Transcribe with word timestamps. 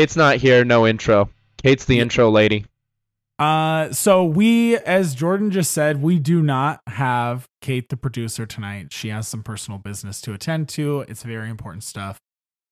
Kate's 0.00 0.16
not 0.16 0.36
here. 0.36 0.64
No 0.64 0.86
intro. 0.86 1.28
Kate's 1.62 1.84
the 1.84 2.00
intro 2.00 2.30
lady. 2.30 2.64
Uh, 3.38 3.92
so 3.92 4.24
we, 4.24 4.78
as 4.78 5.14
Jordan 5.14 5.50
just 5.50 5.72
said, 5.72 6.00
we 6.00 6.18
do 6.18 6.40
not 6.40 6.80
have 6.86 7.46
Kate, 7.60 7.86
the 7.90 7.98
producer, 7.98 8.46
tonight. 8.46 8.94
She 8.94 9.10
has 9.10 9.28
some 9.28 9.42
personal 9.42 9.78
business 9.78 10.22
to 10.22 10.32
attend 10.32 10.70
to. 10.70 11.04
It's 11.06 11.22
very 11.22 11.50
important 11.50 11.84
stuff. 11.84 12.18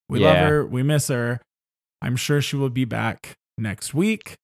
We 0.08 0.20
love 0.20 0.38
her. 0.38 0.64
We 0.64 0.82
miss 0.82 1.08
her. 1.08 1.42
I'm 2.00 2.16
sure 2.16 2.40
she 2.40 2.56
will 2.56 2.70
be 2.70 2.86
back 2.86 3.34
next 3.58 3.92
week. 3.92 4.36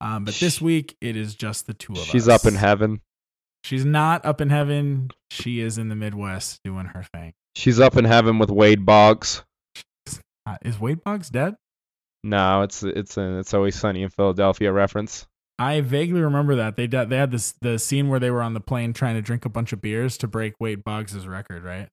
Um, 0.00 0.24
but 0.24 0.34
this 0.34 0.60
week 0.60 0.96
it 1.00 1.16
is 1.16 1.36
just 1.36 1.68
the 1.68 1.74
two 1.74 1.92
of 1.92 2.00
us. 2.00 2.06
She's 2.06 2.26
up 2.26 2.46
in 2.46 2.56
heaven. 2.56 3.00
She's 3.62 3.84
not 3.84 4.24
up 4.24 4.40
in 4.40 4.50
heaven. 4.50 5.12
She 5.30 5.60
is 5.60 5.78
in 5.78 5.88
the 5.88 5.94
Midwest 5.94 6.58
doing 6.64 6.86
her 6.86 7.06
thing. 7.14 7.32
She's 7.54 7.78
up 7.78 7.96
in 7.96 8.04
heaven 8.04 8.40
with 8.40 8.50
Wade 8.50 8.84
Boggs. 8.84 9.44
Uh, 10.44 10.56
is 10.62 10.80
Wade 10.80 11.04
Boggs 11.04 11.30
dead? 11.30 11.54
No, 12.24 12.62
it's 12.62 12.82
it's 12.82 13.18
a, 13.18 13.38
it's 13.38 13.52
always 13.52 13.76
sunny 13.76 14.02
in 14.02 14.08
Philadelphia 14.08 14.72
reference. 14.72 15.26
I 15.58 15.82
vaguely 15.82 16.22
remember 16.22 16.56
that 16.56 16.74
they 16.74 16.86
did, 16.86 17.10
they 17.10 17.18
had 17.18 17.30
this 17.30 17.52
the 17.60 17.78
scene 17.78 18.08
where 18.08 18.18
they 18.18 18.30
were 18.30 18.40
on 18.42 18.54
the 18.54 18.60
plane 18.60 18.94
trying 18.94 19.14
to 19.16 19.22
drink 19.22 19.44
a 19.44 19.50
bunch 19.50 19.72
of 19.74 19.82
beers 19.82 20.16
to 20.18 20.26
break 20.26 20.54
Wade 20.58 20.82
Boggs' 20.82 21.26
record, 21.28 21.62
right? 21.62 21.88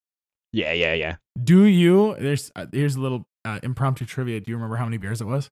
Yeah, 0.53 0.71
yeah, 0.71 0.93
yeah. 0.93 1.17
Do 1.43 1.65
you? 1.65 2.15
There's 2.17 2.49
uh, 2.55 2.65
here's 2.71 2.95
a 2.95 3.01
little 3.01 3.25
uh, 3.43 3.59
impromptu 3.61 4.05
trivia. 4.05 4.39
Do 4.39 4.49
you 4.49 4.55
remember 4.55 4.77
how 4.77 4.85
many 4.85 4.97
beers 4.97 5.19
it 5.19 5.25
was? 5.27 5.49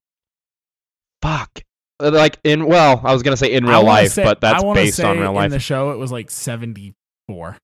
Fuck. 1.22 1.60
Uh, 2.00 2.12
Like 2.12 2.40
in 2.46 2.66
well, 2.66 3.02
I 3.04 3.12
was 3.14 3.22
gonna 3.22 3.36
say 3.38 3.52
in 3.52 3.66
real 3.66 3.84
life, 3.84 4.14
say- 4.14 4.24
but 4.24 4.40
that's 4.40 4.64
based 4.64 5.02
on 5.02 5.20
real 5.20 5.34
life. 5.34 5.46
In 5.46 5.52
the 5.52 5.60
show, 5.60 5.92
it 5.92 5.98
was 5.98 6.12
like 6.12 6.32
74. 6.32 7.58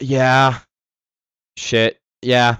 Yeah. 0.00 0.60
Shit. 1.58 1.98
Yeah. 2.22 2.56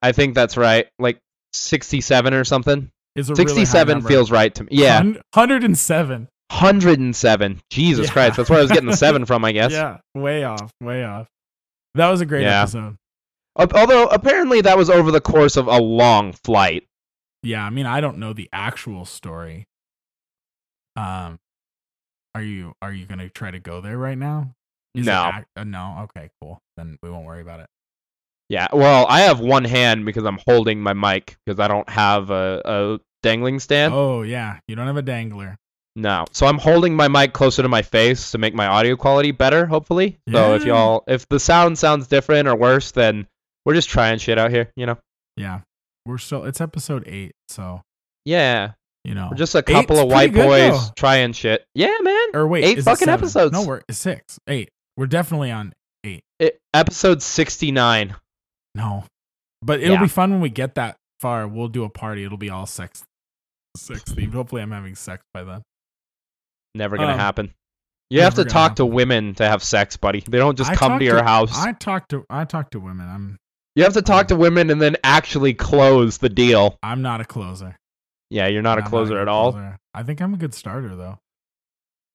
I 0.00 0.12
think 0.12 0.34
that's 0.34 0.56
right. 0.56 0.88
Like 0.98 1.20
67 1.52 2.34
or 2.34 2.44
something. 2.44 2.90
Is 3.16 3.30
a 3.30 3.34
really 3.34 3.46
67 3.48 3.94
number. 3.98 4.08
feels 4.08 4.30
right 4.30 4.54
to 4.54 4.64
me. 4.64 4.68
Yeah. 4.72 4.98
Hun- 4.98 5.14
107. 5.34 6.28
107. 6.50 7.60
Jesus 7.70 8.06
Yeah. 8.06 8.12
Christ. 8.12 8.36
That's 8.36 8.48
where 8.50 8.58
I 8.58 8.62
was 8.62 8.70
getting 8.70 8.88
the 8.88 8.96
7 8.96 9.24
from, 9.26 9.44
I 9.44 9.52
guess. 9.52 9.72
Yeah, 9.72 9.98
way 10.14 10.44
off, 10.44 10.70
way 10.80 11.04
off. 11.04 11.26
That 11.94 12.08
was 12.10 12.20
a 12.20 12.26
great 12.26 12.42
Yeah. 12.42 12.62
episode. 12.62 12.96
Although 13.56 14.06
apparently 14.06 14.60
that 14.60 14.76
was 14.78 14.88
over 14.88 15.10
the 15.10 15.20
course 15.20 15.56
of 15.56 15.66
a 15.66 15.78
long 15.78 16.32
flight. 16.32 16.84
Yeah, 17.42 17.64
I 17.64 17.70
mean, 17.70 17.86
I 17.86 18.00
don't 18.00 18.18
know 18.18 18.32
the 18.32 18.48
actual 18.52 19.04
story. 19.04 19.64
Um, 20.96 21.38
are 22.34 22.42
you 22.42 22.72
are 22.82 22.92
you 22.92 23.06
gonna 23.06 23.28
try 23.28 23.50
to 23.50 23.58
go 23.58 23.80
there 23.80 23.98
right 23.98 24.18
now? 24.18 24.54
Is 24.94 25.06
No. 25.06 25.32
uh, 25.56 25.64
no. 25.64 26.00
Okay, 26.04 26.30
cool. 26.40 26.60
Then 26.76 26.98
we 27.02 27.10
won't 27.10 27.24
worry 27.26 27.40
about 27.40 27.60
it. 27.60 27.66
Yeah. 28.48 28.68
Well, 28.72 29.06
I 29.08 29.20
have 29.22 29.40
one 29.40 29.64
hand 29.64 30.04
because 30.06 30.24
I'm 30.24 30.38
holding 30.46 30.80
my 30.80 30.92
mic 30.94 31.36
because 31.44 31.60
I 31.60 31.68
don't 31.68 31.88
have 31.88 32.30
a, 32.30 32.62
a 32.64 32.98
dangling 33.22 33.58
stand. 33.60 33.92
Oh 33.94 34.22
yeah, 34.22 34.58
you 34.68 34.74
don't 34.76 34.86
have 34.86 34.96
a 34.96 35.02
dangler. 35.02 35.56
No. 35.96 36.24
So 36.32 36.46
I'm 36.46 36.58
holding 36.58 36.94
my 36.94 37.08
mic 37.08 37.32
closer 37.32 37.62
to 37.62 37.68
my 37.68 37.82
face 37.82 38.30
to 38.30 38.38
make 38.38 38.54
my 38.54 38.66
audio 38.66 38.94
quality 38.96 39.32
better, 39.32 39.66
hopefully. 39.66 40.18
So 40.32 40.54
if 40.54 40.64
y'all 40.64 41.02
if 41.08 41.28
the 41.28 41.40
sound 41.40 41.76
sounds 41.78 42.06
different 42.06 42.46
or 42.48 42.54
worse, 42.56 42.92
then 42.92 43.26
we're 43.66 43.74
just 43.74 43.88
trying 43.88 44.18
shit 44.18 44.38
out 44.38 44.50
here, 44.50 44.70
you 44.76 44.86
know. 44.86 44.96
Yeah, 45.36 45.60
we're 46.06 46.18
still. 46.18 46.44
It's 46.44 46.60
episode 46.60 47.04
eight, 47.06 47.32
so 47.48 47.82
Yeah. 48.24 48.72
you 49.04 49.14
know. 49.14 49.28
We're 49.30 49.36
just 49.36 49.54
a 49.56 49.62
couple 49.62 49.96
Eight's 49.96 50.04
of 50.04 50.10
white 50.10 50.32
boys 50.32 50.72
though. 50.72 50.92
trying 50.96 51.32
shit. 51.32 51.64
Yeah, 51.74 51.96
man. 52.00 52.28
or 52.34 52.46
wait, 52.46 52.64
eight 52.64 52.82
fucking 52.82 53.08
episodes. 53.08 53.52
No, 53.52 53.66
we're 53.66 53.82
six, 53.90 54.38
eight. 54.46 54.70
We're 54.96 55.06
definitely 55.06 55.50
on 55.50 55.74
eight. 56.04 56.22
It, 56.38 56.60
episode 56.72 57.22
69. 57.22 58.14
No, 58.74 59.04
but 59.62 59.80
it'll 59.80 59.96
Yeah. 59.96 60.02
be 60.02 60.08
fun 60.08 60.30
when 60.30 60.40
we 60.40 60.50
get 60.50 60.74
that 60.76 60.96
far. 61.20 61.48
We'll 61.48 61.68
do 61.68 61.84
a 61.84 61.88
party. 61.88 62.24
It'll 62.24 62.38
be 62.38 62.50
all 62.50 62.66
sex, 62.66 63.02
sex 63.76 64.02
themed. 64.12 64.32
Hopefully, 64.34 64.62
I'm 64.62 64.70
having 64.70 64.94
sex 64.94 65.22
by 65.34 65.44
then. 65.44 65.62
Never 66.74 66.96
going 66.96 67.08
to 67.08 67.14
Um, 67.14 67.18
happen. 67.20 67.54
You 68.10 68.22
have 68.22 68.34
to 68.34 68.42
gonna 68.42 68.50
talk 68.50 68.76
to 68.76 68.86
women 68.86 69.34
to 69.34 69.46
have 69.46 69.62
sex, 69.62 69.96
buddy. 69.96 70.20
They 70.20 70.38
don't 70.38 70.56
just 70.56 70.70
I 70.70 70.74
come 70.76 70.98
to 70.98 71.04
your 71.04 71.22
house. 71.22 71.58
I 71.58 71.72
talk 71.72 72.08
to 72.08 72.24
I 72.30 72.44
talk 72.44 72.70
to 72.70 72.80
women. 72.80 73.06
I'm 73.08 73.36
You 73.76 73.84
have 73.84 73.92
to 73.94 74.02
talk 74.02 74.28
to 74.28 74.36
women 74.36 74.70
and 74.70 74.80
then 74.80 74.96
actually 75.04 75.52
close 75.54 76.18
the 76.18 76.28
deal. 76.30 76.78
I'm 76.82 77.02
not 77.02 77.20
a 77.20 77.24
closer. 77.24 77.76
Yeah, 78.30 78.46
you're 78.46 78.62
not 78.62 78.78
a 78.78 78.82
I'm 78.84 78.88
closer 78.88 79.10
good 79.14 79.20
at 79.22 79.28
all. 79.28 79.52
closer. 79.52 79.76
I 79.94 80.02
think 80.04 80.20
I'm 80.22 80.32
a 80.34 80.36
good 80.38 80.54
starter 80.54 80.96
though. 80.96 81.18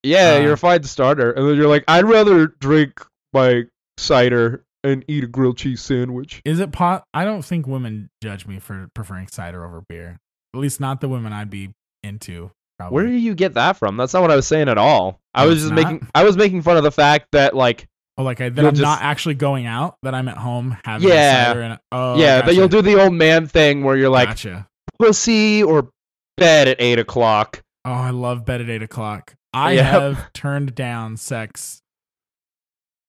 Yeah, 0.02 0.34
Uh, 0.34 0.40
you're 0.40 0.52
a 0.54 0.58
fine 0.58 0.82
starter. 0.82 1.30
And 1.32 1.48
then 1.48 1.56
you're 1.56 1.68
like, 1.68 1.84
I'd 1.88 2.04
rather 2.04 2.48
drink 2.48 3.00
my 3.32 3.64
cider 3.96 4.64
and 4.84 5.04
eat 5.08 5.24
a 5.24 5.26
grilled 5.26 5.56
cheese 5.56 5.80
sandwich. 5.82 6.40
Is 6.44 6.60
it 6.60 6.70
pot? 6.70 7.04
I 7.12 7.24
don't 7.24 7.42
think 7.44 7.66
women 7.66 8.10
judge 8.22 8.46
me 8.46 8.58
for 8.60 8.88
preferring 8.94 9.26
cider 9.28 9.64
over 9.64 9.82
beer. 9.88 10.18
At 10.54 10.60
least 10.60 10.78
not 10.80 11.00
the 11.00 11.08
women 11.08 11.32
I'd 11.32 11.50
be 11.50 11.72
into. 12.04 12.50
Probably. 12.78 12.94
Where 12.94 13.06
do 13.06 13.12
you 13.12 13.34
get 13.34 13.54
that 13.54 13.76
from? 13.76 13.96
That's 13.96 14.12
not 14.14 14.22
what 14.22 14.30
I 14.30 14.36
was 14.36 14.46
saying 14.46 14.68
at 14.68 14.78
all. 14.78 15.18
I 15.32 15.46
was 15.46 15.54
it's 15.56 15.62
just 15.70 15.74
not? 15.74 15.92
making 15.92 16.08
I 16.14 16.22
was 16.24 16.36
making 16.36 16.62
fun 16.62 16.76
of 16.76 16.82
the 16.84 16.90
fact 16.92 17.28
that 17.32 17.54
like 17.54 17.86
oh, 18.18 18.22
like 18.24 18.40
I, 18.40 18.48
that 18.48 18.60
you'll 18.60 18.68
I'm 18.70 18.80
not 18.80 19.00
actually 19.02 19.34
going 19.36 19.66
out. 19.66 19.96
That 20.02 20.14
I'm 20.14 20.28
at 20.28 20.36
home 20.36 20.76
having 20.84 21.08
Yeah. 21.08 21.46
cider 21.46 21.62
and 21.62 21.78
oh 21.92 22.18
yeah, 22.18 22.36
gotcha. 22.38 22.46
that 22.46 22.54
you'll 22.56 22.68
do 22.68 22.82
the 22.82 23.00
old 23.02 23.14
man 23.14 23.46
thing 23.46 23.84
where 23.84 23.96
you're 23.96 24.10
like 24.10 24.28
gotcha. 24.28 24.66
pussy 24.98 25.62
or 25.62 25.88
bed 26.36 26.66
at 26.68 26.80
eight 26.80 26.98
o'clock. 26.98 27.62
Oh, 27.84 27.92
I 27.92 28.10
love 28.10 28.44
bed 28.44 28.60
at 28.60 28.68
eight 28.68 28.82
o'clock. 28.82 29.34
I 29.52 29.72
Yep. 29.74 29.84
have 29.84 30.32
turned 30.32 30.74
down 30.74 31.16
sex 31.16 31.80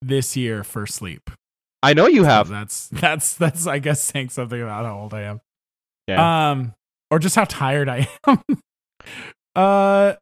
this 0.01 0.37
year 0.37 0.63
for 0.63 0.85
sleep. 0.85 1.31
I 1.85 1.93
know 1.93 2.07
you 2.07 2.23
So 2.23 2.29
have. 2.29 2.49
that's 2.49 2.87
that's 2.87 3.35
that's 3.35 3.67
I 3.67 3.79
guess 3.79 4.01
saying 4.01 4.29
something 4.29 4.59
about 4.61 4.85
how 4.85 4.99
old 4.99 5.13
I 5.13 5.21
am. 5.23 5.41
Yeah. 6.07 6.49
Um, 6.51 6.73
or 7.11 7.19
just 7.19 7.35
how 7.35 7.45
tired 7.45 7.87
I 7.89 8.07
am. 8.27 8.43
uh, 9.55 10.13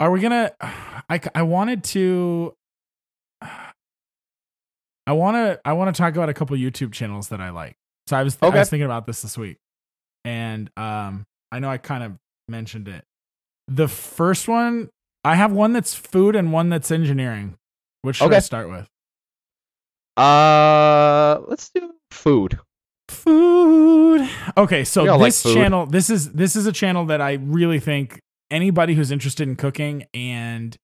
are 0.00 0.10
we 0.10 0.20
gonna? 0.20 0.50
I 0.60 1.20
I 1.34 1.42
wanted 1.42 1.84
to. 1.84 2.54
I 3.42 5.12
want 5.12 5.36
to 5.36 5.60
I 5.64 5.74
want 5.74 5.94
to 5.94 6.00
talk 6.00 6.14
about 6.16 6.30
a 6.30 6.34
couple 6.34 6.56
YouTube 6.56 6.92
channels 6.92 7.28
that 7.28 7.40
I 7.40 7.50
like. 7.50 7.76
So 8.06 8.16
I 8.16 8.22
was 8.22 8.38
I 8.40 8.46
Okay. 8.46 8.58
was 8.60 8.70
thinking 8.70 8.86
about 8.86 9.06
this 9.06 9.20
this 9.22 9.36
week, 9.36 9.58
and 10.24 10.70
um, 10.78 11.26
I 11.52 11.58
know 11.58 11.68
I 11.68 11.76
kind 11.78 12.02
of 12.02 12.12
mentioned 12.48 12.88
it. 12.88 13.04
The 13.68 13.88
first 13.88 14.48
one, 14.48 14.88
I 15.22 15.34
have 15.34 15.52
one 15.52 15.72
that's 15.74 15.94
food 15.94 16.34
and 16.36 16.52
one 16.52 16.70
that's 16.70 16.90
engineering. 16.90 17.56
Which 18.02 18.16
should 18.16 18.32
I 18.32 18.36
Okay. 18.36 18.40
start 18.40 18.70
with? 18.70 18.88
Uh, 20.16 21.40
let's 21.48 21.70
do 21.70 21.92
food. 22.10 22.58
food 23.08 24.28
okay 24.56 24.84
so 24.84 25.02
like 25.04 25.20
this 25.20 25.42
food. 25.42 25.54
channel 25.54 25.86
this 25.86 26.08
is 26.08 26.32
this 26.32 26.56
is 26.56 26.66
a 26.66 26.72
channel 26.72 27.04
that 27.04 27.20
i 27.20 27.32
really 27.32 27.78
think 27.78 28.18
anybody 28.50 28.94
who's 28.94 29.10
interested 29.10 29.46
in 29.46 29.56
cooking 29.56 30.04
and 30.14 30.76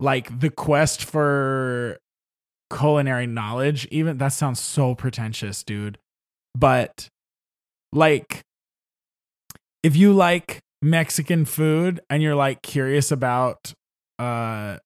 like 0.00 0.40
the 0.40 0.48
quest 0.48 1.04
for 1.04 1.98
culinary 2.72 3.26
knowledge 3.26 3.86
even 3.90 4.18
that 4.18 4.28
sounds 4.32 4.58
so 4.60 4.94
pretentious 4.94 5.62
dude 5.62 5.98
but 6.54 7.08
like 7.92 8.42
if 9.82 9.96
you 9.96 10.12
like 10.12 10.60
mexican 10.80 11.44
food 11.44 12.00
and 12.08 12.22
you're 12.22 12.34
like 12.34 12.62
curious 12.62 13.10
about 13.10 13.72
uh 14.18 14.76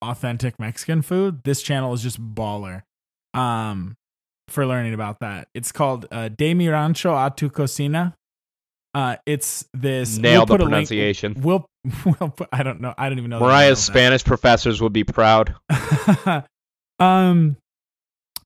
authentic 0.00 0.58
mexican 0.58 1.02
food 1.02 1.42
this 1.44 1.62
channel 1.62 1.92
is 1.92 2.02
just 2.02 2.20
baller 2.34 2.82
um 3.34 3.94
for 4.48 4.66
learning 4.66 4.94
about 4.94 5.20
that. 5.20 5.48
It's 5.54 5.72
called 5.72 6.06
uh, 6.10 6.28
De 6.28 6.54
Mi 6.54 6.68
Rancho 6.68 7.14
a 7.14 7.32
Tu 7.34 7.48
Cocina. 7.50 8.14
Uh, 8.94 9.16
it's 9.24 9.64
this 9.72 10.18
Nailed 10.18 10.50
we'll 10.50 10.58
the 10.58 10.64
put 10.64 10.72
a 10.72 10.76
link- 10.76 10.88
pronunciation. 10.88 11.34
We'll, 11.40 11.64
we'll 12.04 12.28
put, 12.30 12.48
I 12.52 12.62
don't 12.62 12.80
know. 12.80 12.94
I 12.98 13.08
don't 13.08 13.18
even 13.18 13.30
know. 13.30 13.40
Mariah's 13.40 13.82
Spanish 13.82 14.22
professors 14.22 14.82
would 14.82 14.92
be 14.92 15.04
proud. 15.04 15.54
um, 16.98 17.56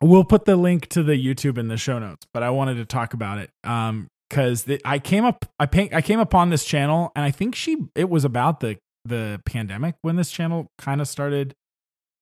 we'll 0.01 0.25
put 0.25 0.45
the 0.45 0.57
link 0.57 0.89
to 0.91 1.03
the 1.03 1.13
YouTube 1.15 1.59
in 1.59 1.67
the 1.69 1.77
show 1.77 1.99
notes. 1.99 2.27
But 2.33 2.45
I 2.45 2.51
wanted 2.51 2.75
to 2.77 2.85
talk 2.85 3.13
about 3.13 3.39
it. 3.39 3.51
Um, 3.65 4.07
because 4.29 4.67
I 4.85 4.99
came 4.99 5.25
up, 5.25 5.45
I 5.61 5.67
pay, 5.67 5.89
I 5.93 6.03
came 6.03 6.19
upon 6.19 6.51
this 6.51 6.65
channel, 6.65 7.13
and 7.15 7.25
I 7.25 7.31
think 7.31 7.55
she 7.55 7.77
it 7.95 8.11
was 8.11 8.25
about 8.25 8.59
the 8.59 8.77
the 9.05 9.41
pandemic 9.47 9.95
when 10.03 10.17
this 10.17 10.31
channel 10.31 10.67
kind 10.79 11.01
of 11.01 11.07
started. 11.09 11.55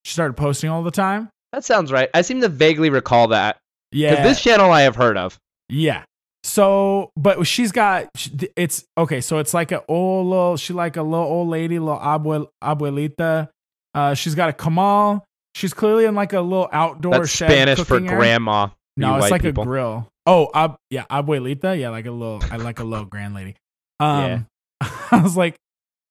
She 0.03 0.13
started 0.13 0.35
posting 0.35 0.69
all 0.69 0.83
the 0.83 0.91
time. 0.91 1.29
That 1.55 1.63
sounds 1.63 1.89
right. 1.89 2.09
I 2.13 2.21
seem 2.21 2.41
to 2.41 2.49
vaguely 2.49 2.89
recall 2.89 3.29
that. 3.29 3.59
Yeah, 3.93 4.23
this 4.23 4.41
channel 4.41 4.71
I 4.71 4.81
have 4.81 4.97
heard 4.97 5.15
of. 5.15 5.39
Yeah. 5.69 6.03
So, 6.43 7.11
but 7.15 7.47
she's 7.47 7.71
got 7.71 8.09
it's 8.57 8.83
okay. 8.97 9.21
So 9.21 9.39
it's 9.39 9.53
like 9.53 9.71
a 9.71 9.81
old 9.87 10.27
little. 10.27 10.57
She 10.57 10.73
like 10.73 10.97
a 10.97 11.01
little 11.01 11.25
old 11.25 11.47
lady, 11.47 11.79
little 11.79 11.97
abuel, 11.97 12.47
abuelita. 12.61 13.47
Uh, 13.93 14.13
she's 14.15 14.35
got 14.35 14.49
a 14.49 14.51
comal. 14.51 15.21
She's 15.55 15.73
clearly 15.73 16.03
in 16.03 16.13
like 16.13 16.33
a 16.33 16.41
little 16.41 16.67
outdoor 16.73 17.19
That's 17.19 17.29
shed 17.29 17.49
Spanish 17.49 17.79
for 17.79 17.95
area. 17.95 18.09
grandma. 18.09 18.67
No, 18.97 19.15
it's 19.15 19.31
like 19.31 19.41
people. 19.41 19.63
a 19.63 19.65
grill. 19.65 20.09
Oh, 20.25 20.49
ab, 20.53 20.75
yeah, 20.89 21.05
abuelita. 21.09 21.79
Yeah, 21.79 21.87
like 21.87 22.05
a 22.05 22.11
little. 22.11 22.43
I 22.51 22.57
like 22.57 22.79
a 22.79 22.83
little 22.83 23.05
grand 23.05 23.33
lady. 23.33 23.55
Um, 24.01 24.45
I 24.81 25.21
was 25.23 25.37
like, 25.37 25.55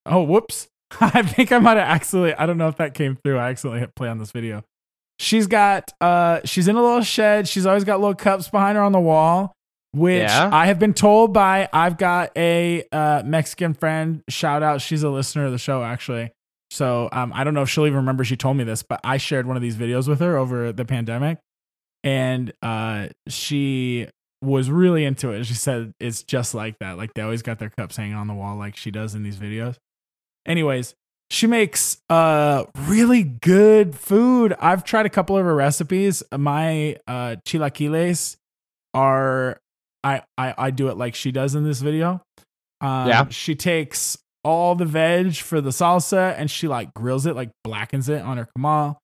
oh, 0.07 0.23
whoops. 0.23 0.69
I 1.03 1.21
think 1.21 1.53
I 1.53 1.59
might 1.59 1.77
have 1.77 1.87
accidentally. 1.87 2.35
I 2.35 2.47
don't 2.47 2.57
know 2.57 2.69
if 2.69 2.77
that 2.77 2.95
came 2.95 3.17
through. 3.17 3.37
I 3.37 3.51
accidentally 3.51 3.81
hit 3.81 3.95
play 3.95 4.09
on 4.09 4.19
this 4.19 4.31
video. 4.31 4.65
She's 5.19 5.47
got. 5.47 5.93
Uh, 6.01 6.41
she's 6.45 6.69
in 6.69 6.77
a 6.77 6.83
little 6.83 7.03
shed. 7.03 7.49
She's 7.49 7.67
always 7.67 7.85
got 7.85 8.01
little 8.01 8.15
cups 8.15 8.49
behind 8.49 8.77
her 8.77 8.83
on 8.83 8.93
the 8.93 9.01
wall. 9.01 9.55
which 9.93 10.23
Yeah? 10.23 10.51
I 10.53 10.67
have 10.67 10.79
been 10.79 10.95
told 10.95 11.33
by 11.33 11.69
I've 11.73 11.97
got 11.97 12.33
a 12.37 12.85
uh, 12.91 13.23
Mexican 13.25 13.75
friend. 13.75 14.23
Shout 14.29 14.63
out, 14.63 14.81
she's 14.81 15.03
a 15.03 15.11
listener 15.11 15.47
of 15.47 15.53
the 15.53 15.59
show 15.59 15.83
actually. 15.85 16.33
So 16.71 17.09
um, 17.13 17.33
I 17.33 17.45
don't 17.45 17.55
know 17.55 17.63
if 17.63 17.71
she'll 17.71 17.87
even 17.87 17.99
remember 17.99 18.25
she 18.25 18.37
told 18.37 18.57
me 18.57 18.65
this, 18.65 18.83
but 18.83 19.01
I 19.05 19.17
shared 19.19 19.47
one 19.47 19.57
of 19.57 19.63
these 19.63 19.77
videos 19.77 20.09
with 20.09 20.19
her 20.19 20.37
over 20.37 20.73
the 20.73 20.85
pandemic, 20.85 21.39
and 22.03 22.53
uh, 22.63 23.09
she 23.29 24.09
was 24.43 24.71
really 24.71 25.05
into 25.05 25.31
it. 25.31 25.45
She 25.45 25.55
said 25.55 25.93
it's 26.01 26.25
just 26.25 26.53
like 26.53 26.81
that. 26.81 26.97
Like 26.97 27.15
they 27.15 27.23
always 27.23 27.43
got 27.43 27.61
their 27.61 27.71
cups 27.71 27.97
hanging 27.97 28.15
on 28.17 28.27
the 28.27 28.35
wall, 28.35 28.57
like 28.57 28.77
she 28.77 28.91
does 28.91 29.15
in 29.15 29.23
these 29.23 29.37
videos. 29.37 29.77
Anyways, 30.47 30.95
she 31.31 31.47
makes 31.47 31.99
uh 32.11 32.65
really 32.87 33.23
good 33.23 33.95
food. 33.97 34.55
I've 34.61 34.85
tried 34.85 35.07
a 35.07 35.11
couple 35.11 35.37
of 35.37 35.45
her 35.45 35.55
recipes. 35.55 36.23
My 36.37 36.97
uh 37.07 37.37
chilaquiles 37.47 38.37
are 38.93 39.59
I 40.03 40.23
I 40.39 40.55
I 40.57 40.71
do 40.71 40.89
it 40.89 40.97
like 40.97 41.15
she 41.15 41.33
does 41.33 41.55
in 41.55 41.65
this 41.65 41.81
video. 41.81 42.23
Um, 42.81 43.09
Yeah. 43.09 43.29
She 43.31 43.55
takes 43.55 44.19
all 44.45 44.75
the 44.75 44.85
veg 44.85 45.37
for 45.37 45.61
the 45.63 45.71
salsa 45.71 46.35
and 46.39 46.51
she 46.51 46.69
like 46.69 46.93
grills 46.95 47.25
it, 47.27 47.35
like 47.35 47.51
blackens 47.65 48.11
it 48.11 48.21
on 48.21 48.37
her 48.37 48.47
comal, 48.59 48.97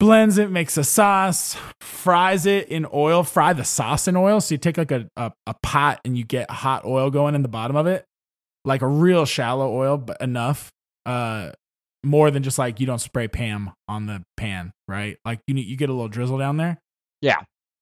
blends 0.00 0.36
it, 0.36 0.50
makes 0.50 0.76
a 0.76 0.82
sauce, 0.82 1.56
fries 1.80 2.44
it 2.44 2.68
in 2.68 2.84
oil, 2.92 3.22
fry 3.22 3.52
the 3.52 3.62
sauce 3.64 4.08
in 4.08 4.16
oil. 4.16 4.40
So 4.40 4.54
you 4.54 4.58
take 4.58 4.76
like 4.76 4.90
a, 4.90 5.06
a, 5.16 5.32
a 5.46 5.54
pot 5.62 6.00
and 6.04 6.18
you 6.18 6.24
get 6.24 6.50
hot 6.50 6.84
oil 6.84 7.08
going 7.10 7.36
in 7.36 7.42
the 7.42 7.48
bottom 7.48 7.76
of 7.76 7.86
it, 7.86 8.04
like 8.64 8.82
a 8.82 8.88
real 8.88 9.24
shallow 9.24 9.72
oil, 9.72 9.96
but 9.96 10.20
enough. 10.20 10.72
Uh, 11.06 11.52
more 12.04 12.30
than 12.30 12.42
just 12.42 12.58
like 12.58 12.80
you 12.80 12.86
don't 12.86 12.98
spray 13.00 13.28
Pam 13.28 13.70
on 13.88 14.06
the 14.06 14.24
pan, 14.36 14.72
right? 14.88 15.18
Like 15.24 15.40
you 15.46 15.54
need 15.54 15.66
you 15.66 15.76
get 15.76 15.88
a 15.88 15.92
little 15.92 16.08
drizzle 16.08 16.38
down 16.38 16.56
there. 16.56 16.78
Yeah. 17.20 17.38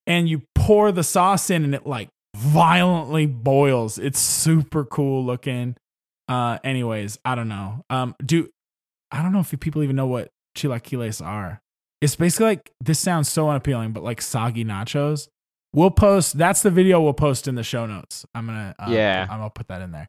And 0.07 0.29
you 0.29 0.43
pour 0.55 0.93
the 0.93 1.03
sauce 1.05 1.51
in 1.51 1.65
and 1.65 1.75
it 1.75 1.87
like 1.87 2.09
violently 2.37 3.27
boils. 3.27 3.99
It's 3.99 4.19
super 4.19 4.85
cool 4.85 5.25
looking. 5.25 5.77
Uh 6.29 6.59
anyways, 6.63 7.19
I 7.25 7.35
don't 7.35 7.49
know. 7.49 7.85
Um 7.89 8.15
do 8.25 8.49
I 9.11 9.23
don't 9.23 9.33
know 9.33 9.41
if 9.41 9.59
people 9.59 9.83
even 9.83 9.97
know 9.97 10.07
what 10.07 10.31
chilaquiles 10.57 11.25
are. 11.25 11.61
It's 12.01 12.17
basically 12.17 12.47
like 12.47 12.71
this 12.81 12.99
sounds 12.99 13.29
so 13.29 13.49
unappealing, 13.49 13.93
but 13.93 14.03
like 14.03 14.21
soggy 14.21 14.65
nachos. 14.65 15.29
We'll 15.73 15.91
post 15.91 16.37
that's 16.37 16.63
the 16.63 16.71
video 16.71 17.01
we'll 17.01 17.15
post 17.15 17.49
in 17.49 17.55
the 17.55 17.63
show 17.63 17.87
notes. 17.87 18.27
I'm 18.35 18.47
gonna 18.47 18.75
uh, 18.79 18.91
Yeah. 18.91 19.27
I'm 19.31 19.39
gonna 19.39 19.51
put 19.51 19.69
that 19.69 19.81
in 19.81 19.93
there. 19.93 20.09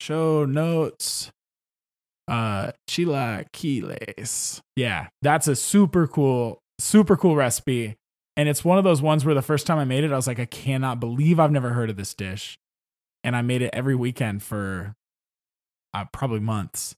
Show 0.00 0.44
notes 0.44 1.30
uh 2.28 2.72
chilaquiles. 2.88 4.60
Yeah, 4.74 5.08
that's 5.22 5.48
a 5.48 5.56
super 5.56 6.06
cool, 6.06 6.60
super 6.78 7.16
cool 7.16 7.36
recipe. 7.36 7.96
And 8.36 8.48
it's 8.48 8.64
one 8.64 8.76
of 8.76 8.84
those 8.84 9.00
ones 9.00 9.24
where 9.24 9.34
the 9.34 9.42
first 9.42 9.66
time 9.66 9.78
I 9.78 9.84
made 9.84 10.04
it, 10.04 10.12
I 10.12 10.16
was 10.16 10.26
like, 10.26 10.38
I 10.38 10.44
cannot 10.44 11.00
believe 11.00 11.40
I've 11.40 11.50
never 11.50 11.70
heard 11.70 11.88
of 11.88 11.96
this 11.96 12.12
dish. 12.12 12.58
And 13.24 13.34
I 13.34 13.40
made 13.42 13.62
it 13.62 13.70
every 13.72 13.94
weekend 13.94 14.42
for 14.42 14.94
uh, 15.94 16.04
probably 16.12 16.40
months. 16.40 16.94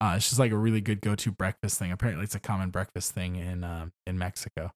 Uh, 0.00 0.14
it's 0.16 0.28
just 0.28 0.38
like 0.38 0.50
a 0.50 0.56
really 0.56 0.80
good 0.80 1.00
go-to 1.00 1.30
breakfast 1.30 1.78
thing. 1.78 1.92
Apparently, 1.92 2.24
it's 2.24 2.34
a 2.34 2.40
common 2.40 2.70
breakfast 2.70 3.12
thing 3.12 3.36
in 3.36 3.62
uh, 3.62 3.86
in 4.04 4.18
Mexico, 4.18 4.72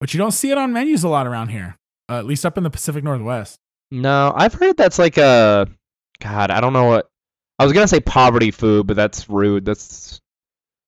but 0.00 0.14
you 0.14 0.18
don't 0.18 0.30
see 0.30 0.50
it 0.50 0.56
on 0.56 0.72
menus 0.72 1.04
a 1.04 1.08
lot 1.08 1.26
around 1.26 1.48
here. 1.48 1.76
Uh, 2.08 2.18
at 2.18 2.24
least 2.24 2.46
up 2.46 2.56
in 2.56 2.64
the 2.64 2.70
Pacific 2.70 3.04
Northwest. 3.04 3.58
No, 3.90 4.32
I've 4.34 4.54
heard 4.54 4.78
that's 4.78 4.98
like 4.98 5.18
a 5.18 5.66
God, 6.22 6.50
I 6.50 6.60
don't 6.60 6.72
know 6.72 6.84
what 6.84 7.09
I 7.60 7.64
was 7.64 7.74
gonna 7.74 7.86
say 7.86 8.00
poverty 8.00 8.50
food, 8.50 8.86
but 8.86 8.96
that's 8.96 9.28
rude. 9.28 9.66
That's 9.66 10.18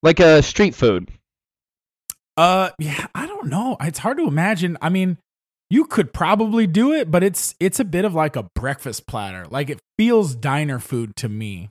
like 0.03 0.21
a 0.21 0.43
street 0.43 0.75
food. 0.75 1.11
Uh, 2.39 2.71
yeah, 2.79 3.09
I 3.15 3.27
don't 3.27 3.49
know. 3.49 3.77
It's 3.79 3.99
hard 3.99 4.17
to 4.17 4.27
imagine. 4.27 4.79
I 4.81 4.89
mean, 4.89 5.19
you 5.69 5.85
could 5.85 6.15
probably 6.15 6.67
do 6.67 6.91
it, 6.95 7.11
but 7.11 7.23
it's 7.23 7.55
it's 7.61 7.79
a 7.79 7.85
bit 7.85 8.07
of 8.07 8.15
like 8.15 8.37
a 8.37 8.49
breakfast 8.55 9.07
platter. 9.07 9.45
Like 9.51 9.69
it 9.69 9.81
feels 9.99 10.35
diner 10.35 10.79
food 10.79 11.15
to 11.17 11.29
me. 11.29 11.69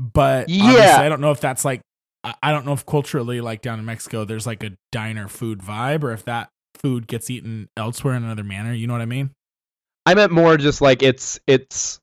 But 0.00 0.48
Yeah. 0.48 0.96
I 0.98 1.08
don't 1.08 1.20
know 1.20 1.30
if 1.30 1.40
that's 1.40 1.64
like 1.64 1.80
I 2.24 2.34
I 2.42 2.50
don't 2.50 2.66
know 2.66 2.72
if 2.72 2.84
culturally, 2.84 3.40
like 3.40 3.62
down 3.62 3.78
in 3.78 3.84
Mexico, 3.84 4.24
there's 4.24 4.48
like 4.48 4.64
a 4.64 4.72
diner 4.90 5.28
food 5.28 5.60
vibe, 5.60 6.02
or 6.02 6.10
if 6.10 6.24
that 6.24 6.48
food 6.74 7.06
gets 7.06 7.30
eaten 7.30 7.68
elsewhere 7.76 8.14
in 8.14 8.24
another 8.24 8.42
manner. 8.42 8.74
You 8.74 8.88
know 8.88 8.94
what 8.94 9.02
I 9.02 9.06
mean? 9.06 9.30
I 10.06 10.14
meant 10.14 10.32
more 10.32 10.56
just 10.56 10.80
like 10.80 11.04
it's 11.04 11.38
it's 11.46 12.00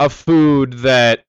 a 0.00 0.08
food 0.08 0.74
that 0.78 1.24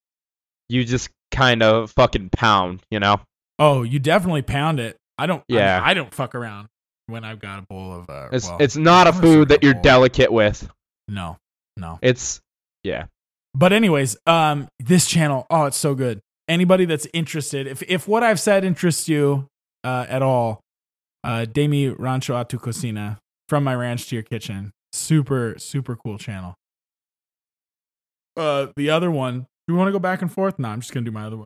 you 0.69 0.83
just 0.85 1.09
kind 1.31 1.63
of 1.63 1.91
fucking 1.91 2.29
pound, 2.29 2.81
you 2.91 2.99
know? 2.99 3.19
Oh, 3.57 3.83
you 3.83 3.99
definitely 3.99 4.41
pound 4.41 4.79
it. 4.79 4.97
I 5.17 5.25
don't. 5.25 5.43
I 5.49 5.53
mean, 5.53 5.59
Yeah. 5.59 5.81
I, 5.83 5.93
don't 5.93 6.13
fuck 6.13 6.33
around 6.35 6.67
when 7.07 7.23
I've 7.23 7.39
got 7.39 7.59
a 7.59 7.61
bowl 7.63 7.93
of. 7.93 8.09
Uh, 8.09 8.29
It's 8.31 8.47
well, 8.47 8.57
it's 8.59 8.77
not 8.77 9.07
a 9.07 9.09
I'm 9.09 9.15
gonna 9.15 9.27
say 9.27 9.33
food 9.33 9.49
that 9.49 9.63
you're 9.63 9.73
bowl. 9.73 9.83
delicate 9.83 10.31
with. 10.31 10.69
No, 11.07 11.37
no. 11.75 11.99
It's 12.01 12.39
yeah. 12.83 13.05
But 13.55 13.73
anyways, 13.73 14.15
um, 14.27 14.67
this 14.79 15.07
channel, 15.07 15.45
oh, 15.49 15.65
it's 15.65 15.75
so 15.77 15.95
good. 15.95 16.21
Anybody 16.47 16.85
that's 16.85 17.07
interested, 17.13 17.67
if 17.67 17.81
if 17.83 18.07
what 18.07 18.23
I've 18.23 18.39
said 18.39 18.63
interests 18.63 19.09
you 19.09 19.47
uh, 19.83 20.05
at 20.07 20.21
all, 20.21 20.61
uh, 21.23 21.45
De 21.45 21.67
Mi 21.67 21.89
Rancho 21.89 22.39
a 22.39 22.45
Tu 22.45 22.57
Cocina, 22.59 23.17
from 23.49 23.63
my 23.63 23.75
ranch 23.75 24.07
to 24.09 24.15
your 24.15 24.23
kitchen, 24.23 24.71
super 24.93 25.55
super 25.57 25.95
cool 25.95 26.17
channel. 26.17 26.55
Uh, 28.39 28.71
the 28.75 28.89
other 28.89 29.11
one, 29.11 29.45
do 29.67 29.73
we 29.73 29.77
want 29.77 29.89
to 29.89 29.91
go 29.91 29.99
back 29.99 30.21
and 30.21 30.31
forth? 30.31 30.57
No, 30.57 30.69
I'm 30.69 30.79
just 30.81 30.93
gonna 30.93 31.05
do 31.05 31.11
my 31.11 31.25
other 31.25 31.37
one. 31.37 31.45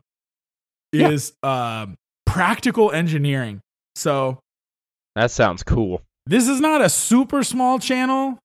Yeah. 0.92 1.08
Is 1.10 1.32
um, 1.42 1.96
practical 2.24 2.92
engineering. 2.92 3.60
So 3.96 4.38
That 5.16 5.30
sounds 5.30 5.62
cool. 5.62 6.02
this 6.26 6.48
is 6.48 6.60
not 6.60 6.80
a 6.80 6.88
super 6.88 7.42
small 7.42 7.78
channel. 7.78 8.38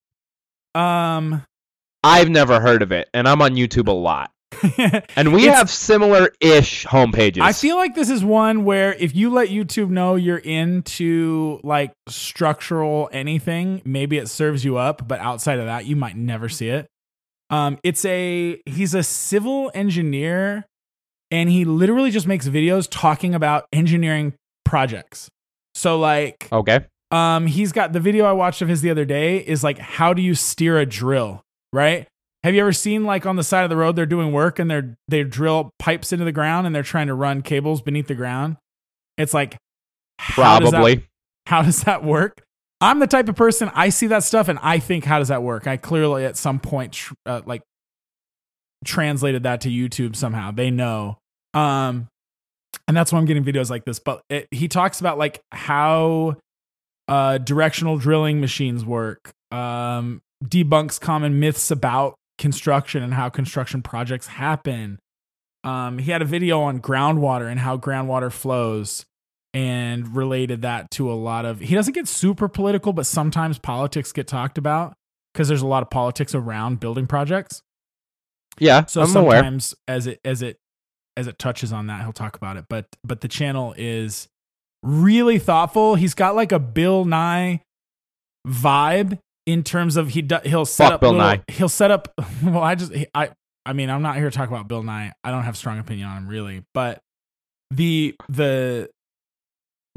Um, 0.75 1.43
I've 2.03 2.29
never 2.29 2.59
heard 2.59 2.81
of 2.81 2.91
it, 2.91 3.07
and 3.13 3.27
I'm 3.27 3.41
on 3.41 3.51
YouTube 3.55 3.87
a 3.87 3.91
lot. 3.91 4.31
And 5.15 5.33
we 5.33 5.45
have 5.45 5.69
similar 5.69 6.29
ish 6.41 6.85
homepages. 6.85 7.41
I 7.41 7.53
feel 7.53 7.75
like 7.75 7.93
this 7.95 8.09
is 8.09 8.23
one 8.23 8.63
where 8.65 8.93
if 8.93 9.15
you 9.15 9.29
let 9.29 9.49
YouTube 9.49 9.89
know 9.89 10.15
you're 10.15 10.37
into 10.37 11.59
like 11.63 11.91
structural 12.07 13.09
anything, 13.11 13.81
maybe 13.85 14.17
it 14.17 14.27
serves 14.29 14.63
you 14.65 14.77
up, 14.77 15.07
but 15.07 15.19
outside 15.19 15.59
of 15.59 15.65
that, 15.65 15.85
you 15.85 15.95
might 15.95 16.15
never 16.17 16.49
see 16.49 16.69
it. 16.69 16.87
Um, 17.49 17.77
it's 17.83 18.05
a 18.05 18.61
he's 18.65 18.93
a 18.93 19.03
civil 19.03 19.71
engineer, 19.73 20.65
and 21.31 21.49
he 21.49 21.65
literally 21.65 22.11
just 22.11 22.27
makes 22.27 22.47
videos 22.47 22.87
talking 22.89 23.33
about 23.33 23.65
engineering 23.73 24.33
projects. 24.65 25.29
So 25.73 25.97
like, 25.97 26.47
Okay. 26.51 26.85
um, 27.11 27.47
he's 27.47 27.71
got 27.71 27.93
the 27.93 27.99
video 27.99 28.25
I 28.25 28.33
watched 28.33 28.61
of 28.61 28.67
his 28.67 28.81
the 28.81 28.91
other 28.91 29.05
day 29.05 29.37
is 29.37 29.63
like 29.63 29.79
how 29.79 30.13
do 30.13 30.21
you 30.21 30.35
steer 30.35 30.77
a 30.77 30.85
drill, 30.85 31.41
right? 31.73 32.07
Have 32.43 32.53
you 32.53 32.61
ever 32.61 32.71
seen 32.71 33.03
like 33.03 33.25
on 33.25 33.35
the 33.35 33.43
side 33.43 33.63
of 33.63 33.69
the 33.69 33.75
road 33.77 33.95
they're 33.95 34.05
doing 34.05 34.31
work 34.31 34.59
and 34.59 34.69
they're 34.69 34.95
they 35.07 35.23
drill 35.23 35.71
pipes 35.79 36.13
into 36.13 36.25
the 36.25 36.31
ground 36.31 36.65
and 36.67 36.75
they're 36.75 36.83
trying 36.83 37.07
to 37.07 37.13
run 37.13 37.41
cables 37.41 37.81
beneath 37.81 38.07
the 38.07 38.15
ground? 38.15 38.57
It's 39.17 39.33
like 39.33 39.57
how 40.19 40.59
does 40.59 40.71
that- 40.71 40.77
Probably. 40.77 41.05
how 41.47 41.61
does 41.63 41.81
that 41.83 42.03
work? 42.03 42.41
I'm 42.81 42.99
the 42.99 43.07
type 43.07 43.27
of 43.27 43.35
person 43.35 43.69
I 43.73 43.89
see 43.89 44.07
that 44.07 44.23
stuff 44.23 44.47
and 44.47 44.59
I 44.61 44.79
think 44.79 45.03
how 45.03 45.19
does 45.19 45.27
that 45.27 45.43
work? 45.43 45.67
I 45.67 45.77
clearly 45.77 46.25
at 46.25 46.37
some 46.37 46.59
point 46.59 46.93
tr- 46.93 47.13
uh, 47.25 47.41
like 47.45 47.61
translated 48.85 49.43
that 49.43 49.61
to 49.61 49.69
YouTube 49.69 50.15
somehow. 50.15 50.51
They 50.51 50.71
know. 50.71 51.17
Um 51.53 52.07
and 52.87 52.95
that's 52.95 53.11
why 53.11 53.19
I'm 53.19 53.25
getting 53.25 53.43
videos 53.43 53.69
like 53.69 53.85
this, 53.85 53.99
but 53.99 54.21
it, 54.29 54.47
he 54.51 54.67
talks 54.67 54.99
about 54.99 55.17
like 55.17 55.41
how 55.51 56.37
uh 57.07 57.37
directional 57.39 57.97
drilling 57.97 58.39
machines 58.39 58.85
work. 58.85 59.31
Um 59.51 60.21
debunks 60.43 60.99
common 61.01 61.39
myths 61.39 61.71
about 61.71 62.15
construction 62.37 63.03
and 63.03 63.13
how 63.13 63.27
construction 63.27 63.81
projects 63.81 64.27
happen. 64.27 64.99
Um 65.65 65.97
he 65.97 66.11
had 66.11 66.21
a 66.21 66.25
video 66.25 66.61
on 66.61 66.79
groundwater 66.79 67.51
and 67.51 67.59
how 67.59 67.77
groundwater 67.77 68.31
flows 68.31 69.05
and 69.53 70.15
related 70.15 70.61
that 70.61 70.91
to 70.91 71.11
a 71.11 71.13
lot 71.15 71.45
of 71.45 71.59
he 71.59 71.73
doesn't 71.75 71.93
get 71.93 72.07
super 72.07 72.47
political 72.47 72.93
but 72.93 73.05
sometimes 73.05 73.57
politics 73.57 74.11
get 74.11 74.27
talked 74.27 74.57
about 74.59 74.93
because 75.33 75.47
there's 75.47 75.61
a 75.63 75.67
lot 75.67 75.81
of 75.81 75.89
politics 75.89 76.35
around 76.35 76.79
building 76.79 77.07
projects. 77.07 77.61
Yeah, 78.59 78.85
so 78.85 79.01
I'm 79.01 79.15
aware. 79.15 79.37
sometimes 79.39 79.73
as 79.87 80.05
it 80.07 80.19
as 80.25 80.41
it 80.41 80.57
as 81.17 81.27
it 81.27 81.39
touches 81.39 81.71
on 81.73 81.87
that 81.87 82.01
he'll 82.01 82.13
talk 82.13 82.35
about 82.35 82.57
it. 82.57 82.65
But 82.69 82.87
but 83.03 83.21
the 83.21 83.27
channel 83.27 83.73
is 83.77 84.27
really 84.83 85.39
thoughtful. 85.39 85.95
He's 85.95 86.13
got 86.13 86.35
like 86.35 86.51
a 86.51 86.59
bill 86.59 87.05
nye 87.05 87.61
vibe 88.47 89.19
in 89.45 89.63
terms 89.63 89.97
of 89.97 90.09
he 90.09 90.21
do, 90.21 90.37
he'll 90.45 90.65
set 90.65 90.85
Fuck 90.85 90.93
up 90.95 91.01
Bill 91.01 91.11
little- 91.13 91.25
Nye. 91.27 91.43
he'll 91.47 91.69
set 91.69 91.91
up 91.91 92.07
well 92.43 92.61
i 92.63 92.75
just 92.75 92.91
i 93.15 93.29
i 93.65 93.73
mean 93.73 93.89
i'm 93.89 94.01
not 94.01 94.15
here 94.15 94.29
to 94.29 94.35
talk 94.35 94.47
about 94.47 94.67
bill 94.67 94.83
nye. 94.83 95.11
I 95.23 95.31
don't 95.31 95.43
have 95.43 95.57
strong 95.57 95.79
opinion 95.79 96.07
on 96.07 96.17
him 96.17 96.27
really. 96.27 96.63
But 96.73 96.99
the 97.71 98.15
the 98.29 98.89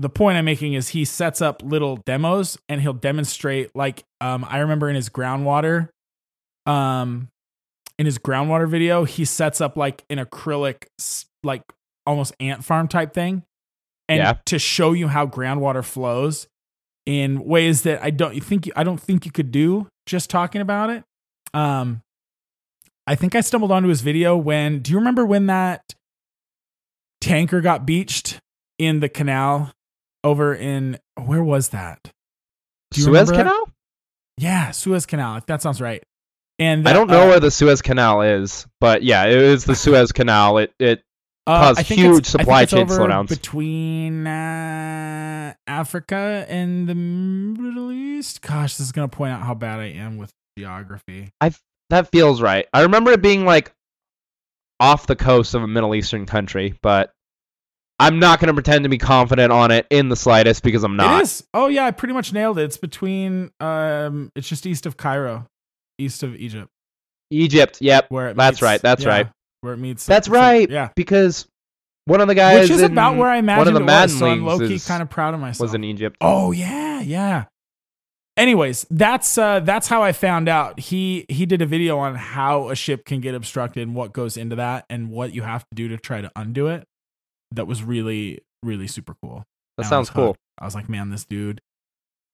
the 0.03 0.09
point 0.11 0.37
i'm 0.37 0.45
making 0.45 0.75
is 0.75 0.89
he 0.89 1.05
sets 1.05 1.41
up 1.41 1.63
little 1.65 1.97
demos 1.99 2.59
and 2.69 2.81
he'll 2.81 2.93
demonstrate 2.93 3.71
like 3.75 4.05
um 4.21 4.45
i 4.49 4.59
remember 4.59 4.89
in 4.89 4.97
his 4.97 5.09
groundwater 5.09 5.89
um 6.67 7.29
in 7.99 8.07
his 8.07 8.19
groundwater 8.19 8.69
video 8.69 9.05
he 9.05 9.25
sets 9.25 9.61
up 9.61 9.77
like 9.77 10.05
an 10.11 10.19
acrylic 10.19 10.85
like 11.45 11.63
almost 12.07 12.35
ant 12.41 12.65
farm 12.65 12.89
type 12.89 13.13
thing 13.15 13.43
and 14.09 14.19
Yeah. 14.19 14.35
to 14.47 14.59
show 14.59 14.93
you 14.93 15.09
how 15.09 15.27
groundwater 15.27 15.85
flows 15.85 16.49
in 17.07 17.45
ways 17.45 17.83
that 17.83 18.03
I 18.03 18.11
don't 18.11 18.39
think 18.43 18.69
I 18.77 18.85
don't 18.85 19.01
think 19.01 19.25
you 19.27 19.33
could 19.33 19.51
do 19.51 19.89
just 20.07 20.31
talking 20.31 20.61
about 20.61 20.91
it. 20.91 21.05
Um, 21.55 22.03
I 23.07 23.15
think 23.15 23.35
I 23.35 23.41
stumbled 23.41 23.73
onto 23.73 23.89
his 23.89 24.01
video 24.03 24.37
when. 24.37 24.81
Do 24.81 24.93
you 24.93 24.99
remember 24.99 25.25
when 25.27 25.47
that 25.47 25.95
tanker 27.21 27.61
got 27.61 27.87
beached 27.87 28.39
in 28.79 29.01
the 29.01 29.09
canal 29.09 29.73
over 30.25 30.55
in 30.55 30.99
where 31.25 31.43
was 31.45 31.71
that? 31.71 32.13
Suez 32.93 33.07
remember? 33.07 33.33
Canal? 33.33 33.69
Yeah, 34.39 34.71
Suez 34.71 35.07
Canal. 35.07 35.37
If 35.37 35.47
that 35.47 35.63
sounds 35.63 35.81
right. 35.81 36.03
And 36.59 36.89
I 36.89 36.93
don't 36.93 37.09
know 37.09 37.25
uh, 37.25 37.29
where 37.29 37.41
the 37.41 37.51
Suez 37.51 37.83
Canal 37.83 38.23
is, 38.23 38.67
but 38.81 39.03
yeah, 39.03 39.25
it 39.25 39.51
was 39.51 39.65
the 39.65 39.75
Suez 39.75 40.13
Canal. 40.13 40.59
It 40.59 40.73
it 40.79 41.03
Uh, 41.47 41.75
caused 41.75 41.81
huge 41.89 41.99
it's- 41.99 42.35
I 42.35 42.39
think 42.39 42.41
supply 42.45 42.65
chain 42.67 42.87
slowdowns. 42.87 43.29
between 43.29 44.27
uh, 44.27 45.55
Africa 45.67 46.47
and 46.49 46.89
the 46.89 46.95
Middle 46.95 47.91
East. 47.91 48.43
Gosh, 48.43 48.77
this 48.77 48.87
is 48.87 48.93
gonna 48.93 49.09
point 49.09 49.33
out 49.33 49.43
how 49.43 49.55
bad 49.55 49.81
I 49.81 49.87
am 49.87 50.19
with 50.19 50.33
geography. 50.59 51.31
I 51.41 51.53
that 51.91 52.11
feels 52.13 52.41
right. 52.41 52.67
I 52.73 52.83
remember 52.83 53.11
it 53.13 53.23
being 53.23 53.45
like 53.45 53.73
off 54.79 55.07
the 55.07 55.17
coast 55.17 55.55
of 55.55 55.63
a 55.63 55.69
Middle 55.69 55.95
Eastern 55.95 56.27
country, 56.27 56.75
but 56.83 57.13
I'm 57.99 58.19
not 58.19 58.41
going 58.41 58.49
to 58.49 58.55
pretend 58.55 58.83
to 58.85 58.89
be 58.89 58.99
confident 58.99 59.53
on 59.53 59.71
it 59.71 59.87
in 59.91 60.09
the 60.09 60.17
slightest 60.17 60.63
because 60.65 60.83
I'm 60.83 60.97
not. 60.97 61.23
is. 61.23 61.45
Oh 61.55 61.69
yeah, 61.69 61.85
I 61.87 61.91
pretty 61.93 62.15
much 62.15 62.33
nailed 62.33 62.59
it. 62.59 62.65
It's 62.65 62.77
between. 62.77 63.51
Um, 63.61 64.31
it's 64.35 64.49
just 64.49 64.67
east 64.67 64.87
of 64.87 64.97
Cairo, 64.97 65.47
east 65.99 66.23
of 66.23 66.35
Egypt, 66.35 66.69
Egypt. 67.31 67.79
Yep, 67.81 68.07
where 68.09 68.31
it 68.31 68.37
That's 68.37 68.57
meets- 68.57 68.63
right, 68.63 68.83
that's 68.83 69.05
yeah, 69.05 69.09
right. 69.09 69.27
Where 69.61 69.75
it 69.75 69.79
meets. 69.79 70.07
That's 70.07 70.27
it's 70.27 70.33
like- 70.33 70.41
right. 70.43 70.71
yeah. 70.71 70.89
because 70.97 71.47
one 72.07 72.21
of 72.21 72.27
the 72.27 72.35
guys 72.35 72.63
Which 72.63 72.71
is 72.71 72.83
in 72.83 72.93
about 72.93 73.17
where 73.17 73.29
I 73.29 73.37
imagined 73.37 73.59
one 73.59 73.69
of 73.69 73.75
the 73.75 73.81
it 73.81 73.85
Madden 73.85 74.11
was. 74.15 74.19
So 74.19 74.27
I'm 74.27 74.45
low 74.45 74.59
key 74.59 74.81
kind 74.81 75.03
of 75.03 75.09
proud 75.09 75.35
of 75.35 75.41
myself. 75.41 75.61
was 75.69 75.75
in 75.75 75.85
Egypt. 75.85 76.17
Oh 76.21 76.51
yeah, 76.51 77.01
yeah. 77.01 77.45
Anyways, 78.37 78.87
that's 78.91 79.37
uh 79.39 79.61
that's 79.61 79.87
how 79.87 80.03
I 80.03 80.11
found 80.13 80.49
out. 80.49 80.81
He 80.81 81.27
he 81.29 81.47
did 81.47 81.63
a 81.63 81.67
video 81.67 81.99
on 81.99 82.17
how 82.17 82.71
a 82.71 82.75
ship 82.75 83.05
can 83.05 83.21
get 83.21 83.35
obstructed 83.37 83.83
and 83.83 83.95
what 83.95 84.13
goes 84.13 84.37
into 84.37 84.57
that 84.57 84.87
and 84.91 85.11
what 85.11 85.33
you 85.35 85.43
have 85.43 85.63
to 85.69 85.75
do 85.77 85.87
to 85.89 85.99
try 85.99 86.21
to 86.23 86.33
undo 86.35 86.67
it. 86.67 86.85
That 87.55 87.67
was 87.67 87.83
really 87.83 88.41
really 88.63 88.87
super 88.87 89.15
cool. 89.23 89.45
That 89.79 89.87
sounds 89.87 90.11
cool. 90.11 90.29
hooked. 90.29 90.41
I 90.59 90.65
was 90.65 90.75
like, 90.75 90.89
man, 90.89 91.11
this 91.11 91.25
dude 91.25 91.61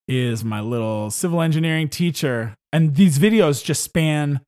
is 0.09 0.45
my 0.45 0.61
little 0.61 1.11
civil 1.11 1.41
engineering 1.43 1.89
teacher. 1.89 2.55
And 2.73 2.97
these 2.97 3.19
videos 3.19 3.63
just 3.65 3.83
span 3.83 4.41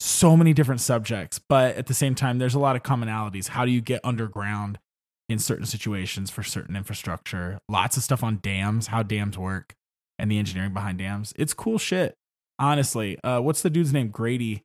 so 0.00 0.36
many 0.36 0.52
different 0.52 0.80
subjects, 0.80 1.40
but 1.48 1.76
at 1.76 1.86
the 1.86 1.94
same 1.94 2.14
time, 2.14 2.38
there's 2.38 2.54
a 2.54 2.58
lot 2.58 2.76
of 2.76 2.82
commonalities. 2.82 3.48
How 3.48 3.64
do 3.64 3.70
you 3.70 3.80
get 3.80 4.00
underground 4.04 4.78
in 5.28 5.38
certain 5.38 5.64
situations 5.66 6.30
for 6.30 6.42
certain 6.42 6.76
infrastructure? 6.76 7.58
Lots 7.68 7.96
of 7.96 8.02
stuff 8.02 8.22
on 8.22 8.40
dams, 8.42 8.88
how 8.88 9.02
dams 9.02 9.38
work, 9.38 9.74
and 10.18 10.30
the 10.30 10.38
engineering 10.38 10.74
behind 10.74 10.98
dams. 10.98 11.32
It's 11.36 11.54
cool 11.54 11.78
shit. 11.78 12.14
Honestly, 12.58 13.18
uh, 13.22 13.40
what's 13.40 13.62
the 13.62 13.70
dude's 13.70 13.92
name? 13.92 14.08
Grady. 14.08 14.62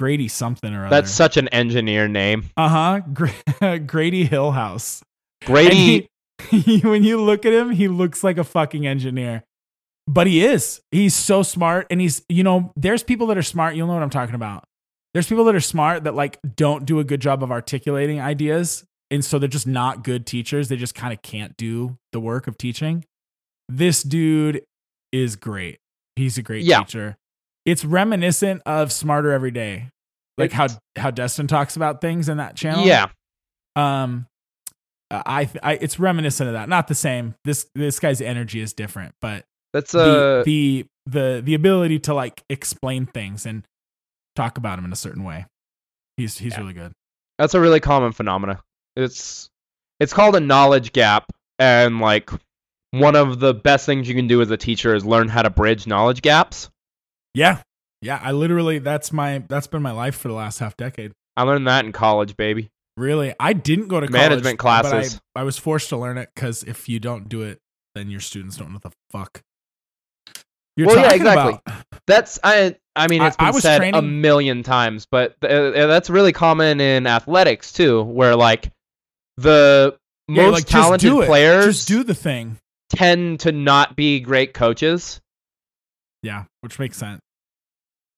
Grady 0.00 0.28
something 0.28 0.72
or 0.74 0.86
other. 0.86 0.96
That's 0.96 1.10
such 1.10 1.36
an 1.36 1.48
engineer 1.48 2.08
name. 2.08 2.48
uh 2.56 2.68
huh. 2.68 3.00
Gra- 3.12 3.78
Grady 3.86 4.26
Hillhouse. 4.26 5.02
Grady. 5.44 6.08
And 6.50 6.62
he, 6.62 6.80
when 6.80 7.04
you 7.04 7.20
look 7.20 7.44
at 7.44 7.52
him, 7.52 7.68
he 7.70 7.86
looks 7.86 8.24
like 8.24 8.38
a 8.38 8.44
fucking 8.44 8.86
engineer. 8.86 9.44
But 10.08 10.26
he 10.26 10.42
is. 10.42 10.80
He's 10.90 11.14
so 11.14 11.42
smart. 11.42 11.86
And 11.90 12.00
he's, 12.00 12.22
you 12.30 12.42
know, 12.42 12.72
there's 12.76 13.02
people 13.02 13.26
that 13.26 13.36
are 13.36 13.42
smart. 13.42 13.76
You'll 13.76 13.88
know 13.88 13.92
what 13.92 14.02
I'm 14.02 14.08
talking 14.08 14.34
about. 14.34 14.64
There's 15.12 15.26
people 15.26 15.44
that 15.44 15.54
are 15.54 15.60
smart 15.60 16.04
that 16.04 16.14
like 16.14 16.38
don't 16.56 16.86
do 16.86 16.98
a 16.98 17.04
good 17.04 17.20
job 17.20 17.42
of 17.42 17.52
articulating 17.52 18.20
ideas. 18.22 18.84
And 19.10 19.22
so 19.22 19.38
they're 19.38 19.48
just 19.50 19.66
not 19.66 20.02
good 20.02 20.24
teachers. 20.24 20.68
They 20.68 20.76
just 20.76 20.94
kind 20.94 21.12
of 21.12 21.20
can't 21.20 21.54
do 21.58 21.98
the 22.12 22.20
work 22.20 22.46
of 22.46 22.56
teaching. 22.56 23.04
This 23.68 24.02
dude 24.02 24.62
is 25.12 25.36
great. 25.36 25.78
He's 26.16 26.38
a 26.38 26.42
great 26.42 26.64
Yeah. 26.64 26.78
teacher. 26.84 27.18
It's 27.64 27.84
reminiscent 27.84 28.62
of 28.66 28.90
Smarter 28.92 29.32
Every 29.32 29.50
Day. 29.50 29.88
Like 30.38 30.52
how 30.52 30.68
how 30.96 31.10
Destin 31.10 31.46
talks 31.46 31.76
about 31.76 32.00
things 32.00 32.28
in 32.28 32.38
that 32.38 32.56
channel 32.56 32.86
yeah, 32.86 33.08
um 33.76 34.26
I, 35.10 35.50
I 35.62 35.74
it's 35.74 35.98
reminiscent 35.98 36.46
of 36.48 36.54
that 36.54 36.68
not 36.68 36.88
the 36.88 36.94
same 36.94 37.34
this 37.44 37.66
this 37.74 37.98
guy's 38.00 38.22
energy 38.22 38.60
is 38.60 38.72
different 38.72 39.14
but 39.20 39.44
that's 39.74 39.92
the, 39.92 40.00
uh 40.00 40.42
the 40.44 40.86
the 41.04 41.42
the 41.44 41.54
ability 41.54 41.98
to 42.00 42.14
like 42.14 42.42
explain 42.48 43.04
things 43.04 43.44
and 43.44 43.64
talk 44.34 44.56
about 44.56 44.76
them 44.76 44.86
in 44.86 44.92
a 44.92 44.96
certain 44.96 45.24
way 45.24 45.44
he's 46.16 46.38
he's 46.38 46.52
Yeah. 46.54 46.60
really 46.60 46.72
good 46.72 46.92
that's 47.38 47.54
a 47.54 47.60
really 47.60 47.80
common 47.80 48.12
phenomena. 48.12 48.60
It's 48.96 49.48
it's 49.98 50.12
called 50.12 50.36
a 50.36 50.40
knowledge 50.40 50.92
gap, 50.92 51.30
and 51.58 51.98
like 51.98 52.30
one 52.92 53.16
of 53.16 53.40
the 53.40 53.52
best 53.54 53.84
things 53.86 54.08
you 54.08 54.14
can 54.14 54.26
do 54.26 54.40
as 54.42 54.50
a 54.50 54.56
teacher 54.58 54.94
is 54.94 55.04
learn 55.06 55.28
how 55.28 55.42
to 55.42 55.50
bridge 55.50 55.86
knowledge 55.86 56.20
gaps. 56.22 56.68
Yeah 57.34 57.62
yeah 58.02 58.18
i 58.22 58.32
literally 58.32 58.78
that's 58.78 59.12
my 59.12 59.42
that's 59.48 59.66
been 59.66 59.82
my 59.82 59.92
life 59.92 60.14
for 60.16 60.28
the 60.28 60.34
last 60.34 60.58
half 60.58 60.76
decade 60.76 61.12
I 61.36 61.42
learned 61.44 61.66
that 61.68 61.84
in 61.86 61.92
college, 61.92 62.36
baby. 62.36 62.68
really 62.96 63.34
i 63.40 63.52
didn't 63.52 63.88
go 63.88 64.00
to 64.00 64.06
college, 64.08 64.12
Management 64.30 64.58
but 64.58 64.66
I- 64.66 64.80
classes. 64.90 65.20
I, 65.34 65.42
was 65.44 65.56
forced 65.58 65.88
to 65.90 65.96
learn 65.96 66.18
it 66.18 66.28
because 66.34 66.62
if 66.64 66.88
you 66.88 66.98
don't 67.00 67.28
do 67.28 67.42
it 67.42 67.58
then 67.94 68.10
your 68.10 68.20
students 68.20 68.56
don't 68.56 68.68
know 68.68 68.74
what 68.74 68.82
the 68.82 68.92
fuck 69.10 69.42
you're 70.76 70.86
Well, 70.86 70.96
yeah, 70.96 71.02
talking 71.04 71.20
exactly. 71.20 71.58
about. 71.66 71.84
That's 72.06 72.38
I. 72.44 72.76
I 72.96 73.08
mean, 73.08 73.20
I- 73.22 73.26
it's 73.26 73.36
been 73.36 73.46
I 73.46 73.50
said 73.58 73.94
a 73.94 74.00
million 74.02 74.62
times, 74.62 75.06
but 75.10 75.38
th- 75.40 75.52
uh, 75.74 75.86
that's 75.88 76.08
really 76.08 76.32
common 76.32 76.80
in 76.80 77.06
athletics 77.06 77.72
too, 77.72 78.02
where 78.02 78.34
like 78.36 78.70
the 79.36 79.96
Yeah, 80.28 80.42
most 80.44 80.52
like, 80.52 80.62
just 80.66 80.72
talented 80.72 81.12
players 81.26 81.64
just 81.66 81.88
do 81.88 82.02
the 82.04 82.14
thing 82.14 82.56
tend 82.88 83.40
to 83.40 83.52
not 83.52 83.96
be 83.96 84.20
great 84.20 84.54
coaches. 84.54 85.20
Yeah 86.22 86.44
which 86.60 86.78
makes 86.78 86.96
sense 86.96 87.20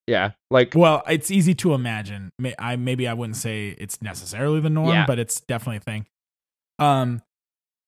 Yeah, 0.08 0.32
like 0.50 0.74
Well, 0.74 1.02
it's 1.08 1.30
easy 1.30 1.54
to 1.62 1.74
imagine. 1.74 2.30
May- 2.38 2.56
I 2.58 2.74
maybe 2.76 3.06
I 3.06 3.14
wouldn't 3.14 3.36
say 3.36 3.68
it's 3.78 4.02
necessarily 4.02 4.58
the 4.60 4.68
norm, 4.70 4.88
Yeah. 4.88 5.06
but 5.06 5.18
it's 5.20 5.40
definitely 5.40 5.76
a 5.76 5.80
thing. 5.80 6.06
Um, 6.80 7.22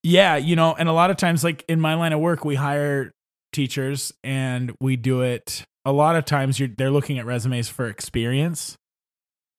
yeah, 0.05 0.37
you 0.37 0.55
know, 0.55 0.75
and 0.79 0.89
a 0.89 0.93
lot 0.93 1.11
of 1.11 1.17
times, 1.17 1.43
like 1.43 1.65
in 1.69 1.81
my 1.81 1.95
line 1.95 2.13
of 2.13 2.21
work, 2.21 2.45
we 2.45 2.55
hire 2.55 3.11
teachers 3.53 4.13
and 4.23 4.73
we 4.81 4.95
do 4.97 5.23
it. 5.23 5.65
A 5.85 5.91
lot 5.93 6.15
of 6.15 6.25
times, 6.25 6.61
you're 6.61 6.69
they're 6.69 6.91
looking 6.93 7.19
at 7.19 7.27
resumes 7.27 7.69
for 7.69 7.89
experience, 7.89 8.77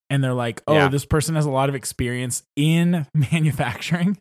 and 0.09 0.23
they're 0.23 0.33
like, 0.33 0.61
"Oh, 0.65 0.75
Yeah. 0.75 0.87
this 0.87 1.05
person 1.05 1.35
has 1.35 1.45
a 1.45 1.51
lot 1.51 1.67
of 1.67 1.75
experience 1.75 2.43
in 2.55 3.05
manufacturing." 3.13 4.17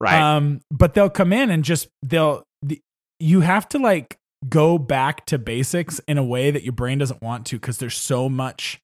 right. 0.00 0.18
Um, 0.20 0.60
but 0.70 0.94
they'll 0.94 1.10
come 1.10 1.32
in 1.32 1.50
and 1.50 1.62
just 1.64 1.88
they'll 2.02 2.42
the, 2.62 2.80
you 3.20 3.42
have 3.42 3.68
to 3.70 3.78
like 3.78 4.16
go 4.48 4.78
back 4.78 5.24
to 5.26 5.38
basics 5.38 6.00
in 6.06 6.18
a 6.18 6.24
way 6.24 6.50
that 6.50 6.62
your 6.62 6.72
brain 6.72 6.98
doesn't 6.98 7.22
want 7.22 7.46
to 7.46 7.56
because 7.56 7.78
there's 7.78 7.96
so 7.96 8.28
much 8.28 8.80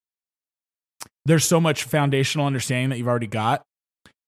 there's 1.25 1.45
so 1.45 1.59
much 1.59 1.83
foundational 1.83 2.47
understanding 2.47 2.89
that 2.89 2.97
you've 2.97 3.07
already 3.07 3.27
got 3.27 3.63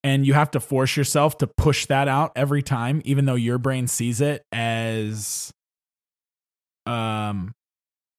and 0.04 0.28
you 0.28 0.34
have 0.34 0.52
to 0.52 0.60
force 0.60 0.98
yourself 0.98 1.38
to 1.38 1.48
push 1.48 1.86
that 1.88 2.08
out 2.08 2.32
every 2.36 2.62
time 2.62 3.02
even 3.06 3.26
though 3.26 3.36
your 3.36 3.58
brain 3.58 3.88
sees 3.88 4.22
it 4.22 4.44
as 4.52 5.52
um 6.86 7.54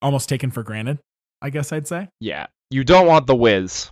almost 0.02 0.28
taken 0.28 0.50
for 0.50 0.62
granted 0.62 0.98
i 1.42 1.50
guess 1.50 1.72
i'd 1.72 1.86
say 1.86 2.08
yeah, 2.20 2.46
you 2.70 2.82
don't 2.82 3.06
want 3.06 3.26
the 3.26 3.36
whiz. 3.36 3.90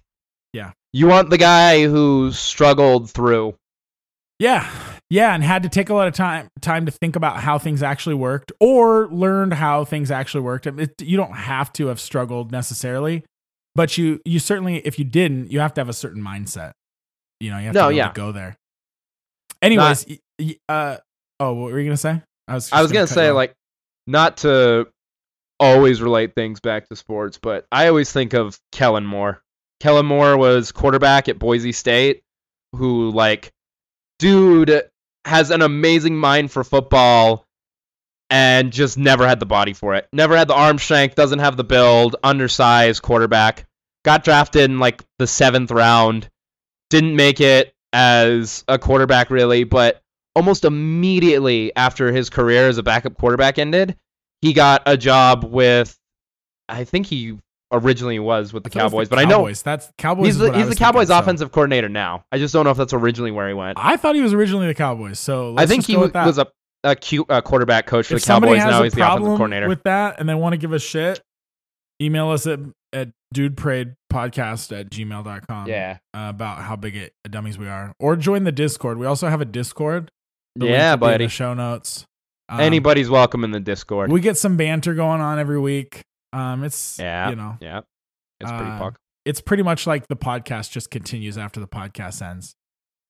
Yeah. 0.52 0.72
you 0.92 1.06
want 1.06 1.30
the 1.30 1.38
guy 1.38 1.84
who 1.84 2.32
struggled 2.32 3.10
through. 3.10 3.54
Yeah. 4.38 4.68
Yeah, 5.12 5.34
and 5.34 5.44
had 5.44 5.62
to 5.64 5.68
take 5.68 5.90
a 5.90 5.94
lot 5.94 6.08
of 6.08 6.14
time 6.14 6.48
time 6.62 6.86
to 6.86 6.90
think 6.90 7.16
about 7.16 7.36
how 7.36 7.58
things 7.58 7.82
actually 7.82 8.14
worked 8.14 8.50
or 8.60 9.08
learned 9.08 9.52
how 9.52 9.84
things 9.84 10.10
actually 10.10 10.40
worked. 10.40 10.66
It, 10.66 11.02
you 11.02 11.18
don't 11.18 11.34
have 11.34 11.70
to 11.74 11.88
have 11.88 12.00
struggled 12.00 12.50
necessarily, 12.50 13.22
but 13.74 13.98
you 13.98 14.22
you 14.24 14.38
certainly 14.38 14.78
if 14.78 14.98
you 14.98 15.04
didn't, 15.04 15.52
you 15.52 15.60
have 15.60 15.74
to 15.74 15.82
have 15.82 15.90
a 15.90 15.92
certain 15.92 16.22
mindset. 16.22 16.72
You 17.40 17.50
know, 17.50 17.58
you 17.58 17.66
have 17.66 17.74
No, 17.74 17.90
to 17.90 17.94
yeah. 17.94 18.08
to 18.08 18.14
go 18.14 18.32
there. 18.32 18.56
Anyways, 19.60 20.06
y- 20.38 20.56
uh 20.70 20.96
oh, 21.38 21.52
what 21.52 21.72
were 21.72 21.78
you 21.78 21.84
going 21.84 21.90
to 21.94 21.96
say? 21.98 22.22
I 22.48 22.54
was 22.54 22.72
I 22.72 22.80
was 22.80 22.90
just 22.90 22.94
gonna 22.94 23.06
say 23.06 23.30
like, 23.32 23.52
not 24.06 24.38
to 24.38 24.88
always 25.60 26.00
relate 26.00 26.34
things 26.34 26.58
back 26.58 26.88
to 26.88 26.96
sports, 26.96 27.38
but 27.40 27.66
I 27.70 27.88
always 27.88 28.10
think 28.10 28.32
of 28.32 28.58
Kellen 28.72 29.04
Moore. 29.04 29.42
Kellen 29.80 30.06
Moore 30.06 30.38
was 30.38 30.72
quarterback 30.72 31.28
at 31.28 31.38
Boise 31.38 31.72
State, 31.72 32.22
who 32.74 33.10
like, 33.10 33.52
dude 34.18 34.88
has 35.24 35.50
an 35.50 35.62
amazing 35.62 36.16
mind 36.16 36.50
for 36.50 36.64
football, 36.64 37.46
and 38.30 38.72
just 38.72 38.96
never 38.96 39.26
had 39.26 39.40
the 39.40 39.46
body 39.46 39.74
for 39.74 39.94
it. 39.94 40.08
Never 40.12 40.36
had 40.36 40.48
the 40.48 40.54
arm 40.54 40.78
strength. 40.78 41.14
Doesn't 41.14 41.40
have 41.40 41.56
the 41.56 41.64
build. 41.64 42.16
Undersized 42.24 43.02
quarterback. 43.02 43.66
Got 44.04 44.24
drafted 44.24 44.70
in 44.70 44.78
like 44.78 45.04
the 45.18 45.26
seventh 45.26 45.70
round. 45.70 46.28
Didn't 46.88 47.14
make 47.14 47.40
it 47.40 47.74
as 47.92 48.64
a 48.68 48.78
quarterback 48.78 49.30
really, 49.30 49.64
but 49.64 50.02
almost 50.34 50.64
immediately 50.64 51.76
after 51.76 52.10
his 52.10 52.30
career 52.30 52.68
as 52.68 52.78
a 52.78 52.82
backup 52.82 53.18
quarterback 53.18 53.58
ended, 53.58 53.96
he 54.40 54.52
got 54.52 54.82
a 54.86 54.96
job 54.96 55.44
with. 55.44 55.98
I 56.68 56.84
think 56.84 57.06
he 57.06 57.38
originally 57.72 58.18
was 58.18 58.52
with 58.52 58.64
the 58.64 58.70
I 58.70 58.72
thought 58.72 58.78
it 58.78 58.82
Cowboys, 58.90 59.08
but 59.08 59.18
I 59.18 59.24
know. 59.24 59.50
That's 59.50 59.90
Cowboys. 59.98 60.26
he's 60.26 60.38
the, 60.38 60.52
he's 60.52 60.68
the 60.68 60.76
Cowboys 60.76 61.08
thinking, 61.08 61.16
so- 61.16 61.18
offensive 61.20 61.52
coordinator 61.52 61.88
now. 61.88 62.24
I 62.30 62.38
just 62.38 62.52
don't 62.52 62.64
know 62.64 62.70
if 62.70 62.76
that's 62.76 62.92
originally 62.92 63.30
where 63.30 63.48
he 63.48 63.54
went. 63.54 63.78
I 63.78 63.96
thought 63.96 64.14
he 64.14 64.22
was 64.22 64.32
originally 64.32 64.66
the 64.66 64.74
Cowboys. 64.74 65.18
So 65.18 65.54
I 65.56 65.66
think 65.66 65.86
he 65.86 65.94
go 65.94 66.00
with 66.00 66.12
that. 66.12 66.26
was 66.26 66.38
a 66.38 66.46
a 66.84 66.96
cute 66.96 67.26
uh, 67.30 67.40
quarterback 67.40 67.86
coach 67.86 68.08
for 68.08 68.16
if 68.16 68.22
the 68.22 68.26
Cowboys. 68.26 68.58
Now 68.58 68.82
he's 68.82 68.92
the 68.92 69.06
offensive 69.06 69.36
coordinator. 69.36 69.68
with 69.68 69.84
that 69.84 70.18
and 70.18 70.28
they 70.28 70.34
want 70.34 70.52
to 70.52 70.56
give 70.56 70.72
a 70.72 70.78
shit, 70.78 71.20
email 72.00 72.30
us 72.30 72.46
at, 72.46 72.60
at 72.92 73.10
dudepraydepodcast 73.34 74.78
at 74.78 74.90
gmail.com 74.90 75.68
yeah, 75.68 75.98
uh, 76.14 76.26
about 76.28 76.58
how 76.58 76.76
big 76.76 76.96
it, 76.96 77.12
dummies 77.28 77.58
we 77.58 77.68
are. 77.68 77.94
Or 77.98 78.16
join 78.16 78.44
the 78.44 78.52
Discord. 78.52 78.98
We 78.98 79.06
also 79.06 79.28
have 79.28 79.40
a 79.40 79.46
Discord. 79.46 80.10
The 80.56 80.66
yeah, 80.66 80.96
buddy. 80.96 81.26
The 81.26 81.30
show 81.30 81.54
notes. 81.54 82.06
Um, 82.48 82.60
Anybody's 82.60 83.08
welcome 83.08 83.44
in 83.44 83.50
the 83.52 83.60
Discord. 83.60 84.12
We 84.12 84.20
get 84.20 84.36
some 84.36 84.56
banter 84.56 84.94
going 84.94 85.20
on 85.20 85.38
every 85.38 85.58
week. 85.58 86.02
Um, 86.32 86.64
it's 86.64 86.98
yeah, 86.98 87.30
you 87.30 87.36
know, 87.36 87.56
yeah, 87.60 87.80
it's 88.40 88.50
pretty 88.50 88.70
uh, 88.70 88.78
fuck. 88.78 88.96
it's 89.24 89.40
pretty 89.40 89.62
much 89.62 89.86
like 89.86 90.08
the 90.08 90.16
podcast 90.16 90.70
just 90.70 90.90
continues 90.90 91.36
after 91.38 91.60
the 91.60 91.68
podcast 91.68 92.22
ends. 92.22 92.54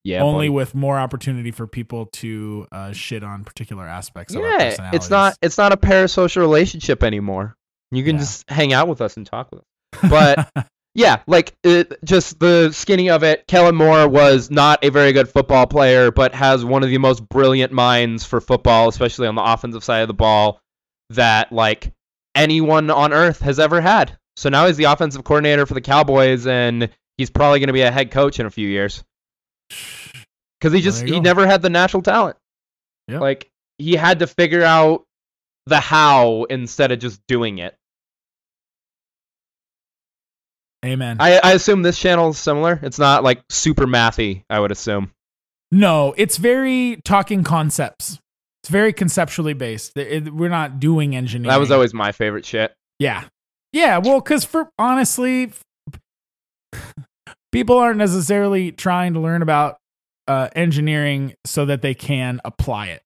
Yeah, 0.04 0.22
Only 0.22 0.48
buddy. 0.48 0.56
with 0.56 0.74
more 0.74 0.98
opportunity 0.98 1.52
for 1.52 1.68
people 1.68 2.06
to 2.14 2.66
uh, 2.72 2.92
shit 2.92 3.22
on 3.22 3.44
particular 3.44 3.86
aspects 3.86 4.34
of 4.34 4.42
our 4.42 4.50
yeah. 4.60 4.90
It's 4.92 5.08
not 5.10 5.36
it's 5.40 5.56
not 5.58 5.72
a 5.72 5.76
parasocial 5.76 6.38
relationship 6.38 7.04
anymore. 7.04 7.54
You 7.92 8.02
can 8.02 8.16
Yeah. 8.16 8.22
just 8.22 8.50
hang 8.50 8.72
out 8.72 8.88
with 8.88 9.00
us 9.00 9.16
and 9.16 9.24
talk 9.24 9.50
with 9.52 9.60
us. 9.60 9.66
But 10.10 10.50
yeah, 10.96 11.22
like 11.28 11.54
it, 11.62 12.04
just 12.04 12.40
the 12.40 12.72
skinny 12.72 13.10
of 13.10 13.22
it. 13.22 13.46
Kellen 13.46 13.76
Moore 13.76 14.08
was 14.08 14.50
not 14.50 14.84
a 14.84 14.88
very 14.90 15.12
good 15.12 15.28
football 15.28 15.66
player, 15.68 16.10
but 16.10 16.34
has 16.34 16.64
one 16.64 16.82
of 16.82 16.88
the 16.88 16.98
most 16.98 17.26
brilliant 17.28 17.72
minds 17.72 18.24
for 18.24 18.40
football, 18.40 18.88
especially 18.88 19.28
on 19.28 19.36
the 19.36 19.42
offensive 19.44 19.84
side 19.84 20.00
of 20.00 20.08
the 20.08 20.14
ball, 20.14 20.60
that 21.10 21.52
like 21.52 21.92
anyone 22.34 22.90
on 22.90 23.12
earth 23.12 23.40
has 23.40 23.58
ever 23.58 23.80
had. 23.80 24.16
So 24.36 24.48
now 24.48 24.66
he's 24.66 24.76
the 24.76 24.84
offensive 24.84 25.24
coordinator 25.24 25.66
for 25.66 25.74
the 25.74 25.80
Cowboys, 25.80 26.46
and 26.46 26.88
he's 27.18 27.30
probably 27.30 27.60
going 27.60 27.68
to 27.68 27.74
be 27.74 27.82
a 27.82 27.90
head 27.90 28.10
coach 28.10 28.40
in 28.40 28.46
a 28.46 28.50
few 28.50 28.68
years 28.68 29.04
because 30.58 30.72
he 30.72 30.80
just 30.80 31.02
he 31.04 31.12
go. 31.12 31.20
never 31.20 31.46
had 31.46 31.62
the 31.62 31.70
natural 31.70 32.02
talent. 32.02 32.36
Yeah. 33.08 33.18
Like 33.18 33.50
he 33.78 33.94
had 33.94 34.20
to 34.20 34.26
figure 34.26 34.62
out 34.62 35.04
the 35.66 35.80
how 35.80 36.44
instead 36.44 36.92
of 36.92 36.98
just 36.98 37.20
doing 37.26 37.58
it. 37.58 37.76
Amen. 40.84 41.18
I, 41.20 41.38
I 41.38 41.52
assume 41.52 41.82
this 41.82 41.98
channel 41.98 42.30
is 42.30 42.38
similar. 42.38 42.80
It's 42.82 42.98
not 42.98 43.22
like 43.22 43.42
super 43.48 43.86
mathy. 43.86 44.44
I 44.50 44.58
would 44.58 44.72
assume. 44.72 45.12
No, 45.70 46.12
it's 46.16 46.36
very 46.36 47.00
talking 47.04 47.44
concepts. 47.44 48.18
It's 48.62 48.71
very 48.71 48.92
conceptually 48.92 49.54
based. 49.54 49.97
It- 49.97 50.26
it- 50.26 50.35
we're 50.35 50.49
not 50.49 50.78
doing 50.81 51.16
engineering. 51.16 51.50
That 51.50 51.61
was 51.61 51.71
always 51.71 51.92
my 51.95 52.12
favorite 52.12 52.45
shit. 52.47 52.73
yeah, 52.99 53.25
yeah. 53.73 53.99
Well, 53.99 54.21
because 54.21 54.45
for 54.45 54.71
honestly, 54.78 55.52
people 57.52 57.76
aren't 57.78 57.99
necessarily 57.99 58.73
trying 58.73 59.14
to 59.14 59.21
learn 59.21 59.42
about 59.42 59.78
uh, 60.28 60.49
engineering 60.54 61.35
so 61.45 61.64
that 61.66 61.83
they 61.83 61.95
can 61.95 62.40
apply 62.45 62.88
it. 62.88 63.02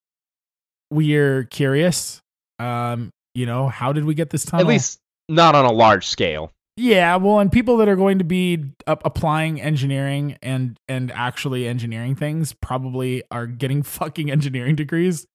We're 0.90 1.44
curious. 1.44 2.20
Um, 2.58 3.10
you 3.34 3.46
know, 3.46 3.68
how 3.68 3.92
did 3.92 4.04
we 4.04 4.14
get 4.14 4.30
this 4.30 4.44
tunnel? 4.44 4.66
At 4.66 4.68
least 4.68 4.98
not 5.28 5.54
on 5.54 5.64
a 5.64 5.72
large 5.72 6.06
scale. 6.06 6.52
Yeah, 6.78 7.16
well, 7.16 7.40
and 7.40 7.50
people 7.50 7.78
that 7.78 7.88
are 7.88 7.96
going 7.96 8.18
to 8.18 8.24
be 8.24 8.62
applying 8.86 9.60
engineering 9.60 10.36
and 10.42 10.76
and 10.88 11.10
actually 11.10 11.66
engineering 11.66 12.14
things 12.14 12.52
probably 12.52 13.22
are 13.30 13.46
getting 13.46 13.82
fucking 13.82 14.30
engineering 14.30 14.76
degrees. 14.76 15.26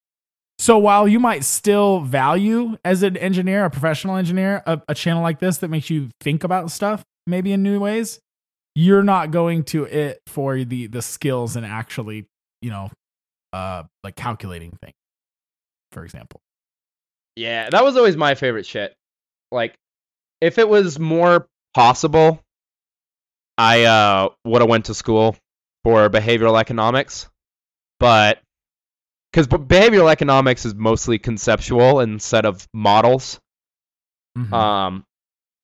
So 0.62 0.78
while 0.78 1.08
you 1.08 1.20
might 1.20 1.44
still 1.44 2.02
value 2.02 2.78
as 2.86 3.02
an 3.02 3.18
engineer, 3.18 3.66
a 3.66 3.72
professional 3.72 4.16
engineer, 4.16 4.62
a, 4.68 4.80
a 4.90 4.94
channel 4.94 5.24
like 5.24 5.40
this 5.40 5.58
that 5.58 5.70
makes 5.70 5.90
you 5.90 6.10
think 6.22 6.44
about 6.44 6.70
stuff 6.70 7.04
maybe 7.26 7.52
in 7.52 7.64
new 7.64 7.80
ways, 7.80 8.20
you're 8.76 9.02
not 9.02 9.32
going 9.32 9.64
to 9.64 9.86
it 9.86 10.22
for 10.28 10.64
the 10.64 10.86
the 10.86 11.02
skills 11.02 11.56
and 11.56 11.66
actually, 11.66 12.28
you 12.62 12.70
know, 12.70 12.92
uh 13.54 13.82
like 14.04 14.16
calculating 14.16 14.78
things, 14.84 14.94
for 15.94 16.04
example. 16.04 16.40
Yeah, 17.36 17.72
that 17.72 17.84
was 17.84 17.98
always 17.98 18.16
my 18.16 18.36
favorite 18.36 18.68
shit. 18.68 18.94
Like, 19.52 19.74
if 20.42 20.60
it 20.60 20.70
was 20.70 21.00
more 21.00 21.48
possible, 21.74 22.40
I 23.58 23.86
uh 23.86 24.30
would 24.46 24.62
have 24.62 24.70
went 24.70 24.86
to 24.86 24.94
school 24.94 25.36
for 25.84 26.08
behavioral 26.12 26.60
economics, 26.60 27.28
but 28.00 28.40
because 29.32 29.48
behavioral 29.48 30.12
economics 30.12 30.66
is 30.66 30.76
mostly 30.76 31.18
conceptual 31.18 32.02
instead 32.02 32.46
of 32.46 32.68
models. 32.74 33.40
Mhm. 34.38 34.52
Um, 34.52 35.06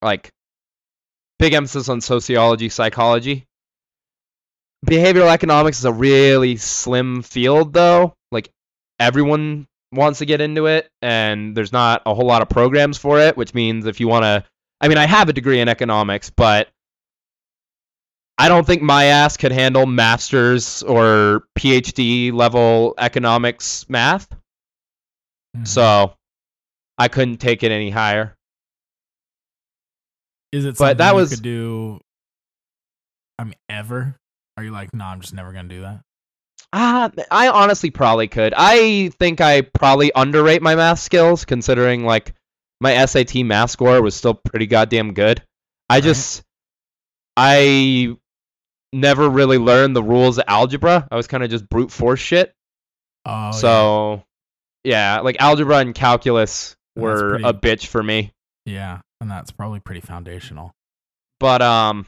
like 0.01 0.29
big 1.39 1.53
emphasis 1.53 1.89
on 1.89 2.01
sociology, 2.01 2.69
psychology. 2.69 3.45
Behavioral 4.85 5.31
economics 5.31 5.79
is 5.79 5.85
a 5.85 5.91
really 5.91 6.55
slim 6.57 7.21
field, 7.21 7.73
though. 7.73 8.13
Like 8.31 8.49
everyone 8.99 9.67
wants 9.91 10.19
to 10.19 10.25
get 10.25 10.41
into 10.41 10.67
it, 10.67 10.89
and 11.01 11.55
there's 11.55 11.73
not 11.73 12.03
a 12.05 12.13
whole 12.13 12.27
lot 12.27 12.41
of 12.41 12.49
programs 12.49 12.97
for 12.97 13.19
it. 13.19 13.35
Which 13.35 13.53
means 13.53 13.85
if 13.85 13.99
you 13.99 14.07
want 14.07 14.23
to, 14.23 14.43
I 14.79 14.87
mean, 14.87 14.97
I 14.97 15.07
have 15.07 15.29
a 15.29 15.33
degree 15.33 15.59
in 15.59 15.67
economics, 15.67 16.29
but 16.29 16.69
I 18.37 18.49
don't 18.49 18.65
think 18.67 18.81
my 18.83 19.05
ass 19.05 19.35
could 19.35 19.51
handle 19.51 19.85
master's 19.85 20.83
or 20.83 21.43
PhD 21.57 22.31
level 22.31 22.93
economics 22.99 23.89
math. 23.89 24.27
Mhm. 25.55 25.67
So 25.67 26.13
I 26.97 27.07
couldn't 27.07 27.37
take 27.37 27.63
it 27.63 27.71
any 27.71 27.89
higher. 27.89 28.35
Is 30.51 30.65
it 30.65 30.77
But 30.77 30.97
that 30.99 31.11
you 31.11 31.15
was- 31.15 31.29
could 31.31 31.43
do? 31.43 31.99
I 33.39 33.43
mean, 33.43 33.55
ever? 33.69 34.15
Are 34.55 34.63
you 34.63 34.71
like, 34.71 34.93
no, 34.93 35.05
I'm 35.05 35.21
just 35.21 35.33
never 35.33 35.51
gonna 35.51 35.67
do 35.67 35.81
that? 35.81 36.01
Ah, 36.73 37.11
I 37.31 37.47
honestly 37.49 37.91
probably 37.91 38.27
could. 38.27 38.53
I 38.57 39.09
think 39.19 39.41
I 39.41 39.61
probably 39.61 40.11
underrate 40.15 40.61
my 40.61 40.75
math 40.75 40.99
skills, 40.99 41.45
considering 41.45 42.03
like 42.05 42.33
my 42.81 42.93
SAT 43.05 43.43
math 43.43 43.71
score 43.71 44.01
was 44.01 44.15
still 44.15 44.33
pretty 44.33 44.67
goddamn 44.67 45.13
good. 45.13 45.43
I 45.89 46.01
just, 46.01 46.43
I 47.35 48.15
never 48.97 49.29
really 49.29 49.57
learned 49.57 49.95
the 49.95 50.03
rules 50.03 50.37
of 50.37 50.45
algebra. 50.47 51.07
I 51.09 51.15
was 51.15 51.27
kind 51.27 51.43
of 51.43 51.49
just 51.49 51.67
brute 51.69 51.91
force 51.91 52.19
shit. 52.19 52.53
Oh, 53.25 53.51
so, 53.51 54.23
yeah. 54.83 55.19
like 55.21 55.37
algebra 55.39 55.77
and 55.77 55.93
calculus 55.93 56.75
were 56.95 57.39
pretty- 57.39 57.43
a 57.45 57.53
bitch 57.53 57.87
for 57.87 58.01
me. 58.01 58.31
yeah. 58.65 58.73
yeah, 58.73 58.99
and 59.21 59.29
that's 59.29 59.51
probably 59.51 59.79
pretty 59.79 60.01
foundational. 60.01 60.71
But 61.39 61.61
um, 61.61 62.07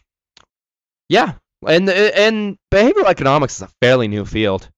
yeah, 1.07 1.33
and 1.67 1.89
and 1.89 2.57
behavioral 2.73 3.05
economics 3.05 3.57
is 3.57 3.61
a 3.61 3.69
fairly 3.81 4.07
new 4.07 4.25
field. 4.25 4.69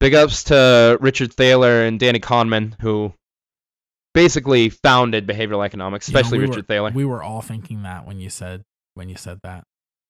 Big 0.00 0.14
ups 0.14 0.44
to 0.44 0.96
Richard 1.00 1.32
Thaler 1.32 1.84
and 1.84 2.00
Danny 2.00 2.20
Kahneman, 2.20 2.74
who 2.80 3.12
basically 4.14 4.70
founded 4.70 5.26
behavioral 5.26 5.64
economics, 5.64 6.08
You 6.08 6.14
know, 6.14 6.20
especially 6.20 6.38
we 6.38 6.44
Richard 6.46 6.56
were, 6.56 6.62
Thaler. 6.62 6.90
We 6.92 7.04
were 7.04 7.22
all 7.22 7.42
thinking 7.42 7.82
that 7.82 8.06
when 8.06 8.18
you 8.18 8.30
said 8.30 8.62
when 8.94 9.08
you 9.08 9.16
said 9.16 9.38
that. 9.44 9.64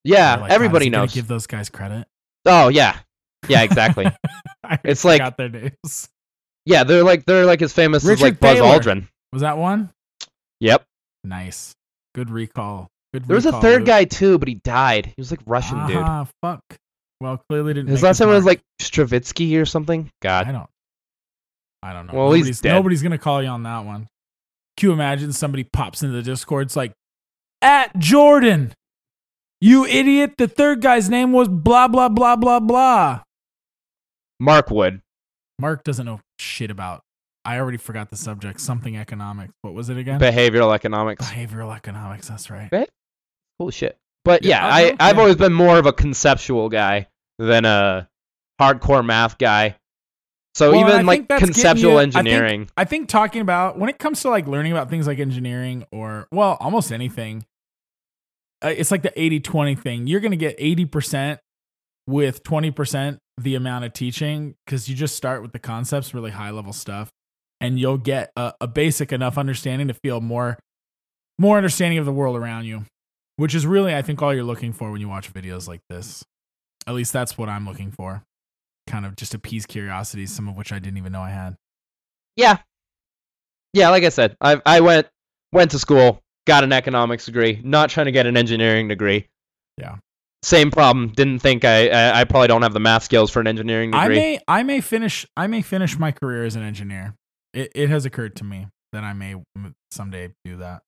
Yeah, 0.05 0.37
like, 0.37 0.51
everybody 0.51 0.85
is 0.85 0.87
he 0.87 0.91
gonna 0.91 1.03
knows. 1.05 1.15
Give 1.15 1.27
those 1.29 1.47
guys 1.47 1.69
credit. 1.69 2.07
oh 2.47 2.69
yeah, 2.69 2.99
yeah, 3.49 3.63
exactly. 3.63 4.07
I 4.65 4.79
It's 4.85 5.05
like- 5.05 5.19
got 5.21 5.37
their 5.37 5.49
names. 5.49 6.09
yeah, 6.67 6.85
they're 6.85 7.05
like 7.05 7.25
they're 7.27 7.47
like 7.47 7.63
as 7.63 7.73
famous 7.73 8.07
as 8.07 8.21
like 8.23 8.39
Buzz 8.41 8.59
Thaler. 8.59 8.79
Aldrin. 8.79 9.09
Was 9.33 9.43
that 9.43 9.59
one? 9.59 9.91
Yep. 10.61 10.85
Nice. 11.25 11.75
Good 12.15 12.31
recall. 12.31 12.89
Good. 13.13 13.27
There 13.27 13.35
was 13.37 13.47
a 13.47 13.61
third 13.61 13.87
guy 13.87 14.05
too, 14.05 14.39
but 14.39 14.49
he 14.49 14.55
died. 14.55 15.07
He 15.07 15.15
was 15.19 15.31
like 15.31 15.41
Russian 15.47 15.87
dude. 15.87 15.97
Ah, 15.97 16.27
fuck. 16.43 16.63
Well, 17.21 17.43
clearly 17.49 17.75
didn't. 17.75 17.89
His 17.91 18.03
last 18.03 18.19
name 18.21 18.29
was 18.31 18.45
like 18.45 18.61
Stravitsky 18.81 19.61
or 19.61 19.67
something. 19.67 20.11
God, 20.23 20.47
I 20.49 20.53
don't. 20.53 20.69
I 21.83 21.93
don't 21.93 22.07
know. 22.07 22.15
Well, 22.15 22.33
he's 22.33 22.43
nobody's, 22.45 22.61
dead. 22.61 22.73
nobody's 22.73 23.03
gonna 23.03 23.19
call 23.19 23.43
you 23.43 23.49
on 23.49 23.63
that 23.65 23.85
one. 23.85 24.07
Can 24.77 24.89
you 24.89 24.93
imagine 24.93 25.33
somebody 25.33 25.65
pops 25.65 26.03
into 26.03 26.15
the 26.15 26.23
Discord? 26.23 26.67
It's 26.67 26.77
like, 26.77 26.93
at 27.63 27.97
Jordan, 27.99 28.73
you 29.61 29.85
idiot. 29.87 30.35
The 30.39 30.49
third 30.49 30.81
guy's 30.81 31.09
name 31.11 31.33
was 31.33 31.49
blah 31.49 31.89
blah 31.89 32.09
blah 32.09 32.37
blah 32.37 32.61
blah. 32.61 33.23
Mark 34.39 34.71
Wood. 34.71 35.03
Mark 35.59 35.85
doesn't 35.85 36.07
know 36.07 36.21
shit 36.39 36.71
about. 36.71 37.03
I 37.45 37.59
already 37.59 37.77
forgot 37.79 38.11
the 38.11 38.17
subject. 38.17 38.61
Something 38.61 38.97
economics. 38.97 39.53
What 39.63 39.75
was 39.75 39.89
it 39.91 39.97
again? 39.97 40.21
Behavioral 40.21 40.75
economics. 40.75 41.27
Behavioral 41.31 41.75
economics. 41.75 42.29
That's 42.29 42.51
right. 42.51 42.71
Cool 43.59 43.71
shit. 43.71 43.97
But 44.25 44.45
Yeah, 44.45 44.61
yeah, 44.67 44.75
I, 44.75 44.81
I 45.01 45.11
I've 45.11 45.19
always 45.19 45.37
been 45.37 45.53
more 45.53 45.79
of 45.79 45.87
a 45.87 45.93
conceptual 45.93 46.69
guy 46.69 47.09
than 47.39 47.65
a 47.65 48.09
hardcore 48.61 49.05
math 49.05 49.39
guy. 49.39 49.77
So 50.55 50.73
Well, 50.73 50.81
even 50.89 51.07
like 51.07 51.29
conceptual 51.29 51.93
you- 51.93 51.99
I 51.99 52.03
think- 52.05 52.17
engineering. 52.17 52.69
I 52.77 52.85
think 52.85 53.09
talking 53.09 53.41
about 53.41 53.79
when 53.79 53.89
it 53.89 53.99
comes 53.99 54.21
to 54.23 54.31
like 54.31 54.47
learning 54.47 54.73
about 54.73 54.91
things 54.91 55.07
like 55.07 55.19
engineering 55.19 55.85
or 55.93 56.29
well, 56.33 56.57
almost 56.61 56.93
anything, 56.93 57.47
Uh, 58.63 58.69
it's 58.77 58.91
like 58.91 59.03
the 59.03 59.11
80-20 59.17 59.79
thing. 59.79 60.07
You're 60.07 60.21
going 60.21 60.33
to 60.33 60.37
get 60.37 60.59
80% 60.59 61.39
with 62.07 62.43
20% 62.43 63.19
the 63.39 63.55
amount 63.55 63.85
of 63.87 63.93
teaching 63.95 64.55
cuz 64.67 64.89
you 64.89 64.95
just 64.95 65.17
start 65.17 65.41
with 65.43 65.53
the 65.53 65.59
concepts, 65.59 66.13
really 66.13 66.31
high 66.33 66.51
level 66.51 66.73
stuff, 66.73 67.11
and 67.61 67.79
you'll 67.79 67.97
get 67.99 68.31
a, 68.37 68.53
a 68.61 68.67
basic 68.67 69.13
enough 69.13 69.39
understanding 69.39 69.89
to 69.89 69.95
feel 69.95 70.21
more 70.21 70.59
more 71.39 71.57
understanding 71.57 71.99
of 71.99 72.05
the 72.05 72.13
world 72.13 72.37
around 72.37 72.67
you, 72.67 72.85
which 73.37 73.55
is 73.55 73.67
really 73.67 73.95
I 73.95 74.03
think 74.03 74.21
all 74.21 74.35
you're 74.35 74.45
looking 74.45 74.73
for 74.75 74.91
when 74.93 75.01
you 75.01 75.09
watch 75.09 75.33
videos 75.33 75.67
like 75.69 75.81
this. 75.89 76.23
At 76.87 76.95
least 76.95 77.13
that's 77.13 77.39
what 77.39 77.49
I'm 77.49 77.67
looking 77.67 77.91
for. 77.93 78.23
Kind 78.87 79.07
of 79.07 79.17
just 79.17 79.33
appease 79.35 79.65
curiosity, 79.67 80.27
some 80.27 80.49
of 80.49 80.57
which 80.57 80.73
I 80.73 80.79
didn't 80.79 80.99
even 80.99 81.13
know 81.13 81.23
I 81.23 81.31
had. 81.31 81.57
yeah, 82.37 82.59
yeah. 83.73 83.89
Like 83.91 84.05
I 84.05 84.09
said, 84.11 84.37
I 84.41 84.61
I 84.67 84.81
went 84.81 85.07
went 85.53 85.71
to 85.71 85.79
school, 85.79 86.21
got 86.47 86.65
an 86.65 86.73
economics 86.73 87.27
degree, 87.27 87.61
not 87.63 87.91
trying 87.91 88.07
to 88.07 88.13
get 88.13 88.27
an 88.27 88.37
engineering 88.37 88.89
degree. 88.89 89.29
Yeah. 89.79 89.97
Same 90.43 90.71
problem. 90.71 91.09
Didn't 91.09 91.41
think 91.41 91.65
I 91.65 91.89
I, 91.89 92.21
I 92.21 92.25
probably 92.25 92.49
don't 92.49 92.63
have 92.63 92.73
the 92.73 92.81
math 92.81 93.05
skills 93.05 93.31
for 93.31 93.41
an 93.41 93.47
engineering 93.47 93.91
degree. 93.91 94.05
I 94.05 94.09
may 94.09 94.41
I 94.49 94.63
may 94.63 94.81
finish 94.81 95.27
I 95.37 95.47
may 95.47 95.63
finish 95.63 95.99
my 95.99 96.13
career 96.13 96.45
as 96.45 96.57
an 96.57 96.63
engineer. 96.63 97.15
It 97.53 97.73
it 97.75 97.91
has 97.91 98.07
occurred 98.07 98.37
to 98.37 98.45
me 98.45 98.69
that 98.93 99.05
I 99.05 99.13
may 99.13 99.37
someday 99.91 100.31
do 100.45 100.57
that. 100.57 100.83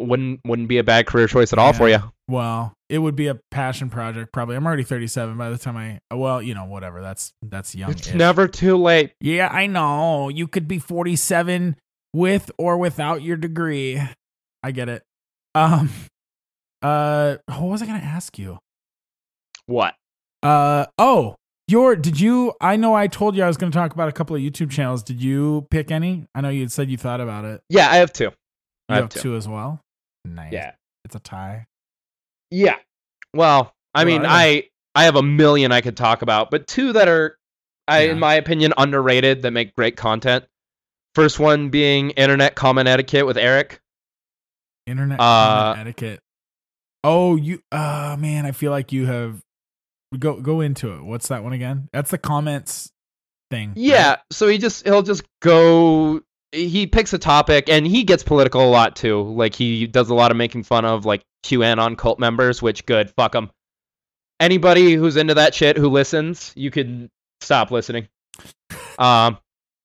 Wouldn't 0.00 0.40
wouldn't 0.44 0.66
be 0.66 0.78
a 0.78 0.84
bad 0.84 1.06
career 1.06 1.28
choice 1.28 1.52
at 1.52 1.58
all 1.58 1.72
for 1.72 1.88
you. 1.88 1.98
Well, 2.26 2.72
it 2.88 2.98
would 2.98 3.14
be 3.14 3.28
a 3.28 3.38
passion 3.52 3.90
project 3.90 4.32
probably. 4.32 4.56
I'm 4.56 4.66
already 4.66 4.82
37 4.82 5.36
by 5.38 5.50
the 5.50 5.58
time 5.58 5.76
I 5.76 6.00
well, 6.12 6.42
you 6.42 6.54
know, 6.54 6.64
whatever. 6.64 7.00
That's 7.00 7.32
that's 7.42 7.76
young. 7.76 7.92
It's 7.92 8.12
never 8.12 8.48
too 8.48 8.76
late. 8.76 9.12
Yeah, 9.20 9.48
I 9.52 9.68
know. 9.68 10.30
You 10.30 10.48
could 10.48 10.66
be 10.66 10.80
47 10.80 11.76
with 12.12 12.50
or 12.58 12.76
without 12.76 13.22
your 13.22 13.36
degree. 13.36 14.02
I 14.64 14.70
get 14.72 14.88
it. 14.88 15.02
Um 15.54 15.90
uh 16.82 17.36
what 17.46 17.62
was 17.62 17.82
I 17.82 17.86
going 17.86 18.00
to 18.00 18.06
ask 18.06 18.38
you? 18.38 18.58
What? 19.66 19.94
Uh 20.42 20.86
oh, 20.98 21.36
your 21.68 21.96
did 21.96 22.20
you 22.20 22.52
I 22.60 22.76
know 22.76 22.94
I 22.94 23.06
told 23.06 23.36
you 23.36 23.42
I 23.42 23.46
was 23.46 23.56
going 23.56 23.70
to 23.72 23.76
talk 23.76 23.92
about 23.92 24.08
a 24.08 24.12
couple 24.12 24.36
of 24.36 24.42
YouTube 24.42 24.70
channels. 24.70 25.02
Did 25.02 25.22
you 25.22 25.66
pick 25.70 25.90
any? 25.90 26.26
I 26.34 26.40
know 26.40 26.48
you 26.48 26.60
had 26.62 26.72
said 26.72 26.90
you 26.90 26.96
thought 26.96 27.20
about 27.20 27.44
it. 27.44 27.62
Yeah, 27.68 27.90
I 27.90 27.96
have 27.96 28.12
two. 28.12 28.24
You 28.24 28.30
I 28.90 28.94
have 28.96 29.04
have 29.04 29.10
two. 29.10 29.20
two 29.20 29.36
as 29.36 29.48
well. 29.48 29.80
Nice. 30.24 30.52
Yeah. 30.52 30.72
It's 31.04 31.14
a 31.14 31.20
tie. 31.20 31.66
Yeah. 32.50 32.76
Well, 33.34 33.72
I 33.94 34.04
mean? 34.04 34.24
I 34.24 34.68
I 34.94 35.04
have 35.04 35.16
a 35.16 35.22
million 35.22 35.72
I 35.72 35.80
could 35.80 35.96
talk 35.96 36.22
about, 36.22 36.50
but 36.50 36.66
two 36.66 36.92
that 36.92 37.08
are, 37.08 37.36
I, 37.88 38.04
Yeah. 38.04 38.12
in 38.12 38.18
my 38.20 38.34
opinion, 38.34 38.72
underrated 38.78 39.42
that 39.42 39.50
make 39.50 39.74
great 39.74 39.96
content. 39.96 40.44
First 41.14 41.38
one 41.40 41.68
being 41.70 42.10
internet 42.10 42.54
comment 42.54 42.86
etiquette 42.88 43.26
with 43.26 43.36
Eric. 43.36 43.80
Internet 44.86 45.20
Uh, 45.20 45.74
etiquette. 45.78 46.20
Oh, 47.02 47.36
you 47.36 47.60
uh 47.72 48.16
man, 48.18 48.46
I 48.46 48.52
feel 48.52 48.70
like 48.70 48.92
you 48.92 49.06
have 49.06 49.42
go 50.18 50.40
go 50.40 50.60
into 50.60 50.92
it. 50.94 51.04
What's 51.04 51.28
that 51.28 51.42
one 51.44 51.52
again? 51.52 51.88
That's 51.92 52.10
the 52.10 52.18
comments 52.18 52.90
thing. 53.50 53.70
right? 53.70 53.76
Yeah, 53.78 54.16
so 54.30 54.48
he 54.48 54.58
just 54.58 54.84
he'll 54.86 55.02
just 55.02 55.22
go. 55.40 56.20
He 56.52 56.86
picks 56.86 57.12
a 57.12 57.18
topic 57.18 57.68
and 57.68 57.86
he 57.86 58.04
gets 58.04 58.22
political 58.22 58.64
a 58.64 58.70
lot 58.70 58.94
too. 58.96 59.22
Like 59.22 59.54
he 59.54 59.86
does 59.86 60.08
a 60.08 60.14
lot 60.14 60.30
of 60.30 60.36
making 60.36 60.62
fun 60.62 60.84
of 60.84 61.04
like 61.04 61.22
QAnon 61.44 61.98
cult 61.98 62.18
members, 62.18 62.62
which 62.62 62.86
good, 62.86 63.10
fuck 63.10 63.32
them. 63.32 63.50
Anybody 64.40 64.94
who's 64.94 65.16
into 65.16 65.34
that 65.34 65.54
shit 65.54 65.76
who 65.76 65.88
listens, 65.88 66.52
you 66.54 66.70
could 66.70 67.10
stop 67.40 67.70
listening. 67.70 68.08
Um, 68.96 69.38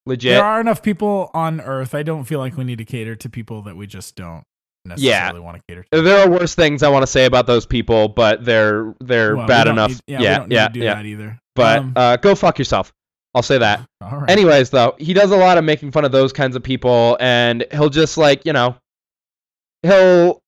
legit. 0.06 0.36
There 0.36 0.46
are 0.46 0.62
enough 0.62 0.84
people 0.84 1.32
on 1.34 1.60
Earth. 1.62 1.96
I 1.96 2.04
don't 2.04 2.26
feel 2.26 2.38
like 2.38 2.56
we 2.56 2.64
need 2.64 2.78
to 2.78 2.86
cater 2.86 3.16
to 3.16 3.28
people 3.28 3.64
that 3.64 3.76
we 3.76 3.88
just 3.88 4.16
don't 4.16 4.44
necessarily 4.86 5.40
want 5.40 5.58
to 5.58 5.64
cater 5.68 5.86
to. 5.92 6.02
There 6.02 6.20
are 6.20 6.30
worse 6.30 6.56
things 6.56 6.84
I 6.84 6.90
want 6.90 7.04
to 7.04 7.08
say 7.08 7.26
about 7.26 7.48
those 7.48 7.66
people, 7.66 8.08
but 8.08 8.44
they're 8.46 8.94
they're 9.00 9.36
Well, 9.36 9.48
bad 9.48 9.68
enough. 9.68 9.92
need- 9.92 10.02
yeah, 10.08 10.20
we 10.20 10.24
yeah, 10.26 10.46
yeah, 10.50 10.68
to 10.68 10.74
do 10.74 10.80
yeah. 10.80 10.94
that 10.96 11.06
either. 11.06 11.40
But 11.56 11.80
Um, 11.80 11.94
uh, 11.96 12.16
go 12.18 12.36
fuck 12.36 12.58
yourself. 12.60 12.94
I'll 13.36 13.44
say 13.44 13.58
that. 13.60 13.86
right. 14.02 14.30
Anyways, 14.30 14.70
though, 14.72 14.96
he 14.98 15.14
does 15.14 15.32
a 15.32 15.38
lot 15.38 15.58
of 15.58 15.64
making 15.64 15.92
fun 15.92 16.06
of 16.06 16.12
those 16.12 16.34
kinds 16.34 16.56
of 16.56 16.64
people, 16.64 17.18
and 17.20 17.66
he'll 17.72 17.90
just 17.90 18.18
like 18.18 18.46
you 18.46 18.54
know, 18.54 18.76
he'll 19.84 20.42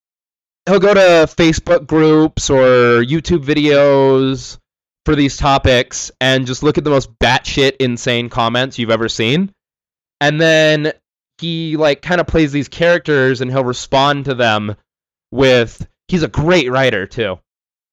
he'll 0.67 0.79
go 0.79 0.93
to 0.93 0.99
Facebook 1.35 1.87
groups 1.87 2.49
or 2.49 3.03
YouTube 3.03 3.43
videos 3.43 4.57
for 5.05 5.15
these 5.15 5.35
topics 5.37 6.11
and 6.21 6.45
just 6.45 6.61
look 6.63 6.77
at 6.77 6.83
the 6.83 6.89
most 6.89 7.09
batshit 7.19 7.75
insane 7.79 8.29
comments 8.29 8.77
you've 8.79 8.91
ever 8.91 9.09
seen, 9.09 9.51
and 10.19 10.39
then 10.39 10.93
he 11.41 11.75
like 11.75 12.01
kind 12.01 12.21
of 12.21 12.27
plays 12.27 12.51
these 12.51 12.67
characters 12.67 13.41
and 13.41 13.51
he'll 13.51 13.63
respond 13.63 14.25
to 14.25 14.35
them 14.35 14.75
with 15.31 15.87
he's 16.07 16.23
a 16.23 16.27
great 16.27 16.69
writer 16.69 17.07
too. 17.07 17.39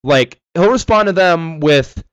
Like 0.04 0.38
he'll 0.54 0.70
respond 0.70 1.06
to 1.06 1.12
them 1.12 1.60
with 1.60 2.04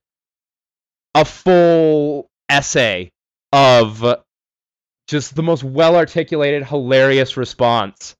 a 1.14 1.24
full 1.24 2.30
essay 2.48 3.12
of 3.52 4.04
just 5.08 5.36
the 5.36 5.42
most 5.42 5.62
well 5.62 5.94
articulated, 5.96 6.64
hilarious 6.64 7.36
response. 7.36 8.16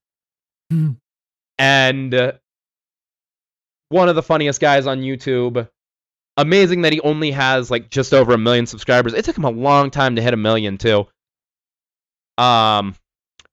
Hmm. 0.71 0.93
and 1.59 2.13
uh, 2.13 2.33
one 3.89 4.09
of 4.09 4.17
the 4.17 4.23
funniest 4.23 4.61
guys 4.61 4.87
on 4.87 5.01
YouTube. 5.01 5.69
Amazing 6.37 6.83
that 6.83 6.93
he 6.93 7.01
only 7.01 7.31
has 7.31 7.71
like 7.71 7.89
just 7.89 8.13
over 8.13 8.35
a 8.35 8.39
million 8.39 8.67
subscribers. 8.67 9.15
It 9.15 9.25
took 9.25 9.39
him 9.39 9.45
a 9.45 9.51
long 9.51 9.91
time 9.91 10.17
to 10.17 10.23
hit 10.23 10.35
a 10.35 10.37
million 10.37 10.77
too. 10.77 11.07
Um, 12.37 12.95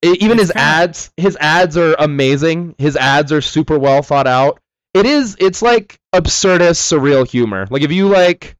even 0.03 0.37
his 0.37 0.51
ads, 0.55 1.11
his 1.17 1.37
ads 1.39 1.77
are 1.77 1.95
amazing. 1.97 2.75
His 2.77 2.95
ads 2.97 3.31
are 3.31 3.41
super 3.41 3.77
well 3.79 4.01
thought 4.01 4.27
out. 4.27 4.59
It 4.93 5.05
is. 5.05 5.35
It's 5.39 5.61
like 5.61 5.97
absurdist, 6.13 6.81
surreal 6.81 7.27
humor. 7.27 7.67
Like 7.69 7.81
if 7.81 7.91
you 7.91 8.07
like 8.09 8.55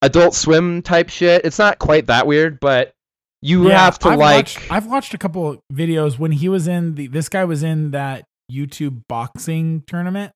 Adult 0.00 0.34
Swim 0.34 0.82
type 0.82 1.08
shit, 1.10 1.44
it's 1.44 1.58
not 1.58 1.78
quite 1.78 2.06
that 2.06 2.26
weird, 2.26 2.58
but 2.60 2.92
you 3.42 3.68
Yeah, 3.68 3.78
have 3.84 3.98
to 4.00 4.08
I've 4.10 4.18
like. 4.18 4.36
Watched, 4.46 4.70
I've 4.72 4.86
watched 4.86 5.14
a 5.14 5.18
couple 5.18 5.62
videos 5.72 6.18
when 6.18 6.32
he 6.32 6.48
was 6.48 6.66
in 6.68 6.94
the. 6.94 7.06
This 7.08 7.28
guy 7.28 7.44
was 7.44 7.62
in 7.62 7.90
that 7.90 8.24
YouTube 8.50 9.02
boxing 9.08 9.82
tournament. 9.86 10.32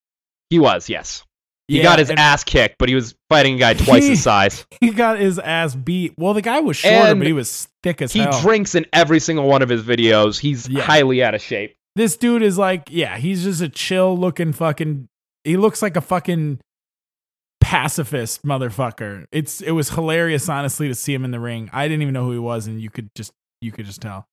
he 0.51 0.59
was 0.59 0.89
yes. 0.89 1.25
He 1.68 1.79
Yeah, 1.79 1.83
got 1.83 1.98
his 1.98 2.11
ass 2.11 2.44
kicked, 2.44 2.76
but 2.79 2.88
he 2.88 2.94
was 2.94 3.14
fighting 3.29 3.55
a 3.57 3.59
guy 3.59 3.74
twice 3.85 4.05
He- 4.05 4.11
his 4.11 4.22
size. 4.22 4.64
He 4.81 4.90
got 4.90 5.18
his 5.18 5.38
ass 5.38 5.74
beat. 5.74 6.14
Well, 6.16 6.33
the 6.35 6.42
guy 6.42 6.61
was 6.61 6.76
shorter, 6.76 6.96
And 6.96 7.18
but 7.20 7.26
he 7.26 7.33
was 7.33 7.68
thick 7.83 8.00
as 8.02 8.12
He 8.12 8.20
hell. 8.20 8.40
drinks 8.40 8.74
in 8.74 8.87
every 8.92 9.18
single 9.20 9.46
one 9.48 9.62
of 9.62 9.68
his 9.68 9.83
videos. 9.83 10.38
He's 10.38 10.68
Yeah. 10.68 10.83
highly 10.83 11.22
out 11.22 11.35
of 11.35 11.42
shape. 11.42 11.74
this 11.96 12.16
dude 12.16 12.42
is 12.42 12.57
like, 12.59 12.88
yeah, 12.90 13.16
he's 13.16 13.42
just 13.44 13.61
a 13.62 13.68
chill 13.68 14.16
looking 14.16 14.52
fucking. 14.52 15.09
He 15.44 15.57
looks 15.57 15.81
like 15.83 15.96
a 15.96 16.00
fucking 16.00 16.61
pacifist 17.61 18.44
motherfucker. 18.44 19.24
It's 19.33 19.61
it 19.61 19.72
was 19.72 19.90
hilarious, 19.90 20.48
honestly, 20.48 20.88
to 20.88 20.94
see 20.94 21.14
him 21.14 21.24
in 21.24 21.31
the 21.31 21.40
ring. 21.40 21.70
I 21.72 21.88
didn't 21.88 22.02
even 22.02 22.14
know 22.14 22.24
who 22.24 22.33
he 22.33 22.38
was, 22.38 22.66
and 22.66 22.81
you 22.81 22.90
could 22.90 23.09
just 23.16 23.33
you 23.61 23.72
could 23.72 23.87
just 23.87 24.00
tell. 24.00 24.26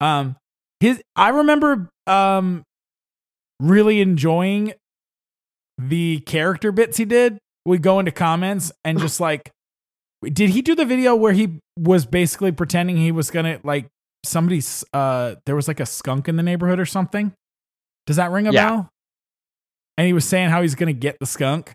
Um, 0.00 0.36
his 0.80 1.02
I 1.16 1.30
remember 1.30 1.88
um 2.06 2.62
really 3.60 4.00
enjoying 4.00 4.72
the 5.78 6.18
character 6.20 6.72
bits 6.72 6.96
he 6.96 7.04
did. 7.04 7.38
We 7.64 7.78
go 7.78 7.98
into 8.00 8.10
comments 8.12 8.72
and 8.84 8.98
just 9.00 9.20
like, 9.20 9.50
did 10.22 10.50
he 10.50 10.62
do 10.62 10.74
the 10.74 10.84
video 10.84 11.14
where 11.14 11.32
he 11.32 11.60
was 11.78 12.04
basically 12.06 12.50
pretending 12.52 12.96
he 12.96 13.12
was 13.12 13.30
gonna 13.30 13.60
like 13.62 13.86
somebody's 14.24 14.84
uh 14.92 15.36
there 15.46 15.54
was 15.54 15.68
like 15.68 15.78
a 15.80 15.86
skunk 15.86 16.28
in 16.28 16.36
the 16.36 16.42
neighborhood 16.42 16.80
or 16.80 16.86
something? 16.86 17.32
Does 18.06 18.16
that 18.16 18.30
ring 18.30 18.46
a 18.48 18.52
Yeah. 18.52 18.68
bell? 18.68 18.90
And 19.96 20.06
he 20.06 20.12
was 20.12 20.24
saying 20.24 20.50
how 20.50 20.62
he's 20.62 20.74
gonna 20.74 20.92
get 20.92 21.18
the 21.20 21.26
skunk. 21.26 21.72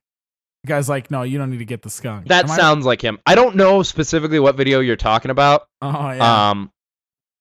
The 0.63 0.67
guy's 0.69 0.87
like, 0.89 1.11
no, 1.11 1.23
you 1.23 1.37
don't 1.37 1.49
need 1.51 1.57
to 1.59 1.65
get 1.65 1.81
the 1.81 1.89
skunk. 1.89 2.27
That 2.27 2.45
Am 2.45 2.51
I- 2.51 2.55
sounds 2.57 2.85
like 2.85 3.01
him. 3.01 3.19
I 3.25 3.35
don't 3.35 3.55
know 3.55 3.83
specifically 3.83 4.39
what 4.39 4.55
video 4.57 4.79
you're 4.79 4.95
talking 4.95 5.29
about. 5.31 5.65
Oh 5.81 5.89
yeah. 6.11 6.49
Um, 6.51 6.69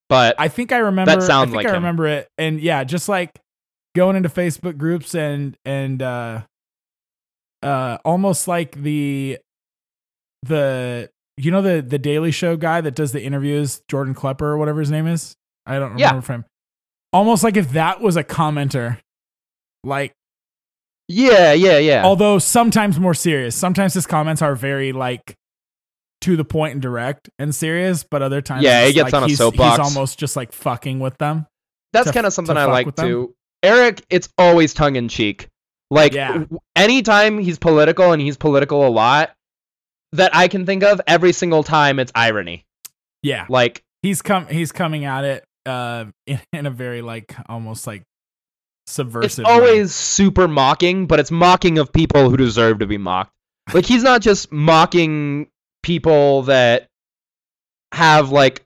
but 0.08 0.34
I 0.38 0.48
think 0.48 0.72
I 0.72 0.78
remember. 0.78 1.10
That 1.14 1.22
sounds 1.22 1.48
I 1.50 1.52
think 1.52 1.56
like 1.56 1.66
I 1.66 1.70
him. 1.70 1.74
remember 1.76 2.06
it, 2.06 2.28
and 2.36 2.60
yeah, 2.60 2.84
just 2.84 3.08
like 3.08 3.30
going 3.96 4.14
into 4.16 4.28
Facebook 4.28 4.76
groups 4.76 5.14
and 5.14 5.56
and 5.64 6.02
uh, 6.02 6.42
uh, 7.62 7.98
almost 8.04 8.48
like 8.48 8.80
the 8.82 9.38
the 10.42 11.10
you 11.36 11.50
know 11.50 11.62
the 11.62 11.82
the 11.82 11.98
Daily 11.98 12.30
Show 12.30 12.56
guy 12.56 12.80
that 12.80 12.94
does 12.94 13.12
the 13.12 13.22
interviews, 13.22 13.82
Jordan 13.88 14.14
Klepper 14.14 14.46
or 14.46 14.58
whatever 14.58 14.80
his 14.80 14.90
name 14.90 15.06
is. 15.06 15.34
I 15.66 15.78
don't 15.78 15.98
Yeah. 15.98 16.08
remember 16.08 16.24
from 16.26 16.34
him. 16.36 16.44
Almost 17.12 17.44
like 17.44 17.56
if 17.56 17.70
that 17.72 18.00
was 18.00 18.16
a 18.16 18.24
commenter, 18.24 18.98
like 19.84 20.12
yeah, 21.08 21.52
yeah, 21.52 21.78
yeah. 21.78 22.04
although 22.04 22.38
sometimes 22.38 22.98
more 22.98 23.14
serious. 23.14 23.54
Sometimes 23.54 23.94
his 23.94 24.06
comments 24.06 24.40
are 24.40 24.54
very 24.54 24.92
like 24.92 25.34
to 26.22 26.36
the 26.36 26.44
point 26.44 26.72
and 26.72 26.80
direct 26.82 27.28
and 27.38 27.54
serious, 27.54 28.04
but 28.04 28.22
other 28.22 28.40
times 28.40 28.62
Yeah, 28.62 28.86
he 28.86 28.92
gets 28.92 29.06
like 29.12 29.14
on 29.14 29.24
a 29.24 29.26
he's, 29.26 29.38
soapbox. 29.38 29.78
He's 29.78 29.94
almost 29.94 30.18
just 30.18 30.36
like 30.36 30.52
fucking 30.52 31.00
with 31.00 31.18
them. 31.18 31.46
That's 31.92 32.10
kind 32.12 32.26
of 32.26 32.32
something 32.32 32.56
I 32.56 32.64
like 32.64 32.86
with 32.86 32.96
them? 32.96 33.06
too. 33.06 33.34
Eric, 33.62 34.02
it's 34.08 34.28
always 34.38 34.72
tongue 34.72 34.96
in 34.96 35.08
cheek. 35.08 35.48
Like 35.92 36.14
Yeah. 36.14 36.44
anytime 36.74 37.38
he's 37.38 37.58
political 37.58 38.12
and 38.12 38.20
he's 38.22 38.36
political 38.36 38.86
a 38.86 38.90
lot, 38.90 39.34
that 40.12 40.34
I 40.34 40.48
can 40.48 40.66
think 40.66 40.82
of, 40.82 41.00
every 41.06 41.32
single 41.32 41.62
time 41.62 41.98
it's 41.98 42.12
irony. 42.14 42.64
Yeah, 43.22 43.46
Like 43.48 43.82
he's 44.02 44.20
come 44.22 44.46
he's 44.46 44.72
coming 44.72 45.04
at 45.04 45.24
it 45.24 45.44
uh 45.64 46.06
in, 46.26 46.40
in 46.52 46.66
a 46.66 46.70
very 46.70 47.02
like 47.02 47.34
almost 47.48 47.86
like 47.86 48.02
it's 48.84 48.94
subversive. 48.94 49.44
way. 49.44 49.50
always 49.52 49.94
super 49.94 50.48
mocking, 50.48 51.06
but 51.06 51.20
it's 51.20 51.30
mocking 51.30 51.78
of 51.78 51.92
people 51.92 52.28
who 52.30 52.36
deserve 52.36 52.80
to 52.80 52.86
be 52.86 52.98
mocked. 52.98 53.30
Like 53.72 53.86
he's 53.86 54.02
not 54.02 54.20
just 54.22 54.50
mocking 54.50 55.46
people 55.84 56.42
that 56.42 56.88
have 57.92 58.30
like 58.30 58.64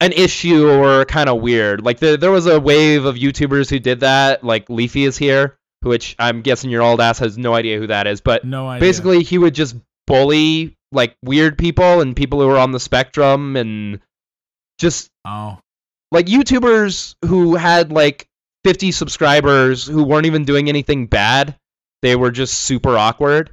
an 0.00 0.12
issue 0.12 0.68
or 0.68 1.04
kind 1.06 1.28
of 1.28 1.40
weird. 1.40 1.84
Like 1.84 1.98
there 1.98 2.16
there 2.16 2.30
was 2.30 2.46
a 2.46 2.60
wave 2.60 3.04
of 3.06 3.16
YouTubers 3.16 3.68
who 3.70 3.78
did 3.80 4.00
that. 4.00 4.44
Like 4.44 4.68
LeafyIsHere, 4.68 5.54
which 5.86 6.16
I'm 6.18 6.42
guessing 6.42 6.70
your 6.70 6.82
old 6.82 7.00
ass 7.00 7.18
has 7.20 7.38
no 7.38 7.54
idea 7.54 7.78
who 7.78 7.86
that 7.86 8.06
is, 8.06 8.20
but 8.20 8.44
no 8.44 8.68
idea. 8.68 8.86
basically 8.86 9.22
he 9.22 9.38
would 9.38 9.54
just 9.54 9.76
bully 10.06 10.76
like 10.92 11.16
weird 11.24 11.56
people 11.58 12.00
and 12.00 12.14
people 12.14 12.40
who 12.40 12.48
are 12.48 12.58
on 12.58 12.72
the 12.72 12.80
spectrum 12.80 13.56
and 13.56 14.00
Just 14.78 15.08
Oh, 15.24 15.58
like 16.12 16.26
YouTubers 16.26 17.14
who 17.24 17.56
had 17.56 17.90
like 17.92 18.26
50 18.64 18.92
subscribers 18.92 19.86
who 19.86 20.02
weren't 20.04 20.26
even 20.26 20.44
doing 20.44 20.68
anything 20.68 21.06
bad. 21.06 21.56
They 22.02 22.14
were 22.16 22.30
just 22.30 22.54
super 22.60 22.96
awkward. 22.98 23.52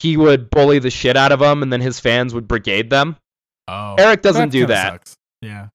He 0.00 0.16
would 0.16 0.50
bully 0.50 0.78
the 0.78 0.90
shit 0.90 1.16
out 1.16 1.32
of 1.32 1.38
them, 1.40 1.62
and 1.62 1.72
then 1.72 1.80
his 1.80 1.98
fans 2.00 2.34
would 2.34 2.46
brigade 2.48 2.90
them. 2.90 3.16
oh. 3.68 3.94
Eric 3.98 4.22
doesn't 4.22 4.50
do 4.50 4.66
that. 4.66 4.92
Sucks. 4.92 5.16
Yeah. 5.42 5.68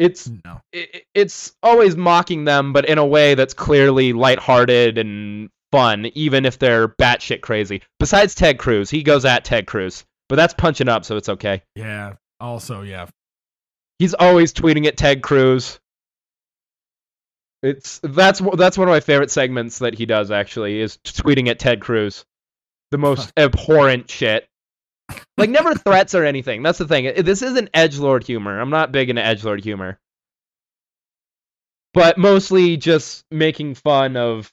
It's 0.00 0.30
No. 0.44 0.62
it, 0.72 1.04
it's 1.14 1.52
always 1.62 1.94
mocking 1.94 2.44
them, 2.44 2.72
but 2.72 2.86
in 2.86 2.96
a 2.96 3.04
way 3.04 3.34
that's 3.34 3.52
clearly 3.52 4.12
lighthearted 4.14 4.96
and 4.96 5.50
fun, 5.70 6.06
even 6.14 6.46
if 6.46 6.58
they're 6.58 6.88
batshit 6.88 7.42
crazy. 7.42 7.82
Besides 7.98 8.34
Ted 8.34 8.58
Cruz, 8.58 8.88
he 8.88 9.02
goes 9.02 9.26
at 9.26 9.44
Ted 9.44 9.66
Cruz, 9.66 10.04
but 10.28 10.36
that's 10.36 10.54
punching 10.54 10.88
up, 10.88 11.04
so 11.04 11.16
it's 11.16 11.28
okay. 11.28 11.62
Yeah. 11.76 12.14
Also, 12.40 12.80
yeah. 12.80 13.06
He's 13.98 14.14
always 14.14 14.54
tweeting 14.54 14.86
at 14.86 14.96
Ted 14.96 15.22
Cruz. 15.22 15.78
It's 17.62 18.00
that's 18.02 18.40
that's 18.56 18.78
one 18.78 18.88
of 18.88 18.92
my 18.92 19.00
favorite 19.00 19.30
segments 19.30 19.80
that 19.80 19.94
he 19.94 20.06
does 20.06 20.30
actually 20.30 20.80
is 20.80 20.96
tweeting 21.04 21.48
at 21.48 21.58
Ted 21.58 21.82
Cruz, 21.82 22.24
the 22.90 22.96
most 22.96 23.30
abhorrent 23.36 24.10
shit. 24.10 24.48
Like 25.38 25.50
never 25.50 25.74
threats 25.74 26.14
or 26.14 26.24
anything. 26.24 26.62
That's 26.62 26.78
the 26.78 26.86
thing. 26.86 27.22
This 27.24 27.42
isn't 27.42 27.70
edge 27.72 27.98
lord 27.98 28.24
humor. 28.24 28.60
I'm 28.60 28.70
not 28.70 28.92
big 28.92 29.08
into 29.10 29.24
edge 29.24 29.42
lord 29.44 29.62
humor, 29.62 29.98
but 31.94 32.18
mostly 32.18 32.76
just 32.76 33.24
making 33.30 33.74
fun 33.74 34.16
of 34.16 34.52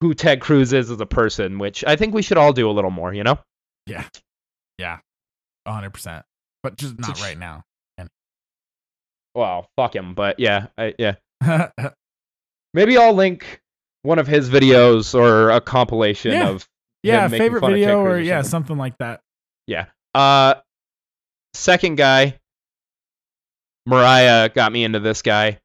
who 0.00 0.14
Ted 0.14 0.40
Cruz 0.40 0.72
is 0.72 0.90
as 0.90 1.00
a 1.00 1.06
person, 1.06 1.58
which 1.58 1.84
I 1.84 1.96
think 1.96 2.14
we 2.14 2.22
should 2.22 2.38
all 2.38 2.52
do 2.52 2.70
a 2.70 2.72
little 2.72 2.90
more. 2.92 3.12
You 3.12 3.24
know? 3.24 3.38
Yeah. 3.86 4.04
Yeah. 4.78 4.98
100%. 5.66 6.22
But 6.62 6.76
just 6.76 6.98
not 6.98 7.20
right 7.20 7.38
now. 7.38 7.64
Well, 9.34 9.68
fuck 9.76 9.94
him, 9.94 10.14
but 10.14 10.40
yeah, 10.40 10.66
I, 10.76 10.94
yeah. 10.98 11.14
Maybe 12.74 12.96
I'll 12.96 13.14
link 13.14 13.60
one 14.02 14.18
of 14.18 14.26
his 14.26 14.50
videos 14.50 15.14
or 15.14 15.50
a 15.50 15.60
compilation 15.60 16.32
Yeah. 16.32 16.48
of 16.48 16.68
yeah, 17.04 17.28
favorite 17.28 17.60
fun 17.60 17.72
of 17.72 17.78
Ted 17.78 17.86
video 17.86 18.00
or 18.00 18.10
or 18.16 18.18
yeah, 18.20 18.42
something 18.42 18.76
like 18.76 18.98
that. 18.98 19.20
Yeah. 19.68 19.86
Uh, 20.14 20.54
second 21.54 21.94
guy, 21.96 22.38
Mariah 23.86 24.48
got 24.50 24.72
me 24.72 24.84
into 24.84 25.00
this 25.00 25.22
guy, 25.22 25.60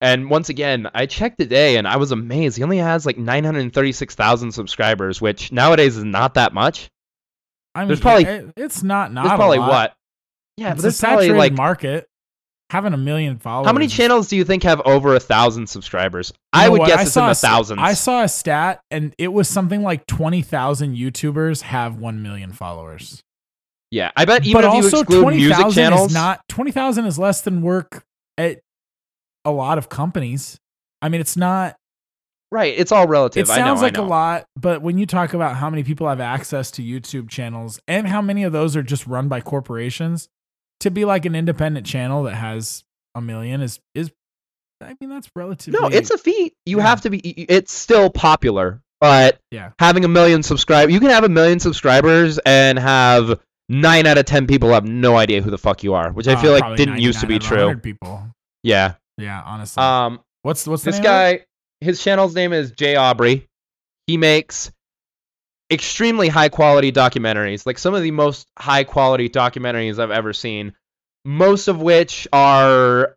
and 0.00 0.28
once 0.30 0.48
again, 0.48 0.88
I 0.94 1.06
checked 1.06 1.38
today 1.38 1.76
and 1.76 1.88
I 1.88 1.96
was 1.96 2.12
amazed. 2.12 2.56
He 2.56 2.62
only 2.62 2.78
has 2.78 3.06
like 3.06 3.16
nine 3.18 3.44
hundred 3.44 3.72
thirty-six 3.72 4.14
thousand 4.14 4.52
subscribers, 4.52 5.20
which 5.20 5.50
nowadays 5.52 5.96
is 5.96 6.04
not 6.04 6.34
that 6.34 6.52
much. 6.52 6.88
I 7.74 7.80
mean, 7.80 7.88
There's 7.88 8.00
probably- 8.00 8.52
it's 8.56 8.82
not 8.82 9.12
not 9.12 9.24
There's 9.24 9.36
probably 9.36 9.58
what? 9.58 9.94
Yeah, 10.56 10.68
it's 10.72 10.76
but 10.76 10.82
there's 10.82 11.00
probably 11.00 11.24
saturated 11.26 11.38
like 11.38 11.52
market. 11.54 12.06
Having 12.70 12.94
a 12.94 12.96
million 12.98 13.38
followers. 13.38 13.66
how 13.66 13.72
many 13.72 13.86
channels 13.88 14.28
do 14.28 14.36
you 14.36 14.44
think 14.44 14.62
have 14.62 14.80
over 14.84 15.14
a 15.14 15.20
thousand 15.20 15.68
subscribers? 15.68 16.32
I 16.52 16.62
You 16.62 16.66
know 16.66 16.72
would 16.72 16.80
what? 16.80 16.88
guess 16.88 16.98
I 16.98 17.02
it's 17.02 17.16
in 17.16 17.26
the 17.26 17.34
thousands. 17.34 17.80
I 17.82 17.92
saw 17.92 18.22
a 18.22 18.28
stat, 18.28 18.80
and 18.90 19.14
it 19.18 19.28
was 19.28 19.48
something 19.48 19.82
like 19.82 20.06
twenty 20.06 20.42
thousand 20.42 20.96
YouTubers 20.96 21.62
have 21.62 21.96
one 21.96 22.22
million 22.22 22.52
followers. 22.52 23.22
Yeah, 23.94 24.10
I 24.16 24.24
bet 24.24 24.44
even 24.44 24.60
but 24.60 24.64
if 24.64 24.70
you 24.74 24.82
also 24.84 25.00
exclude 25.00 25.22
twenty 25.22 25.36
music 25.38 25.70
channels, 25.70 26.08
is 26.08 26.14
not 26.14 26.40
twenty 26.48 26.70
thousand 26.72 27.06
is 27.06 27.18
less 27.18 27.40
than 27.42 27.62
work 27.62 28.04
at 28.36 28.60
a 29.44 29.50
lot 29.52 29.78
of 29.78 29.88
companies. 29.88 30.58
I 31.00 31.08
mean, 31.08 31.20
it's 31.20 31.36
not. 31.36 31.76
right? 32.50 32.74
It's 32.76 32.92
all 32.92 33.06
relative. 33.06 33.44
It 33.44 33.48
know, 33.48 33.54
sounds 33.54 33.80
I 33.80 33.84
like 33.86 33.98
a 33.98 34.02
lot, 34.02 34.46
but 34.56 34.82
when 34.82 34.98
you 34.98 35.06
talk 35.06 35.34
about 35.34 35.56
how 35.56 35.70
many 35.70 35.84
people 35.84 36.08
have 36.08 36.20
access 36.20 36.70
to 36.72 36.82
YouTube 36.82 37.28
channels 37.28 37.78
and 37.86 38.06
how 38.08 38.20
many 38.22 38.42
of 38.44 38.52
those 38.52 38.74
are 38.76 38.82
just 38.82 39.06
run 39.06 39.28
by 39.28 39.40
corporations, 39.40 40.28
to 40.80 40.90
be 40.90 41.04
like 41.04 41.24
an 41.24 41.34
independent 41.34 41.86
channel 41.86 42.22
that 42.24 42.34
has 42.34 42.84
a 43.14 43.20
million 43.20 43.60
is 43.60 43.80
is. 43.94 44.10
I 44.82 44.94
mean, 45.00 45.08
that's 45.08 45.30
relatively. 45.36 45.80
No, 45.80 45.86
it's 45.88 46.10
a 46.10 46.18
feat. 46.18 46.52
You 46.66 46.78
Yeah. 46.78 46.82
have 46.86 47.00
to 47.02 47.10
be. 47.10 47.18
It's 47.18 47.72
still 47.72 48.10
popular, 48.10 48.82
but 49.00 49.38
Yeah. 49.50 49.70
having 49.78 50.04
a 50.04 50.08
million 50.08 50.42
subscribers, 50.42 50.92
you 50.92 51.00
can 51.00 51.10
have 51.10 51.24
a 51.24 51.28
million 51.28 51.58
subscribers 51.60 52.38
and 52.44 52.78
have 52.78 53.40
nine 53.68 54.06
out 54.06 54.18
of 54.18 54.24
ten 54.24 54.46
people 54.46 54.70
have 54.72 54.84
no 54.84 55.16
idea 55.16 55.42
who 55.42 55.50
the 55.50 55.58
fuck 55.58 55.82
you 55.82 55.94
are, 55.94 56.12
which 56.12 56.28
I 56.28 56.34
uh, 56.34 56.40
feel 56.40 56.52
like 56.52 56.76
didn't 56.76 56.98
used 56.98 57.20
to 57.20 57.26
be 57.26 57.38
true. 57.38 57.76
People. 57.76 58.22
Yeah. 58.62 58.94
Yeah, 59.18 59.42
honestly. 59.44 59.82
Um. 59.82 60.20
what's 60.42 60.66
what's 60.66 60.82
the 60.82 60.90
This 60.90 61.00
guy, 61.00 61.44
his 61.80 62.02
channel's 62.02 62.34
name 62.34 62.52
is 62.52 62.72
J 62.72 62.96
Aubrey. 62.96 63.46
He 64.06 64.16
makes 64.16 64.70
extremely 65.70 66.28
high 66.28 66.48
quality 66.48 66.92
documentaries, 66.92 67.66
like 67.66 67.78
some 67.78 67.94
of 67.94 68.02
the 68.02 68.10
most 68.10 68.46
high 68.58 68.84
quality 68.84 69.28
documentaries 69.28 69.98
I've 69.98 70.10
ever 70.10 70.32
seen. 70.32 70.74
Most 71.24 71.68
of 71.68 71.80
which 71.80 72.28
are, 72.32 73.16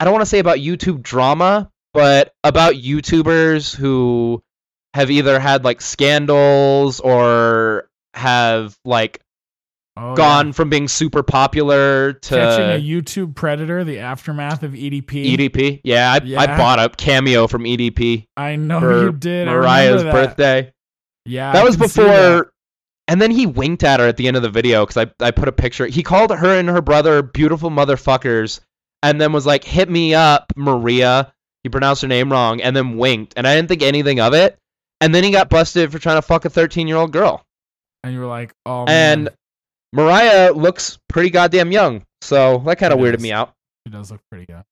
I 0.00 0.04
don't 0.04 0.12
want 0.12 0.22
to 0.22 0.28
say 0.30 0.38
about 0.38 0.58
YouTube 0.58 1.02
drama, 1.02 1.70
but 1.92 2.32
about 2.42 2.74
YouTubers 2.74 3.74
who 3.74 4.42
have 4.94 5.10
either 5.10 5.38
had 5.38 5.64
like 5.64 5.80
scandals 5.80 7.00
or 7.00 7.90
have 8.14 8.76
like 8.84 9.20
Oh, 10.02 10.16
gone 10.16 10.48
yeah. 10.48 10.52
from 10.52 10.68
being 10.68 10.88
super 10.88 11.22
popular 11.22 12.14
to 12.14 12.34
catching 12.34 12.64
a 12.64 12.82
YouTube 12.82 13.36
predator, 13.36 13.84
the 13.84 14.00
aftermath 14.00 14.64
of 14.64 14.72
EDP. 14.72 15.36
EDP. 15.36 15.80
Yeah, 15.84 16.12
I, 16.12 16.16
I 16.36 16.46
bought 16.56 16.80
a 16.80 16.88
cameo 16.88 17.46
from 17.46 17.62
EDP. 17.62 18.26
I 18.36 18.56
know 18.56 18.80
you 19.02 19.12
did. 19.12 19.46
Mariah's 19.46 20.02
birthday. 20.02 20.72
Yeah, 21.24 21.52
that 21.52 21.62
I 21.62 21.64
was 21.64 21.76
before. 21.76 22.04
that. 22.04 22.46
And 23.06 23.22
then 23.22 23.30
he 23.30 23.46
winked 23.46 23.84
at 23.84 24.00
her 24.00 24.08
at 24.08 24.16
the 24.16 24.26
end 24.26 24.36
of 24.36 24.42
the 24.42 24.50
video 24.50 24.84
because 24.84 25.06
I, 25.06 25.24
I 25.24 25.30
put 25.30 25.46
a 25.46 25.52
picture. 25.52 25.86
He 25.86 26.02
called 26.02 26.30
her 26.30 26.58
and 26.58 26.68
her 26.68 26.82
brother 26.82 27.22
beautiful 27.22 27.70
motherfuckers 27.70 28.60
and 29.04 29.20
then 29.20 29.32
was 29.32 29.46
like, 29.46 29.62
hit 29.62 29.88
me 29.88 30.14
up, 30.14 30.52
Maria. 30.56 31.32
He 31.62 31.68
pronounced 31.68 32.02
her 32.02 32.08
name 32.08 32.32
wrong 32.32 32.60
and 32.60 32.74
then 32.74 32.96
winked. 32.96 33.34
And 33.36 33.46
I 33.46 33.54
didn't 33.54 33.68
think 33.68 33.82
anything 33.82 34.18
of 34.18 34.34
it. 34.34 34.58
And 35.00 35.14
then 35.14 35.22
he 35.22 35.30
got 35.30 35.48
busted 35.48 35.92
for 35.92 35.98
trying 35.98 36.16
to 36.16 36.22
fuck 36.22 36.44
a 36.44 36.50
13 36.50 36.88
year 36.88 36.96
old 36.96 37.12
girl. 37.12 37.44
And 38.02 38.14
you 38.14 38.20
were 38.20 38.26
like, 38.26 38.52
oh 38.66 38.86
and 38.86 39.24
man, 39.24 39.34
Mariah 39.92 40.52
looks 40.52 40.98
pretty 41.08 41.30
goddamn 41.30 41.72
young. 41.72 42.04
So 42.22 42.58
that 42.66 42.78
kind 42.78 42.92
of 42.92 42.98
weirded 42.98 43.20
me 43.20 43.32
out. 43.32 43.52
she 43.86 43.92
does 43.92 44.10
look 44.10 44.20
pretty 44.30 44.46
good. 44.46 44.62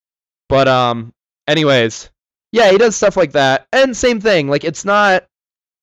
But 0.48 0.68
um 0.68 1.12
anyways, 1.48 2.10
yeah, 2.52 2.70
he 2.70 2.78
does 2.78 2.96
stuff 2.96 3.16
like 3.16 3.32
that. 3.32 3.66
And 3.72 3.96
same 3.96 4.20
thing, 4.20 4.48
like 4.48 4.64
it's 4.64 4.84
not 4.84 5.26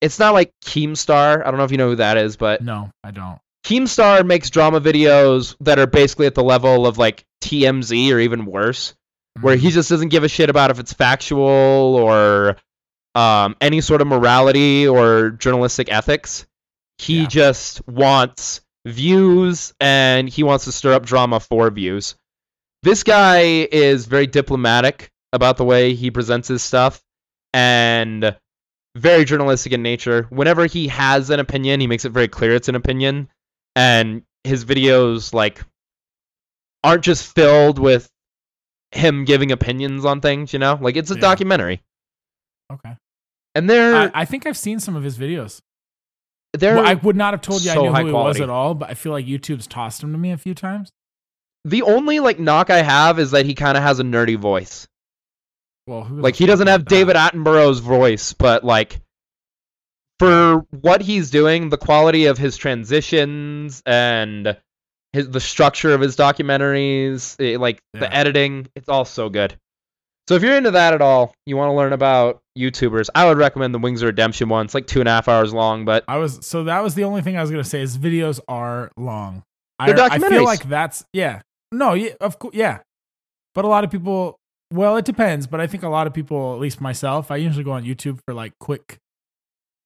it's 0.02 0.20
not 0.20 0.34
like 0.34 0.52
Keemstar. 0.66 1.42
I 1.46 1.50
don't 1.50 1.58
know 1.58 1.64
if 1.64 1.72
you 1.72 1.78
know 1.78 1.90
who 1.90 1.96
that 1.98 2.18
is, 2.18 2.38
but 2.38 2.62
No, 2.62 2.92
I 3.04 3.12
don't. 3.12 3.40
Keemstar 3.66 4.26
makes 4.26 4.50
drama 4.50 4.80
videos 4.80 5.56
that 5.62 5.78
are 5.80 5.88
basically 5.88 6.26
at 6.26 6.36
the 6.36 6.44
level 6.44 6.88
of 6.88 6.98
like 6.98 7.26
TMZ 7.44 8.12
or 8.14 8.20
even 8.20 8.46
worse, 8.46 8.94
where 9.42 9.56
Mm-hmm. 9.56 9.66
he 9.66 9.72
just 9.72 9.90
doesn't 9.90 10.10
give 10.10 10.24
a 10.24 10.30
shit 10.30 10.50
about 10.50 10.72
if 10.72 10.80
it's 10.80 10.94
factual 10.94 11.46
or 12.00 12.56
um, 13.16 13.56
any 13.60 13.82
sort 13.82 14.00
of 14.02 14.08
morality 14.08 14.88
or 14.88 15.32
journalistic 15.32 15.92
ethics. 15.92 16.46
He 17.00 17.22
Yeah. 17.22 17.28
just 17.28 17.86
wants 17.88 18.62
views 18.88 19.74
and 19.80 20.30
he 20.30 20.44
wants 20.44 20.66
to 20.66 20.72
stir 20.72 20.94
up 20.94 21.06
drama 21.06 21.40
for 21.40 21.70
views. 21.70 22.16
This 22.84 23.04
guy 23.04 23.68
is 23.72 24.06
very 24.06 24.28
diplomatic 24.28 25.12
about 25.34 25.58
the 25.58 25.66
way 25.66 25.94
he 25.94 26.10
presents 26.12 26.48
his 26.48 26.64
stuff 26.64 27.02
and 27.54 28.36
very 28.96 29.26
journalistic 29.26 29.74
in 29.74 29.82
nature. 29.82 30.28
Whenever 30.30 30.66
he 30.66 30.88
has 30.88 31.30
an 31.30 31.40
opinion, 31.40 31.80
he 31.80 31.88
makes 31.88 32.06
it 32.06 32.12
very 32.12 32.28
clear 32.28 32.56
it's 32.56 32.70
an 32.70 32.76
opinion 32.76 33.30
and 33.76 34.24
his 34.44 34.64
videos 34.64 35.34
like 35.34 35.64
aren't 36.84 37.04
just 37.04 37.34
filled 37.36 37.80
with 37.80 38.10
him 38.92 39.26
giving 39.26 39.52
opinions 39.52 40.06
on 40.06 40.22
things, 40.22 40.54
you 40.54 40.60
know? 40.60 40.78
Like 40.80 40.96
it's 40.96 41.12
a 41.12 41.16
Yeah. 41.16 41.22
documentary. 41.22 41.84
Okay. 42.72 42.96
And 43.56 43.70
they're 43.70 43.96
I, 44.16 44.22
I 44.22 44.26
think 44.26 44.46
I've 44.46 44.58
seen 44.58 44.80
some 44.80 44.96
of 44.96 45.04
his 45.04 45.18
videos. 45.18 45.62
They're 46.60 46.76
Well, 46.76 46.86
I 46.88 46.94
would 46.96 47.16
not 47.16 47.34
have 47.34 47.42
told 47.42 47.62
you 47.64 47.72
so 47.72 47.80
I 47.80 47.84
knew 47.84 47.94
who 47.94 48.06
he 48.08 48.12
quality. 48.12 48.40
was 48.40 48.42
at 48.42 48.50
all, 48.50 48.74
but 48.76 48.90
I 48.90 48.94
feel 48.94 49.12
like 49.12 49.26
YouTube's 49.26 49.68
tossed 49.68 50.04
him 50.04 50.12
to 50.12 50.18
me 50.18 50.32
a 50.32 50.38
few 50.38 50.54
times. 50.54 50.92
the 51.66 51.82
only 51.84 52.20
like 52.20 52.40
knock 52.40 52.70
I 52.70 52.82
have 52.82 53.20
is 53.20 53.32
that 53.32 53.46
he 53.46 53.54
kind 53.54 53.78
of 53.78 53.84
has 53.84 54.00
a 54.00 54.04
nerdy 54.04 54.38
voice. 54.38 54.88
Well, 55.86 56.04
who 56.04 56.20
Like 56.22 56.36
he 56.36 56.46
doesn't 56.46 56.68
have 56.68 56.84
that? 56.86 56.90
David 56.90 57.16
Attenborough's 57.16 57.80
voice, 57.80 58.34
but 58.34 58.64
like 58.64 59.00
for 60.20 60.66
what 60.82 61.02
he's 61.02 61.30
doing, 61.30 61.70
the 61.70 61.78
quality 61.78 62.26
of 62.26 62.38
his 62.38 62.58
transitions 62.58 63.84
and 63.86 64.58
his 65.14 65.30
the 65.30 65.40
structure 65.40 65.94
of 65.94 66.02
his 66.02 66.16
documentaries, 66.16 67.36
eh, 67.40 67.58
like 67.58 67.82
the 67.94 68.14
editing, 68.14 68.68
it's 68.76 68.90
all 68.90 69.06
so 69.06 69.30
good. 69.30 69.58
So 70.28 70.36
if 70.36 70.44
you're 70.44 70.56
into 70.56 70.72
that 70.72 70.94
at 70.94 71.02
all, 71.02 71.34
you 71.46 71.56
want 71.56 71.70
to 71.70 71.74
learn 71.74 71.94
about 71.94 72.42
YouTubers, 72.58 73.10
I 73.16 73.26
would 73.26 73.38
recommend 73.38 73.74
the 73.74 73.80
Wings 73.80 74.02
of 74.02 74.08
Redemption 74.08 74.50
one. 74.50 74.66
It's 74.66 74.74
like 74.74 74.88
two 74.88 75.00
and 75.00 75.08
a 75.08 75.12
half 75.12 75.28
hours 75.30 75.54
long, 75.54 75.86
but 75.86 76.04
I 76.08 76.18
was 76.18 76.46
so 76.46 76.66
that 76.66 76.84
was 76.84 76.96
the 76.96 77.06
only 77.06 77.22
thing 77.22 77.38
I 77.38 77.42
was 77.42 77.50
gonna 77.50 77.64
say. 77.64 77.82
Is 77.82 77.98
videos 77.98 78.40
are 78.48 78.92
long. 78.98 79.44
I, 79.80 79.92
I 79.94 80.20
feel 80.20 80.44
like 80.44 80.68
that's 80.68 81.06
yeah. 81.14 81.42
No, 81.72 81.94
yeah, 81.94 82.12
of 82.20 82.40
course, 82.40 82.56
yeah. 82.56 82.80
But 83.54 83.66
a 83.66 83.68
lot 83.68 83.84
of 83.84 83.92
people, 83.92 84.38
well, 84.74 84.98
it 84.98 85.06
depends. 85.06 85.48
But 85.48 85.62
I 85.62 85.68
think 85.68 85.84
a 85.84 85.90
lot 85.90 86.08
of 86.08 86.14
people, 86.14 86.54
at 86.54 86.60
least 86.60 86.82
myself, 86.82 87.32
I 87.32 87.38
usually 87.38 87.64
go 87.64 87.72
on 87.72 87.84
YouTube 87.84 88.20
for 88.26 88.34
like 88.34 88.54
quick, 88.60 88.98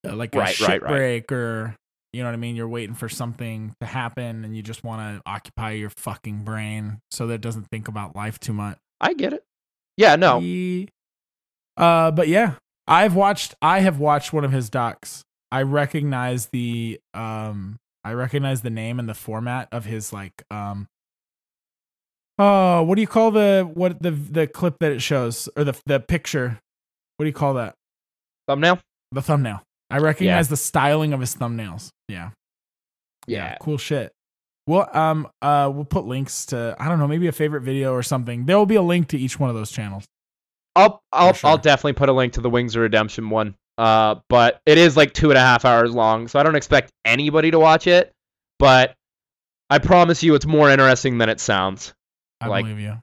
uh, 0.08 0.16
like 0.16 0.34
a 0.36 0.40
Right, 0.40 0.56
shit 0.56 0.68
right, 0.68 0.82
right. 0.82 0.92
break 0.92 1.32
or 1.32 1.76
You 2.14 2.22
know 2.24 2.30
what 2.30 2.34
I 2.34 2.38
mean? 2.38 2.56
You're 2.56 2.68
waiting 2.68 2.96
for 2.96 3.10
something 3.10 3.74
to 3.80 3.86
happen 3.86 4.44
and 4.46 4.56
you 4.56 4.62
just 4.64 4.84
want 4.84 5.02
to 5.18 5.30
occupy 5.30 5.72
your 5.72 5.90
fucking 5.90 6.44
brain 6.44 7.00
so 7.12 7.28
that 7.28 7.36
it 7.36 7.42
doesn't 7.42 7.68
think 7.72 7.88
about 7.88 8.16
life 8.16 8.40
too 8.40 8.54
much. 8.54 8.78
I 9.00 9.14
get 9.14 9.34
it. 9.34 9.44
Yeah, 9.98 10.16
no. 10.16 10.40
Ye- 10.40 10.88
Uh, 11.78 12.12
but 12.12 12.28
yeah, 12.28 12.54
I've 12.88 13.16
watched. 13.16 13.56
I 13.62 13.80
have 13.82 14.00
watched 14.00 14.34
one 14.34 14.44
of 14.44 14.52
his 14.52 14.70
docs. 14.70 15.24
I 15.52 15.62
recognize 15.64 16.48
the 16.48 17.00
um. 17.14 17.78
I 18.04 18.14
recognize 18.14 18.62
the 18.62 18.70
name 18.72 19.00
and 19.00 19.08
the 19.08 19.14
format 19.14 19.68
of 19.72 19.86
his 19.86 20.12
like 20.12 20.44
um. 20.50 20.88
Oh, 22.40 22.82
what 22.84 22.96
do 22.96 23.02
you 23.02 23.08
call 23.08 23.32
the 23.32 23.70
what 23.74 24.02
the 24.02 24.12
the 24.12 24.48
clip 24.48 24.78
that 24.80 24.92
it 24.92 25.02
shows 25.02 25.48
or 25.56 25.64
the 25.64 25.80
the 25.86 26.00
picture? 26.00 26.60
What 27.18 27.24
do 27.26 27.28
you 27.28 27.34
call 27.34 27.54
that? 27.56 27.76
Thumbnail? 28.48 28.80
The 29.12 29.22
thumbnail. 29.22 29.62
I 29.90 29.98
recognize 30.00 30.48
the 30.50 30.58
styling 30.58 31.14
of 31.14 31.20
his 31.20 31.36
thumbnails. 31.36 31.90
Yeah. 32.08 32.32
Yeah. 33.28 33.58
Cool 33.62 33.78
shit. 33.78 34.12
Well, 34.68 34.90
um, 34.96 35.28
uh, 35.42 35.72
we'll 35.74 35.86
put 35.86 36.06
links 36.06 36.46
to 36.48 36.76
I 36.80 36.88
don't 36.88 37.00
know, 37.00 37.08
maybe 37.08 37.28
a 37.28 37.32
favorite 37.32 37.62
video 37.62 37.94
or 37.94 38.04
something. 38.04 38.46
There 38.46 38.58
will 38.58 38.66
be 38.66 38.76
a 38.76 38.82
link 38.82 39.08
to 39.10 39.18
each 39.18 39.40
one 39.40 39.50
of 39.50 39.56
those 39.56 39.72
channels. 39.72 40.06
I'll 40.76 41.02
I'll 41.12 41.34
sure. 41.34 41.50
I'll 41.50 41.58
definitely 41.58 41.94
put 41.94 42.10
a 42.10 42.14
link 42.14 42.34
to 42.34 42.42
the 42.42 42.50
Wings 42.50 42.76
of 42.76 42.82
Redemption 42.82 43.30
one. 43.30 43.56
Uh, 43.78 44.16
but 44.30 44.62
it 44.66 44.78
is 44.78 44.96
like 44.96 45.14
two 45.14 45.32
and 45.32 45.38
a 45.38 45.42
half 45.42 45.66
hours 45.66 45.94
long, 45.94 46.28
so 46.28 46.40
I 46.40 46.44
don't 46.44 46.56
expect 46.56 46.92
anybody 47.04 47.52
to 47.52 47.60
watch 47.60 47.88
it. 47.88 48.12
But 48.60 48.96
I 49.70 49.80
promise 49.80 50.22
you, 50.22 50.36
it's 50.36 50.46
more 50.46 50.70
interesting 50.70 51.18
than 51.18 51.30
it 51.30 51.40
sounds. 51.40 51.94
I 52.40 52.48
Like, 52.48 52.66
believe 52.66 52.80
you. 52.80 53.02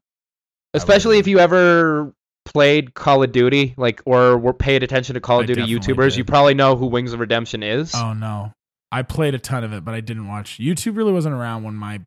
Especially 0.74 1.18
if 1.18 1.26
you 1.26 1.38
ever 1.38 2.14
played 2.44 2.94
Call 2.94 3.22
of 3.22 3.32
Duty, 3.32 3.74
like 3.76 4.02
or 4.04 4.38
were 4.38 4.52
paid 4.52 4.82
attention 4.82 5.14
to 5.14 5.20
Call 5.20 5.38
of 5.38 5.44
I 5.44 5.46
Duty 5.46 5.62
definitely 5.62 5.94
YouTubers, 5.94 6.16
you 6.16 6.24
probably 6.24 6.54
know 6.54 6.76
who 6.76 6.86
Wings 6.86 7.12
of 7.12 7.20
Redemption 7.20 7.62
is. 7.62 7.94
Oh 7.94 8.12
no, 8.12 8.52
I 8.90 9.02
played 9.02 9.34
a 9.34 9.38
ton 9.38 9.64
of 9.64 9.72
it, 9.72 9.84
but 9.84 9.94
I 9.94 10.00
didn't 10.00 10.28
watch. 10.28 10.58
YouTube 10.58 10.96
really 10.96 11.12
wasn't 11.12 11.34
around 11.34 11.62
when 11.64 11.74
my 11.74 12.00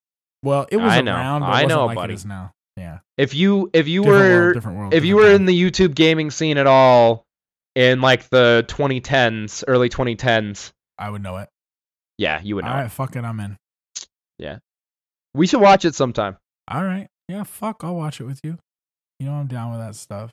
well, 0.43 0.65
it 0.71 0.77
was 0.77 0.91
I 0.91 1.01
know. 1.01 1.13
around, 1.13 1.41
but 1.41 1.47
I 1.51 1.65
know, 1.65 1.85
like 1.85 1.95
buddy. 1.95 2.13
it 2.13 2.15
is 2.15 2.25
now. 2.25 2.51
Yeah, 2.77 2.99
If 3.17 3.35
you 3.35 3.69
if 3.73 3.87
you 3.87 4.01
different 4.03 4.21
were 4.23 4.39
world, 4.41 4.53
different 4.55 4.77
world. 4.77 4.93
if 4.93 5.05
you 5.05 5.15
were 5.17 5.29
in 5.29 5.45
the 5.45 5.53
YouTube 5.61 5.93
gaming 5.93 6.31
scene 6.31 6.57
at 6.57 6.65
all 6.67 7.25
in 7.75 8.01
like 8.01 8.29
the 8.29 8.65
2010s, 8.69 9.63
early 9.67 9.89
2010s, 9.89 10.71
I 10.97 11.09
would 11.09 11.21
know 11.21 11.37
it. 11.37 11.49
yeah, 12.17 12.39
you 12.41 12.55
would 12.55 12.65
know. 12.65 12.71
All 12.71 12.77
right, 12.77 12.91
fuck 12.91 13.15
it, 13.15 13.23
I'm 13.25 13.39
in. 13.41 13.57
Yeah. 14.39 14.57
We 15.35 15.45
should 15.47 15.61
watch 15.61 15.85
it 15.85 15.93
sometime. 15.95 16.37
All 16.69 16.83
right, 16.83 17.07
yeah, 17.27 17.43
fuck, 17.43 17.83
I'll 17.83 17.95
watch 17.95 18.19
it 18.19 18.23
with 18.23 18.39
you. 18.43 18.57
You 19.19 19.27
know 19.27 19.33
I'm 19.33 19.47
down 19.47 19.71
with 19.71 19.79
that 19.81 19.95
stuff. 19.95 20.31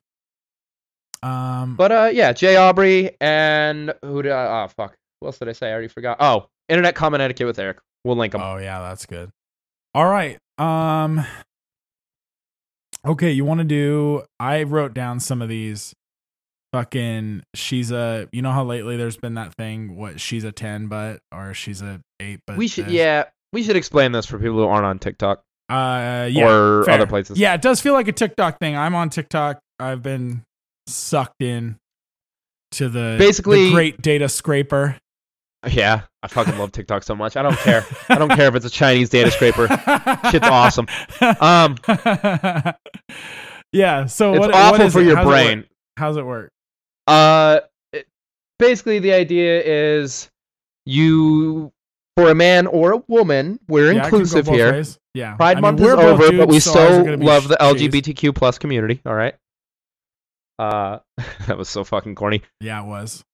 Um, 1.22 1.74
But 1.76 1.92
uh, 1.92 2.10
yeah, 2.12 2.32
J 2.32 2.56
Aubrey 2.56 3.10
and 3.20 3.92
who 4.04 4.22
did 4.22 4.32
I? 4.32 4.64
Oh 4.64 4.68
fuck, 4.68 4.94
who 5.20 5.26
else 5.26 5.38
did 5.38 5.48
I 5.48 5.52
say? 5.52 5.68
I 5.68 5.72
already 5.72 5.88
forgot. 5.88 6.18
Oh, 6.20 6.46
Internet 6.68 6.94
Comment 6.94 7.20
Etiquette 7.20 7.46
with 7.46 7.58
Eric. 7.58 7.78
We'll 8.04 8.16
link 8.16 8.32
them. 8.32 8.42
Oh 8.42 8.56
yeah, 8.58 8.80
that's 8.80 9.06
good. 9.06 9.30
All 9.94 10.06
right. 10.08 10.38
Um 10.58 11.24
Okay, 13.06 13.30
you 13.30 13.44
want 13.44 13.58
to 13.58 13.64
do 13.64 14.22
I 14.40 14.64
wrote 14.64 14.92
down 14.94 15.20
some 15.20 15.40
of 15.40 15.48
these 15.48 15.94
fucking 16.72 17.42
she's 17.54 17.90
a 17.90 18.28
you 18.32 18.42
know 18.42 18.52
how 18.52 18.62
lately 18.64 18.96
there's 18.96 19.16
been 19.16 19.34
that 19.34 19.54
thing 19.54 19.96
what 19.96 20.20
she's 20.20 20.44
a 20.44 20.52
10 20.52 20.88
but 20.88 21.18
or 21.34 21.54
she's 21.54 21.80
a 21.80 21.98
8 22.20 22.40
but 22.46 22.58
we 22.58 22.68
should 22.68 22.84
this. 22.86 22.92
yeah, 22.92 23.24
we 23.54 23.62
should 23.62 23.76
explain 23.76 24.12
this 24.12 24.26
for 24.26 24.38
people 24.38 24.56
who 24.56 24.64
aren't 24.64 24.84
on 24.84 24.98
TikTok 24.98 25.40
Uh 25.70 26.28
yeah. 26.30 26.46
or 26.46 26.84
fair. 26.84 26.94
other 26.94 27.06
places. 27.06 27.38
Yeah, 27.38 27.54
it 27.54 27.62
does 27.62 27.80
feel 27.80 27.94
like 27.94 28.08
a 28.08 28.12
TikTok 28.12 28.58
thing. 28.58 28.76
I'm 28.76 28.94
on 28.94 29.08
TikTok. 29.10 29.60
I've 29.80 30.02
been 30.02 30.42
sucked 30.86 31.40
in 31.42 31.76
to 32.72 32.88
the 32.88 33.16
Basically- 33.18 33.66
the 33.66 33.72
great 33.72 34.02
data 34.02 34.28
scraper. 34.28 34.98
Yeah, 35.66 36.02
I 36.22 36.28
fucking 36.28 36.56
love 36.56 36.70
TikTok 36.72 37.02
so 37.02 37.14
much. 37.16 37.36
I 37.36 37.42
don't 37.42 37.56
care. 37.58 37.84
I 38.08 38.14
don't 38.16 38.30
care 38.30 38.48
if 38.48 38.54
it's 38.54 38.64
a 38.66 38.70
Chinese 38.70 39.08
data 39.10 39.30
scraper. 39.30 39.66
Shit's 40.30 40.46
awesome. 40.46 40.86
Um, 41.40 41.76
yeah. 43.72 44.06
So 44.06 44.32
it's 44.34 44.40
what, 44.40 44.54
awful 44.54 44.78
what 44.78 44.80
is 44.86 44.92
for 44.92 45.00
it? 45.00 45.06
your 45.06 45.16
How's 45.16 45.26
it 45.26 45.28
brain. 45.30 45.64
How's 45.96 46.16
it 46.16 46.24
work? 46.24 46.50
Uh, 47.06 47.60
it- 47.92 48.06
basically 48.58 49.00
the 49.00 49.12
idea 49.12 49.62
is 49.64 50.30
you 50.86 51.72
for 52.16 52.30
a 52.30 52.34
man 52.34 52.66
or 52.66 52.92
a 52.92 52.96
woman, 53.08 53.58
we're 53.68 53.92
Yeah, 53.92 54.02
it 54.02 54.04
inclusive 54.04 54.46
here. 54.46 54.72
ways. 54.72 54.98
Yeah. 55.14 55.34
Pride 55.36 55.56
I 55.58 55.60
Month 55.60 55.80
is 55.80 55.88
over, 55.88 56.22
dudes, 56.28 56.36
but 56.38 56.48
we 56.48 56.60
so 56.60 56.70
still 56.70 57.18
love 57.18 57.48
the. 57.48 57.56
LGBTQ 57.56 58.34
plus 58.34 58.58
community. 58.58 59.00
All 59.04 59.14
right. 59.14 59.34
Uh, 60.58 60.98
that 61.46 61.58
was 61.58 61.68
so 61.68 61.84
fucking 61.84 62.14
corny, 62.14 62.42
Yeah, 62.60 62.82
it 62.82 62.86
was. 62.86 63.24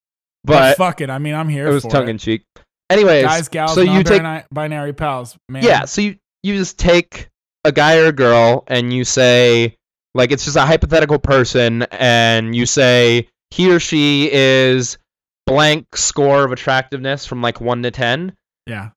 But, 0.44 0.76
but 0.76 0.76
fuck 0.76 1.00
it. 1.00 1.10
I 1.10 1.18
mean, 1.18 1.34
I'm 1.34 1.48
here. 1.48 1.66
it 1.66 1.72
was 1.72 1.84
tongue 1.84 2.08
in 2.08 2.18
cheek. 2.18 2.44
Anyways, 2.90 3.24
Guys, 3.24 3.48
gals, 3.48 3.74
so 3.74 3.80
you 3.80 4.02
take 4.02 4.22
non-binary 4.22 4.92
pals. 4.92 5.36
Man. 5.48 5.62
yeah, 5.62 5.86
so 5.86 6.02
you 6.02 6.16
you 6.42 6.54
just 6.54 6.78
take 6.78 7.28
a 7.64 7.72
guy 7.72 7.96
or 7.96 8.06
a 8.06 8.12
girl 8.12 8.62
and 8.66 8.92
you 8.92 9.04
say 9.04 9.74
like 10.14 10.30
it's 10.30 10.44
just 10.44 10.56
a 10.56 10.60
hypothetical 10.66 11.18
person 11.18 11.82
and 11.90 12.54
you 12.54 12.66
say 12.66 13.26
he 13.50 13.72
or 13.72 13.80
she 13.80 14.28
is 14.30 14.98
blank 15.46 15.96
score 15.96 16.44
of 16.44 16.52
attractiveness 16.52 17.24
from 17.24 17.40
like 17.40 17.60
1 17.60 17.82
to 17.84 17.90
10 17.90 18.36
Yeah. 18.66 18.90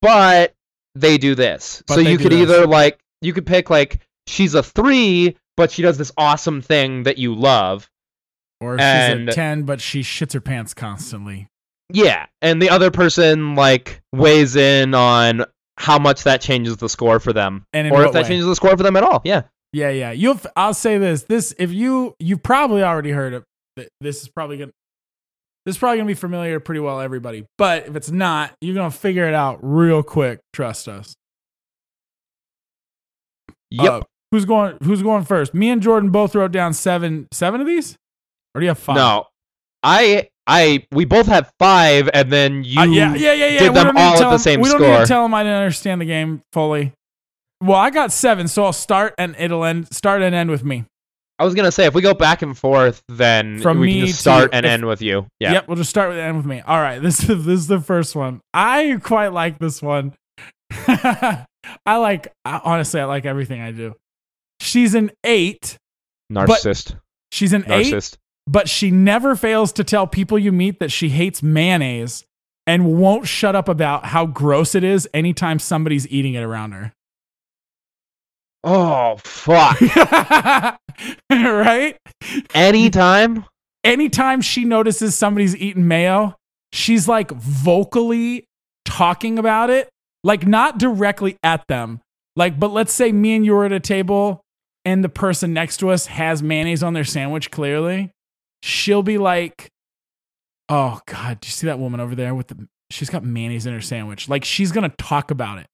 but 0.00 0.54
they 0.94 1.18
do 1.18 1.34
this. 1.34 1.82
But 1.88 1.94
so 1.94 2.00
you 2.00 2.16
could 2.18 2.32
this. 2.32 2.42
either 2.42 2.66
like 2.66 3.00
you 3.20 3.32
could 3.32 3.46
pick 3.46 3.70
like 3.70 4.00
she's 4.28 4.54
a 4.54 4.62
3 4.62 5.36
but 5.56 5.70
she 5.72 5.82
does 5.82 5.98
this 5.98 6.12
awesome 6.16 6.60
thing 6.62 7.02
that 7.04 7.18
you 7.18 7.34
love. 7.34 7.88
Or 8.64 8.78
she's 8.78 8.84
And- 8.84 9.28
a 9.28 9.32
10, 9.32 9.62
but 9.64 9.80
she 9.80 10.00
shits 10.02 10.32
her 10.32 10.40
pants 10.40 10.74
constantly. 10.74 11.48
Yeah, 11.92 12.26
and 12.40 12.60
the 12.62 12.70
other 12.70 12.90
person 12.90 13.54
like 13.54 14.00
weighs 14.12 14.56
in 14.56 14.94
on 14.94 15.44
how 15.76 15.98
much 15.98 16.22
that 16.24 16.40
changes 16.40 16.78
the 16.78 16.88
score 16.88 17.20
for 17.20 17.32
them 17.32 17.64
And 17.72 17.90
or 17.92 18.04
if 18.06 18.12
that 18.12 18.22
way? 18.22 18.28
changes 18.28 18.46
the 18.46 18.56
score 18.56 18.76
for 18.76 18.82
them 18.82 18.96
at 18.96 19.02
all. 19.02 19.20
Yeah. 19.24 19.42
Yeah, 19.72 19.90
yeah. 19.90 20.12
You'll. 20.12 20.40
I'll 20.56 20.72
say 20.72 20.98
this. 20.98 21.24
This, 21.24 21.52
if 21.58 21.72
you, 21.72 22.14
you 22.20 22.38
probably 22.38 22.82
already 22.84 23.10
heard 23.10 23.42
it. 23.76 23.88
This 24.00 24.22
is 24.22 24.28
probably 24.28 24.56
gonna. 24.58 24.70
This 25.66 25.74
is 25.74 25.78
probably 25.78 25.98
gonna 25.98 26.06
be 26.06 26.14
familiar 26.14 26.60
pretty 26.60 26.80
well 26.80 27.00
everybody. 27.00 27.44
But 27.58 27.88
if 27.88 27.96
it's 27.96 28.10
not, 28.10 28.52
you're 28.60 28.74
gonna 28.76 28.90
figure 28.92 29.26
it 29.26 29.34
out 29.34 29.58
real 29.62 30.02
quick. 30.04 30.38
Trust 30.52 30.86
us. 30.88 31.14
Yep. 33.70 33.92
Uh, 33.92 34.00
who's 34.30 34.44
going? 34.44 34.76
Who's 34.82 35.02
going 35.02 35.24
first? 35.24 35.54
Me 35.54 35.70
and 35.70 35.82
Jordan 35.82 36.10
both 36.10 36.34
wrote 36.34 36.52
down 36.52 36.72
seven. 36.72 37.26
Seven 37.32 37.60
of 37.60 37.66
these, 37.66 37.96
or 38.54 38.60
do 38.60 38.64
you 38.64 38.68
have 38.70 38.78
five? 38.78 38.96
No, 38.96 39.26
I, 39.82 40.28
I, 40.46 40.86
we 40.92 41.04
both 41.04 41.26
have 41.26 41.52
five, 41.58 42.08
and 42.12 42.30
then 42.30 42.64
you. 42.64 42.80
Uh, 42.80 42.84
yeah, 42.84 43.14
yeah, 43.14 43.32
yeah, 43.32 43.46
yeah. 43.46 43.58
did 43.60 43.68
We 43.70 43.74
them 43.74 43.94
to 43.94 44.00
all 44.00 44.22
at 44.22 44.30
the 44.30 44.38
same 44.38 44.60
We 44.60 44.68
don't 44.68 44.80
need 44.80 44.98
to 44.98 45.06
tell 45.06 45.24
him 45.24 45.34
I 45.34 45.42
didn't 45.42 45.58
understand 45.58 46.00
the 46.00 46.06
game 46.06 46.42
fully. 46.52 46.92
Well, 47.62 47.78
I 47.78 47.90
got 47.90 48.12
seven, 48.12 48.48
so 48.48 48.64
I'll 48.64 48.72
start 48.72 49.14
and 49.16 49.34
it'll 49.38 49.64
end. 49.64 49.92
Start 49.94 50.22
and 50.22 50.34
end 50.34 50.50
with 50.50 50.64
me. 50.64 50.84
I 51.38 51.44
was 51.44 51.54
gonna 51.54 51.72
say 51.72 51.86
if 51.86 51.94
we 51.94 52.02
go 52.02 52.14
back 52.14 52.42
and 52.42 52.56
forth, 52.56 53.02
then 53.08 53.60
From 53.60 53.80
we 53.80 53.92
can 53.92 54.06
just 54.06 54.20
start 54.20 54.44
you. 54.44 54.50
and 54.52 54.66
If- 54.66 54.70
end 54.70 54.86
with 54.86 55.02
you. 55.02 55.26
Yeah. 55.40 55.54
Yep, 55.54 55.68
we'll 55.68 55.76
just 55.76 55.90
start 55.90 56.10
with 56.10 56.18
end 56.18 56.36
with 56.36 56.46
me. 56.46 56.60
All 56.60 56.80
right, 56.80 56.98
this 57.02 57.28
is 57.28 57.44
this 57.44 57.60
is 57.60 57.66
the 57.66 57.80
first 57.80 58.14
one. 58.14 58.40
I 58.52 58.98
quite 59.02 59.32
like 59.32 59.58
this 59.58 59.82
one. 59.82 60.14
I 60.86 61.46
like 61.86 62.32
I, 62.44 62.60
honestly, 62.64 63.00
I 63.00 63.04
like 63.04 63.24
everything 63.24 63.60
I 63.60 63.72
do. 63.72 63.94
She's 64.60 64.94
an 64.94 65.10
eight. 65.24 65.76
Narcissist. 66.32 66.96
She's 67.32 67.52
an 67.52 67.64
eight, 67.68 67.92
Narcissist. 67.92 68.16
But 68.46 68.68
she 68.68 68.90
never 68.90 69.36
fails 69.36 69.72
to 69.72 69.84
tell 69.84 70.06
people 70.06 70.38
you 70.38 70.52
meet 70.52 70.80
that 70.80 70.92
she 70.92 71.08
hates 71.08 71.42
mayonnaise 71.42 72.24
and 72.66 72.98
won't 72.98 73.26
shut 73.26 73.54
up 73.54 73.68
about 73.68 74.06
how 74.06 74.26
gross 74.26 74.74
it 74.74 74.84
is 74.84 75.08
anytime 75.12 75.58
somebody's 75.58 76.08
eating 76.08 76.34
it 76.34 76.42
around 76.42 76.72
her. 76.72 76.92
Oh 78.62 79.16
fuck. 79.18 79.78
right? 81.30 81.96
Anytime. 82.54 83.44
anytime 83.82 84.40
she 84.40 84.64
notices 84.64 85.14
somebody's 85.14 85.54
eating 85.56 85.86
mayo, 85.86 86.36
she's 86.72 87.06
like 87.06 87.30
vocally 87.30 88.46
talking 88.86 89.38
about 89.38 89.68
it, 89.68 89.88
like 90.22 90.46
not 90.46 90.78
directly 90.78 91.36
at 91.42 91.66
them. 91.68 92.00
Like, 92.36 92.58
but 92.58 92.72
let's 92.72 92.92
say 92.92 93.12
me 93.12 93.36
and 93.36 93.44
you 93.44 93.52
were 93.52 93.66
at 93.66 93.72
a 93.72 93.80
table 93.80 94.40
and 94.84 95.04
the 95.04 95.08
person 95.08 95.52
next 95.52 95.78
to 95.78 95.90
us 95.90 96.06
has 96.06 96.42
mayonnaise 96.42 96.82
on 96.82 96.94
their 96.94 97.04
sandwich, 97.04 97.50
clearly. 97.50 98.10
She'll 98.66 99.02
be 99.02 99.18
like, 99.18 99.68
Oh 100.70 101.00
God, 101.06 101.40
do 101.40 101.46
you 101.46 101.52
see 101.52 101.66
that 101.66 101.78
woman 101.78 102.00
over 102.00 102.14
there 102.14 102.34
with 102.34 102.46
the 102.48 102.66
she's 102.90 103.10
got 103.10 103.22
mayonnaise 103.22 103.66
in 103.66 103.74
her 103.74 103.82
sandwich? 103.82 104.26
Like 104.26 104.42
she's 104.42 104.72
gonna 104.72 104.94
talk 104.96 105.30
about 105.30 105.58
it 105.58 105.66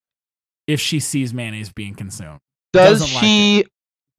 if 0.66 0.80
she 0.80 0.98
sees 0.98 1.32
mayonnaise 1.32 1.70
being 1.72 1.94
consumed. 1.94 2.40
Does 2.72 2.98
Doesn't 3.00 3.14
like 3.14 3.24
she? 3.24 3.64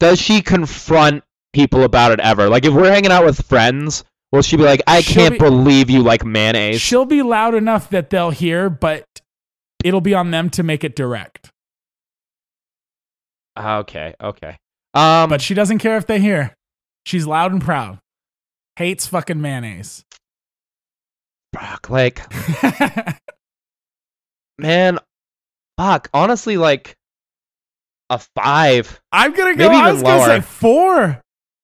does 0.00 0.18
she 0.20 0.40
confront 0.40 1.22
people 1.52 1.82
about 1.82 2.12
it 2.12 2.20
ever? 2.20 2.48
Like 2.48 2.64
if 2.64 2.72
we're 2.72 2.90
hanging 2.90 3.12
out 3.12 3.26
with 3.26 3.44
friends, 3.44 4.04
will 4.32 4.40
she 4.40 4.56
be 4.56 4.62
like, 4.62 4.80
"I 4.86 5.02
She'll 5.02 5.14
can't 5.16 5.32
be- 5.34 5.38
believe 5.38 5.90
you 5.90 6.02
like 6.02 6.24
mayonnaise"? 6.24 6.80
She'll 6.80 7.04
be 7.04 7.20
loud 7.20 7.54
enough 7.54 7.90
that 7.90 8.08
they'll 8.08 8.30
hear, 8.30 8.70
but 8.70 9.04
it'll 9.84 10.00
be 10.00 10.14
on 10.14 10.30
them 10.30 10.48
to 10.48 10.62
make 10.62 10.82
it 10.82 10.96
direct. 10.96 11.50
Okay. 13.58 14.14
Okay. 14.20 14.56
Um. 14.94 15.28
But 15.28 15.42
she 15.42 15.52
doesn't 15.54 15.78
care 15.78 15.98
if 15.98 16.06
they 16.06 16.20
hear. 16.20 16.54
She's 17.04 17.26
loud 17.26 17.52
and 17.52 17.60
proud. 17.62 17.98
Hates 18.76 19.06
fucking 19.06 19.40
mayonnaise. 19.40 20.04
fuck, 21.54 21.90
like 21.90 22.22
man, 24.58 24.98
fuck. 25.78 26.08
Honestly, 26.14 26.56
like 26.56 26.96
a 28.10 28.18
five. 28.36 29.00
I'm 29.12 29.32
gonna 29.32 29.56
go. 29.56 29.68
Maybe 29.68 29.80
I 29.80 29.92
was 29.92 30.02
gonna 30.02 30.22
say 30.24 30.28
lower. 30.34 30.42
four. 30.42 31.20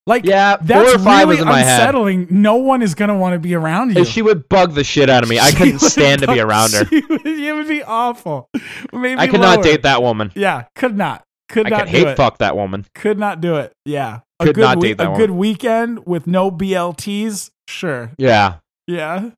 Like 0.06 0.24
Yeah, 0.24 0.56
that's 0.62 0.90
four 0.90 0.98
or 1.00 1.04
five 1.04 1.28
really 1.28 1.32
was 1.36 1.40
in 1.40 1.48
my 1.48 1.58
head. 1.58 1.80
unsettling. 1.80 2.28
No 2.30 2.54
one 2.56 2.80
is 2.80 2.94
gonna 2.94 3.16
want 3.18 3.34
to 3.34 3.38
be 3.38 3.54
around 3.54 3.90
you. 3.90 3.98
And 3.98 4.06
She 4.08 4.22
would 4.22 4.48
bug 4.48 4.72
the 4.72 4.82
shit 4.82 5.10
out 5.10 5.22
of 5.22 5.28
me. 5.28 5.38
I 5.38 5.50
couldn't 5.56 5.80
stand 5.80 6.22
to 6.22 6.26
be 6.28 6.40
around 6.40 6.72
her. 6.72 6.84
She 6.88 7.00
would, 7.08 7.26
it 7.26 7.52
would 7.54 7.68
be 7.68 7.82
awful. 7.82 8.48
Maybe 8.92 9.20
I 9.20 9.26
could 9.26 9.40
not 9.42 9.62
date 9.62 9.82
that 9.82 10.02
woman. 10.02 10.32
Yeah, 10.34 10.64
could 10.74 10.96
not. 10.96 11.24
Could 11.48 11.66
I 11.66 11.70
not 11.70 11.88
hate 11.88 12.06
it. 12.06 12.16
fuck 12.16 12.38
that 12.38 12.56
woman. 12.56 12.84
Could 12.94 13.18
not 13.18 13.40
do 13.40 13.56
it. 13.56 13.72
Yeah. 13.84 14.20
A 14.40 14.44
Could 14.46 14.54
good 14.56 14.60
not 14.60 14.76
wee- 14.78 14.88
date 14.88 14.98
that 14.98 15.12
A 15.12 15.16
good 15.16 15.30
weekend 15.30 16.06
with 16.06 16.26
no 16.26 16.50
BLTs. 16.50 17.50
Sure. 17.68 18.12
Yeah. 18.18 18.56
Yeah. 18.86 19.30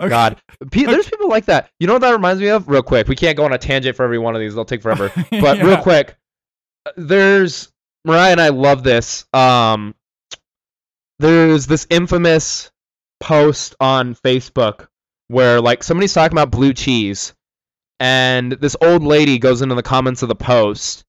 Okay. 0.00 0.08
God. 0.08 0.40
Pe- 0.70 0.84
There's 0.84 1.08
people 1.10 1.28
like 1.28 1.46
that. 1.46 1.68
You 1.80 1.86
know 1.86 1.94
what 1.94 2.02
that 2.02 2.12
reminds 2.12 2.40
me 2.40 2.48
of? 2.48 2.68
Real 2.68 2.82
quick. 2.82 3.08
We 3.08 3.16
can't 3.16 3.36
go 3.36 3.44
on 3.44 3.52
a 3.52 3.58
tangent 3.58 3.96
for 3.96 4.04
every 4.04 4.18
one 4.18 4.34
of 4.34 4.40
these. 4.40 4.54
They'll 4.54 4.64
take 4.64 4.82
forever. 4.82 5.10
But 5.30 5.60
real 5.60 5.76
quick, 5.78 6.16
there's 6.96 7.70
Mariah 8.04 8.32
and 8.32 8.40
I 8.40 8.48
love 8.50 8.82
this. 8.84 9.26
Um, 9.32 9.94
there's 11.18 11.66
this 11.66 11.86
infamous 11.90 12.70
post 13.20 13.74
on 13.80 14.14
Facebook 14.14 14.86
where 15.28 15.60
like 15.60 15.82
somebody's 15.82 16.14
talking 16.14 16.34
about 16.36 16.50
blue 16.50 16.72
cheese, 16.72 17.34
and 18.00 18.52
this 18.52 18.76
old 18.80 19.02
lady 19.02 19.38
goes 19.38 19.62
into 19.62 19.74
the 19.74 19.82
comments 19.82 20.22
of 20.22 20.28
the 20.28 20.34
post, 20.34 21.04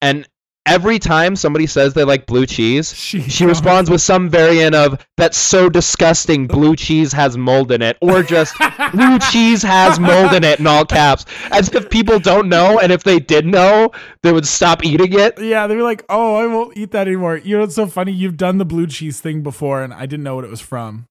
and 0.00 0.26
every 0.66 0.98
time 0.98 1.36
somebody 1.36 1.66
says 1.66 1.92
they 1.92 2.04
like 2.04 2.24
blue 2.24 2.46
cheese, 2.46 2.94
She, 2.96 3.20
she 3.20 3.44
responds 3.44 3.90
with 3.90 4.00
some 4.00 4.30
variant 4.30 4.74
of 4.74 5.04
"That's 5.18 5.36
so 5.36 5.68
disgusting. 5.68 6.46
Blue 6.46 6.74
cheese 6.76 7.12
has 7.12 7.36
mold 7.36 7.70
in 7.70 7.82
it," 7.82 7.98
or 8.00 8.22
just 8.22 8.54
"Blue 8.92 9.18
cheese 9.18 9.62
has 9.62 10.00
mold 10.00 10.32
in 10.32 10.42
it" 10.44 10.58
in 10.60 10.66
all 10.66 10.84
caps, 10.86 11.26
as 11.50 11.68
if 11.74 11.90
people 11.90 12.18
don't 12.18 12.48
know, 12.48 12.78
and 12.78 12.90
if 12.90 13.02
they 13.04 13.18
did 13.18 13.44
know, 13.44 13.90
they 14.22 14.32
would 14.32 14.46
stop 14.46 14.84
eating 14.84 15.12
it. 15.12 15.38
Yeah, 15.40 15.66
they 15.66 15.76
were 15.76 15.82
like, 15.82 16.04
"Oh, 16.08 16.36
I 16.36 16.46
won't 16.46 16.76
eat 16.76 16.92
that 16.92 17.06
anymore." 17.06 17.36
You 17.36 17.58
know 17.58 17.64
it's 17.64 17.74
so 17.74 17.86
funny? 17.86 18.12
You've 18.12 18.36
done 18.38 18.56
the 18.58 18.64
blue 18.64 18.86
cheese 18.86 19.20
thing 19.20 19.42
before, 19.42 19.82
and 19.82 19.92
I 19.92 20.06
didn't 20.06 20.24
know 20.24 20.36
what 20.36 20.44
it 20.44 20.50
was 20.50 20.60
from. 20.62 21.06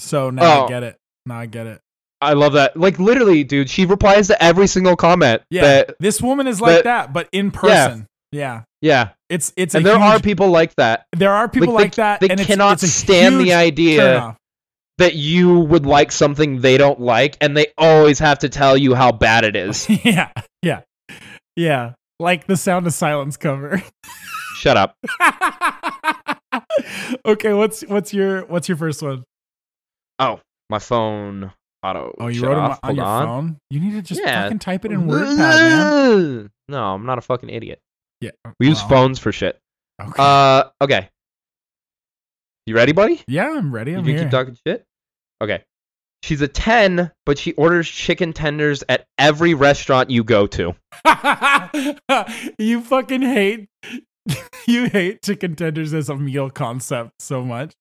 So 0.00 0.30
now 0.30 0.42
I 0.42 0.64
Oh. 0.64 0.68
get 0.68 0.82
it. 0.82 0.96
Now 1.24 1.38
I 1.38 1.46
get 1.46 1.68
it. 1.68 1.80
I 2.22 2.34
love 2.34 2.52
that. 2.52 2.76
Like 2.76 2.98
literally, 2.98 3.42
dude, 3.44 3.68
she 3.68 3.84
replies 3.84 4.28
to 4.28 4.42
every 4.42 4.68
single 4.68 4.96
comment. 4.96 5.42
Yeah, 5.50 5.62
that- 5.62 5.96
this 5.98 6.22
woman 6.22 6.46
is 6.46 6.60
like 6.60 6.76
that- 6.76 6.84
that, 6.84 7.12
but 7.12 7.28
in 7.32 7.50
person. 7.50 8.06
Yeah, 8.30 8.62
yeah. 8.80 8.82
yeah. 8.94 9.08
it's 9.28 9.52
it's 9.56 9.74
And 9.74 9.84
a 9.84 9.88
there 9.88 9.98
are 9.98 10.20
people 10.20 10.50
like 10.50 10.74
that. 10.76 11.06
there 11.16 11.32
are 11.32 11.48
people 11.48 11.74
like, 11.74 11.84
like, 11.84 11.94
that. 11.96 12.20
They 12.20 12.28
and 12.28 12.40
cannot 12.40 12.74
it's 12.74 12.84
a 12.84 12.88
stand 12.88 13.40
the 13.40 13.54
idea 13.54 14.36
that 14.98 15.14
you 15.16 15.60
would 15.60 15.84
like 15.84 16.12
something 16.12 16.60
they 16.60 16.78
don't 16.78 17.00
like, 17.00 17.36
and 17.40 17.56
they 17.56 17.66
always 17.76 18.20
have 18.20 18.38
to 18.40 18.48
tell 18.48 18.76
you 18.76 18.94
how 18.94 19.10
bad 19.10 19.44
it 19.44 19.56
is. 19.56 19.88
yeah, 20.04 20.30
yeah, 20.62 20.82
yeah. 21.56 21.94
Like 22.20 22.46
the 22.46 22.56
Sound 22.56 22.86
of 22.86 22.94
Silence 22.94 23.36
cover. 23.36 23.82
Shut 24.56 24.76
up. 24.76 24.94
okay, 27.26 27.52
what's 27.52 27.82
what's 27.82 28.14
your 28.14 28.46
what's 28.46 28.68
your 28.68 28.76
first 28.76 29.02
one? 29.02 29.24
Oh, 30.18 30.40
my 30.70 30.78
phone 30.78 31.52
auto. 31.82 32.14
Oh, 32.18 32.28
you 32.28 32.42
wrote 32.42 32.54
them 32.54 32.64
off. 32.64 32.80
on 32.82 32.88
Hold 32.88 32.96
your 32.96 33.06
on. 33.06 33.26
phone. 33.26 33.56
You 33.70 33.80
need 33.80 33.92
to 33.92 34.02
just 34.02 34.20
Yeah. 34.20 34.42
fucking 34.44 34.58
type 34.60 34.84
it 34.84 34.92
in 34.92 35.06
WordPad, 35.06 35.36
man. 35.38 36.50
No, 36.68 36.94
I'm 36.94 37.04
not 37.04 37.18
a 37.18 37.20
fucking 37.20 37.50
idiot. 37.50 37.80
Yeah, 38.20 38.30
We 38.60 38.68
use 38.68 38.78
well, 38.80 38.88
phones 38.88 39.18
for 39.18 39.30
shit. 39.32 39.58
Okay. 40.00 40.12
Uh, 40.16 40.64
okay. 40.80 41.08
You 42.66 42.76
ready, 42.76 42.92
buddy? 42.92 43.20
yeah, 43.26 43.50
I'm 43.50 43.74
ready. 43.74 43.92
I'm 43.94 44.04
can 44.04 44.12
here. 44.14 44.22
keep 44.22 44.30
talking 44.30 44.56
shit. 44.66 44.84
Okay. 45.42 45.64
She's 46.22 46.40
a 46.40 46.46
ten, 46.48 47.10
but 47.26 47.36
she 47.36 47.52
orders 47.54 47.88
chicken 47.90 48.32
tenders 48.32 48.84
at 48.88 49.04
every 49.18 49.54
restaurant 49.54 50.08
you 50.10 50.22
go 50.22 50.46
to. 50.46 50.74
you 52.58 52.80
fucking 52.80 53.22
hate 53.22 53.68
you 54.68 54.84
hate 54.88 55.20
chicken 55.22 55.56
tenders 55.56 55.92
as 55.92 56.08
a 56.08 56.16
meal 56.16 56.48
concept 56.48 57.10
so 57.18 57.44
much. 57.44 57.72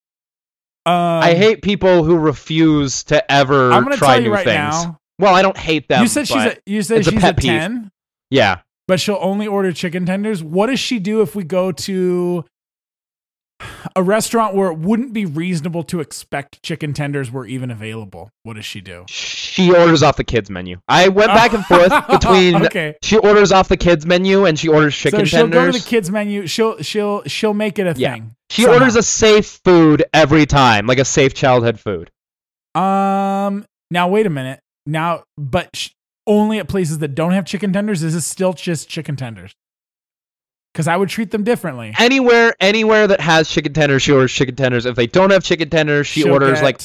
Um, 0.85 0.93
I 0.93 1.35
hate 1.35 1.61
people 1.61 2.03
who 2.03 2.17
refuse 2.17 3.03
to 3.05 3.31
ever 3.31 3.71
I'm 3.71 3.83
gonna 3.83 3.97
try 3.97 4.15
tell 4.15 4.17
you 4.17 4.29
new 4.29 4.33
right 4.33 4.45
things. 4.45 4.85
now. 4.85 4.99
Well, 5.19 5.35
I 5.35 5.43
don't 5.43 5.57
hate 5.57 5.87
them. 5.87 6.01
you 6.01 6.07
said 6.07 6.27
she's 6.27 6.37
a 6.37 6.57
you 6.65 6.81
said 6.81 6.99
it's 6.99 7.07
a 7.07 7.11
she's 7.11 7.23
a, 7.23 7.33
ten, 7.33 7.91
yeah. 8.31 8.61
but 8.87 8.99
she'll 8.99 9.19
only 9.21 9.45
order 9.45 9.71
chicken 9.71 10.05
tenders. 10.07 10.43
What 10.43 10.67
does 10.67 10.79
she 10.79 10.97
do 10.97 11.21
if 11.21 11.35
we 11.35 11.43
go 11.43 11.71
to 11.71 12.45
a 13.95 14.03
restaurant 14.03 14.55
where 14.55 14.71
it 14.71 14.77
wouldn't 14.77 15.13
be 15.13 15.25
reasonable 15.25 15.83
to 15.83 15.99
expect 15.99 16.61
chicken 16.63 16.93
tenders 16.93 17.31
were 17.31 17.45
even 17.45 17.71
available? 17.71 18.29
What 18.43 18.55
does 18.55 18.65
she 18.65 18.81
do? 18.81 19.05
She 19.07 19.71
orders 19.73 20.01
off 20.03 20.15
the 20.17 20.23
kids 20.23 20.49
menu. 20.49 20.79
I 20.87 21.09
went 21.09 21.27
back 21.29 21.53
and 21.53 21.65
forth 21.65 21.91
between. 22.09 22.55
okay. 22.65 22.95
She 23.01 23.17
orders 23.17 23.51
off 23.51 23.67
the 23.67 23.77
kids 23.77 24.05
menu 24.05 24.45
and 24.45 24.57
she 24.57 24.67
orders 24.69 24.95
chicken 24.95 25.19
so 25.19 25.25
she'll 25.25 25.39
tenders. 25.41 25.65
go 25.65 25.71
to 25.71 25.83
the 25.83 25.89
kids 25.89 26.09
menu. 26.09 26.47
She'll 26.47 26.81
she'll 26.81 27.23
she'll 27.23 27.53
make 27.53 27.77
it 27.79 27.87
a 27.87 27.99
Yeah. 27.99 28.13
thing. 28.13 28.35
she 28.49 28.63
somehow. 28.63 28.79
orders 28.79 28.95
a 28.95 29.03
safe 29.03 29.59
food 29.63 30.03
every 30.13 30.45
time, 30.45 30.87
like 30.87 30.99
a 30.99 31.05
safe 31.05 31.33
childhood 31.33 31.79
food. 31.79 32.09
Um. 32.75 33.65
Now 33.89 34.07
wait 34.07 34.25
a 34.25 34.29
minute. 34.29 34.59
Now, 34.85 35.23
but 35.37 35.75
sh- 35.75 35.89
only 36.25 36.59
at 36.59 36.67
places 36.69 36.99
that 36.99 37.09
don't 37.09 37.31
have 37.33 37.45
chicken 37.45 37.73
tenders. 37.73 38.03
Is 38.03 38.15
it 38.15 38.21
still 38.21 38.53
just 38.53 38.87
chicken 38.87 39.15
tenders? 39.17 39.51
Because 40.73 40.87
I 40.87 40.95
would 40.95 41.09
treat 41.09 41.31
them 41.31 41.43
differently. 41.43 41.93
Anywhere, 41.99 42.55
anywhere 42.61 43.05
that 43.07 43.19
has 43.19 43.49
chicken 43.49 43.73
tenders, 43.73 44.03
she 44.03 44.11
orders 44.13 44.31
chicken 44.31 44.55
tenders. 44.55 44.85
If 44.85 44.95
they 44.95 45.07
don't 45.07 45.29
have 45.31 45.43
chicken 45.43 45.69
tenders, 45.69 46.07
she 46.07 46.21
She'll 46.21 46.31
orders 46.31 46.61
like 46.61 46.79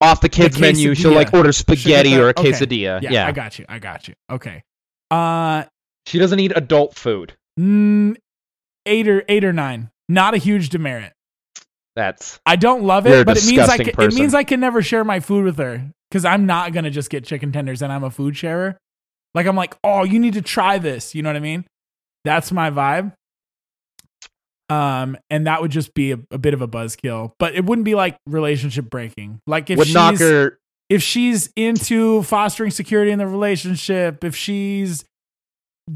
off 0.00 0.20
the 0.20 0.28
kids 0.28 0.58
menu. 0.58 0.94
She'll 0.94 1.12
like 1.12 1.32
order 1.34 1.52
spaghetti 1.52 2.10
the- 2.14 2.22
or 2.22 2.26
a 2.26 2.30
okay. 2.30 2.52
quesadilla. 2.52 3.02
Yeah, 3.02 3.10
Yeah, 3.10 3.26
I 3.26 3.32
got 3.32 3.58
you. 3.58 3.64
I 3.68 3.78
got 3.80 4.06
you. 4.08 4.14
Okay. 4.30 4.62
Uh, 5.10 5.64
she 6.06 6.18
doesn't 6.18 6.38
eat 6.40 6.52
adult 6.54 6.94
food. 6.94 7.34
mm, 7.58 8.16
eight 8.86 9.08
or 9.08 9.24
eight 9.28 9.44
or 9.44 9.52
nine. 9.52 9.90
Not 10.08 10.34
a 10.34 10.38
huge 10.38 10.68
demerit. 10.68 11.12
That's 11.94 12.40
I 12.46 12.56
don't 12.56 12.84
love 12.84 13.06
it, 13.06 13.26
but 13.26 13.36
it 13.36 13.44
means 13.46 13.68
I 13.68 13.76
can, 13.76 13.88
it 14.00 14.14
means 14.14 14.32
I 14.34 14.44
can 14.44 14.60
never 14.60 14.80
share 14.80 15.04
my 15.04 15.20
food 15.20 15.44
with 15.44 15.58
her 15.58 15.90
because 16.10 16.24
I'm 16.24 16.46
not 16.46 16.72
gonna 16.72 16.90
just 16.90 17.10
get 17.10 17.24
chicken 17.24 17.52
tenders 17.52 17.82
and 17.82 17.92
I'm 17.92 18.02
a 18.04 18.10
food 18.10 18.36
sharer. 18.36 18.78
Like 19.34 19.46
I'm 19.46 19.56
like, 19.56 19.76
oh, 19.84 20.04
you 20.04 20.18
need 20.18 20.34
to 20.34 20.42
try 20.42 20.78
this. 20.78 21.14
You 21.14 21.22
know 21.22 21.28
what 21.28 21.36
I 21.36 21.40
mean? 21.40 21.66
That's 22.24 22.52
my 22.52 22.70
vibe. 22.70 23.12
Um, 24.68 25.18
and 25.28 25.46
that 25.46 25.60
would 25.60 25.70
just 25.70 25.92
be 25.92 26.12
a, 26.12 26.18
a 26.30 26.38
bit 26.38 26.54
of 26.54 26.62
a 26.62 26.68
buzzkill, 26.68 27.32
but 27.38 27.54
it 27.54 27.64
wouldn't 27.64 27.84
be 27.84 27.94
like 27.94 28.16
relationship 28.26 28.88
breaking. 28.88 29.40
Like 29.46 29.68
if 29.68 29.76
would 29.78 29.86
she's 29.88 29.94
knock 29.94 30.18
her. 30.18 30.58
if 30.88 31.02
she's 31.02 31.50
into 31.56 32.22
fostering 32.22 32.70
security 32.70 33.10
in 33.10 33.18
the 33.18 33.26
relationship, 33.26 34.24
if 34.24 34.34
she's 34.34 35.04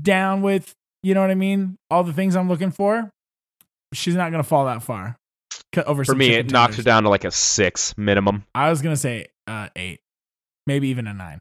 down 0.03 0.43
with, 0.43 0.75
you 1.03 1.15
know 1.15 1.23
what 1.23 1.31
I 1.31 1.37
mean, 1.37 1.77
all 1.91 2.05
the 2.05 2.13
things 2.13 2.37
I'm 2.37 2.49
looking 2.49 2.71
for, 2.71 3.09
she's 3.95 4.15
not 4.15 4.31
gonna 4.31 4.43
fall 4.43 4.67
that 4.67 4.83
far. 4.83 5.17
Over 5.87 6.05
For 6.05 6.15
me, 6.15 6.33
it 6.35 6.51
knocks 6.51 6.73
her 6.77 6.83
tenders. 6.83 6.85
down 6.85 7.03
to 7.05 7.09
like 7.09 7.25
a 7.25 7.31
six 7.31 7.97
minimum. 7.99 8.45
I 8.55 8.69
was 8.71 8.83
gonna 8.83 8.97
say 8.97 9.27
uh, 9.47 9.69
eight, 9.77 10.01
maybe 10.67 10.89
even 10.89 11.07
a 11.07 11.15
nine. 11.15 11.39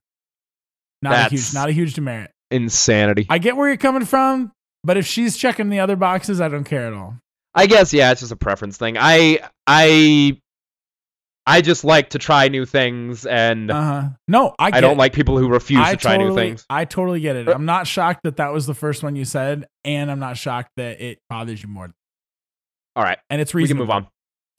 Not 1.02 1.28
a 1.28 1.30
huge, 1.30 1.54
not 1.54 1.70
a 1.70 1.72
huge 1.72 1.94
demerit. 1.96 2.32
Insanity. 2.52 3.28
I 3.30 3.38
get 3.40 3.56
where 3.58 3.68
you're 3.68 3.78
coming 3.78 4.06
from, 4.06 4.52
but 4.86 4.98
if 4.98 5.06
she's 5.06 5.36
checking 5.36 5.70
the 5.70 5.80
other 5.80 5.96
boxes, 5.96 6.40
I 6.40 6.48
don't 6.48 6.64
care 6.64 6.88
at 6.88 6.94
all. 6.94 7.16
I 7.54 7.66
guess 7.68 7.92
yeah, 7.94 8.12
it's 8.12 8.22
just 8.22 8.32
a 8.32 8.36
preference 8.38 8.78
thing. 8.78 8.98
I 9.00 9.40
I 9.66 10.40
I 11.48 11.62
just 11.62 11.84
like 11.84 12.10
to 12.12 12.18
try 12.20 12.48
new 12.48 12.66
things, 12.66 13.26
and 13.26 13.70
Uh 13.72 13.82
huh. 13.82 14.10
No, 14.28 14.56
I. 14.60 14.72
Get 14.72 14.78
I 14.78 14.82
don't 14.82 14.94
it. 14.94 14.98
like 14.98 15.14
people 15.14 15.38
who 15.38 15.48
refuse 15.48 15.80
I 15.80 15.92
to 15.92 15.98
try 15.98 16.18
totally, 16.18 16.30
new 16.30 16.36
things. 16.36 16.66
I 16.70 16.86
totally 16.86 17.20
get 17.20 17.36
it. 17.36 17.48
Uh, 17.48 17.54
I'm 17.54 17.66
not 17.66 17.88
shocked 17.88 18.22
that 18.24 18.38
that 18.38 18.52
was 18.52 18.66
the 18.66 18.74
first 18.74 19.04
one 19.04 19.16
you 19.16 19.26
said, 19.26 19.68
and 19.84 20.10
I'm 20.12 20.20
not 20.20 20.38
shocked 20.38 20.72
that 20.78 21.00
it 21.02 21.20
bothers 21.30 21.62
you 21.62 21.70
more. 21.70 21.92
All 22.96 23.04
right, 23.04 23.20
And 23.30 23.42
it's 23.42 23.54
we 23.54 23.68
can 23.68 23.78
reasonable. 23.78 23.86
move 23.86 24.08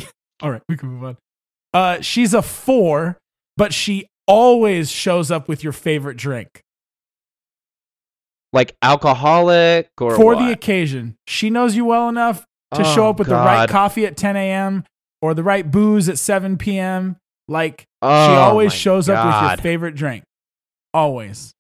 on. 0.03 0.09
All 0.43 0.51
right, 0.51 0.62
we 0.68 0.77
can 0.77 0.91
move 0.91 1.05
on. 1.05 1.16
Uh, 1.74 2.01
she's 2.03 2.35
a 2.35 2.43
four, 2.43 3.18
but 3.57 3.72
she 3.72 4.07
always 4.29 4.91
shows 4.91 5.31
up 5.31 5.49
with 5.49 5.64
your 5.64 5.72
favorite 5.72 6.16
drink 6.16 6.62
Like 8.57 8.75
alcoholic 8.83 9.91
or 10.01 10.17
for 10.17 10.35
what? 10.35 10.39
the 10.45 10.51
occasion. 10.51 11.17
She 11.29 11.51
knows 11.51 11.77
you 11.77 11.85
well 11.85 12.09
enough 12.09 12.45
to 12.75 12.83
show 12.83 13.07
Oh, 13.07 13.11
up 13.11 13.19
with 13.21 13.29
the 13.29 13.35
right 13.37 13.69
coffee 13.69 14.05
at 14.07 14.17
10 14.17 14.35
a.m. 14.37 14.85
or 15.23 15.35
the 15.35 15.43
right 15.45 15.71
booze 15.71 16.09
at 16.09 16.19
7 16.19 16.57
p.m. 16.59 17.17
Like 17.49 17.83
she 17.83 17.87
Oh, 18.03 18.09
always 18.09 18.73
my 18.73 18.77
shows 18.77 19.09
up 19.09 19.25
with 19.25 19.51
your 19.51 19.57
favorite 19.63 19.95
drink. 19.95 20.25
Always. 20.95 21.53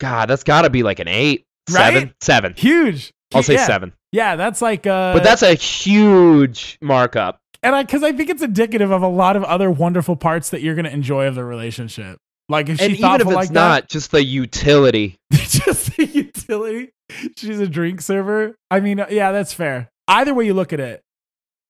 God, 0.00 0.30
that's 0.30 0.44
got 0.44 0.62
to 0.62 0.70
be 0.70 0.82
like 0.82 0.98
an 0.98 1.08
eight, 1.08 1.44
Right? 1.70 1.92
seven, 1.92 2.14
seven. 2.20 2.54
Huge. 2.56 3.12
I'll 3.34 3.42
say 3.42 3.54
yeah. 3.54 3.66
seven. 3.66 3.92
Yeah, 4.12 4.36
that's 4.36 4.62
like 4.62 4.86
uh 4.86 5.12
But 5.12 5.22
that's 5.22 5.42
a 5.42 5.54
huge 5.54 6.78
markup. 6.80 7.38
and 7.62 7.74
I 7.76 7.84
cuz 7.84 8.02
I 8.02 8.12
think 8.12 8.30
it's 8.30 8.42
indicative 8.42 8.90
of 8.90 9.02
a 9.02 9.08
lot 9.08 9.36
of 9.36 9.44
other 9.44 9.70
wonderful 9.70 10.16
parts 10.16 10.50
that 10.50 10.62
you're 10.62 10.74
going 10.74 10.86
to 10.86 10.92
enjoy 10.92 11.26
of 11.26 11.34
the 11.34 11.44
relationship. 11.44 12.18
Like 12.50 12.68
if 12.68 12.80
And 12.80 12.90
she's 12.90 12.98
even 12.98 13.04
if 13.04 13.20
thoughtful 13.22 13.30
it's 13.30 13.36
like 13.36 13.50
not, 13.52 13.88
just 13.88 14.10
the 14.10 14.24
utility. 14.24 15.16
just 15.32 15.96
the 15.96 16.04
utility. 16.04 16.90
She's 17.36 17.60
a 17.60 17.68
drink 17.68 18.00
server. 18.00 18.56
I 18.70 18.80
mean, 18.80 18.98
uh, 19.00 19.06
yeah, 19.08 19.30
that's 19.30 19.52
fair. 19.52 19.88
Either 20.08 20.34
way 20.34 20.46
you 20.46 20.54
look 20.54 20.72
at 20.72 20.80
it. 20.80 21.02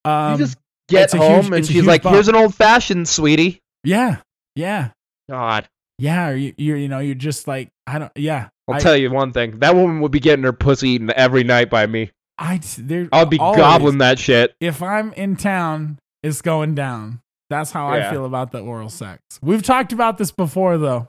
Um 0.06 0.32
you 0.32 0.38
just 0.38 0.58
get 0.88 1.12
home 1.12 1.44
huge- 1.44 1.54
and 1.54 1.66
she's 1.66 1.84
like, 1.84 2.02
bump. 2.02 2.14
"Here's 2.14 2.28
an 2.28 2.34
old 2.34 2.54
fashioned, 2.54 3.08
sweetie." 3.08 3.60
yeah. 3.84 4.16
Yeah. 4.56 4.90
God, 5.28 5.68
Yeah, 5.98 6.30
or 6.30 6.34
you 6.34 6.54
you 6.56 6.74
you 6.74 6.88
know 6.88 6.98
you're 6.98 7.14
just 7.14 7.46
like 7.46 7.68
I 7.86 7.98
don't. 7.98 8.12
Yeah, 8.16 8.48
I'll 8.66 8.76
I, 8.76 8.78
tell 8.80 8.96
you 8.96 9.10
one 9.12 9.32
thing. 9.32 9.60
That 9.60 9.76
woman 9.76 10.00
would 10.00 10.10
be 10.10 10.18
getting 10.18 10.44
her 10.44 10.52
pussy 10.52 10.90
eaten 10.90 11.12
every 11.14 11.44
night 11.44 11.70
by 11.70 11.86
me. 11.86 12.10
I 12.36 12.58
there. 12.78 13.08
I'll 13.12 13.26
be 13.26 13.38
always, 13.38 13.58
gobbling 13.58 13.98
that 13.98 14.18
shit. 14.18 14.54
If 14.60 14.82
I'm 14.82 15.12
in 15.12 15.36
town, 15.36 15.98
it's 16.22 16.42
going 16.42 16.74
down. 16.74 17.20
That's 17.50 17.70
how 17.72 17.88
I 17.88 18.08
feel 18.10 18.24
about 18.24 18.52
the 18.52 18.60
oral 18.60 18.88
sex. 18.88 19.20
We've 19.42 19.62
talked 19.62 19.92
about 19.92 20.16
this 20.18 20.30
before, 20.30 20.78
though. 20.78 21.08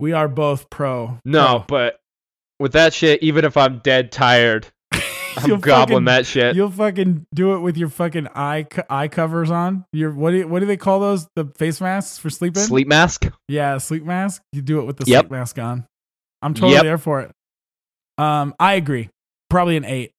We 0.00 0.12
are 0.12 0.28
both 0.28 0.68
pro. 0.70 1.18
No, 1.24 1.64
but 1.68 2.00
with 2.58 2.72
that 2.72 2.92
shit, 2.92 3.22
even 3.22 3.44
if 3.44 3.56
I'm 3.56 3.78
dead 3.78 4.10
tired, 4.10 4.66
I'm 5.36 5.60
gobbling 5.60 5.98
fucking- 5.98 6.04
that 6.06 6.26
shit. 6.26 6.56
You'll 6.56 6.70
fucking 6.70 7.26
do 7.32 7.54
it 7.54 7.60
with 7.60 7.76
your 7.76 7.88
fucking 7.88 8.26
eye 8.34 8.64
co- 8.68 8.82
eye 8.90 9.08
covers 9.08 9.50
on. 9.50 9.84
Your 9.92 10.10
what 10.12 10.32
do 10.32 10.38
you, 10.38 10.48
what 10.48 10.60
do 10.60 10.66
they 10.66 10.76
call 10.76 10.98
those? 11.00 11.28
The 11.36 11.46
face 11.56 11.80
masks 11.80 12.18
for 12.18 12.28
sleeping? 12.30 12.62
Sleep 12.62 12.88
mask. 12.88 13.26
Yeah, 13.48 13.78
sleep 13.78 14.04
mask. 14.04 14.42
You 14.52 14.62
do 14.62 14.80
it 14.80 14.84
with 14.84 14.96
the 14.96 15.04
Yep. 15.06 15.22
sleep 15.26 15.30
mask 15.30 15.58
on. 15.58 15.86
I'm 16.42 16.54
totally 16.54 16.74
Yep. 16.74 16.82
there 16.82 16.98
for 16.98 17.20
it. 17.20 17.30
Um, 18.18 18.54
I 18.58 18.74
agree. 18.74 19.08
Probably 19.50 19.76
an 19.76 19.84
eight. 19.84 20.10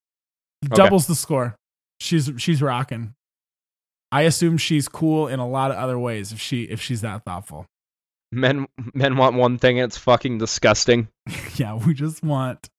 Doubles 0.63 1.07
the 1.07 1.15
score. 1.15 1.55
She's 1.99 2.31
she's 2.37 2.61
rocking. 2.61 3.13
I 4.11 4.21
assume 4.21 4.57
she's 4.57 4.87
cool 4.87 5.27
in 5.27 5.39
a 5.39 5.47
lot 5.47 5.71
of 5.71 5.77
other 5.77 5.99
ways 5.99 6.31
if 6.31 6.39
she 6.39 6.63
if 6.63 6.81
she's 6.81 7.01
that 7.01 7.23
thoughtful. 7.25 7.65
Men 8.31 8.67
men 8.93 9.17
want 9.17 9.35
one 9.35 9.57
thing 9.57 9.79
and 9.79 9.89
it's 9.89 9.97
fucking 9.97 10.37
disgusting. 10.37 11.07
yeah, 11.55 11.75
we 11.75 11.93
just 11.93 12.23
want 12.23 12.69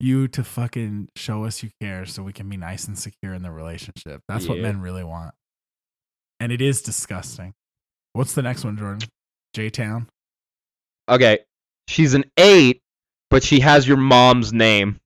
you 0.00 0.28
to 0.28 0.44
fucking 0.44 1.08
show 1.16 1.44
us 1.44 1.62
you 1.62 1.70
care 1.80 2.04
so 2.04 2.22
we 2.22 2.32
can 2.32 2.48
be 2.48 2.56
nice 2.56 2.86
and 2.86 2.98
secure 2.98 3.32
in 3.34 3.42
the 3.42 3.50
relationship. 3.50 4.22
That's 4.28 4.48
what 4.48 4.58
men 4.58 4.80
really 4.80 5.04
want. 5.04 5.34
And 6.40 6.52
it 6.52 6.60
is 6.60 6.82
disgusting. 6.82 7.54
What's 8.12 8.34
the 8.34 8.42
next 8.42 8.64
one, 8.64 8.76
Jordan? 8.76 9.08
J 9.54 9.70
Town. 9.70 10.08
Okay. 11.08 11.40
She's 11.88 12.14
an 12.14 12.24
eight, 12.36 12.82
but 13.30 13.42
she 13.42 13.60
has 13.60 13.86
your 13.86 13.96
mom's 13.96 14.52
name. 14.52 15.00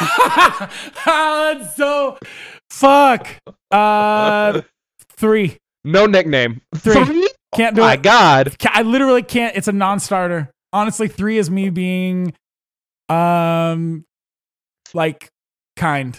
That's 1.04 1.76
so 1.76 2.18
fuck. 2.70 3.26
Uh 3.70 4.62
three. 5.16 5.56
No 5.84 6.06
nickname. 6.06 6.60
Three. 6.76 7.28
Can't 7.54 7.74
do 7.74 7.82
My 7.82 7.94
it. 7.94 7.96
My 7.98 8.02
God. 8.02 8.56
I 8.68 8.82
literally 8.82 9.22
can't. 9.22 9.56
It's 9.56 9.68
a 9.68 9.72
non-starter. 9.72 10.50
Honestly, 10.72 11.08
three 11.08 11.36
is 11.38 11.50
me 11.50 11.68
being, 11.70 12.32
um, 13.08 14.04
like 14.94 15.28
kind. 15.76 16.16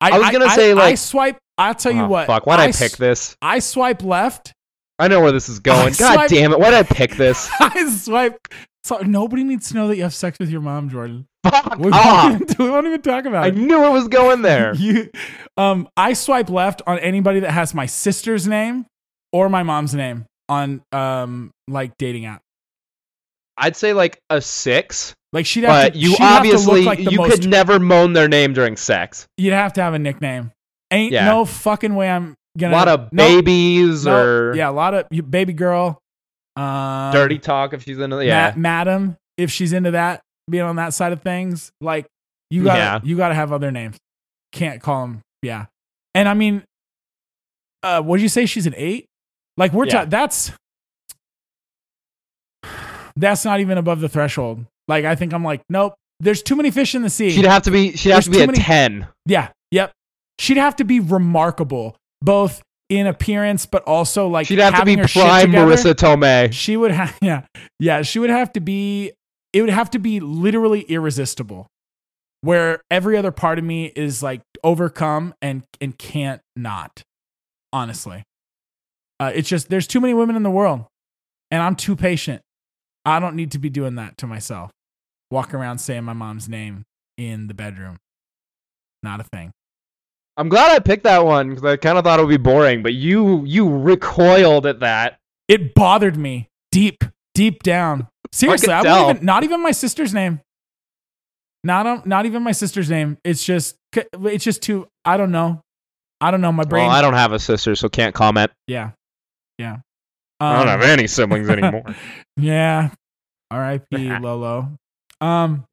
I 0.00 0.18
was 0.18 0.30
gonna 0.30 0.50
say, 0.50 0.70
I 0.70 0.74
like- 0.74 0.92
I 0.92 0.94
swipe. 0.96 1.38
I'll 1.58 1.74
tell 1.74 1.92
you 1.92 2.02
Oh, 2.02 2.08
what. 2.08 2.26
Fuck. 2.26 2.46
Why'd 2.46 2.60
I, 2.60 2.72
pick 2.72 2.96
this? 2.96 3.36
I 3.40 3.60
swipe 3.60 4.02
left. 4.02 4.52
I 4.98 5.08
know 5.08 5.20
where 5.20 5.32
this 5.32 5.48
is 5.48 5.58
going. 5.60 5.78
I 5.78 5.90
God 5.90 6.14
swipe- 6.14 6.30
damn 6.30 6.52
it. 6.52 6.58
Why'd 6.58 6.74
I 6.74 6.82
pick 6.82 7.12
this? 7.16 7.48
I 7.60 7.88
swipe. 7.90 8.36
So 8.84 8.98
nobody 8.98 9.44
needs 9.44 9.68
to 9.68 9.74
know 9.74 9.88
that 9.88 9.96
you 9.96 10.02
have 10.02 10.14
sex 10.14 10.38
with 10.38 10.50
your 10.50 10.60
mom, 10.60 10.90
Jordan. 10.90 11.26
Fuck 11.44 11.78
We 11.78 11.90
off. 11.90 12.30
won't, 12.30 12.42
even, 12.42 12.56
we 12.64 12.70
won't 12.70 12.86
even 12.86 13.02
talk 13.02 13.24
about 13.24 13.44
I 13.44 13.48
it. 13.48 13.54
I 13.54 13.56
knew 13.56 13.84
it 13.84 13.90
was 13.90 14.08
going 14.08 14.42
there. 14.42 14.74
You, 14.74 15.10
um, 15.56 15.88
I 15.96 16.12
swipe 16.12 16.48
left 16.50 16.82
on 16.86 16.98
anybody 17.00 17.40
that 17.40 17.50
has 17.50 17.74
my 17.74 17.86
sister's 17.86 18.46
name 18.46 18.86
or 19.32 19.48
my 19.48 19.62
mom's 19.62 19.94
name 19.94 20.26
on 20.48 20.82
um 20.92 21.50
like 21.68 21.92
dating 21.98 22.26
app. 22.26 22.40
I'd 23.56 23.76
say 23.76 23.92
like 23.92 24.18
a 24.30 24.40
six, 24.40 25.14
Like 25.32 25.46
she'd 25.46 25.64
have 25.64 25.86
but 25.86 25.92
to. 25.94 25.98
you 25.98 26.10
she'd 26.10 26.18
have 26.18 26.42
to 26.42 26.48
obviously 26.48 26.80
look 26.80 26.86
like 26.86 27.04
the 27.04 27.10
you 27.10 27.18
most, 27.18 27.30
could 27.42 27.48
never 27.50 27.78
moan 27.78 28.12
their 28.12 28.28
name 28.28 28.52
during 28.52 28.76
sex. 28.76 29.26
You'd 29.36 29.52
have 29.52 29.72
to 29.74 29.82
have 29.82 29.94
a 29.94 29.98
nickname. 29.98 30.52
Ain't 30.90 31.12
Yeah. 31.12 31.26
no 31.26 31.44
fucking 31.44 31.94
way 31.94 32.10
I'm 32.10 32.34
gonna. 32.58 32.74
A 32.74 32.76
lot 32.76 32.88
of 32.88 33.12
no, 33.12 33.26
babies 33.26 34.04
no, 34.06 34.16
or 34.16 34.54
yeah, 34.54 34.68
a 34.68 34.72
lot 34.72 34.94
of 34.94 35.06
you- 35.10 35.22
baby 35.22 35.52
girl. 35.54 35.98
Um, 36.56 37.12
dirty 37.12 37.38
talk 37.38 37.72
if 37.72 37.82
she's 37.82 37.98
into 37.98 38.16
ma- 38.16 38.22
yeah. 38.22 38.52
madam, 38.56 39.16
if 39.38 39.50
she's 39.50 39.72
into 39.72 39.92
that, 39.92 40.20
being 40.50 40.64
on 40.64 40.76
that 40.76 40.94
side 40.94 41.12
of 41.12 41.22
things, 41.22 41.70
like 41.80 42.06
you 42.50 42.64
got 42.64 42.76
Yeah. 42.76 43.00
you 43.02 43.16
got 43.16 43.28
to 43.28 43.34
have 43.34 43.52
other 43.52 43.70
names. 43.70 43.96
Can't 44.52 44.80
call 44.82 45.02
them. 45.06 45.20
Yeah, 45.42 45.66
and 46.14 46.28
I 46.28 46.34
mean, 46.34 46.62
uh, 47.82 48.02
what 48.02 48.16
did 48.18 48.22
you 48.22 48.28
say? 48.28 48.46
She's 48.46 48.66
an 48.66 48.74
eight. 48.76 49.06
Like 49.56 49.72
we're 49.72 49.86
Yeah. 49.86 50.04
That's 50.04 50.52
that's 53.16 53.44
not 53.44 53.60
even 53.60 53.78
above 53.78 54.00
the 54.00 54.08
threshold. 54.08 54.64
Like 54.88 55.04
I 55.04 55.14
think 55.14 55.32
I'm 55.32 55.44
like, 55.44 55.62
nope. 55.68 55.94
There's 56.20 56.42
too 56.42 56.54
many 56.54 56.70
fish 56.70 56.94
in 56.94 57.02
the 57.02 57.10
sea. 57.10 57.30
She'd 57.30 57.44
have 57.44 57.62
to 57.64 57.70
be 57.70 57.96
she'd 57.96 58.10
There's 58.10 58.26
have 58.26 58.32
to 58.32 58.38
be 58.38 58.42
a 58.42 58.46
many- 58.46 58.58
ten. 58.58 59.08
Yeah. 59.26 59.48
Yep. 59.72 59.92
She'd 60.38 60.56
have 60.56 60.76
to 60.76 60.84
be 60.84 61.00
remarkable, 61.00 61.96
both 62.20 62.62
in 62.88 63.06
appearance, 63.06 63.66
but 63.66 63.82
also 63.84 64.28
like 64.28 64.46
She'd 64.46 64.58
have 64.60 64.78
to 64.78 64.84
be 64.84 64.96
prime. 64.96 65.50
Marisa 65.52 65.94
Tomei. 65.94 66.52
She 66.52 66.76
would 66.76 66.90
have. 66.92 67.16
Yeah. 67.22 67.42
Yeah. 67.80 68.02
She 68.02 68.18
would 68.18 68.30
have 68.30 68.52
to 68.52 68.60
be. 68.60 69.12
It 69.52 69.60
would 69.60 69.70
have 69.70 69.90
to 69.90 69.98
be 69.98 70.20
literally 70.20 70.82
irresistible, 70.82 71.66
where 72.40 72.82
every 72.90 73.16
other 73.16 73.32
part 73.32 73.58
of 73.58 73.64
me 73.64 73.92
is 73.94 74.22
like 74.22 74.42
overcome 74.64 75.34
and 75.42 75.64
and 75.80 75.96
can't 75.98 76.40
not. 76.56 77.02
Honestly, 77.72 78.22
uh, 79.20 79.32
it's 79.34 79.48
just 79.48 79.68
there's 79.68 79.86
too 79.86 80.00
many 80.00 80.14
women 80.14 80.36
in 80.36 80.42
the 80.42 80.50
world, 80.50 80.86
and 81.50 81.62
I'm 81.62 81.76
too 81.76 81.96
patient. 81.96 82.42
I 83.04 83.18
don't 83.18 83.36
need 83.36 83.50
to 83.52 83.58
be 83.58 83.70
doing 83.70 83.96
that 83.96 84.16
to 84.18 84.26
myself. 84.26 84.70
Walk 85.30 85.54
around 85.54 85.78
saying 85.78 86.04
my 86.04 86.12
mom's 86.12 86.48
name 86.48 86.84
in 87.16 87.46
the 87.46 87.54
bedroom. 87.54 87.98
Not 89.02 89.20
a 89.20 89.24
thing. 89.24 89.52
I'm 90.36 90.48
glad 90.48 90.72
I 90.72 90.78
picked 90.78 91.04
that 91.04 91.24
one 91.24 91.50
because 91.50 91.64
I 91.64 91.76
kind 91.76 91.98
of 91.98 92.04
thought 92.04 92.18
it 92.18 92.22
would 92.22 92.30
be 92.30 92.36
boring, 92.36 92.82
but 92.82 92.94
you 92.94 93.44
you 93.44 93.68
recoiled 93.68 94.66
at 94.66 94.80
that. 94.80 95.18
It 95.48 95.74
bothered 95.74 96.16
me 96.16 96.48
deep, 96.70 97.04
deep 97.34 97.62
down. 97.62 98.08
Seriously, 98.32 98.72
I, 98.72 98.80
wouldn't 98.80 99.10
even 99.16 99.26
not 99.26 99.44
even 99.44 99.62
my 99.62 99.72
sister's 99.72 100.14
name. 100.14 100.40
Not 101.64 101.86
um, 101.86 102.02
not 102.06 102.26
even 102.26 102.42
my 102.42 102.52
sister's 102.52 102.88
name. 102.90 103.18
It's 103.24 103.44
just 103.44 103.76
it's 103.94 104.44
just 104.44 104.62
too. 104.62 104.88
I 105.04 105.16
don't 105.16 105.30
know. 105.32 105.60
I 106.20 106.30
don't 106.30 106.40
know. 106.40 106.50
My 106.52 106.64
brain. 106.64 106.86
Well, 106.86 106.96
I 106.96 107.02
don't 107.02 107.14
have 107.14 107.32
a 107.32 107.38
sister, 107.38 107.74
so 107.74 107.88
can't 107.88 108.14
comment. 108.14 108.50
yeah, 108.66 108.92
yeah. 109.58 109.78
I 110.40 110.58
don't 110.58 110.68
Um, 110.68 110.80
have 110.80 110.82
any 110.82 111.06
siblings 111.06 111.48
anymore. 111.50 111.84
Yeah. 112.36 112.90
R.I.P. 113.50 114.18
Lolo. 114.20 114.76
Um. 115.20 115.64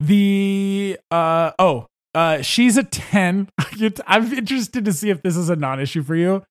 The 0.00 0.98
uh 1.12 1.52
oh 1.60 1.86
uh 2.14 2.42
she's 2.42 2.76
a 2.76 2.82
ten. 2.82 3.48
I'm 4.06 4.32
interested 4.32 4.84
to 4.84 4.92
see 4.92 5.10
if 5.10 5.22
this 5.22 5.36
is 5.36 5.48
a 5.48 5.56
non-issue 5.56 6.02
for 6.02 6.16
you. 6.16 6.42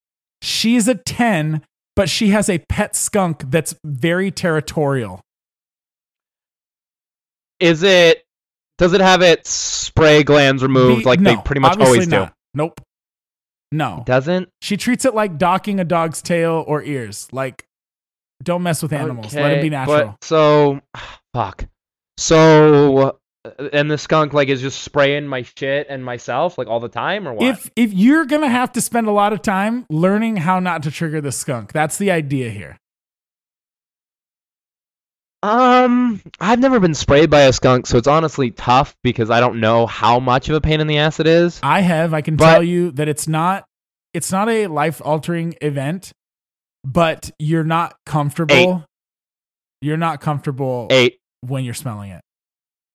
She's 0.41 0.87
a 0.87 0.95
ten, 0.95 1.61
but 1.95 2.09
she 2.09 2.29
has 2.29 2.49
a 2.49 2.59
pet 2.59 2.95
skunk 2.95 3.49
that's 3.49 3.75
very 3.85 4.31
territorial. 4.31 5.21
Is 7.59 7.83
it? 7.83 8.23
Does 8.77 8.93
it 8.93 9.01
have 9.01 9.21
its 9.21 9.51
spray 9.51 10.23
glands 10.23 10.63
removed 10.63 11.03
Be- 11.03 11.05
like 11.05 11.21
they 11.21 11.35
pretty 11.35 11.61
much 11.61 11.77
always 11.77 12.05
do? 12.05 12.11
not. 12.11 12.33
Nope. 12.53 12.81
No. 13.71 14.03
Doesn't? 14.05 14.49
She 14.61 14.75
treats 14.75 15.05
it 15.05 15.13
like 15.15 15.37
docking 15.37 15.79
a 15.79 15.85
dog's 15.85 16.21
tail 16.21 16.63
or 16.67 16.83
ears. 16.83 17.27
Like, 17.31 17.65
don't 18.43 18.63
mess 18.63 18.81
with 18.81 18.91
animals. 18.91 19.33
Let 19.33 19.53
it 19.53 19.61
be 19.61 19.69
natural. 19.69 20.17
But, 20.19 20.23
so, 20.23 20.81
fuck. 21.33 21.65
So, 22.17 23.19
and 23.73 23.89
the 23.89 23.97
skunk 23.97 24.33
like 24.33 24.49
is 24.49 24.61
just 24.61 24.81
spraying 24.83 25.25
my 25.27 25.41
shit 25.57 25.87
and 25.89 26.03
myself 26.05 26.57
like 26.57 26.67
all 26.67 26.79
the 26.79 26.89
time, 26.89 27.27
or 27.27 27.33
what? 27.33 27.45
if 27.45 27.71
if 27.75 27.93
you're 27.93 28.25
gonna 28.25 28.49
have 28.49 28.71
to 28.73 28.81
spend 28.81 29.07
a 29.07 29.11
lot 29.11 29.33
of 29.33 29.41
time 29.41 29.85
learning 29.89 30.37
how 30.37 30.59
not 30.59 30.83
to 30.83 30.91
trigger 30.91 31.21
the 31.21 31.31
skunk, 31.31 31.71
that's 31.71 31.97
the 31.97 32.11
idea 32.11 32.49
here. 32.49 32.77
um, 35.43 36.21
I've 36.39 36.59
never 36.59 36.79
been 36.79 36.93
sprayed 36.93 37.31
by 37.31 37.41
a 37.41 37.53
skunk, 37.53 37.87
so 37.87 37.97
it's 37.97 38.07
honestly 38.07 38.51
tough 38.51 38.95
because 39.01 39.31
I 39.31 39.39
don't 39.39 39.59
know 39.59 39.87
how 39.87 40.19
much 40.19 40.49
of 40.49 40.55
a 40.55 40.61
pain 40.61 40.79
in 40.81 40.85
the 40.87 40.99
ass 40.99 41.19
it 41.19 41.25
is. 41.25 41.59
I 41.63 41.81
have. 41.81 42.13
I 42.13 42.21
can 42.21 42.35
But- 42.35 42.53
tell 42.53 42.63
you 42.63 42.91
that 42.91 43.07
it's 43.07 43.27
not. 43.27 43.65
It's 44.13 44.31
not 44.31 44.49
a 44.49 44.67
life 44.67 45.01
altering 45.03 45.55
event, 45.61 46.11
but 46.83 47.31
you're 47.39 47.63
not 47.63 47.95
comfortable. 48.05 48.85
You're 49.81 49.97
not 49.97 50.21
comfortable 50.21 50.87
Eight, 50.91 51.17
when 51.39 51.63
you're 51.63 51.73
smelling 51.73 52.11
it. 52.11 52.21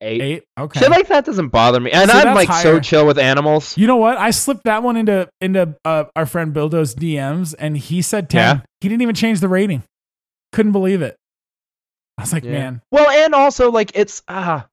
Eight. 0.01 0.20
Eight. 0.22 0.44
Okay. 0.59 0.80
Shit 0.80 0.90
like 0.90 1.09
that 1.09 1.24
doesn't 1.24 1.49
bother 1.49 1.80
me, 1.80 1.90
and 1.90 2.11
See, 2.11 2.16
I'm 2.16 2.34
like 2.34 2.53
so 2.62 2.80
chill 2.80 3.07
with 3.07 3.18
animals. 3.18 3.76
You 3.78 3.86
know 3.86 3.97
what? 3.97 4.18
I 4.18 4.30
slipped 4.30 4.64
that 4.64 4.82
one 4.82 4.97
into 4.97 5.28
into 5.40 5.76
uh, 5.84 6.05
our 6.14 6.26
friend 6.26 6.53
Bildo's 6.53 6.94
DMs, 6.94 7.55
and 7.59 7.76
he 7.76 8.03
said 8.03 8.28
ten. 8.30 8.57
Yeah? 8.59 8.62
He 8.80 8.88
didn't 8.88 9.03
even 9.03 9.14
change 9.14 9.40
the 9.40 9.49
rating. 9.49 9.82
Couldn't 10.53 10.72
believe 10.72 11.03
it. 11.03 11.16
I 12.18 12.22
was 12.22 12.32
like, 12.32 12.44
Yeah. 12.44 12.53
man, 12.53 12.82
Well, 12.90 13.09
and 13.11 13.34
also 13.34 13.70
like 13.70 13.92
it's 13.94 14.22
ah, 14.28 14.66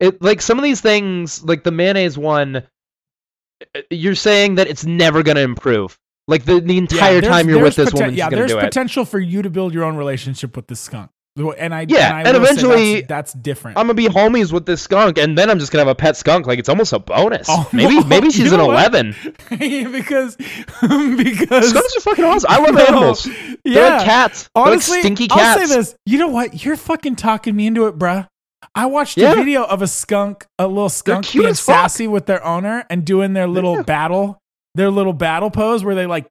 it 0.00 0.22
like 0.22 0.40
some 0.40 0.58
of 0.58 0.64
these 0.64 0.80
things 0.80 1.42
like 1.44 1.64
the 1.64 1.70
mayonnaise 1.70 2.16
one. 2.16 2.56
uh, 2.56 3.80
You're 3.90 4.14
saying 4.14 4.54
that 4.56 4.68
it's 4.68 4.86
never 4.86 5.22
gonna 5.22 5.40
improve. 5.40 5.98
Like 6.28 6.44
the 6.44 6.60
the 6.60 6.78
entire 6.78 7.20
there's- 7.20 7.26
time 7.26 7.48
you're 7.48 7.62
with 7.62 7.74
this 7.76 7.90
poten- 7.90 7.94
woman, 7.94 8.10
she's 8.10 8.18
yeah, 8.18 8.26
gonna 8.26 8.36
there's 8.36 8.52
do 8.52 8.58
it. 8.58 8.62
potential 8.62 9.04
for 9.04 9.18
you 9.18 9.42
to 9.42 9.50
build 9.50 9.72
your 9.74 9.84
own 9.84 9.96
relationship 9.96 10.54
with 10.56 10.66
this 10.66 10.80
skunk. 10.80 11.10
And 11.38 11.74
I 11.74 11.86
Yeah, 11.88 12.12
I 12.16 12.22
and 12.22 12.36
eventually, 12.36 13.02
that's, 13.02 13.08
that's 13.08 13.32
different. 13.34 13.78
I'm 13.78 13.84
gonna 13.86 13.94
be 13.94 14.06
homies 14.08 14.52
with 14.52 14.66
this 14.66 14.82
skunk, 14.82 15.18
and 15.18 15.38
then 15.38 15.50
I'm 15.50 15.58
just 15.58 15.70
gonna 15.72 15.80
have 15.84 15.88
a 15.88 15.94
pet 15.94 16.16
skunk. 16.16 16.46
Like 16.46 16.58
it's 16.58 16.68
almost 16.68 16.92
a 16.92 16.98
bonus. 16.98 17.46
Oh, 17.48 17.68
maybe 17.72 18.02
maybe 18.04 18.30
she's 18.30 18.46
You 18.50 18.54
an 18.54 18.58
know? 18.58 18.70
11. 18.72 19.14
because 19.92 20.36
because 20.82 21.70
Skunks 21.70 21.96
are 21.96 22.00
fucking 22.00 22.24
awesome. 22.24 22.50
I 22.50 22.58
love 22.58 22.74
No. 22.74 22.84
animals. 22.86 23.24
They're 23.64 23.90
like 23.90 24.04
cats. 24.04 24.48
They're 24.54 24.62
like 24.64 24.72
Honestly, 24.72 25.00
stinky 25.00 25.28
cats. 25.28 25.60
I'll 25.60 25.66
say 25.66 25.76
this. 25.76 25.94
You 26.06 26.18
know 26.18 26.28
what? 26.28 26.64
You're 26.64 26.76
fucking 26.76 27.16
talking 27.16 27.54
me 27.54 27.66
into 27.66 27.86
it, 27.86 27.98
bruh. 27.98 28.26
I 28.74 28.86
watched 28.86 29.16
Yeah. 29.16 29.32
a 29.32 29.36
video 29.36 29.64
of 29.64 29.82
a 29.82 29.86
skunk, 29.86 30.46
a 30.58 30.66
little 30.66 30.88
skunk 30.88 31.32
being 31.32 31.46
fuck. 31.48 31.56
sassy 31.56 32.06
with 32.06 32.26
their 32.26 32.44
owner 32.44 32.84
and 32.90 33.04
doing 33.04 33.32
their 33.32 33.46
little 33.46 33.76
Yeah. 33.76 33.82
battle, 33.82 34.38
their 34.74 34.90
little 34.90 35.12
battle 35.12 35.50
pose 35.50 35.84
where 35.84 35.94
they 35.94 36.06
like 36.06 36.26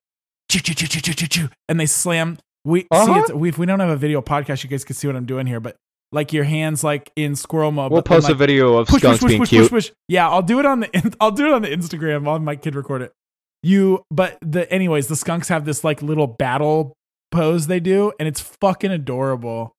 choo 0.49 0.59
choo 0.59 0.73
choo 0.73 0.87
choo 0.87 1.01
choo 1.01 1.13
choo 1.13 1.27
choo, 1.27 1.49
and 1.69 1.79
they 1.79 1.85
slam. 1.85 2.37
We 2.67 2.85
Uh-huh. 2.91 3.19
it's 3.21 3.31
we, 3.33 3.51
we 3.51 3.65
don't 3.65 3.79
have 3.79 3.89
a 3.89 3.95
video 3.95 4.21
podcast. 4.21 4.63
You 4.63 4.69
guys 4.69 4.83
can 4.83 4.95
see 4.95 5.07
what 5.07 5.15
I'm 5.15 5.25
doing 5.25 5.47
here, 5.47 5.61
but 5.61 5.77
like 6.11 6.33
your 6.33 6.43
hands 6.43 6.83
like 6.83 7.11
in 7.15 7.35
squirrel 7.35 7.71
mode. 7.71 7.91
We'll 7.93 8.01
post 8.01 8.29
a 8.29 8.33
video 8.33 8.77
of 8.77 8.87
push, 8.87 9.01
skunks 9.01 9.19
push, 9.21 9.29
being 9.29 9.41
push, 9.41 9.49
cute. 9.49 9.69
push, 9.71 9.87
push. 9.89 9.95
Yeah, 10.09 10.29
I'll 10.29 10.41
do 10.41 10.59
it 10.59 10.65
on 10.65 10.81
the 10.81 10.89
in- 10.95 11.13
I'll 11.21 11.31
do 11.31 11.47
it 11.47 11.53
on 11.53 11.61
the 11.61 11.69
Instagram. 11.69 12.27
I'll 12.27 12.33
have 12.33 12.41
my 12.41 12.57
kid 12.57 12.75
record 12.75 13.01
it. 13.01 13.13
You, 13.63 14.03
but 14.11 14.37
the 14.41 14.69
anyways, 14.71 15.07
the 15.07 15.15
skunks 15.15 15.47
have 15.47 15.63
this 15.65 15.83
like 15.85 16.01
little 16.01 16.27
battle 16.27 16.93
pose 17.31 17.67
they 17.67 17.79
do, 17.79 18.11
and 18.19 18.27
it's 18.27 18.41
fucking 18.41 18.91
adorable. 18.91 19.71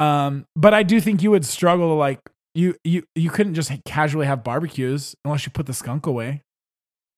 Um, 0.00 0.44
but 0.56 0.74
I 0.74 0.82
do 0.82 1.00
think 1.00 1.22
you 1.22 1.30
would 1.30 1.44
struggle 1.44 1.88
to 1.90 1.94
like 1.94 2.20
you 2.54 2.74
you 2.84 3.04
you 3.14 3.30
couldn't 3.30 3.54
just 3.54 3.70
casually 3.84 4.26
have 4.26 4.42
barbecues 4.44 5.14
unless 5.24 5.46
you 5.46 5.52
put 5.52 5.66
the 5.66 5.72
skunk 5.74 6.06
away. 6.06 6.42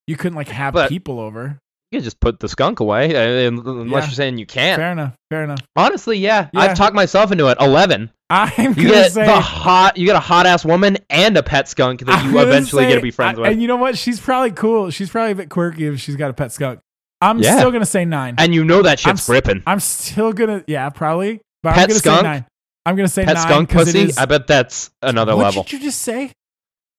You 0.07 0.17
couldn't 0.17 0.37
like 0.37 0.49
have 0.49 0.75
But- 0.75 0.89
people 0.91 1.19
over. 1.21 1.59
You 1.93 1.99
can 1.99 2.05
just 2.05 2.21
put 2.21 2.39
the 2.39 2.49
skunk 2.49 2.79
away, 2.81 3.15
uh, 3.17 3.49
unless 3.49 3.65
Yeah. 4.05 4.09
you're 4.09 4.15
saying 4.15 4.39
you 4.39 4.47
can't. 4.47 4.79
Fair 4.79 4.93
enough. 4.93 5.15
Fair 5.29 5.43
enough. 5.45 5.59
Honestly, 5.75 6.19
yeah, 6.19 6.49
Yeah. 6.53 6.61
I've 6.61 6.77
talked 6.77 6.95
myself 6.95 7.33
into 7.33 7.49
it. 7.49 7.59
11. 7.61 8.11
I'm 8.31 8.51
You 8.59 8.75
gonna 8.75 8.89
get 8.91 9.13
say 9.13 9.27
the 9.27 9.41
hot, 9.41 9.97
you 9.97 10.07
get 10.07 10.15
a 10.15 10.21
hot 10.21 10.47
ass 10.47 10.65
woman 10.65 10.99
and 11.11 11.37
a 11.37 11.43
pet 11.43 11.69
skunk 11.69 12.01
that 12.07 12.09
I'm 12.17 12.33
you 12.33 12.39
eventually 12.39 12.87
get 12.87 12.95
to 12.95 13.01
be 13.01 13.11
friends 13.11 13.39
I- 13.39 13.43
with, 13.43 13.51
And 13.51 13.61
you 13.61 13.67
know 13.67 13.75
what? 13.77 13.99
She's 13.99 14.21
probably 14.21 14.53
cool. 14.53 14.91
She's 14.91 15.11
probably 15.11 15.33
a 15.33 15.35
bit 15.35 15.49
quirky 15.51 15.87
if 15.87 15.99
she's 16.01 16.15
got 16.15 16.31
a 16.31 16.33
pet 16.33 16.53
skunk. 16.53 16.79
I'm 17.21 17.41
Yeah. 17.41 17.57
still 17.59 17.73
gonna 17.73 17.85
say 17.85 18.05
nine. 18.05 18.37
and 18.39 18.55
you 18.55 18.63
know 18.65 18.83
that 18.83 19.05
I'm 19.05 19.17
shit's 19.17 19.29
ripping. 19.29 19.63
I'm 19.67 19.81
still 19.81 20.33
gonna, 20.33 20.63
yeah, 20.69 20.89
probably. 20.91 21.41
But 21.65 21.71
I'm 21.71 21.75
Pet 21.75 21.89
gonna 21.89 21.99
skunk? 21.99 22.21
say 22.21 22.23
nine. 22.23 22.45
I'm 22.87 22.97
gonna 22.97 23.09
say 23.09 23.25
Pet 23.25 23.35
nine 23.35 23.43
skunk 23.43 23.69
pussy. 23.71 23.99
is- 24.03 24.17
I 24.17 24.27
bet 24.27 24.47
that's 24.47 24.91
another 25.03 25.35
what 25.37 25.43
level. 25.47 25.63
What 25.63 25.67
did 25.69 25.81
you 25.81 25.85
just 25.89 26.01
say? 26.03 26.31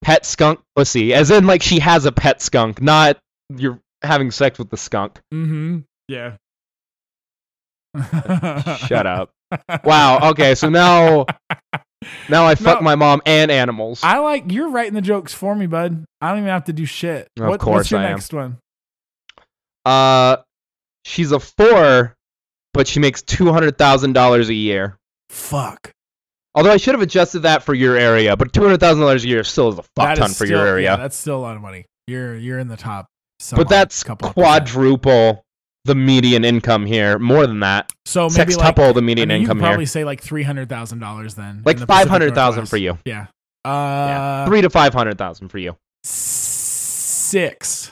Pet 0.04 0.26
skunk 0.26 0.60
pussy, 0.76 1.14
as 1.14 1.32
in 1.32 1.48
like 1.48 1.64
she 1.64 1.80
has 1.80 2.06
a 2.06 2.12
pet 2.12 2.42
skunk, 2.42 2.82
not 2.82 3.18
you're 3.56 3.80
having 4.04 4.32
sex 4.32 4.58
with 4.60 4.70
the 4.70 4.78
skunk. 4.78 5.20
Mm-hmm. 5.34 5.80
Yeah. 6.08 6.36
Shut 8.88 9.06
up. 9.08 9.32
Wow. 9.84 10.30
Okay, 10.32 10.56
so 10.56 10.70
now, 10.70 11.26
now 12.30 12.46
I 12.46 12.56
fuck 12.56 12.80
No. 12.80 12.86
my 12.86 12.96
mom 12.96 13.22
and 13.26 13.52
animals. 13.52 14.02
I 14.04 14.20
like 14.20 14.52
you're 14.52 14.70
writing 14.70 14.94
the 14.94 15.02
jokes 15.02 15.34
for 15.34 15.56
me, 15.56 15.68
bud. 15.68 16.06
I 16.22 16.30
don't 16.30 16.40
even 16.40 16.50
have 16.50 16.66
to 16.66 16.74
do 16.74 16.86
shit. 16.86 17.28
Of 17.40 17.48
what, 17.48 17.60
course 17.60 17.76
what's 17.80 17.92
your 17.92 18.00
I 18.00 18.06
am. 18.06 18.12
next 18.12 18.34
one? 18.34 18.58
Uh, 19.86 20.38
she's 21.06 21.32
a 21.32 21.40
four, 21.40 22.14
but 22.74 22.88
she 22.88 23.00
makes 23.00 23.22
two 23.22 23.52
hundred 23.52 23.78
thousand 23.78 24.14
dollars 24.14 24.50
a 24.50 24.54
year. 24.54 24.98
Fuck. 25.30 25.92
Although 26.54 26.72
I 26.72 26.78
should 26.78 26.94
have 26.94 27.02
adjusted 27.02 27.40
that 27.42 27.64
for 27.64 27.74
your 27.74 27.98
area, 27.98 28.36
but 28.38 28.54
two 28.54 28.62
hundred 28.62 28.80
thousand 28.80 29.02
dollars 29.02 29.24
a 29.26 29.28
year 29.28 29.44
still 29.44 29.70
is 29.70 29.80
a 29.80 29.84
fuck 29.84 29.90
That 29.98 30.18
ton 30.18 30.32
for 30.32 30.46
your 30.46 30.66
area. 30.66 30.92
Yeah, 30.92 30.96
that's 30.98 31.18
still 31.18 31.38
a 31.38 31.42
lot 31.42 31.56
of 31.56 31.62
money. 31.62 31.86
You're 32.08 32.38
you're 32.38 32.60
in 32.60 32.68
the 32.68 32.78
top. 32.78 33.08
But 33.56 33.70
that's 33.70 34.04
quadruple 34.04 35.44
the 35.86 35.96
median 35.96 36.46
income 36.46 36.86
here. 36.86 37.18
More 37.20 37.48
than 37.48 37.62
that, 37.62 37.92
So 38.06 38.30
maybe 38.30 38.56
like 38.56 38.76
sextuple 38.76 38.94
the 38.94 39.00
I 39.02 39.04
median 39.04 39.30
mean, 39.30 39.38
you 39.38 39.42
income 39.44 39.58
could 39.58 39.64
probably 39.64 39.84
here. 39.84 39.88
say 39.88 40.04
like 40.06 40.22
three 40.22 40.44
hundred 40.44 40.70
thousand 40.70 41.00
dollars 41.00 41.36
then. 41.36 41.62
Like 41.66 41.78
the 41.80 41.88
five 41.88 42.08
hundred 42.08 42.36
thousand 42.36 42.68
for 42.68 42.78
you. 42.78 42.98
Yeah. 43.06 43.28
Yeah, 43.66 43.72
Uh, 43.72 44.46
three 44.48 44.62
to 44.62 44.70
five 44.70 44.94
hundred 44.94 45.18
thousand 45.18 45.50
for 45.50 45.58
you. 45.60 45.76
six. 46.04 47.92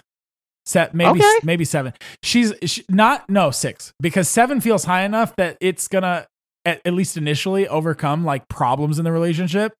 Set 0.65 0.93
maybe 0.93 1.19
Okay. 1.19 1.35
maybe 1.43 1.65
seven. 1.65 1.93
She's 2.21 2.53
she, 2.65 2.83
not 2.89 3.27
no 3.27 3.49
six 3.49 3.91
because 3.99 4.29
seven 4.29 4.61
feels 4.61 4.83
high 4.83 5.01
enough 5.01 5.35
that 5.37 5.57
it's 5.59 5.87
gonna 5.87 6.27
at, 6.63 6.79
at 6.85 6.93
least 6.93 7.17
initially 7.17 7.67
overcome 7.67 8.23
like 8.23 8.47
problems 8.49 8.99
in 8.99 9.05
the 9.05 9.11
relationship. 9.11 9.73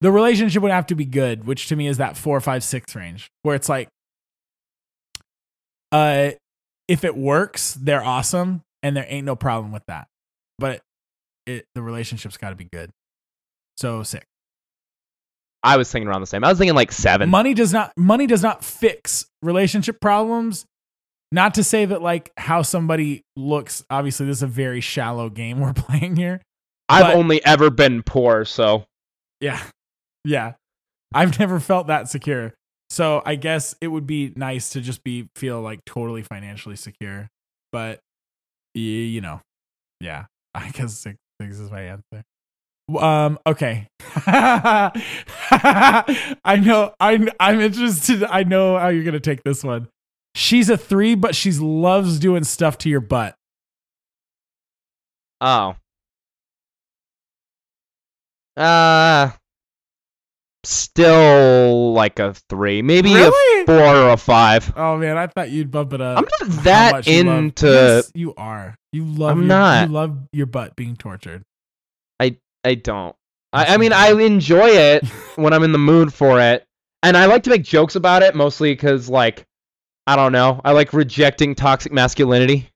The 0.00 0.10
relationship 0.10 0.62
would 0.62 0.72
have 0.72 0.86
to 0.86 0.94
be 0.94 1.04
good, 1.04 1.44
which 1.46 1.68
to 1.68 1.76
me 1.76 1.86
is 1.88 1.98
that 1.98 2.16
four, 2.16 2.40
five, 2.40 2.64
six 2.64 2.94
range, 2.94 3.28
where 3.42 3.54
it's 3.54 3.68
like, 3.68 3.88
uh, 5.94 6.32
if 6.88 7.04
it 7.04 7.16
works, 7.16 7.74
they're 7.74 8.04
awesome, 8.04 8.62
and 8.82 8.96
there 8.96 9.06
ain't 9.08 9.24
no 9.24 9.36
problem 9.36 9.70
with 9.72 9.84
that. 9.86 10.08
But 10.58 10.80
it 11.46 11.66
the 11.74 11.82
relationship's 11.82 12.36
got 12.36 12.50
to 12.50 12.56
be 12.56 12.64
good. 12.64 12.90
So 13.76 14.02
six. 14.02 14.24
I 15.62 15.76
was 15.78 15.90
thinking 15.90 16.08
around 16.08 16.20
the 16.20 16.26
same. 16.26 16.44
I 16.44 16.48
was 16.48 16.58
thinking 16.58 16.74
like 16.74 16.92
seven. 16.92 17.30
money 17.30 17.54
does 17.54 17.72
not 17.72 17.92
money 17.96 18.26
does 18.26 18.42
not 18.42 18.64
fix 18.64 19.26
relationship 19.40 20.00
problems 20.00 20.66
not 21.32 21.54
to 21.54 21.64
say 21.64 21.84
that 21.84 22.02
like 22.02 22.32
how 22.36 22.62
somebody 22.62 23.22
looks 23.36 23.84
obviously 23.88 24.26
this 24.26 24.38
is 24.38 24.42
a 24.42 24.46
very 24.46 24.80
shallow 24.80 25.30
game 25.30 25.60
we're 25.60 25.72
playing 25.72 26.16
here 26.16 26.42
I've 26.88 27.06
but- 27.06 27.16
only 27.16 27.44
ever 27.46 27.70
been 27.70 28.02
poor, 28.02 28.44
so 28.44 28.84
yeah 29.40 29.62
yeah 30.24 30.52
i've 31.12 31.38
never 31.38 31.60
felt 31.60 31.88
that 31.88 32.08
secure 32.08 32.54
so 32.94 33.22
i 33.26 33.34
guess 33.34 33.74
it 33.80 33.88
would 33.88 34.06
be 34.06 34.32
nice 34.36 34.70
to 34.70 34.80
just 34.80 35.02
be 35.02 35.28
feel 35.34 35.60
like 35.60 35.84
totally 35.84 36.22
financially 36.22 36.76
secure 36.76 37.28
but 37.72 37.98
you 38.74 39.20
know 39.20 39.40
yeah 40.00 40.26
i 40.54 40.70
guess 40.70 40.94
six, 40.94 41.18
six 41.40 41.58
is 41.58 41.70
my 41.70 41.82
answer. 41.82 42.22
Um 43.00 43.38
okay. 43.46 43.88
I 44.26 44.92
know 46.62 46.94
i'm 47.00 47.28
i'm 47.40 47.60
interested 47.60 48.22
i 48.24 48.44
know 48.44 48.78
how 48.78 48.88
you're 48.88 49.04
gonna 49.04 49.20
take 49.20 49.42
this 49.42 49.64
one. 49.64 49.88
She's 50.34 50.68
a 50.68 50.76
three 50.76 51.14
but 51.14 51.34
she 51.34 51.50
loves 51.52 52.18
doing 52.18 52.44
stuff 52.44 52.78
to 52.78 52.90
your 52.90 53.00
butt. 53.00 53.34
Oh. 55.40 55.76
Uh 58.56 59.30
still 60.66 61.92
like 61.92 62.18
a 62.18 62.34
three. 62.48 62.82
Maybe 62.82 63.14
Really? 63.14 63.62
a 63.62 63.66
four 63.66 63.76
or 63.96 64.10
a 64.10 64.16
five. 64.16 64.72
oh 64.76 64.96
man 64.96 65.16
i 65.16 65.26
thought 65.26 65.50
you'd 65.50 65.70
bump 65.70 65.92
it 65.92 66.00
up 66.00 66.18
I'm 66.18 66.24
not 66.40 66.62
that 66.64 66.92
much 66.92 67.06
you 67.06 67.30
into 67.30 67.66
Yes, 67.66 68.10
you 68.14 68.34
are 68.36 68.74
you 68.92 69.04
love 69.04 69.32
I'm 69.32 69.38
your, 69.40 69.48
not. 69.48 69.88
you 69.88 69.94
love 69.94 70.18
your 70.32 70.46
butt 70.46 70.76
being 70.76 70.96
tortured 70.96 71.42
I 72.20 72.36
I 72.64 72.74
don't. 72.76 73.14
I, 73.52 73.74
I 73.74 73.76
mean, 73.76 73.92
I 73.92 74.10
enjoy 74.12 74.68
it 74.68 75.04
when 75.36 75.52
I'm 75.52 75.62
in 75.62 75.72
the 75.72 75.78
mood 75.78 76.12
for 76.12 76.40
it, 76.40 76.64
and 77.02 77.16
I 77.16 77.26
like 77.26 77.42
to 77.44 77.50
make 77.50 77.62
jokes 77.62 77.94
about 77.94 78.22
it 78.22 78.34
mostly 78.34 78.72
because, 78.72 79.08
like, 79.08 79.44
I 80.06 80.16
don't 80.16 80.32
know, 80.32 80.60
I 80.64 80.72
like 80.72 80.92
rejecting 80.92 81.54
toxic 81.54 81.92
masculinity. 81.92 82.68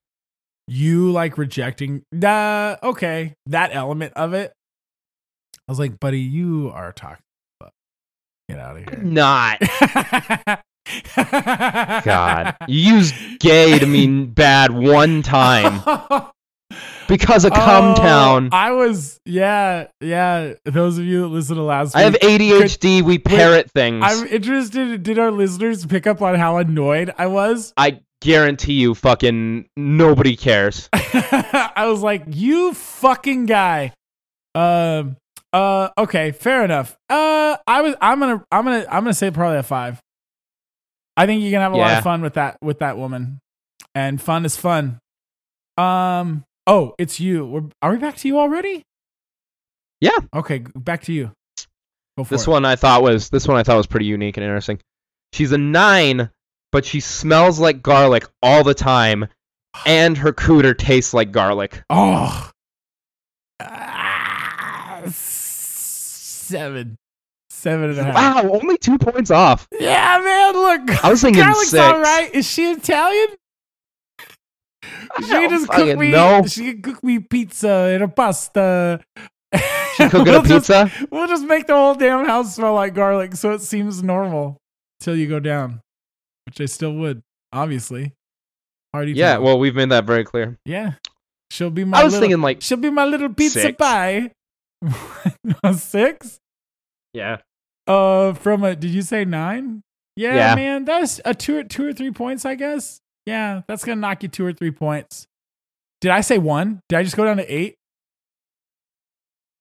you 0.69 1.11
like 1.13 1.39
rejecting 1.39 2.03
uh 2.23 2.77
okay 2.83 3.35
that 3.47 3.71
element 3.75 4.13
of 4.15 4.35
it 4.35 4.53
i 5.67 5.73
was 5.73 5.79
like 5.79 5.99
buddy 5.99 6.21
you 6.21 6.71
are 6.75 6.93
toxic 6.93 7.25
get 8.49 8.59
out 8.59 8.77
of 8.77 8.85
here 8.89 9.03
Not 9.03 9.61
God. 12.05 12.57
You 12.67 12.95
used 12.95 13.15
gay 13.41 13.79
to 13.79 13.87
mean 13.87 14.27
bad 14.27 14.71
one 14.73 15.23
time 15.23 15.81
because 17.09 17.45
of 17.45 17.53
Oh, 17.53 17.57
Cum 17.57 17.95
Town. 17.95 18.49
I 18.53 18.71
was, 18.73 19.21
yeah, 19.25 19.89
yeah. 20.01 20.55
Those 20.65 20.99
of 20.99 21.05
you 21.05 21.23
that 21.23 21.29
listen 21.29 21.57
to 21.57 21.63
last 21.63 21.95
I 21.95 22.03
have 22.03 22.15
week, 22.15 22.23
ADHD. 22.23 23.03
We 23.03 23.19
parrot 23.19 23.71
things. 23.71 24.03
I'm 24.07 24.27
interested. 24.29 25.03
Did 25.03 25.19
our 25.19 25.31
listeners 25.31 25.85
pick 25.87 26.07
up 26.07 26.23
on 26.23 26.37
how 26.37 26.57
annoyed 26.59 27.13
I 27.19 27.27
was? 27.27 27.73
I 27.77 28.01
guarantee 28.21 28.75
you, 28.75 28.95
fucking 28.95 29.69
nobody 29.77 30.37
cares. 30.37 30.89
I 30.93 31.85
was 31.87 32.01
like, 32.03 32.25
you 32.29 32.73
fucking 32.75 33.47
guy. 33.47 33.93
Um. 34.55 35.17
Uh. 35.53 35.89
Okay. 35.99 36.33
Fair 36.33 36.65
enough. 36.65 36.97
Uh. 37.09 37.57
I 37.67 37.83
was. 37.83 37.95
I'm 38.01 38.21
gonna. 38.21 38.45
I'm 38.53 38.65
gonna. 38.65 38.87
I'm 38.91 39.05
gonna 39.05 39.15
say 39.15 39.31
probably 39.31 39.59
a 39.59 39.63
five. 39.63 40.01
I 41.17 41.27
think 41.27 41.43
you 41.43 41.51
can 41.51 41.61
have 41.61 41.73
a 41.73 41.77
lot 41.77 41.99
of 41.99 42.05
fun 42.05 42.23
with 42.23 42.35
that 42.35 42.59
with 42.63 42.79
that 42.81 42.97
woman, 42.97 43.41
and 43.95 44.21
fun 44.21 44.45
is 44.45 44.57
fun. 44.57 44.99
Um. 45.77 46.45
Oh, 46.67 46.95
it's 46.99 47.19
you. 47.19 47.47
We're, 47.47 47.63
are 47.81 47.93
we 47.93 47.99
back 47.99 48.17
to 48.19 48.29
you 48.29 48.39
already? 48.39 48.83
Yeah. 50.01 50.19
Okay. 50.35 50.59
Back 50.77 51.03
to 51.05 51.13
you. 51.13 51.33
Go 52.17 52.25
for 52.25 52.35
This 52.35 52.47
it. 52.47 52.51
one 52.51 52.65
I 52.65 52.77
thought 52.77 53.03
was 53.03 53.31
this 53.31 53.49
one 53.49 53.57
I 53.57 53.63
thought 53.63 53.77
was 53.77 53.87
pretty 53.87 54.07
unique 54.07 54.37
and 54.37 54.45
interesting. 54.45 54.81
She's 55.33 55.53
a 55.53 55.59
nine, 55.59 56.31
but 56.73 56.85
she 56.85 57.01
smells 57.01 57.59
like 57.59 57.83
garlic 57.83 58.27
all 58.43 58.65
the 58.65 58.75
time, 58.75 59.27
and 59.87 60.17
her 60.19 60.33
cooter 60.33 60.77
tastes 60.77 61.15
like 61.15 61.33
garlic. 61.33 61.83
Oh. 61.91 62.51
Seven. 66.49 66.97
Seven 67.51 67.91
and 67.91 67.99
a 67.99 68.05
half. 68.05 68.45
Wow, 68.45 68.51
only 68.53 68.77
two 68.79 68.99
points 68.99 69.31
off. 69.31 69.67
Yeah, 69.79 70.21
man. 70.23 70.55
Look. 70.55 71.05
I 71.05 71.11
was 71.11 71.23
thinking 71.23 71.43
Garlic's 71.43 71.71
six. 71.71 71.83
all 71.83 71.99
right. 72.01 72.33
Is 72.35 72.47
she 72.49 72.71
Italian? 72.73 73.29
She 75.19 75.25
can 75.25 75.51
just 75.51 75.69
cook 75.69 75.99
me. 75.99 76.11
know. 76.11 76.45
She 76.47 76.73
can 76.73 76.83
cook 76.83 77.03
me 77.03 77.19
pizza 77.19 77.69
and 77.95 78.03
a 78.05 78.09
pasta. 78.09 79.01
She 79.97 80.09
cooking 80.09 80.25
We'll 80.33 80.45
a 80.45 80.49
just- 80.49 80.69
pizza? 80.69 80.91
we'll 81.11 81.27
just 81.27 81.45
make 81.45 81.67
the 81.67 81.75
whole 81.75 81.95
damn 81.95 82.27
house 82.27 82.55
smell 82.55 82.75
like 82.75 82.95
garlic, 82.95 83.35
so 83.35 83.53
it 83.53 83.63
seems 83.63 84.03
normal 84.03 84.59
till 85.01 85.17
you 85.17 85.27
go 85.27 85.41
down, 85.41 85.81
which 86.47 86.61
I 86.61 86.67
still 86.67 86.93
would, 86.95 87.23
obviously. 87.53 88.13
Hardy. 88.95 89.13
Yeah, 89.13 89.35
time. 89.35 89.43
well, 89.43 89.59
we've 89.59 89.75
made 89.75 89.89
that 89.91 90.05
very 90.05 90.25
clear. 90.25 90.59
yeah. 90.65 90.93
She'll 91.51 91.71
be 91.71 91.85
my. 91.85 91.99
I 92.01 92.05
was 92.05 92.13
little, 92.13 92.29
thinking 92.29 92.43
like, 92.43 92.61
She'll 92.61 92.77
be 92.77 92.91
my 92.91 93.07
little 93.07 93.33
pizza 93.33 93.61
six. 93.63 93.77
pie. 93.79 94.31
A 95.65 95.75
six? 95.75 96.39
yeah, 97.13 97.39
Uh, 97.87 98.33
from 98.35 98.63
a. 98.65 98.77
Did 98.77 98.91
you 98.91 99.03
say 99.03 99.25
nine? 99.25 99.83
Yeah, 100.17 100.35
Yeah. 100.35 100.55
man, 100.55 100.85
that's 100.85 101.21
a 101.25 101.35
two, 101.35 101.59
or 101.59 101.65
two 101.65 101.87
or 101.87 101.93
three 101.93 102.11
points, 102.11 102.45
I 102.45 102.55
guess. 102.55 103.01
Yeah, 103.27 103.63
that's 103.69 103.85
gonna 103.85 104.01
knock 104.01 104.23
you 104.23 104.29
two 104.29 104.45
or 104.47 104.53
three 104.53 104.71
points. 104.71 105.27
Did 106.01 106.11
I 106.13 106.21
say 106.23 106.39
one? 106.39 106.81
Did 106.89 106.99
I 106.99 107.03
just 107.03 107.17
go 107.17 107.25
down 107.25 107.37
to 107.39 107.53
eight? 107.53 107.75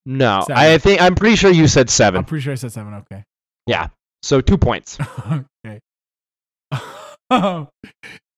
no, 0.06 0.42
Seven. 0.46 0.56
I 0.62 0.78
think 0.78 1.00
I'm 1.02 1.14
pretty 1.14 1.36
sure 1.36 1.50
you 1.50 1.66
said 1.68 1.90
seven. 1.90 2.18
I'm 2.18 2.24
pretty 2.24 2.42
sure 2.42 2.52
I 2.52 2.56
said 2.56 2.72
seven. 2.72 2.94
Okay. 2.94 3.24
Yeah. 3.66 3.88
So 4.22 4.40
two 4.40 4.56
points. 4.56 4.98
okay. 5.66 5.80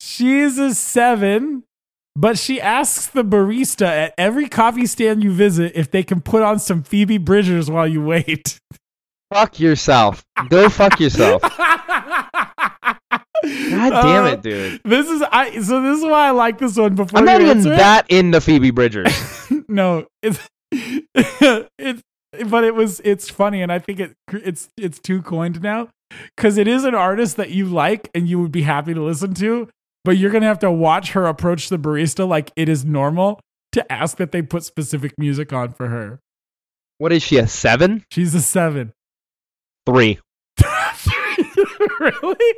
She's 0.00 0.58
a 0.58 0.74
seven, 0.74 1.62
but 2.16 2.38
she 2.38 2.60
asks 2.60 3.06
the 3.06 3.24
barista 3.24 3.86
at 3.86 4.14
every 4.18 4.48
coffee 4.48 4.86
stand 4.86 5.22
you 5.22 5.32
visit 5.32 5.72
if 5.74 5.90
they 5.90 6.02
can 6.02 6.20
put 6.20 6.42
on 6.42 6.58
some 6.58 6.82
Phoebe 6.82 7.18
Bridgers 7.18 7.70
while 7.70 7.86
you 7.86 8.02
wait. 8.04 8.58
fuck 9.32 9.58
yourself. 9.60 10.24
Go 10.48 10.68
fuck 10.68 10.98
yourself. 11.00 11.42
God 13.42 13.90
damn 13.90 14.24
Uh, 14.24 14.28
it, 14.32 14.42
dude. 14.42 14.80
This 14.84 15.08
is 15.08 15.22
I. 15.22 15.60
So 15.60 15.80
this 15.82 15.98
is 15.98 16.04
why 16.04 16.26
I 16.28 16.30
like 16.30 16.58
this 16.58 16.76
one. 16.76 16.94
Before 16.94 17.18
I'm 17.18 17.24
not 17.24 17.40
even 17.40 17.58
it. 17.60 17.64
that 17.64 18.10
into 18.10 18.40
Phoebe 18.40 18.70
Bridgers. 18.70 19.08
no, 19.68 20.06
it's 20.22 20.38
it's 20.72 22.02
but 22.46 22.64
it 22.64 22.74
was 22.74 23.00
it's 23.02 23.30
funny 23.30 23.62
and 23.62 23.72
I 23.72 23.78
think 23.78 23.98
it 24.00 24.12
it's 24.32 24.68
it's 24.76 24.98
too 25.00 25.22
coined 25.22 25.62
now 25.62 25.88
cuz 26.36 26.58
it 26.58 26.68
is 26.68 26.84
an 26.84 26.94
artist 26.94 27.36
that 27.38 27.50
you 27.50 27.66
like 27.66 28.10
and 28.14 28.28
you 28.28 28.38
would 28.40 28.52
be 28.52 28.62
happy 28.62 28.92
to 28.94 29.02
listen 29.02 29.32
to, 29.34 29.68
but 30.04 30.16
you're 30.16 30.30
going 30.30 30.42
to 30.42 30.48
have 30.48 30.58
to 30.60 30.70
watch 30.70 31.12
her 31.12 31.26
approach 31.26 31.68
the 31.68 31.78
barista 31.78 32.26
like 32.26 32.50
it 32.56 32.68
is 32.68 32.84
normal 32.84 33.40
to 33.72 33.92
ask 33.92 34.16
that 34.16 34.32
they 34.32 34.42
put 34.42 34.64
specific 34.64 35.12
music 35.18 35.52
on 35.52 35.72
for 35.72 35.88
her. 35.88 36.20
What 36.98 37.12
is 37.12 37.22
she, 37.22 37.38
a 37.38 37.46
seven? 37.46 38.04
She's 38.10 38.34
a 38.34 38.40
7. 38.40 38.92
Three. 39.86 40.18
really? 42.00 42.54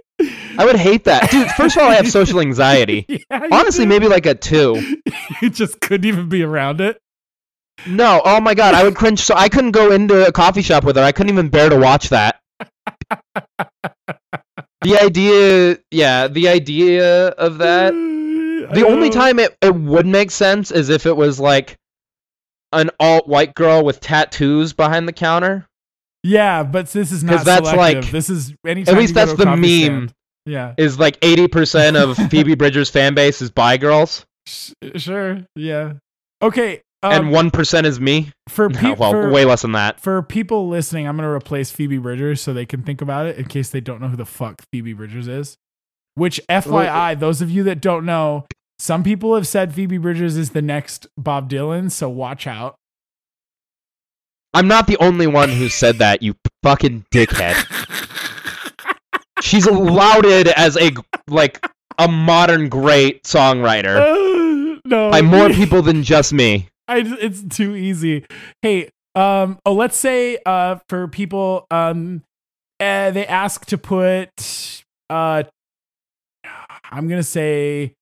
I 0.58 0.64
would 0.64 0.76
hate 0.76 1.04
that. 1.04 1.30
Dude, 1.30 1.48
first 1.52 1.76
of 1.76 1.82
all, 1.82 1.90
I 1.90 1.94
have 1.94 2.10
social 2.10 2.40
anxiety. 2.48 3.06
Yeah, 3.08 3.18
Honestly, 3.30 3.84
do. 3.84 3.88
maybe 3.88 4.08
like 4.08 4.26
a 4.26 4.34
two. 4.34 4.96
you 5.42 5.50
just 5.50 5.80
couldn't 5.80 6.06
even 6.06 6.28
be 6.28 6.42
around 6.42 6.80
it. 6.80 6.98
No, 7.86 8.20
oh 8.24 8.40
my 8.40 8.54
god, 8.54 8.74
I 8.74 8.84
would 8.84 8.94
cringe. 8.94 9.20
So 9.20 9.34
I 9.34 9.48
couldn't 9.48 9.70
go 9.72 9.92
into 9.92 10.26
a 10.26 10.32
coffee 10.32 10.62
shop 10.62 10.84
with 10.84 10.96
her. 10.96 11.02
I 11.02 11.12
couldn't 11.12 11.32
even 11.32 11.48
bear 11.48 11.70
to 11.70 11.78
watch 11.78 12.10
that. 12.10 12.40
The 14.82 14.98
idea, 15.02 15.78
yeah, 15.90 16.28
the 16.28 16.48
idea 16.48 17.28
of 17.28 17.58
that. 17.58 17.92
The 17.92 18.86
only 18.86 19.10
time 19.10 19.38
it, 19.38 19.56
it 19.60 19.74
would 19.74 20.06
make 20.06 20.30
sense 20.30 20.70
is 20.70 20.88
if 20.88 21.04
it 21.06 21.16
was 21.16 21.38
like 21.40 21.76
an 22.72 22.90
alt 23.00 23.28
white 23.28 23.54
girl 23.54 23.84
with 23.84 24.00
tattoos 24.00 24.72
behind 24.72 25.06
the 25.08 25.12
counter. 25.12 25.66
Yeah, 26.22 26.62
but 26.62 26.86
this 26.88 27.10
is 27.12 27.24
not 27.24 27.44
that's 27.44 27.68
selective. 27.68 28.04
like- 28.04 28.12
this 28.12 28.30
is 28.30 28.54
anytime 28.66 28.94
At 28.94 28.98
least 29.00 29.14
that's 29.14 29.34
the 29.34 29.46
meme. 29.46 29.62
stand. 29.62 30.14
Yeah. 30.46 30.74
Is 30.76 30.98
like 30.98 31.20
80% 31.20 31.96
of 31.96 32.16
Phoebe 32.30 32.54
Bridgers' 32.54 32.90
fan 32.90 33.14
base 33.14 33.42
is 33.42 33.50
bi 33.50 33.76
girls, 33.76 34.24
Sh- 34.46 34.72
Sure. 34.96 35.44
Yeah. 35.54 35.94
Okay. 36.40 36.82
Um, 37.04 37.34
and 37.34 37.52
1% 37.52 37.84
is 37.84 38.00
me. 38.00 38.30
for, 38.48 38.68
No, 38.82 38.94
well, 38.94 39.10
for, 39.10 39.30
way 39.30 39.44
less 39.44 39.62
than 39.62 39.72
that. 39.72 39.98
for 40.00 40.22
people 40.22 40.68
listening, 40.68 41.08
I'm 41.08 41.16
going 41.16 41.28
to 41.28 41.34
replace 41.34 41.70
Phoebe 41.70 41.98
Bridgers 41.98 42.40
so 42.40 42.52
they 42.52 42.66
can 42.66 42.82
think 42.82 43.00
about 43.02 43.26
it 43.26 43.36
in 43.38 43.46
case 43.46 43.70
they 43.70 43.80
don't 43.80 44.00
know 44.00 44.08
who 44.08 44.16
the 44.16 44.24
fuck 44.24 44.62
Phoebe 44.72 44.92
Bridgers 44.92 45.26
is. 45.26 45.56
Which, 46.14 46.40
FYI, 46.48 47.18
those 47.18 47.40
of 47.42 47.50
you 47.50 47.62
that 47.64 47.80
don't 47.80 48.04
know, 48.04 48.46
some 48.78 49.02
people 49.02 49.34
have 49.34 49.46
said 49.48 49.74
Phoebe 49.74 49.98
Bridgers 49.98 50.36
is 50.36 50.50
the 50.50 50.62
next 50.62 51.06
Bob 51.16 51.48
Dylan, 51.50 51.90
so 51.90 52.08
watch 52.08 52.46
out. 52.46 52.76
I'm 54.54 54.68
not 54.68 54.86
the 54.86 54.98
only 54.98 55.26
one 55.26 55.48
who 55.48 55.68
said 55.68 55.96
that, 55.98 56.22
you 56.22 56.34
fucking 56.62 57.06
dickhead. 57.10 57.56
She's 59.40 59.66
lauded 59.66 60.48
as 60.48 60.76
a 60.76 60.90
like 61.26 61.64
a 61.98 62.06
modern 62.06 62.68
great 62.68 63.24
songwriter 63.24 63.96
Uh, 63.96 64.78
no. 64.84 65.10
by 65.10 65.20
more 65.22 65.48
people 65.48 65.82
than 65.82 66.02
just 66.02 66.32
me. 66.32 66.68
I, 66.88 66.98
it's 67.20 67.42
too 67.42 67.74
easy. 67.74 68.24
Hey, 68.60 68.90
um, 69.14 69.58
oh, 69.64 69.74
let's 69.74 69.96
say 69.96 70.38
uh, 70.44 70.76
for 70.88 71.08
people, 71.08 71.66
um, 71.70 72.22
uh, 72.80 73.10
they 73.10 73.26
ask 73.26 73.66
to 73.66 73.78
put, 73.78 74.84
uh, 75.10 75.44
I'm 76.90 77.08
gonna 77.08 77.22
say, 77.22 77.94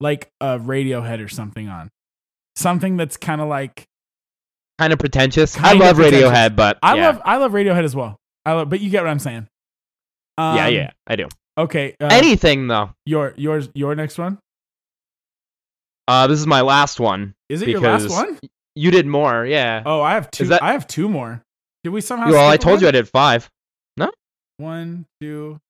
like 0.00 0.30
a 0.40 0.58
Radiohead 0.58 1.24
or 1.24 1.28
something 1.28 1.68
on, 1.68 1.90
something 2.56 2.96
that's 2.96 3.16
kind 3.16 3.40
of 3.40 3.48
like 3.48 3.86
Kind 4.78 4.92
of 4.92 4.98
pretentious. 4.98 5.56
I 5.58 5.74
love 5.74 5.96
pretentious. 5.96 6.28
Radiohead, 6.28 6.56
but 6.56 6.78
I 6.82 6.98
love 6.98 7.20
I 7.24 7.36
love 7.36 7.52
Radiohead 7.52 7.84
as 7.84 7.94
well. 7.94 8.16
I 8.44 8.52
love, 8.54 8.68
but 8.68 8.80
you 8.80 8.90
get 8.90 9.02
what 9.04 9.10
I'm 9.10 9.18
saying. 9.18 9.46
Um, 10.38 10.56
yeah, 10.56 10.66
yeah, 10.68 10.90
I 11.06 11.16
do. 11.16 11.28
Okay. 11.56 11.94
Uh, 12.00 12.08
Anything 12.10 12.66
though. 12.66 12.90
your 13.04 13.34
yours 13.36 13.68
your 13.74 13.94
next 13.94 14.18
one 14.18 14.38
Uh, 16.08 16.26
this 16.26 16.38
is 16.38 16.46
my 16.46 16.60
last 16.60 17.00
one. 17.00 17.34
is 17.48 17.62
it 17.62 17.68
your 17.68 17.80
last 17.80 18.10
one? 18.10 18.38
You 18.74 18.90
did 18.90 19.06
more, 19.06 19.44
yeah. 19.44 19.82
Oh, 19.84 20.00
I 20.00 20.14
have 20.14 20.30
two. 20.30 20.46
that- 20.46 20.62
I 20.62 20.72
have 20.72 20.86
two 20.86 21.08
more. 21.08 21.42
Did 21.84 21.90
we 21.90 22.00
somehow? 22.00 22.30
well, 22.30 22.48
I 22.48 22.56
told 22.56 22.80
you? 22.80 22.88
I 22.88 22.92
did 22.92 23.08
five. 23.08 23.50
No. 23.96 24.10
One, 24.56 25.06
two. 25.20 25.60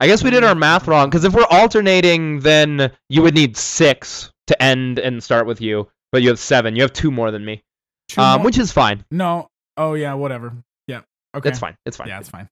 I 0.00 0.06
guess 0.06 0.22
we 0.24 0.30
did 0.30 0.42
our 0.44 0.54
math 0.54 0.88
wrong 0.88 1.08
because 1.08 1.24
if 1.24 1.32
we're 1.32 1.46
alternating, 1.50 2.40
then 2.40 2.90
you 3.08 3.22
would 3.22 3.34
need 3.34 3.56
six 3.56 4.32
to 4.48 4.60
end 4.62 4.98
and 4.98 5.22
start 5.22 5.46
with 5.46 5.60
you, 5.60 5.88
but 6.10 6.22
you 6.22 6.28
have 6.28 6.38
seven. 6.40 6.74
You 6.76 6.82
have 6.82 6.92
two 6.92 7.10
more 7.10 7.30
than 7.30 7.44
me, 7.44 7.62
two 8.08 8.20
um, 8.20 8.38
more- 8.40 8.46
which 8.46 8.58
is 8.58 8.72
fine. 8.72 9.04
No. 9.10 9.48
Oh 9.76 9.94
yeah, 9.94 10.14
whatever. 10.14 10.52
Yeah. 10.88 11.02
Okay. 11.34 11.48
It's 11.48 11.58
fine. 11.58 11.76
It's 11.86 11.96
fine. 11.96 12.08
Yeah, 12.08 12.18
it's 12.18 12.28
fine. 12.28 12.48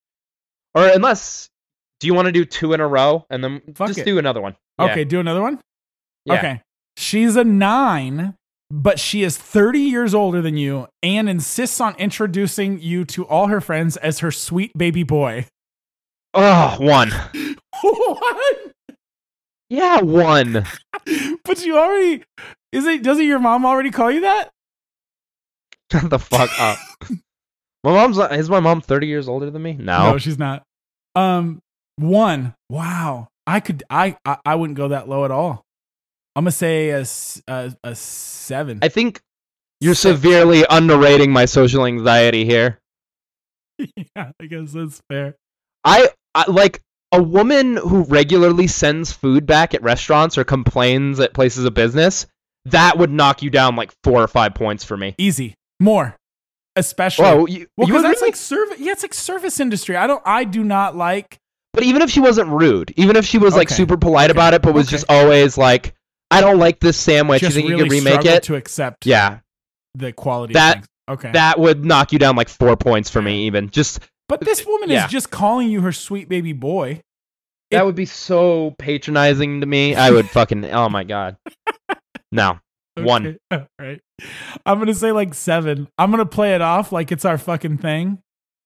Or 0.74 0.86
unless, 0.86 1.50
do 1.98 2.06
you 2.06 2.14
want 2.14 2.26
to 2.26 2.32
do 2.32 2.44
two 2.44 2.72
in 2.72 2.80
a 2.80 2.86
row 2.86 3.26
and 3.30 3.42
then 3.42 3.60
Fuck 3.74 3.88
just 3.88 4.00
it. 4.00 4.04
do 4.04 4.18
another 4.18 4.40
one? 4.40 4.56
Yeah. 4.78 4.86
Okay, 4.92 5.04
do 5.04 5.18
another 5.20 5.42
one. 5.42 5.58
Yeah. 6.24 6.34
Okay. 6.38 6.62
She's 6.96 7.36
a 7.36 7.44
nine, 7.44 8.34
but 8.70 8.98
she 8.98 9.22
is 9.22 9.36
30 9.36 9.80
years 9.80 10.14
older 10.14 10.42
than 10.42 10.56
you 10.56 10.86
and 11.02 11.28
insists 11.28 11.80
on 11.80 11.94
introducing 11.96 12.78
you 12.80 13.04
to 13.06 13.26
all 13.26 13.46
her 13.46 13.60
friends 13.60 13.96
as 13.96 14.18
her 14.20 14.30
sweet 14.30 14.76
baby 14.76 15.02
boy. 15.02 15.46
Oh, 16.34 16.76
one. 16.78 17.10
what? 17.82 18.72
Yeah, 19.68 20.00
one. 20.00 20.64
But 21.44 21.64
you 21.64 21.78
already 21.78 22.22
is 22.70 22.86
it 22.86 23.02
doesn't 23.02 23.24
your 23.24 23.40
mom 23.40 23.66
already 23.66 23.90
call 23.90 24.10
you 24.12 24.20
that? 24.20 24.50
Shut 25.90 26.08
the 26.08 26.18
fuck 26.18 26.50
up. 26.60 26.78
My 27.82 27.92
mom's 27.92 28.18
is 28.18 28.50
my 28.50 28.60
mom 28.60 28.80
thirty 28.82 29.06
years 29.08 29.26
older 29.26 29.50
than 29.50 29.62
me? 29.62 29.72
No. 29.72 30.12
No, 30.12 30.18
she's 30.18 30.38
not. 30.38 30.62
Um 31.16 31.60
one. 31.96 32.54
Wow. 32.68 33.28
I 33.46 33.58
could 33.58 33.82
I 33.90 34.16
I, 34.24 34.36
I 34.44 34.54
wouldn't 34.54 34.76
go 34.76 34.88
that 34.88 35.08
low 35.08 35.24
at 35.24 35.30
all. 35.30 35.64
I'm 36.36 36.44
gonna 36.44 36.52
say 36.52 36.90
a 36.90 37.04
a 37.82 37.94
seven. 37.94 38.78
I 38.82 38.88
think 38.88 39.20
you're 39.80 39.94
Six. 39.94 40.16
severely 40.20 40.64
underrating 40.68 41.32
my 41.32 41.44
social 41.46 41.84
anxiety 41.86 42.44
here. 42.44 42.78
yeah, 43.78 44.32
I 44.40 44.46
guess 44.46 44.72
that's 44.72 45.00
fair. 45.08 45.36
I, 45.84 46.08
I 46.34 46.50
like 46.50 46.80
a 47.12 47.22
woman 47.22 47.76
who 47.76 48.02
regularly 48.04 48.66
sends 48.66 49.10
food 49.12 49.46
back 49.46 49.74
at 49.74 49.82
restaurants 49.82 50.36
or 50.38 50.44
complains 50.44 51.18
at 51.18 51.32
places 51.32 51.64
of 51.64 51.74
business. 51.74 52.26
That 52.66 52.98
would 52.98 53.10
knock 53.10 53.42
you 53.42 53.48
down 53.50 53.74
like 53.76 53.90
four 54.04 54.22
or 54.22 54.28
five 54.28 54.54
points 54.54 54.84
for 54.84 54.96
me. 54.96 55.14
Easy. 55.16 55.54
More. 55.80 56.14
Especially. 56.76 57.24
Whoa, 57.24 57.46
you, 57.46 57.66
well, 57.76 57.86
because 57.88 58.02
that's 58.02 58.20
really- 58.20 58.28
like 58.28 58.36
service. 58.36 58.78
Yeah, 58.78 58.92
it's 58.92 59.02
like 59.02 59.14
service 59.14 59.58
industry. 59.60 59.96
I 59.96 60.06
don't. 60.06 60.22
I 60.26 60.44
do 60.44 60.62
not 60.62 60.94
like. 60.94 61.38
But 61.72 61.84
even 61.84 62.02
if 62.02 62.10
she 62.10 62.20
wasn't 62.20 62.50
rude, 62.50 62.92
even 62.96 63.16
if 63.16 63.24
she 63.24 63.38
was 63.38 63.54
like 63.56 63.68
Okay. 63.68 63.76
super 63.76 63.96
polite 63.96 64.30
Okay. 64.30 64.38
about 64.38 64.54
it, 64.54 64.60
but 64.62 64.74
was 64.74 64.86
Okay. 64.88 64.96
just 64.96 65.06
always 65.08 65.56
like, 65.56 65.94
"I 66.30 66.40
don't 66.40 66.58
like 66.58 66.80
this 66.80 66.96
sandwich. 66.96 67.40
just 67.40 67.54
you 67.56 67.62
think 67.62 67.70
really 67.70 67.96
you 67.96 68.00
could 68.02 68.10
remake 68.12 68.24
it?" 68.26 68.42
to 68.44 68.54
accept. 68.56 69.06
yeah, 69.06 69.40
The 69.94 70.12
quality. 70.12 70.54
That- 70.54 70.78
Of. 70.78 70.86
Okay. 71.08 71.32
that 71.32 71.58
would 71.58 71.84
knock 71.84 72.12
you 72.12 72.20
down 72.20 72.36
like 72.36 72.48
four 72.48 72.76
points 72.76 73.10
for 73.10 73.20
me. 73.20 73.46
Even 73.46 73.68
just 73.70 73.98
but 74.28 74.40
this 74.40 74.64
woman 74.64 74.88
yeah. 74.90 75.06
is 75.06 75.10
just 75.10 75.30
calling 75.32 75.68
you 75.68 75.80
her 75.80 75.90
sweet 75.90 76.28
baby 76.28 76.52
boy. 76.52 77.00
that 77.72 77.82
It- 77.82 77.84
would 77.86 77.96
be 77.96 78.06
so 78.06 78.76
patronizing 78.78 79.60
to 79.60 79.66
me. 79.66 79.96
I 79.96 80.10
would 80.12 80.28
fucking. 80.30 80.64
Oh 80.66 80.88
my 80.88 81.02
god. 81.04 81.36
No. 82.30 82.60
One. 82.96 83.26
Okay, 83.26 83.38
All 83.50 83.66
right. 83.80 84.00
I'm 84.66 84.78
gonna 84.78 84.94
say 84.94 85.10
like 85.10 85.34
seven. 85.34 85.88
I'm 85.98 86.10
gonna 86.12 86.26
play 86.26 86.54
it 86.54 86.60
off 86.60 86.92
like 86.92 87.10
it's 87.10 87.24
our 87.24 87.38
fucking 87.38 87.78
thing, 87.78 88.18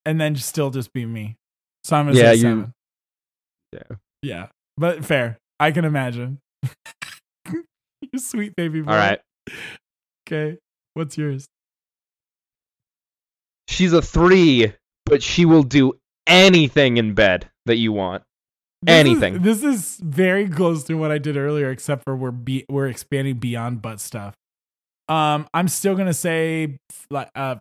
and 0.05 0.21
then 0.21 0.35
just 0.35 0.49
still 0.51 0.69
just 0.71 0.93
be 0.93 1.07
me. 1.07 1.37
So 1.85 1.97
I'm 1.97 2.07
gonna 2.07 2.19
Yeah, 2.19 2.25
say 2.33 2.35
you- 2.35 2.43
seven. 2.43 2.73
Yeah. 3.73 3.97
Yeah, 4.23 4.47
but 4.77 5.03
fair. 5.05 5.39
I 5.59 5.71
can 5.71 5.85
imagine. 5.87 6.41
Sweet 8.19 8.55
baby 8.57 8.81
boy. 8.83 8.93
All 8.93 8.97
right. 8.99 9.21
Okay. 10.29 10.59
What's 10.95 11.17
yours? 11.19 11.47
She's 13.69 13.93
a 13.93 14.03
three, 14.03 14.73
but 15.07 15.23
she 15.23 15.45
will 15.45 15.63
do 15.63 15.95
anything 16.27 16.97
in 16.97 17.15
bed 17.15 17.51
that 17.67 17.77
you 17.77 17.93
want. 17.93 18.23
This 18.83 18.93
is- 18.95 19.01
Anything. 19.01 19.43
this 19.43 19.63
is 19.65 19.99
very 20.03 20.49
close 20.49 20.85
to 20.85 20.95
what 20.95 21.11
I 21.11 21.19
did 21.19 21.37
earlier, 21.37 21.71
except 21.71 22.05
for 22.05 22.15
we're 22.15 22.31
be, 22.31 22.67
we're 22.69 22.89
expanding 22.89 23.37
beyond 23.39 23.81
butt 23.83 24.01
stuff. 24.01 24.35
Um, 25.09 25.47
I'm 25.53 25.69
still 25.69 25.95
gonna 25.95 26.15
say 26.15 26.79
like 27.11 27.31
uh 27.35 27.57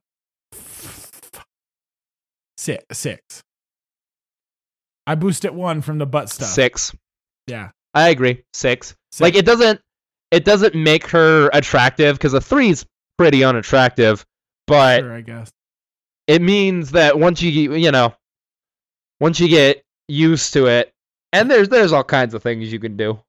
six 2.58 2.84
six. 2.92 3.42
I 5.06 5.16
boosted 5.16 5.52
one 5.52 5.82
from 5.82 5.98
the 5.98 6.06
butt 6.06 6.30
stuff. 6.30 6.48
Six. 6.50 6.96
Yeah. 7.48 7.72
I 7.94 8.10
agree. 8.10 8.44
Six. 8.54 8.96
Six. 9.12 9.22
Like 9.22 9.36
it 9.36 9.46
doesn't 9.46 9.82
it 10.34 10.44
doesn't 10.46 10.76
make 10.76 11.08
her 11.08 11.50
attractive 11.54 12.18
because 12.18 12.34
a 12.34 12.42
three's 12.42 12.86
pretty 13.18 13.44
unattractive, 13.44 14.26
but 14.68 15.00
sure, 15.00 15.14
I 15.14 15.22
guess. 15.22 15.50
it 16.28 16.42
means 16.42 16.92
that 16.92 17.18
once 17.20 17.42
you 17.42 17.74
you 17.76 17.92
know 17.92 18.14
once 19.20 19.40
you 19.40 19.48
get 19.48 19.84
used 20.08 20.54
to 20.54 20.66
it, 20.68 20.92
and 21.32 21.50
there's 21.50 21.70
there's 21.70 21.94
all 21.94 22.04
kinds 22.04 22.34
of 22.34 22.44
things 22.44 22.72
you 22.74 22.80
can 22.80 22.98
do. 22.98 23.20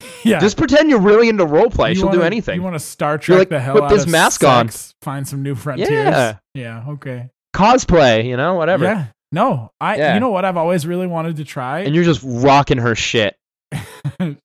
Yeah. 0.24 0.38
Just 0.38 0.56
pretend 0.58 0.90
you're 0.90 1.00
really 1.00 1.28
into 1.30 1.44
roleplay. 1.46 1.90
You 1.90 1.94
She'll 1.96 2.08
do 2.10 2.18
wanna- 2.18 2.24
anything. 2.26 2.54
You 2.56 2.62
want 2.62 2.74
to 2.74 2.78
Star 2.80 3.16
Trek 3.18 3.38
like, 3.38 3.48
the 3.50 3.58
hell 3.60 3.74
put 3.74 3.84
out 3.84 3.90
this 3.90 4.04
of 4.04 4.10
mask 4.10 4.44
on. 4.44 4.68
sex, 4.68 4.94
Find 5.02 5.26
some 5.26 5.42
new 5.42 5.54
frontiers. 5.54 5.90
Yeah. 5.90 6.36
Yeah. 6.54 6.84
Okay. 6.88 7.28
Cosplay, 7.56 8.24
you 8.26 8.36
know, 8.36 8.54
whatever. 8.54 8.84
Yeah. 8.84 9.06
No, 9.32 9.70
I. 9.80 9.96
Yeah. 9.96 10.14
You 10.14 10.20
know 10.20 10.28
what? 10.30 10.44
I've 10.44 10.56
always 10.58 10.86
really 10.86 11.06
wanted 11.06 11.36
to 11.36 11.44
try. 11.44 11.80
And 11.80 11.94
you're 11.94 12.04
just 12.04 12.20
rocking 12.24 12.76
her 12.78 12.94
shit. 12.94 13.34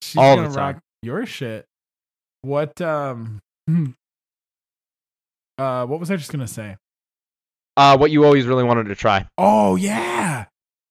She's 0.01 0.17
all 0.17 0.37
the 0.37 0.43
gonna 0.43 0.53
time. 0.55 0.73
rock 0.75 0.83
your 1.01 1.25
shit. 1.25 1.65
What? 2.45 2.79
Um. 2.81 3.39
hmm. 3.67 3.85
Uh. 5.57 5.85
What 5.85 5.99
was 5.99 6.11
I 6.11 6.15
just 6.15 6.31
gonna 6.31 6.47
say? 6.47 6.77
Uh, 7.77 7.97
what 7.97 8.11
you 8.11 8.23
always 8.25 8.45
really 8.45 8.63
wanted 8.63 8.85
to 8.85 8.95
try. 8.95 9.27
Oh 9.37 9.75
yeah, 9.75 10.45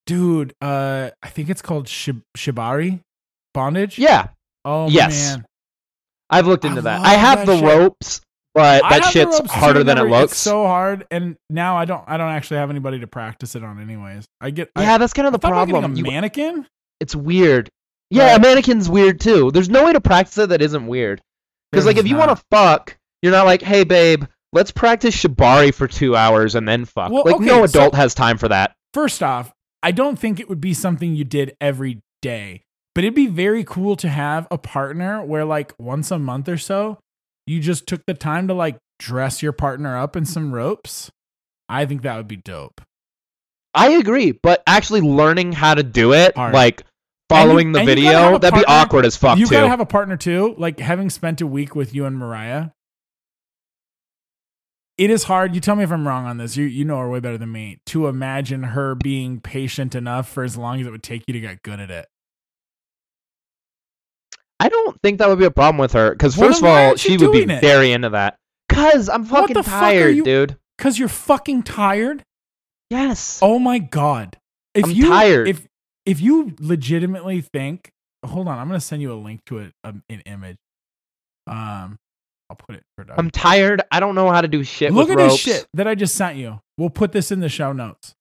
dude. 0.05 0.53
Uh. 0.61 1.11
I 1.23 1.29
think 1.29 1.49
it's 1.49 1.61
called 1.61 1.87
shib- 1.87 2.21
shibari 2.37 2.99
bondage. 3.53 3.97
Yeah, 3.97 4.29
Oh 4.63 4.89
Yes. 4.89 5.35
man. 5.35 5.45
I've 6.29 6.47
looked 6.47 6.65
I 6.65 6.69
into 6.69 6.81
that. 6.81 7.01
I 7.05 7.13
have 7.13 7.39
that 7.39 7.45
the 7.45 7.57
shit. 7.57 7.65
ropes, 7.65 8.21
but 8.55 8.83
I 8.83 8.99
that 8.99 9.11
shit's 9.11 9.39
harder 9.51 9.83
than 9.83 9.97
it 9.99 10.03
looks. 10.03 10.33
It's 10.33 10.41
so 10.41 10.65
hard, 10.65 11.05
and 11.11 11.37
now 11.49 11.77
I 11.77 11.85
don't. 11.85 12.03
I 12.07 12.17
don't 12.17 12.29
actually 12.31 12.57
have 12.57 12.69
anybody 12.71 12.99
to 12.99 13.07
practice 13.07 13.55
it 13.55 13.63
on, 13.63 13.79
anyways. 13.79 14.25
I 14.41 14.49
get. 14.49 14.71
I, 14.75 14.81
yeah, 14.83 14.97
that's 14.97 15.13
kind 15.13 15.27
of 15.27 15.33
the 15.33 15.39
I 15.39 15.41
thought 15.41 15.51
about 15.51 15.65
getting 15.67 15.81
problem. 15.81 15.93
A 15.93 15.97
You- 15.97 16.03
mannequin. 16.03 16.65
it's 16.99 17.15
weird. 17.15 17.69
Yeah, 18.11 18.31
Right. 18.31 18.37
a 18.37 18.41
mannequin's 18.41 18.89
weird 18.89 19.19
too. 19.19 19.51
There's 19.51 19.69
no 19.69 19.85
way 19.85 19.93
to 19.93 20.01
practice 20.01 20.37
it 20.37 20.49
that 20.49 20.61
isn't 20.61 20.85
weird. 20.87 21.21
Because 21.75 21.85
like 21.85 21.97
if 21.97 22.07
you 22.07 22.15
want 22.17 22.35
to 22.37 22.43
fuck, 22.51 22.97
you're 23.21 23.31
not 23.31 23.45
like, 23.45 23.61
hey 23.61 23.83
babe, 23.83 24.23
let's 24.53 24.71
practice 24.71 25.15
shibari 25.15 25.73
for 25.73 25.87
two 25.87 26.15
hours 26.15 26.55
and 26.55 26.67
then 26.67 26.85
fuck. 26.85 27.11
Well, 27.11 27.23
like 27.25 27.35
okay, 27.35 27.45
no 27.45 27.65
so- 27.65 27.79
adult 27.79 27.95
has 27.95 28.13
time 28.15 28.37
for 28.37 28.47
that. 28.49 28.75
first 28.93 29.21
off, 29.21 29.51
I 29.83 29.91
don't 29.91 30.17
think 30.17 30.39
it 30.39 30.49
would 30.49 30.61
be 30.61 30.73
something 30.73 31.15
you 31.15 31.23
did 31.25 31.55
every 31.61 32.01
day, 32.21 32.63
but 32.95 33.03
it'd 33.03 33.13
be 33.13 33.27
very 33.27 33.63
cool 33.63 33.95
to 33.97 34.09
have 34.09 34.47
a 34.49 34.57
partner 34.57 35.23
where, 35.23 35.45
like, 35.45 35.73
once 35.77 36.09
a 36.09 36.17
month 36.17 36.49
or 36.49 36.57
so, 36.57 36.97
you 37.45 37.59
just 37.59 37.85
took 37.85 38.01
the 38.07 38.15
time 38.15 38.47
to, 38.47 38.55
like, 38.55 38.77
dress 38.97 39.43
your 39.43 39.51
partner 39.51 39.95
up 39.97 40.15
in 40.15 40.25
some 40.25 40.53
ropes. 40.53 41.11
I 41.69 41.85
think 41.85 42.01
that 42.01 42.15
would 42.17 42.27
be 42.27 42.37
dope. 42.37 42.81
I 43.75 43.91
agree, 43.91 44.31
but 44.31 44.63
actually 44.65 45.01
learning 45.01 45.51
how 45.51 45.75
to 45.75 45.83
do 45.83 46.13
it, 46.13 46.35
Hard. 46.35 46.53
like 46.53 46.83
And 47.29 47.37
following 47.49 47.71
the 47.71 47.79
and 47.79 47.89
you 47.89 47.95
gotta 47.95 48.17
have 48.17 48.23
video, 48.27 48.37
that'd 48.39 48.59
be 48.59 48.65
awkward 48.65 49.05
as 49.05 49.17
fuck 49.17 49.37
you 49.39 49.45
too. 49.47 49.51
gotta 49.51 49.67
have 49.67 49.79
a 49.79 49.85
partner 49.85 50.15
too. 50.15 50.53
Like, 50.57 50.79
having 50.79 51.09
spent 51.09 51.41
a 51.41 51.47
week 51.47 51.75
with 51.75 51.93
you 51.95 52.05
and 52.05 52.17
Mariah, 52.17 52.67
it 54.97 55.09
is 55.09 55.23
hard. 55.23 55.55
You 55.55 55.61
tell 55.61 55.75
me 55.75 55.83
if 55.83 55.91
I'm 55.91 56.07
wrong 56.07 56.25
on 56.25 56.37
this. 56.37 56.55
You 56.55 56.65
you 56.65 56.85
know 56.85 56.99
her 56.99 57.09
way 57.09 57.19
better 57.19 57.37
than 57.37 57.51
me. 57.51 57.79
To 57.87 58.07
imagine 58.07 58.61
her 58.63 58.93
being 58.95 59.41
patient 59.41 59.95
enough 59.95 60.29
for 60.29 60.43
as 60.43 60.55
long 60.55 60.79
as 60.81 60.87
it 60.87 60.91
would 60.91 61.03
take 61.03 61.23
you 61.27 61.33
to 61.33 61.39
get 61.39 61.63
good 61.63 61.79
at 61.79 61.89
it. 61.89 62.05
I 64.59 64.69
don't 64.69 64.99
think 65.01 65.19
that 65.19 65.27
would 65.27 65.39
be 65.39 65.45
a 65.45 65.51
problem 65.51 65.79
with 65.79 65.93
her. 65.93 66.11
Because 66.11 66.37
Well, 66.37 66.49
first 66.49 66.61
of 66.61 66.65
all, 66.67 66.95
she 66.95 67.17
would 67.17 67.31
be 67.31 67.41
it? 67.43 67.59
very 67.61 67.91
into 67.91 68.11
that. 68.11 68.37
Cause 68.69 69.09
I'm 69.09 69.25
fucking 69.25 69.53
the 69.55 69.63
fuck 69.63 69.71
tired, 69.79 70.15
you- 70.15 70.23
dude. 70.23 70.57
Cause 70.77 70.97
you're 70.99 71.07
fucking 71.09 71.63
tired. 71.63 72.23
Yes. 72.89 73.39
Oh 73.41 73.57
my 73.59 73.79
god! 73.79 74.37
If 74.73 74.85
I'm 74.85 74.91
you 74.91 75.07
tired. 75.09 75.47
if 75.47 75.65
if 76.05 76.21
you 76.21 76.53
legitimately 76.59 77.41
think, 77.41 77.91
hold 78.25 78.47
on, 78.47 78.57
I'm 78.57 78.67
gonna 78.67 78.79
send 78.79 79.01
you 79.01 79.13
a 79.13 79.15
link 79.15 79.41
to 79.47 79.59
it, 79.59 79.73
um, 79.83 80.03
an 80.09 80.21
image. 80.25 80.57
Um, 81.47 81.97
I'll 82.49 82.55
put 82.55 82.75
it. 82.75 82.83
I'm 83.17 83.31
tired. 83.31 83.81
I 83.91 83.99
don't 83.99 84.15
know 84.15 84.29
how 84.29 84.41
to 84.41 84.47
do 84.47 84.63
shit 84.63 84.93
Look 84.93 85.09
at 85.09 85.17
ropes. 85.17 85.33
this 85.33 85.41
shit 85.41 85.67
that 85.73 85.87
I 85.87 85.95
just 85.95 86.15
sent 86.15 86.37
you. 86.37 86.59
We'll 86.77 86.89
put 86.89 87.11
this 87.11 87.31
in 87.31 87.39
the 87.39 87.49
show 87.49 87.73
notes. 87.73 88.13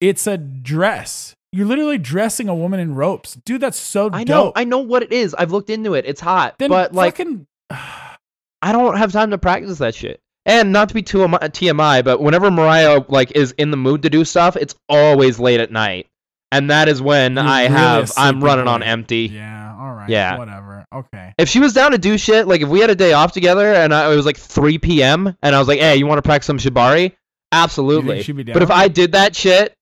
It's 0.00 0.26
a 0.26 0.36
dress. 0.36 1.34
You're 1.52 1.66
literally 1.66 1.98
dressing 1.98 2.48
a 2.48 2.54
woman 2.54 2.80
in 2.80 2.94
ropes, 2.94 3.34
dude. 3.44 3.60
That's 3.60 3.78
so 3.78 4.08
I 4.12 4.24
know. 4.24 4.44
dope. 4.44 4.52
I 4.56 4.64
know 4.64 4.78
what 4.78 5.02
it 5.02 5.12
is. 5.12 5.34
I've 5.34 5.52
looked 5.52 5.68
into 5.70 5.94
it. 5.94 6.06
It's 6.06 6.20
hot. 6.20 6.54
then 6.58 6.70
but 6.70 6.94
like 6.94 7.16
fucking, 7.16 7.46
I 7.70 8.72
don't 8.72 8.96
have 8.96 9.12
time 9.12 9.30
to 9.30 9.38
practice 9.38 9.78
that 9.78 9.94
shit. 9.94 10.20
And 10.44 10.72
not 10.72 10.88
to 10.88 10.94
be 10.94 11.02
too 11.02 11.18
TMI, 11.18 12.04
but 12.04 12.20
whenever 12.20 12.50
Mariah 12.50 13.04
like 13.08 13.32
is 13.32 13.52
in 13.52 13.70
the 13.70 13.76
mood 13.76 14.02
to 14.02 14.10
do 14.10 14.24
stuff, 14.24 14.56
it's 14.56 14.74
always 14.88 15.38
late 15.38 15.60
at 15.60 15.70
night, 15.70 16.08
and 16.52 16.70
that 16.70 16.88
is 16.88 17.02
when 17.02 17.34
You're 17.34 17.44
I 17.44 17.62
really 17.64 17.74
have 17.74 18.12
I'm 18.16 18.42
running 18.44 18.68
on 18.68 18.82
empty. 18.84 19.30
yeah, 19.32 19.74
all 19.76 19.92
right, 19.94 20.08
Yeah. 20.08 20.38
whatever, 20.38 20.84
okay. 20.94 21.32
If 21.38 21.48
she 21.48 21.58
was 21.58 21.72
down 21.72 21.90
to 21.90 21.98
do 21.98 22.16
shit, 22.16 22.46
like 22.46 22.60
if 22.60 22.68
we 22.68 22.78
had 22.80 22.90
a 22.90 22.94
day 22.94 23.12
off 23.14 23.32
together 23.32 23.72
and 23.74 23.92
I, 23.92 24.12
it 24.12 24.16
was 24.16 24.26
like 24.26 24.36
3 24.36 24.78
p.m. 24.78 25.36
and 25.42 25.54
I 25.56 25.58
was 25.58 25.66
like, 25.66 25.80
"Hey, 25.80 25.96
you 25.96 26.06
want 26.06 26.18
to 26.18 26.22
practice 26.22 26.46
some 26.46 26.58
shibari?" 26.58 27.12
Absolutely. 27.50 28.22
she'd 28.22 28.36
be 28.36 28.44
But 28.44 28.62
if? 28.62 28.70
I 28.70 28.88
did 28.88 29.12
that 29.12 29.34
shit, 29.34 29.74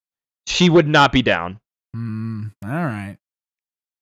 she 0.46 0.68
would 0.70 0.88
not 0.88 1.12
be 1.12 1.22
down. 1.22 1.58
Mm, 1.96 2.52
all 2.64 2.70
right. 2.70 3.16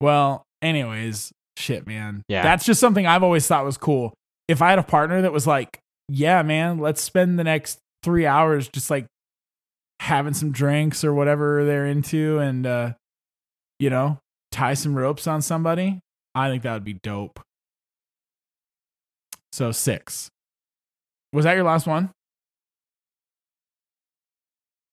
Well, 0.01 0.45
anyways, 0.63 1.33
shit, 1.57 1.87
man. 1.87 2.23
Yeah. 2.29 2.43
That's 2.43 2.65
just 2.65 2.81
something 2.81 3.07
I've 3.07 3.23
always 3.23 3.47
thought 3.47 3.65
was 3.65 3.77
cool. 3.77 4.15
If 4.47 4.63
I 4.63 4.71
had 4.71 4.79
a 4.79 4.83
partner 4.85 5.21
that 5.23 5.33
was 5.33 5.47
like, 5.47 5.81
yeah, 6.09 6.43
man, 6.43 6.79
let's 6.79 7.03
spend 7.03 7.39
the 7.39 7.45
next 7.45 7.79
three 8.03 8.27
hours 8.27 8.69
just 8.69 8.91
like 8.91 9.07
having 10.01 10.35
some 10.35 10.53
drinks 10.53 11.05
or 11.05 11.13
whatever 11.13 11.65
they're 11.65 11.87
into 11.87 12.39
and, 12.39 12.67
uh, 12.67 12.93
you 13.79 13.91
know, 13.91 14.19
tie 14.51 14.75
some 14.75 14.95
ropes 14.95 15.27
on 15.27 15.43
somebody, 15.43 16.01
I 16.35 16.49
think 16.49 16.63
that 16.63 16.73
would 16.73 16.85
be 16.85 16.95
dope. 16.95 17.41
So, 19.53 19.73
six. 19.73 20.31
Was 21.33 21.45
that 21.45 21.55
your 21.55 21.65
last 21.65 21.87
one? 21.87 22.11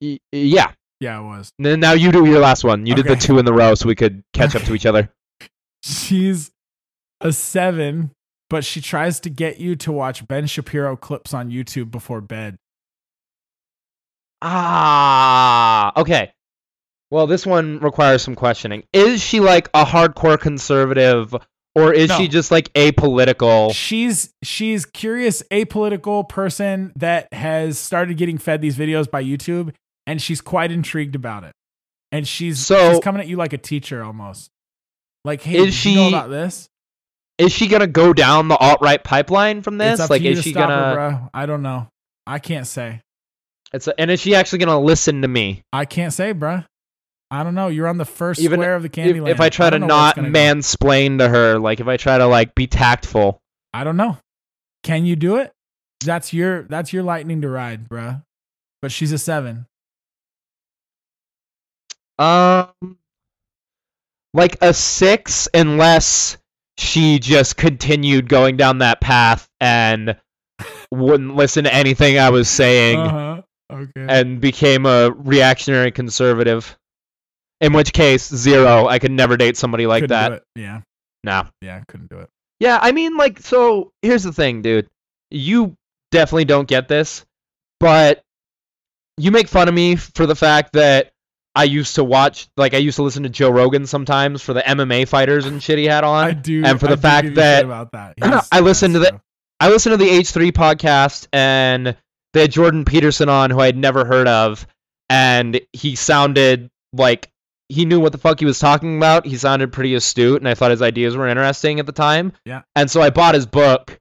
Y- 0.01 0.19
yeah. 0.31 0.71
Yeah, 0.99 1.19
it 1.19 1.23
was. 1.23 1.51
Now 1.59 1.93
you 1.93 2.11
do 2.11 2.25
your 2.25 2.39
last 2.39 2.63
one. 2.63 2.85
You 2.85 2.95
did 2.95 3.05
the 3.05 3.15
two 3.15 3.37
in 3.37 3.45
the 3.45 3.53
row, 3.53 3.75
so 3.75 3.87
we 3.87 3.95
could 3.95 4.23
catch 4.33 4.55
up 4.55 4.61
to 4.63 4.73
each 4.73 4.85
other. 4.85 5.11
she's 5.83 6.51
a 7.21 7.33
seven, 7.33 8.11
but 8.49 8.63
she 8.63 8.79
tries 8.81 9.19
to 9.21 9.29
get 9.29 9.59
you 9.59 9.75
to 9.75 9.91
watch 9.91 10.25
Ben 10.27 10.47
Shapiro 10.47 10.95
clips 10.95 11.33
on 11.33 11.51
YouTube 11.51 11.91
before 11.91 12.21
bed. 12.21 12.57
Ah, 14.47 15.91
okay. 15.97 16.31
Well, 17.11 17.27
this 17.27 17.45
one 17.45 17.79
requires 17.79 18.21
some 18.21 18.35
questioning. 18.35 18.83
Is 18.93 19.21
she 19.23 19.39
like 19.39 19.69
a 19.73 19.85
hardcore 19.85 20.39
conservative, 20.39 21.33
or 21.75 21.93
is 21.93 22.09
No. 22.09 22.17
she 22.17 22.27
just 22.27 22.51
like 22.51 22.71
apolitical? 22.73 23.73
She's 23.73 24.33
she's 24.43 24.85
curious, 24.85 25.43
apolitical 25.51 26.27
person 26.27 26.91
that 26.95 27.31
has 27.33 27.77
started 27.77 28.17
getting 28.17 28.37
fed 28.37 28.61
these 28.61 28.77
videos 28.77 29.09
by 29.09 29.23
YouTube, 29.23 29.73
and 30.07 30.21
she's 30.21 30.41
quite 30.41 30.71
intrigued 30.71 31.15
about 31.15 31.43
it. 31.43 31.53
And 32.11 32.27
she's 32.27 32.65
So- 32.65 32.91
she's 32.93 33.03
coming 33.03 33.21
at 33.21 33.27
you 33.27 33.37
like 33.37 33.53
a 33.53 33.57
teacher 33.57 34.03
almost. 34.03 34.49
Like, 35.23 35.41
hey, 35.41 35.57
Is 35.57 35.83
did 35.83 35.85
you 35.91 35.95
know 35.97 36.09
she- 36.09 36.13
about 36.15 36.29
this? 36.29 36.67
Is 37.37 37.51
she 37.51 37.67
gonna 37.67 37.87
go 37.87 38.13
down 38.13 38.47
the 38.47 38.55
alt 38.57 38.79
right 38.81 39.03
pipeline 39.03 39.61
from 39.61 39.77
this? 39.77 40.09
Like, 40.09 40.21
is 40.21 40.41
she 40.43 40.53
gonna? 40.53 40.73
her, 40.75 40.93
bro. 40.95 41.29
I 41.33 41.45
don't 41.45 41.61
know. 41.61 41.87
I 42.25 42.39
can't 42.39 42.65
say. 42.65 43.01
It's 43.75 43.87
a, 43.87 43.99
and 43.99 44.09
is 44.09 44.19
she 44.19 44.33
actually 44.35 44.59
gonna 44.59 44.79
listen 44.79 45.21
to 45.21 45.27
me? 45.27 45.63
I 45.73 45.85
can't 45.85 46.13
say, 46.13 46.33
bruh. 46.33 46.65
I 47.31 47.43
don't 47.43 47.55
know. 47.55 47.67
You're 47.67 47.87
on 47.87 47.97
the 47.97 48.05
first 48.05 48.39
Even 48.39 48.57
square 48.59 48.75
of 48.75 48.83
the 48.83 48.87
If, 48.87 48.93
Candyland. 48.93 49.29
if 49.29 49.41
I 49.41 49.49
try 49.49 49.69
to 49.69 49.77
where 49.77 49.83
it's 49.83 49.89
not 49.89 50.15
gonna 50.15 50.29
go. 50.29 50.39
mansplain 50.39 51.17
to 51.19 51.27
her, 51.27 51.59
like 51.59 51.79
if 51.79 51.87
I 51.87 51.97
try 51.97 52.17
to 52.17 52.27
like 52.27 52.55
be 52.55 52.67
tactful, 52.67 53.41
I 53.73 53.83
don't 53.83 53.97
know. 53.97 54.17
Can 54.83 55.05
you 55.05 55.15
do 55.15 55.37
it? 55.37 55.51
That's 56.03 56.33
your 56.33 56.63
that's 56.63 56.93
your 56.93 57.03
lightning 57.03 57.41
to 57.41 57.49
ride, 57.49 57.89
bruh. 57.89 58.23
But 58.81 58.91
she's 58.91 59.11
a 59.11 59.17
seven. 59.17 59.65
um, 62.19 62.97
like 64.33 64.57
a 64.61 64.73
six, 64.73 65.49
unless 65.53 66.37
she 66.77 67.19
just 67.19 67.57
continued 67.57 68.29
going 68.29 68.55
down 68.57 68.77
that 68.79 69.01
path 69.01 69.49
and 69.59 70.15
wouldn't 70.91 71.35
listen 71.35 71.63
to 71.63 71.73
anything 71.73 72.19
I 72.19 72.29
was 72.29 72.47
saying. 72.49 72.99
Uh-huh. 72.99 73.41
Okay. 73.71 73.89
and 74.07 74.39
became 74.39 74.85
a 74.85 75.11
reactionary 75.11 75.91
conservative. 75.91 76.77
In 77.61 77.71
which 77.73 77.93
case, 77.93 78.27
zero. 78.27 78.87
I 78.87 78.99
could 78.99 79.11
never 79.11 79.37
date 79.37 79.55
somebody 79.57 79.87
like 79.87 80.03
Couldn't 80.03 80.31
that. 80.31 80.43
Yeah. 80.55 80.81
No. 81.23 81.47
Yeah, 81.61 81.81
couldn't 81.87 82.09
do 82.09 82.19
it. 82.19 82.29
Yeah, 82.59 82.77
I 82.81 82.91
mean, 82.91 83.17
like, 83.17 83.39
so 83.39 83.91
here's 84.01 84.23
the 84.23 84.33
thing, 84.33 84.61
dude. 84.61 84.87
You 85.31 85.75
definitely 86.11 86.45
don't 86.45 86.67
get 86.67 86.87
this, 86.87 87.25
but 87.79 88.21
you 89.17 89.31
make 89.31 89.47
fun 89.47 89.67
of 89.67 89.73
me 89.73 89.95
for 89.95 90.25
the 90.25 90.35
fact 90.35 90.73
that 90.73 91.11
I 91.55 91.63
used 91.63 91.95
to 91.95 92.03
watch, 92.03 92.47
like, 92.57 92.73
I 92.73 92.77
used 92.77 92.97
to 92.97 93.03
listen 93.03 93.23
to 93.23 93.29
Joe 93.29 93.49
Rogan 93.49 93.85
sometimes 93.87 94.41
for 94.41 94.53
the 94.53 94.61
MMA 94.61 95.07
fighters 95.07 95.45
and 95.45 95.63
shit 95.63 95.77
he 95.79 95.85
had 95.85 96.03
on. 96.03 96.25
I 96.27 96.31
do. 96.33 96.63
and 96.65 96.77
for 96.79 96.87
the 96.87 96.93
I 96.93 96.97
fact 96.97 97.23
give 97.23 97.31
you 97.31 97.35
shit 97.35 97.35
that- 97.35 97.65
about 97.65 97.91
that. 97.93 98.15
I 98.51 98.59
listened 98.59 98.93
to 98.95 98.99
the- 98.99 99.21
I 99.61 99.69
listened 99.69 99.93
to 99.93 99.97
the 99.97 100.09
H3 100.09 100.51
podcast 100.51 101.27
and 101.31 101.95
they 102.35 102.41
had 102.41 102.51
Jordan 102.51 102.83
Peterson 102.83 103.29
on, 103.29 103.49
who 103.49 103.61
I 103.61 103.65
had 103.65 103.77
never 103.77 104.03
heard 104.03 104.27
of, 104.27 104.67
and 105.09 105.59
he 105.71 105.95
sounded 105.95 106.69
like 106.91 107.31
he 107.69 107.85
knew 107.85 108.01
what 108.01 108.11
the 108.11 108.17
fuck 108.17 108.39
he 108.39 108.45
was 108.45 108.59
talking 108.59 108.97
about. 108.97 109.25
He 109.25 109.37
sounded 109.37 109.71
pretty 109.71 109.95
astute, 109.95 110.41
and 110.41 110.47
I 110.47 110.53
thought 110.53 110.71
his 110.71 110.81
ideas 110.81 111.15
were 111.15 111.29
interesting 111.29 111.79
at 111.79 111.85
the 111.85 111.93
time. 111.93 112.33
Yeah. 112.43 112.63
And 112.75 112.91
so 112.91 113.01
I 113.01 113.09
bought 113.09 113.35
his 113.35 113.45
book, 113.45 113.97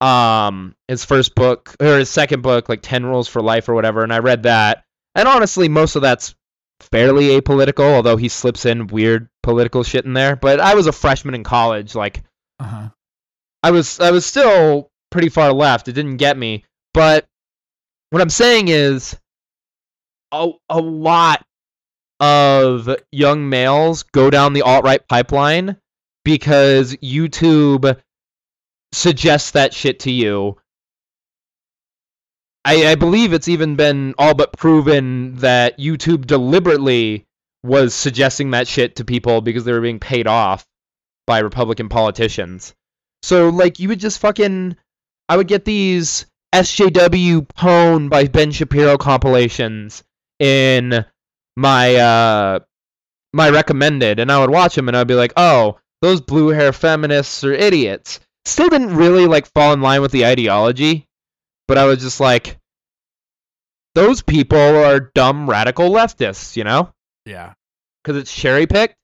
um, 0.00 0.74
his 0.88 1.04
first 1.04 1.34
book 1.34 1.76
or 1.78 1.98
his 1.98 2.08
second 2.08 2.42
book, 2.42 2.70
like 2.70 2.80
Ten 2.80 3.04
Rules 3.04 3.28
for 3.28 3.42
Life 3.42 3.68
or 3.68 3.74
whatever, 3.74 4.02
and 4.02 4.14
I 4.14 4.20
read 4.20 4.44
that. 4.44 4.84
And 5.14 5.28
honestly, 5.28 5.68
most 5.68 5.96
of 5.96 6.02
that's 6.02 6.34
fairly 6.80 7.38
apolitical, 7.38 7.96
although 7.96 8.16
he 8.16 8.28
slips 8.28 8.64
in 8.64 8.86
weird 8.86 9.28
political 9.42 9.82
shit 9.82 10.06
in 10.06 10.14
there. 10.14 10.36
But 10.36 10.58
I 10.58 10.74
was 10.74 10.86
a 10.86 10.92
freshman 10.92 11.34
in 11.34 11.44
college, 11.44 11.94
like. 11.94 12.22
Uh-huh. 12.58 12.88
I 13.62 13.72
was 13.72 14.00
I 14.00 14.10
was 14.10 14.24
still 14.24 14.90
pretty 15.10 15.28
far 15.28 15.52
left. 15.52 15.88
It 15.88 15.92
didn't 15.92 16.16
get 16.16 16.38
me. 16.38 16.64
But 16.92 17.26
what 18.10 18.22
I'm 18.22 18.30
saying 18.30 18.68
is 18.68 19.16
a, 20.32 20.50
a 20.68 20.80
lot 20.80 21.44
of 22.18 22.94
young 23.10 23.48
males 23.48 24.02
go 24.02 24.30
down 24.30 24.52
the 24.52 24.62
alt 24.62 24.84
right 24.84 25.06
pipeline 25.08 25.76
because 26.24 26.94
YouTube 26.96 28.00
suggests 28.92 29.52
that 29.52 29.72
shit 29.72 30.00
to 30.00 30.10
you. 30.10 30.58
I, 32.64 32.88
I 32.88 32.94
believe 32.94 33.32
it's 33.32 33.48
even 33.48 33.76
been 33.76 34.14
all 34.18 34.34
but 34.34 34.52
proven 34.52 35.36
that 35.36 35.78
YouTube 35.78 36.26
deliberately 36.26 37.24
was 37.62 37.94
suggesting 37.94 38.50
that 38.50 38.68
shit 38.68 38.96
to 38.96 39.04
people 39.04 39.40
because 39.40 39.64
they 39.64 39.72
were 39.72 39.80
being 39.80 40.00
paid 40.00 40.26
off 40.26 40.66
by 41.26 41.38
Republican 41.38 41.88
politicians. 41.88 42.74
So 43.22 43.48
like 43.48 43.78
you 43.78 43.88
would 43.88 44.00
just 44.00 44.18
fucking 44.18 44.76
I 45.28 45.36
would 45.36 45.48
get 45.48 45.64
these 45.64 46.26
SJW 46.54 47.46
Pwn 47.46 48.08
by 48.10 48.26
Ben 48.26 48.50
Shapiro 48.50 48.98
compilations 48.98 50.02
in 50.38 51.04
my 51.56 51.96
uh 51.96 52.58
my 53.32 53.50
recommended 53.50 54.18
and 54.18 54.32
I 54.32 54.40
would 54.40 54.50
watch 54.50 54.74
them 54.74 54.88
and 54.88 54.96
I'd 54.96 55.06
be 55.06 55.14
like, 55.14 55.32
"Oh, 55.36 55.78
those 56.02 56.20
blue 56.20 56.48
hair 56.48 56.72
feminists 56.72 57.44
are 57.44 57.52
idiots." 57.52 58.20
Still 58.44 58.68
didn't 58.68 58.96
really 58.96 59.26
like 59.26 59.46
fall 59.52 59.72
in 59.72 59.80
line 59.80 60.00
with 60.02 60.10
the 60.12 60.26
ideology, 60.26 61.06
but 61.68 61.78
I 61.78 61.84
was 61.84 61.98
just 62.00 62.18
like 62.20 62.58
those 63.94 64.22
people 64.22 64.58
are 64.58 65.10
dumb 65.14 65.48
radical 65.48 65.90
leftists, 65.90 66.56
you 66.56 66.64
know? 66.64 66.92
Yeah. 67.26 67.52
because 68.02 68.16
it's 68.16 68.34
cherry 68.34 68.66
picked. 68.66 68.94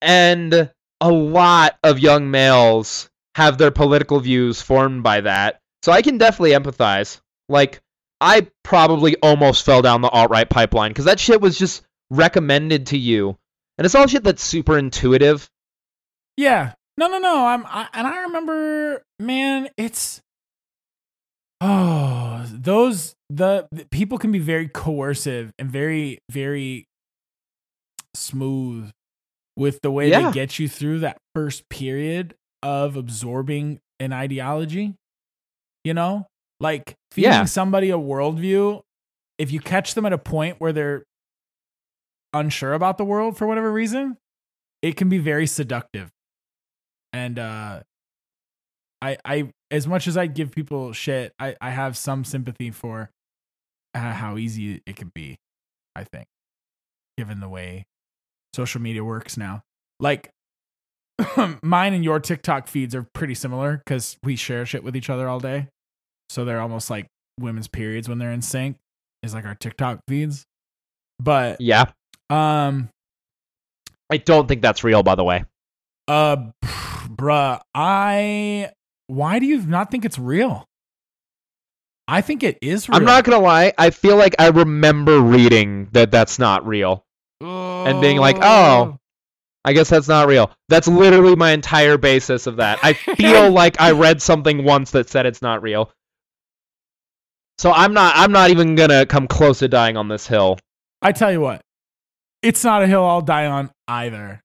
And 0.00 0.70
a 1.00 1.10
lot 1.10 1.78
of 1.84 1.98
young 1.98 2.30
males 2.30 3.10
have 3.34 3.58
their 3.58 3.70
political 3.70 4.18
views 4.20 4.62
formed 4.62 5.02
by 5.02 5.20
that. 5.22 5.60
So 5.82 5.92
I 5.92 6.02
can 6.02 6.18
definitely 6.18 6.50
empathize. 6.52 7.20
Like, 7.48 7.80
I 8.20 8.48
probably 8.62 9.16
almost 9.22 9.64
fell 9.64 9.82
down 9.82 10.02
the 10.02 10.08
alt 10.10 10.30
right 10.30 10.48
pipeline 10.48 10.90
because 10.90 11.06
that 11.06 11.18
shit 11.18 11.40
was 11.40 11.58
just 11.58 11.82
recommended 12.10 12.86
to 12.88 12.98
you. 12.98 13.36
And 13.78 13.84
it's 13.86 13.94
all 13.94 14.06
shit 14.06 14.24
that's 14.24 14.42
super 14.42 14.76
intuitive. 14.76 15.48
Yeah. 16.36 16.72
No, 16.98 17.08
no, 17.08 17.18
no. 17.18 17.46
I'm 17.46 17.64
I, 17.66 17.88
and 17.94 18.06
I 18.06 18.22
remember, 18.24 19.02
man, 19.18 19.70
it's 19.78 20.20
oh, 21.62 22.44
those 22.52 23.14
the, 23.30 23.66
the 23.72 23.86
people 23.86 24.18
can 24.18 24.32
be 24.32 24.38
very 24.38 24.68
coercive 24.68 25.52
and 25.58 25.70
very 25.70 26.18
very 26.30 26.86
smooth 28.14 28.90
with 29.56 29.80
the 29.82 29.90
way 29.90 30.10
Yeah. 30.10 30.26
they 30.26 30.32
get 30.32 30.58
you 30.58 30.68
through 30.68 31.00
that 31.00 31.16
first 31.34 31.68
period 31.68 32.34
of 32.62 32.96
absorbing 32.96 33.80
an 33.98 34.12
ideology. 34.12 34.94
You 35.84 35.94
know? 35.94 36.26
Like 36.60 36.94
feeding 37.10 37.30
Yeah. 37.30 37.44
somebody 37.46 37.90
a 37.90 37.96
worldview, 37.98 38.82
if 39.38 39.50
you 39.50 39.60
catch 39.60 39.94
them 39.94 40.04
at 40.06 40.12
a 40.12 40.18
point 40.18 40.60
where 40.60 40.72
they're 40.72 41.04
unsure 42.32 42.74
about 42.74 42.98
the 42.98 43.04
world 43.04 43.36
for 43.36 43.46
whatever 43.46 43.72
reason, 43.72 44.16
it 44.82 44.96
can 44.96 45.08
be 45.08 45.18
very 45.18 45.46
seductive. 45.46 46.10
And 47.12 47.38
uh 47.38 47.82
I 49.02 49.16
I 49.24 49.50
as 49.70 49.86
much 49.86 50.06
as 50.06 50.16
I 50.16 50.26
give 50.26 50.52
people 50.52 50.92
shit, 50.92 51.32
I 51.38 51.56
I 51.60 51.70
have 51.70 51.96
some 51.96 52.24
sympathy 52.24 52.70
for 52.70 53.10
uh, 53.94 54.12
how 54.12 54.36
easy 54.36 54.82
it 54.86 54.96
can 54.96 55.10
be, 55.14 55.36
I 55.96 56.04
think, 56.04 56.26
given 57.18 57.40
the 57.40 57.48
way 57.48 57.86
social 58.54 58.80
media 58.80 59.02
works 59.02 59.36
now. 59.36 59.62
Like 59.98 60.30
mine 61.62 61.92
and 61.94 62.04
your 62.04 62.20
TikTok 62.20 62.68
feeds 62.68 62.94
are 62.94 63.06
pretty 63.14 63.34
similar 63.34 63.82
cuz 63.86 64.16
we 64.22 64.36
share 64.36 64.64
shit 64.66 64.82
with 64.84 64.96
each 64.96 65.10
other 65.10 65.28
all 65.28 65.40
day. 65.40 65.68
So 66.28 66.44
they're 66.44 66.60
almost 66.60 66.90
like 66.90 67.06
women's 67.38 67.68
periods 67.68 68.08
when 68.08 68.18
they're 68.18 68.32
in 68.32 68.42
sync 68.42 68.76
is 69.22 69.34
like 69.34 69.44
our 69.44 69.54
TikTok 69.54 70.00
feeds. 70.08 70.44
But 71.18 71.60
Yeah. 71.60 71.86
um 72.30 72.88
I 74.12 74.16
don't 74.16 74.48
think 74.48 74.60
that's 74.62 74.82
real, 74.82 75.02
by 75.02 75.14
the 75.14 75.22
way. 75.24 75.44
Uh, 76.08 76.36
bruh, 76.62 77.60
I. 77.74 78.70
Why 79.06 79.38
do 79.38 79.46
you 79.46 79.62
not 79.62 79.90
think 79.90 80.04
it's 80.04 80.18
real? 80.18 80.66
I 82.08 82.20
think 82.20 82.42
it 82.42 82.58
is 82.60 82.88
real. 82.88 82.96
I'm 82.96 83.04
not 83.04 83.22
going 83.24 83.38
to 83.38 83.44
lie. 83.44 83.72
I 83.78 83.90
feel 83.90 84.16
like 84.16 84.34
I 84.40 84.48
remember 84.48 85.20
reading 85.20 85.88
that 85.92 86.10
that's 86.10 86.38
not 86.40 86.66
real. 86.66 87.04
and 87.40 88.00
being 88.00 88.18
like, 88.18 88.36
oh. 88.40 88.98
I 89.64 89.72
guess 89.72 89.90
that's 89.90 90.08
not 90.08 90.26
real. 90.26 90.50
That's 90.68 90.88
literally 90.88 91.36
my 91.36 91.50
entire 91.52 91.98
basis 91.98 92.46
of 92.46 92.56
that. 92.56 92.78
I 92.82 92.94
feel 92.94 93.50
like 93.52 93.80
I 93.80 93.90
read 93.92 94.22
something 94.22 94.64
once 94.64 94.92
that 94.92 95.08
said 95.08 95.26
it's 95.26 95.42
not 95.42 95.62
real. 95.62 95.92
So 97.58 97.70
I'm 97.70 97.92
not 97.92 98.14
I'm 98.16 98.32
not 98.32 98.50
even 98.50 98.74
gonna 98.74 99.04
come 99.04 99.26
close 99.28 99.58
to 99.58 99.68
dying 99.68 99.96
on 99.98 100.08
this 100.08 100.26
hill. 100.26 100.58
I 101.02 101.12
tell 101.12 101.30
you 101.30 101.40
what, 101.40 101.60
it's 102.42 102.64
not 102.64 102.82
a 102.82 102.86
hill 102.86 103.04
I'll 103.04 103.20
die 103.20 103.46
on 103.46 103.70
either. 103.86 104.40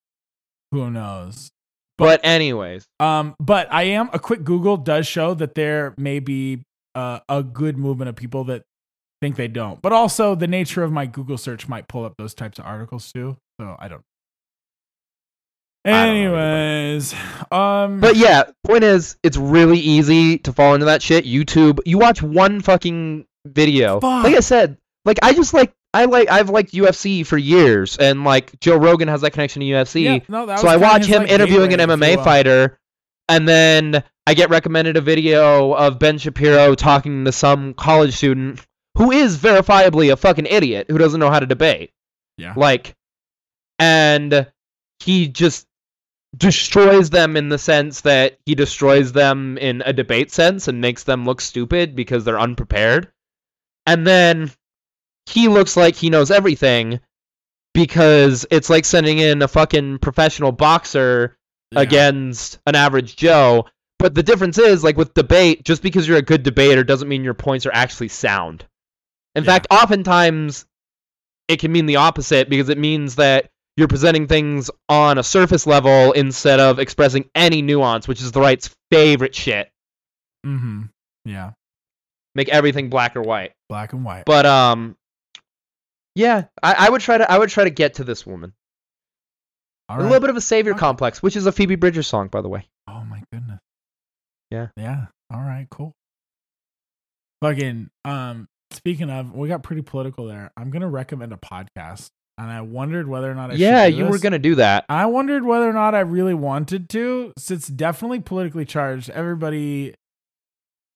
Who 0.72 0.90
knows? 0.90 1.50
But 1.96 2.20
anyways, 2.24 2.84
Um, 3.00 3.34
but 3.40 3.72
I 3.72 3.84
am 3.84 4.10
a 4.12 4.18
quick 4.18 4.44
Google 4.44 4.76
does 4.76 5.06
show 5.06 5.32
that 5.32 5.54
there 5.54 5.94
may 5.96 6.18
be 6.18 6.62
uh, 6.94 7.20
a 7.26 7.42
good 7.42 7.78
movement 7.78 8.10
of 8.10 8.16
people 8.16 8.44
that 8.44 8.64
think 9.22 9.36
they 9.36 9.48
don't. 9.48 9.80
But 9.80 9.92
also 9.94 10.34
the 10.34 10.46
nature 10.46 10.82
of 10.82 10.92
my 10.92 11.06
Google 11.06 11.38
search 11.38 11.68
might 11.68 11.88
pull 11.88 12.04
up 12.04 12.14
those 12.18 12.34
types 12.34 12.58
of 12.58 12.66
articles 12.66 13.10
too. 13.12 13.38
So 13.58 13.76
I 13.78 13.88
don't. 13.88 14.02
I 15.86 16.06
don't 16.06 16.14
know 16.14 16.34
Anyways, 16.34 17.14
um, 17.50 18.00
but 18.00 18.16
yeah, 18.16 18.44
point 18.64 18.84
is, 18.84 19.16
it's 19.22 19.36
really 19.36 19.78
easy 19.78 20.38
to 20.38 20.52
fall 20.52 20.74
into 20.74 20.86
that 20.86 21.02
shit. 21.02 21.24
YouTube, 21.24 21.80
you 21.86 21.98
watch 21.98 22.22
one 22.22 22.60
fucking 22.60 23.26
video. 23.46 24.00
Fuck. 24.00 24.24
Like 24.24 24.34
I 24.34 24.40
said, 24.40 24.78
like 25.04 25.18
I 25.22 25.32
just 25.32 25.54
like 25.54 25.72
I 25.94 26.06
like 26.06 26.30
I've 26.30 26.50
liked 26.50 26.72
UFC 26.72 27.24
for 27.24 27.38
years, 27.38 27.96
and 27.96 28.24
like 28.24 28.58
Joe 28.60 28.76
Rogan 28.76 29.08
has 29.08 29.20
that 29.20 29.30
connection 29.30 29.60
to 29.60 29.66
UFC. 29.66 30.02
yeah, 30.04 30.18
no, 30.28 30.56
so 30.56 30.68
I 30.68 30.76
watch 30.76 31.06
his, 31.06 31.08
him 31.08 31.22
like, 31.22 31.30
interviewing 31.30 31.72
an 31.72 31.78
gateway, 31.78 31.94
if 31.94 32.00
you 32.00 32.06
MMA 32.06 32.16
will. 32.16 32.24
fighter, 32.24 32.78
and 33.28 33.48
then 33.48 34.02
I 34.26 34.34
get 34.34 34.50
recommended 34.50 34.96
a 34.96 35.00
video 35.00 35.72
of 35.72 35.98
Ben 35.98 36.18
Shapiro 36.18 36.74
talking 36.74 37.24
to 37.24 37.32
some 37.32 37.74
college 37.74 38.16
student 38.16 38.60
who 38.96 39.12
is 39.12 39.38
verifiably 39.38 40.12
a 40.12 40.16
fucking 40.16 40.46
idiot 40.46 40.86
who 40.90 40.98
doesn't 40.98 41.20
know 41.20 41.30
how 41.30 41.38
to 41.38 41.46
debate. 41.46 41.92
Yeah. 42.38 42.54
Like, 42.56 42.96
and 43.78 44.50
he 45.00 45.28
just 45.28 45.66
destroys 46.36 47.10
them 47.10 47.36
in 47.36 47.48
the 47.48 47.58
sense 47.58 48.02
that 48.02 48.38
he 48.44 48.54
destroys 48.54 49.12
them 49.12 49.56
in 49.58 49.82
a 49.86 49.92
debate 49.92 50.30
sense 50.32 50.68
and 50.68 50.80
makes 50.80 51.04
them 51.04 51.24
look 51.24 51.40
stupid 51.40 51.94
because 51.96 52.24
they're 52.24 52.38
unprepared. 52.40 53.10
And 53.86 54.06
then 54.06 54.50
he 55.26 55.48
looks 55.48 55.76
like 55.76 55.96
he 55.96 56.10
knows 56.10 56.30
everything 56.30 57.00
because 57.74 58.46
it's 58.50 58.70
like 58.70 58.84
sending 58.84 59.18
in 59.18 59.42
a 59.42 59.48
fucking 59.48 59.98
professional 59.98 60.52
boxer 60.52 61.36
Yeah. 61.72 61.80
against 61.80 62.58
an 62.66 62.74
average 62.74 63.16
Joe. 63.16 63.66
But 63.98 64.14
the 64.14 64.22
difference 64.22 64.58
is, 64.58 64.84
like 64.84 64.96
with 64.96 65.14
debate, 65.14 65.64
just 65.64 65.82
because 65.82 66.06
you're 66.06 66.18
a 66.18 66.22
good 66.22 66.42
debater 66.42 66.84
doesn't 66.84 67.08
mean 67.08 67.24
your 67.24 67.34
points 67.34 67.64
are 67.66 67.72
actually 67.72 68.08
sound. 68.08 68.66
In 69.34 69.44
Yeah. 69.44 69.52
fact, 69.52 69.66
oftentimes 69.70 70.66
it 71.48 71.60
can 71.60 71.72
mean 71.72 71.86
the 71.86 71.96
opposite 71.96 72.48
because 72.48 72.68
it 72.68 72.78
means 72.78 73.16
that 73.16 73.50
you're 73.76 73.88
presenting 73.88 74.26
things 74.26 74.70
on 74.88 75.18
a 75.18 75.22
surface 75.22 75.66
level 75.66 76.12
instead 76.12 76.60
of 76.60 76.78
expressing 76.78 77.28
any 77.34 77.62
nuance, 77.62 78.08
which 78.08 78.22
is 78.22 78.32
the 78.32 78.40
right's 78.40 78.74
favorite 78.90 79.34
shit. 79.34 79.70
Mm-hmm. 80.46 80.82
Yeah, 81.24 81.52
Make 82.34 82.48
everything 82.50 82.88
black 82.88 83.16
or 83.16 83.22
white. 83.22 83.52
black 83.68 83.92
and 83.92 84.04
white. 84.04 84.24
But 84.26 84.46
um, 84.46 84.96
yeah, 86.14 86.44
I, 86.62 86.86
I 86.86 86.90
would 86.90 87.00
try 87.00 87.18
to 87.18 87.30
I 87.30 87.38
would 87.38 87.48
try 87.50 87.64
to 87.64 87.70
get 87.70 87.94
to 87.94 88.04
this 88.04 88.24
woman. 88.26 88.52
A 89.88 90.02
little 90.02 90.20
bit 90.20 90.30
of 90.30 90.36
a 90.36 90.40
savior 90.40 90.72
Okay. 90.72 90.80
complex, 90.80 91.22
which 91.22 91.36
is 91.36 91.46
a 91.46 91.52
Phoebe 91.52 91.76
Bridgers 91.76 92.06
song, 92.08 92.28
by 92.28 92.40
the 92.42 92.48
way. 92.48 92.66
Oh 92.88 93.04
my 93.04 93.22
goodness. 93.32 93.60
Yeah. 94.50 94.68
Yeah. 94.76 95.06
All 95.32 95.40
right. 95.40 95.66
Cool. 95.70 95.92
Fucking. 97.42 97.90
Um. 98.04 98.48
Speaking 98.72 99.10
of, 99.10 99.32
we 99.34 99.48
got 99.48 99.62
pretty 99.62 99.82
political 99.82 100.26
there. 100.26 100.50
I'm 100.56 100.70
gonna 100.70 100.88
recommend 100.88 101.32
a 101.32 101.36
podcast, 101.36 102.10
and 102.38 102.50
I 102.50 102.60
wondered 102.60 103.08
whether 103.08 103.30
or 103.30 103.34
not 103.34 103.50
I 103.50 103.54
should 103.54 103.60
yeah, 103.60 103.86
you 103.86 104.06
were 104.06 104.18
gonna 104.18 104.38
do 104.38 104.56
that. 104.56 104.84
I 104.88 105.06
wondered 105.06 105.44
whether 105.44 105.68
or 105.68 105.72
not 105.72 105.94
I 105.94 106.00
really 106.00 106.34
wanted 106.34 106.88
to. 106.90 107.32
It's 107.36 107.68
definitely 107.68 108.20
politically 108.20 108.64
charged. 108.64 109.10
Everybody. 109.10 109.94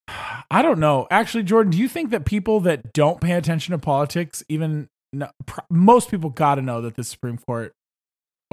I 0.51 0.63
don't 0.63 0.81
know. 0.81 1.07
Actually, 1.11 1.45
Jordan, 1.45 1.71
do 1.73 1.79
you 1.79 1.89
think 1.89 2.11
that 2.11 2.25
people 2.25 2.61
that 2.61 2.93
don't 2.93 3.21
pay 3.21 3.33
attention 3.33 3.73
to 3.73 3.79
politics, 3.79 4.43
even 4.49 4.89
no, 5.13 5.31
pr- 5.47 5.61
most 5.71 6.11
people, 6.11 6.31
got 6.31 6.57
to 6.57 6.63
know 6.63 6.83
that 6.83 6.97
the 6.97 7.05
Supreme 7.05 7.39
Court? 7.39 7.73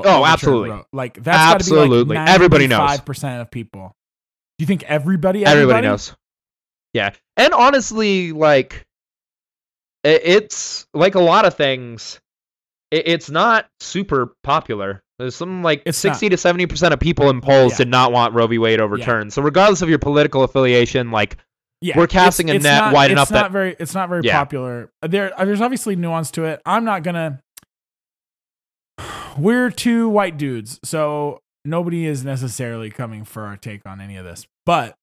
Oh, 0.04 0.26
absolutely. 0.26 0.70
Roe? 0.70 0.86
Like 0.94 1.16
that's 1.16 1.66
be 1.66 1.74
Absolutely. 1.74 2.16
like 2.16 2.30
Everybody 2.30 2.68
knows. 2.68 2.80
Five 2.80 3.06
percent 3.06 3.42
of 3.42 3.52
people. 3.52 3.94
Do 4.58 4.64
you 4.64 4.68
think 4.68 4.84
everybody? 4.84 5.46
Everybody 5.46 5.88
knows. 5.88 6.16
Yeah, 6.94 7.12
and 7.36 7.54
honestly, 7.54 8.32
like 8.32 8.86
it's 10.04 10.88
like 10.94 11.16
a 11.16 11.20
lot 11.20 11.46
of 11.46 11.56
things. 11.56 12.20
I- 12.94 13.04
It's 13.06 13.30
not 13.30 13.68
super 13.80 14.34
popular. 14.44 15.02
There's 15.20 15.36
something 15.36 15.64
like 15.64 15.82
It's 15.86 15.98
sixty 15.98 16.30
to 16.30 16.38
seventy 16.38 16.66
percent 16.68 16.94
of 16.94 17.00
people 17.00 17.30
in 17.30 17.42
polls 17.42 17.74
Yeah. 17.74 17.78
did 17.80 17.88
not 17.90 18.12
want 18.12 18.34
Roe 18.34 18.48
v. 18.48 18.58
Wade 18.60 18.80
overturned. 18.80 19.34
So 19.34 19.42
regardless 19.42 19.82
of 19.82 19.90
your 19.90 20.00
political 20.00 20.44
affiliation, 20.44 21.12
like 21.12 21.38
Yeah, 21.80 21.96
We're 21.96 22.08
casting 22.08 22.50
a 22.50 22.56
it's 22.56 22.64
net 22.64 22.80
not, 22.86 22.94
wide 22.94 23.06
it's 23.06 23.12
enough 23.12 23.30
not 23.32 23.44
that- 23.44 23.52
very. 23.52 23.76
It's 23.80 23.94
not 23.94 24.10
very 24.10 24.22
Yeah. 24.24 24.40
popular. 24.40 24.90
There, 25.04 25.32
uh, 25.40 25.46
there's 25.46 25.62
obviously 25.62 25.96
nuance 25.96 26.32
to 26.32 26.44
it. 26.46 26.60
I'm 26.66 26.84
not 26.84 27.04
gonna. 27.04 27.40
We're 29.38 29.70
two 29.70 30.10
white 30.10 30.38
dudes, 30.38 30.80
so 30.84 31.40
nobody 31.64 32.06
is 32.08 32.24
necessarily 32.26 32.90
coming 32.90 33.24
for 33.24 33.44
our 33.44 33.58
take 33.58 33.86
on 33.86 34.02
any 34.02 34.18
of 34.18 34.26
this. 34.26 34.48
But, 34.66 34.96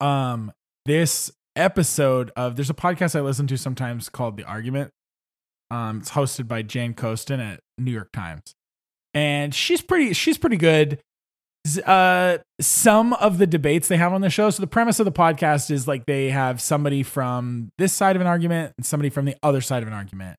um, 0.00 0.52
this 0.86 1.30
episode 1.56 2.30
of 2.36 2.54
there's 2.56 2.70
a 2.70 2.74
podcast 2.74 3.16
I 3.16 3.20
listen 3.20 3.46
to 3.48 3.58
sometimes 3.58 4.08
called 4.08 4.36
The 4.36 4.44
Argument. 4.44 4.92
Um, 5.70 5.98
it's 5.98 6.10
hosted 6.10 6.48
by 6.48 6.62
Jane 6.62 6.94
Coaston 6.94 7.40
at 7.40 7.60
New 7.78 7.92
York 7.92 8.10
Times, 8.12 8.54
and 9.14 9.54
she's 9.54 9.80
pretty. 9.80 10.12
She's 10.12 10.38
pretty 10.38 10.56
good 10.56 11.00
uh 11.84 12.38
some 12.60 13.12
of 13.14 13.36
the 13.36 13.46
debates 13.46 13.88
they 13.88 13.98
have 13.98 14.14
on 14.14 14.22
the 14.22 14.30
show 14.30 14.48
so 14.48 14.62
the 14.62 14.66
premise 14.66 14.98
of 14.98 15.04
the 15.04 15.12
podcast 15.12 15.70
is 15.70 15.86
like 15.86 16.06
they 16.06 16.30
have 16.30 16.58
somebody 16.58 17.02
from 17.02 17.70
this 17.76 17.92
side 17.92 18.16
of 18.16 18.22
an 18.22 18.26
argument 18.26 18.72
and 18.78 18.86
somebody 18.86 19.10
from 19.10 19.26
the 19.26 19.36
other 19.42 19.60
side 19.60 19.82
of 19.82 19.86
an 19.86 19.92
argument 19.92 20.38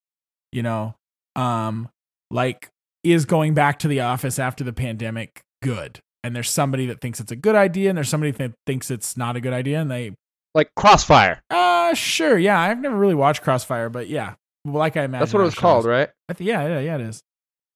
you 0.51 0.63
know 0.63 0.95
um 1.35 1.87
like 2.31 2.69
is 3.03 3.25
going 3.25 3.53
back 3.53 3.77
to 3.77 3.87
the 3.87 3.99
office 3.99 4.39
after 4.39 4.63
the 4.63 4.73
pandemic 4.73 5.41
good 5.61 5.99
and 6.23 6.35
there's 6.35 6.49
somebody 6.49 6.87
that 6.87 7.01
thinks 7.01 7.19
it's 7.19 7.31
a 7.31 7.35
good 7.35 7.55
idea 7.55 7.89
and 7.89 7.97
there's 7.97 8.09
somebody 8.09 8.31
that 8.31 8.53
thinks 8.65 8.89
it's 8.89 9.15
not 9.15 9.35
a 9.35 9.39
good 9.41 9.53
idea 9.53 9.79
and 9.79 9.91
they 9.91 10.11
like 10.55 10.71
Crossfire. 10.75 11.39
uh 11.51 11.93
sure 11.93 12.35
yeah 12.35 12.59
i've 12.59 12.79
never 12.79 12.97
really 12.97 13.15
watched 13.15 13.43
crossfire 13.43 13.89
but 13.89 14.07
yeah 14.07 14.33
like 14.65 14.97
i 14.97 15.03
imagine 15.03 15.19
That's 15.21 15.33
what 15.33 15.41
it 15.41 15.45
was 15.45 15.55
called, 15.55 15.85
right? 15.85 16.09
I 16.29 16.33
th- 16.33 16.47
yeah 16.47 16.67
yeah 16.67 16.79
yeah 16.79 16.95
it 16.95 17.01
is 17.01 17.21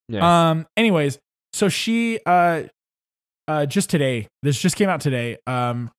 Yeah. 0.08 0.50
um. 0.50 0.66
Anyways, 0.76 1.18
so 1.52 1.68
she 1.68 2.20
uh, 2.26 2.62
uh, 3.48 3.66
just 3.66 3.90
today. 3.90 4.28
This 4.42 4.58
just 4.60 4.76
came 4.76 4.88
out 4.88 5.00
today. 5.00 5.38
Um, 5.46 5.90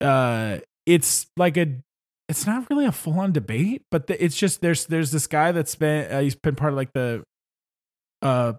uh, 0.00 0.58
it's 0.86 1.26
like 1.36 1.56
a. 1.56 1.66
It's 2.28 2.46
not 2.46 2.68
really 2.70 2.86
a 2.86 2.92
full 2.92 3.18
on 3.20 3.32
debate, 3.32 3.82
but 3.90 4.06
the, 4.06 4.22
it's 4.22 4.36
just 4.36 4.60
there's 4.60 4.86
there's 4.86 5.10
this 5.12 5.26
guy 5.26 5.52
that's 5.52 5.74
been 5.74 6.10
uh, 6.10 6.20
he's 6.20 6.34
been 6.34 6.54
part 6.56 6.72
of 6.72 6.76
like 6.76 6.92
the, 6.94 7.22
uh, 8.22 8.54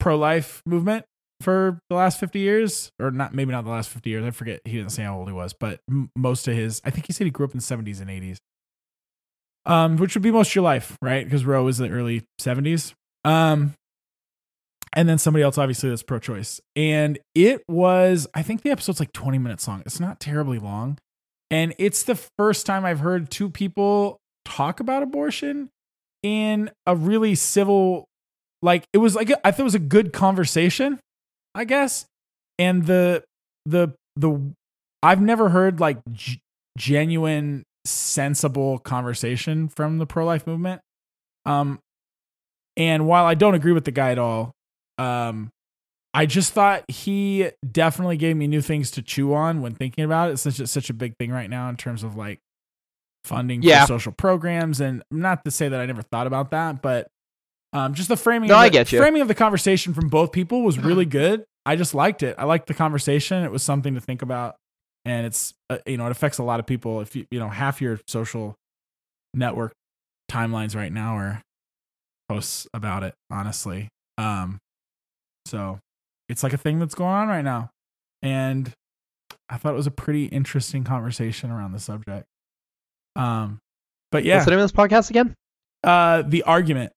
pro 0.00 0.16
life 0.16 0.62
movement 0.66 1.04
for 1.40 1.78
the 1.88 1.96
last 1.96 2.18
50 2.20 2.38
years 2.38 2.90
or 3.00 3.10
not 3.12 3.32
maybe 3.34 3.52
not 3.52 3.64
the 3.64 3.70
last 3.70 3.90
50 3.90 4.10
years 4.10 4.24
i 4.24 4.30
forget 4.32 4.60
he 4.64 4.72
didn't 4.72 4.90
say 4.90 5.04
how 5.04 5.16
old 5.18 5.28
he 5.28 5.32
was 5.32 5.52
but 5.58 5.78
m- 5.88 6.10
most 6.16 6.48
of 6.48 6.54
his 6.56 6.80
i 6.84 6.90
think 6.90 7.06
he 7.06 7.12
said 7.12 7.26
he 7.26 7.30
grew 7.30 7.46
up 7.46 7.52
in 7.52 7.58
the 7.58 7.62
70s 7.62 8.00
and 8.00 8.10
80s 8.10 8.38
um 9.66 9.96
which 9.96 10.14
would 10.14 10.22
be 10.22 10.30
most 10.30 10.50
of 10.50 10.54
your 10.56 10.64
life 10.64 10.96
right? 11.02 11.24
Because 11.24 11.44
roe 11.44 11.64
was 11.64 11.78
the 11.78 11.88
early 11.90 12.22
70s 12.40 12.94
um 13.24 13.74
and 14.94 15.08
then 15.08 15.18
somebody 15.18 15.42
else 15.42 15.58
obviously 15.58 15.90
that's 15.90 16.02
pro-choice. 16.02 16.60
And 16.76 17.18
it 17.34 17.62
was 17.68 18.26
i 18.34 18.42
think 18.42 18.62
the 18.62 18.70
episode's 18.70 19.00
like 19.00 19.12
20 19.12 19.38
minutes 19.38 19.68
long. 19.68 19.82
It's 19.86 20.00
not 20.00 20.20
terribly 20.20 20.58
long. 20.58 20.98
And 21.50 21.74
it's 21.78 22.02
the 22.02 22.14
first 22.38 22.66
time 22.66 22.84
i've 22.84 23.00
heard 23.00 23.30
two 23.30 23.50
people 23.50 24.18
talk 24.44 24.80
about 24.80 25.02
abortion 25.02 25.68
in 26.22 26.70
a 26.86 26.96
really 26.96 27.34
civil 27.34 28.06
like 28.62 28.84
it 28.92 28.98
was 28.98 29.14
like 29.14 29.30
I 29.44 29.50
thought 29.50 29.60
it 29.60 29.64
was 29.64 29.74
a 29.74 29.78
good 29.78 30.12
conversation 30.12 30.98
i 31.54 31.64
guess. 31.64 32.06
And 32.58 32.86
the 32.86 33.22
the 33.66 33.94
the 34.16 34.52
i've 35.02 35.20
never 35.20 35.50
heard 35.50 35.78
like 35.80 35.98
g- 36.12 36.40
genuine 36.76 37.62
sensible 37.88 38.78
conversation 38.78 39.68
from 39.68 39.98
the 39.98 40.06
pro-life 40.06 40.46
movement. 40.46 40.80
Um 41.46 41.78
and 42.76 43.06
while 43.08 43.24
i 43.24 43.34
don't 43.34 43.54
agree 43.54 43.72
with 43.72 43.84
the 43.84 43.90
guy 43.90 44.12
at 44.12 44.18
all 44.18 44.52
um 44.98 45.50
i 46.14 46.26
just 46.26 46.52
thought 46.52 46.84
he 46.88 47.50
definitely 47.68 48.16
gave 48.16 48.36
me 48.36 48.46
new 48.46 48.60
things 48.60 48.90
to 48.92 49.02
chew 49.02 49.34
on 49.34 49.60
when 49.62 49.74
thinking 49.74 50.04
about 50.04 50.28
it. 50.30 50.34
It's 50.34 50.42
such 50.42 50.60
a, 50.60 50.66
such 50.66 50.88
a 50.90 50.94
big 50.94 51.16
thing 51.18 51.30
right 51.32 51.50
now 51.50 51.68
in 51.70 51.76
terms 51.76 52.02
of 52.04 52.14
like 52.16 52.38
funding 53.24 53.62
Yeah. 53.62 53.82
for 53.82 53.88
social 53.88 54.12
programs. 54.12 54.80
And 54.80 55.02
not 55.10 55.44
to 55.44 55.50
say 55.50 55.68
that 55.68 55.80
i 55.80 55.86
never 55.86 56.02
thought 56.02 56.26
about 56.28 56.50
that 56.52 56.80
but 56.82 57.08
um, 57.72 57.92
just 57.94 58.08
the 58.08 58.16
framing 58.16 58.48
No, 58.48 58.54
of 58.54 58.60
I 58.60 58.68
get 58.70 58.90
you. 58.92 58.98
framing 58.98 59.20
of 59.22 59.28
the 59.28 59.34
conversation 59.34 59.92
from 59.92 60.08
both 60.08 60.32
people 60.32 60.62
was 60.62 60.78
really 60.78 61.04
good. 61.20 61.44
I 61.66 61.76
just 61.76 61.94
liked 61.94 62.22
it. 62.22 62.34
I 62.38 62.44
liked 62.44 62.66
the 62.66 62.72
conversation. 62.74 63.44
It 63.44 63.50
was 63.50 63.62
something 63.62 63.94
to 63.94 64.00
think 64.00 64.22
about 64.22 64.56
and 65.08 65.26
it's 65.26 65.54
uh, 65.70 65.78
you 65.86 65.96
know 65.96 66.06
it 66.06 66.10
affects 66.12 66.38
a 66.38 66.42
lot 66.42 66.60
of 66.60 66.66
people. 66.66 67.00
If 67.00 67.14
you 67.16 67.26
you 67.30 67.38
know 67.38 67.48
half 67.48 67.80
your 67.80 67.98
social 68.06 68.54
network 69.34 69.72
timelines 70.30 70.74
right 70.76 70.92
now 70.92 71.16
are 71.16 71.42
posts 72.28 72.66
about 72.74 73.02
it 73.02 73.14
honestly. 73.30 73.88
Um 74.18 74.58
so 75.46 75.78
it's 76.28 76.42
like 76.42 76.52
a 76.52 76.58
thing 76.58 76.78
that's 76.78 76.94
going 76.94 77.14
on 77.14 77.28
right 77.28 77.44
now. 77.44 77.70
And 78.22 78.72
i 79.50 79.56
thought 79.56 79.72
it 79.72 79.76
was 79.76 79.86
a 79.86 79.90
pretty 79.90 80.26
interesting 80.26 80.84
conversation 80.84 81.50
around 81.50 81.72
the 81.72 81.78
subject. 81.78 82.26
Um 83.16 83.58
but 84.12 84.24
yeah. 84.24 84.34
What's 84.36 84.44
the 84.46 84.50
name 84.52 84.60
of 84.60 84.64
this 84.64 84.72
podcast 84.78 85.10
again? 85.10 85.34
uh 85.84 86.22
the 86.22 86.42
argument. 86.42 86.92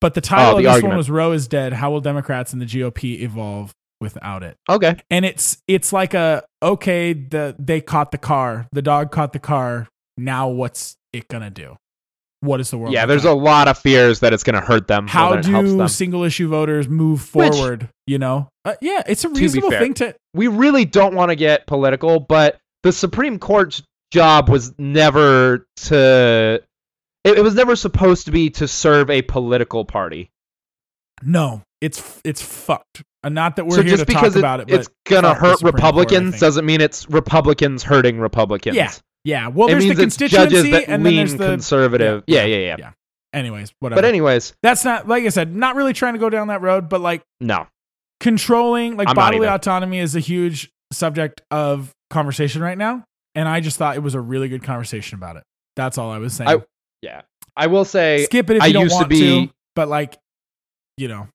But 0.00 0.12
the 0.14 0.20
title 0.20 0.54
Oh, 0.54 0.56
of 0.58 0.62
this 0.62 0.70
Argument. 0.70 0.90
one 0.90 0.96
was 0.98 1.10
roe 1.10 1.32
is 1.32 1.48
dead 1.48 1.72
how 1.72 1.90
will 1.90 2.00
democrats 2.02 2.52
and 2.52 2.60
the 2.60 2.66
gop 2.66 3.02
evolve 3.22 3.72
without 4.00 4.42
it 4.42 4.56
Okay. 4.68 4.96
and 5.10 5.24
it's 5.24 5.58
it's 5.66 5.92
like 5.92 6.12
a 6.14 6.44
okay 6.62 7.12
the 7.14 7.54
they 7.58 7.80
caught 7.80 8.10
the 8.12 8.18
car 8.18 8.68
the 8.72 8.82
dog 8.82 9.10
caught 9.10 9.32
the 9.32 9.38
car 9.38 9.88
now 10.18 10.48
what's 10.48 10.96
it 11.12 11.28
gonna 11.28 11.50
do 11.50 11.76
what 12.40 12.60
is 12.60 12.70
the 12.70 12.76
world 12.78 12.92
Yeah, 12.92 13.06
there's 13.06 13.24
a 13.24 13.32
lot 13.32 13.66
of 13.66 13.78
fears 13.78 14.20
that 14.20 14.32
it's 14.34 14.44
going 14.44 14.54
to 14.54 14.60
hurt 14.60 14.86
them. 14.86 15.08
how 15.08 15.30
than 15.30 15.38
it 15.40 15.46
helps 15.46 15.70
do 15.70 15.76
them. 15.78 15.88
single 15.88 16.22
issue 16.22 16.48
voters 16.48 16.86
move 16.86 17.34
Which- 17.34 17.52
forward 17.54 17.88
you 18.06 18.18
know 18.18 18.48
uh, 18.66 18.74
yeah 18.82 19.02
it's 19.06 19.24
a 19.24 19.30
reasonable 19.30 19.70
fair, 19.70 19.80
thing 19.80 19.94
to 19.94 20.14
we 20.34 20.46
really 20.48 20.84
don't 20.84 21.14
want 21.14 21.30
to 21.30 21.34
get 21.36 21.66
political, 21.66 22.20
but 22.20 22.58
the 22.82 22.92
Supreme 22.92 23.38
Court's 23.38 23.82
job 24.12 24.48
was 24.50 24.74
never 24.78 25.66
to. 25.86 26.60
It, 27.24 27.38
it 27.38 27.42
was 27.42 27.54
never 27.54 27.74
supposed 27.74 28.26
to 28.26 28.30
be 28.32 28.50
to 28.50 28.68
serve 28.68 29.08
a 29.10 29.22
political 29.22 29.84
party. 29.86 30.30
no 31.22 31.62
it's 31.80 32.20
it's 32.24 32.40
fucked 32.42 33.02
uh, 33.24 33.28
not 33.28 33.56
that 33.56 33.64
we're 33.66 33.76
so 33.76 33.82
here 33.82 33.90
just 33.96 34.06
to 34.06 34.12
talk 34.12 34.22
because 34.22 34.36
it- 34.36 34.38
about 34.40 34.60
it 34.60 34.68
but 34.68 34.80
it's 34.80 34.88
gonna 35.04 35.34
hurt 35.34 35.58
Supreme 35.58 35.72
Court, 35.72 35.74
Republicans 35.74 36.40
doesn't 36.40 36.64
mean 36.64 36.80
it's 36.80 37.08
Republicans 37.10 37.82
hurting 37.82 38.18
Republicans. 38.18 38.76
Yeah, 38.76 38.92
yeah 39.24 39.48
well 39.48 39.68
it 39.68 39.72
there's 39.72 39.82
the 39.84 39.88
means 39.88 40.00
it's 40.00 40.16
constituency 40.16 40.70
that 40.72 40.88
and 40.88 41.04
then 41.04 41.12
lean 41.12 41.16
there's 41.26 41.34
the 41.36 41.46
conservative. 41.48 42.24
yeah, 42.26 42.44
Yeah, 42.44 42.56
yeah, 42.56 42.66
yeah. 42.66 42.76
yeah. 42.78 42.90
anyways 43.34 43.72
whatever 43.80 44.00
But 44.00 44.06
anyways, 44.08 44.54
that's 44.62 44.84
not 44.84 45.06
like 45.08 45.24
i 45.24 45.28
said 45.28 45.54
not 45.54 45.76
really 45.76 45.92
trying 45.92 46.14
to 46.14 46.18
go 46.20 46.30
down 46.30 46.48
that 46.48 46.62
road 46.62 46.88
but 46.88 47.00
like 47.00 47.22
no. 47.40 47.66
controlling 48.20 48.96
like 48.96 49.08
I'm 49.08 49.14
bodily 49.14 49.46
autonomy 49.48 49.98
is 49.98 50.16
a 50.16 50.20
huge 50.20 50.70
subject 50.92 51.42
of 51.50 51.92
conversation 52.10 52.62
right 52.62 52.78
now 52.78 53.04
and 53.34 53.48
i 53.48 53.60
just 53.60 53.76
thought 53.76 53.96
it 53.96 54.00
was 54.02 54.14
a 54.14 54.20
really 54.20 54.48
good 54.48 54.62
conversation 54.62 55.16
about 55.16 55.36
it 55.36 55.42
that's 55.74 55.98
all 55.98 56.10
i 56.10 56.18
was 56.18 56.32
saying 56.32 56.48
I- 56.48 56.62
Yeah, 57.02 57.22
I 57.56 57.66
will 57.66 57.84
say 57.84 58.24
skip 58.24 58.48
it 58.50 58.56
if 58.56 58.62
I 58.62 58.66
you 58.66 58.72
don't 58.72 58.84
used 58.84 58.94
to 58.94 58.98
want 59.00 59.08
be- 59.10 59.52
but 59.74 59.88
like 59.88 60.16
you 60.96 61.08
know 61.08 61.28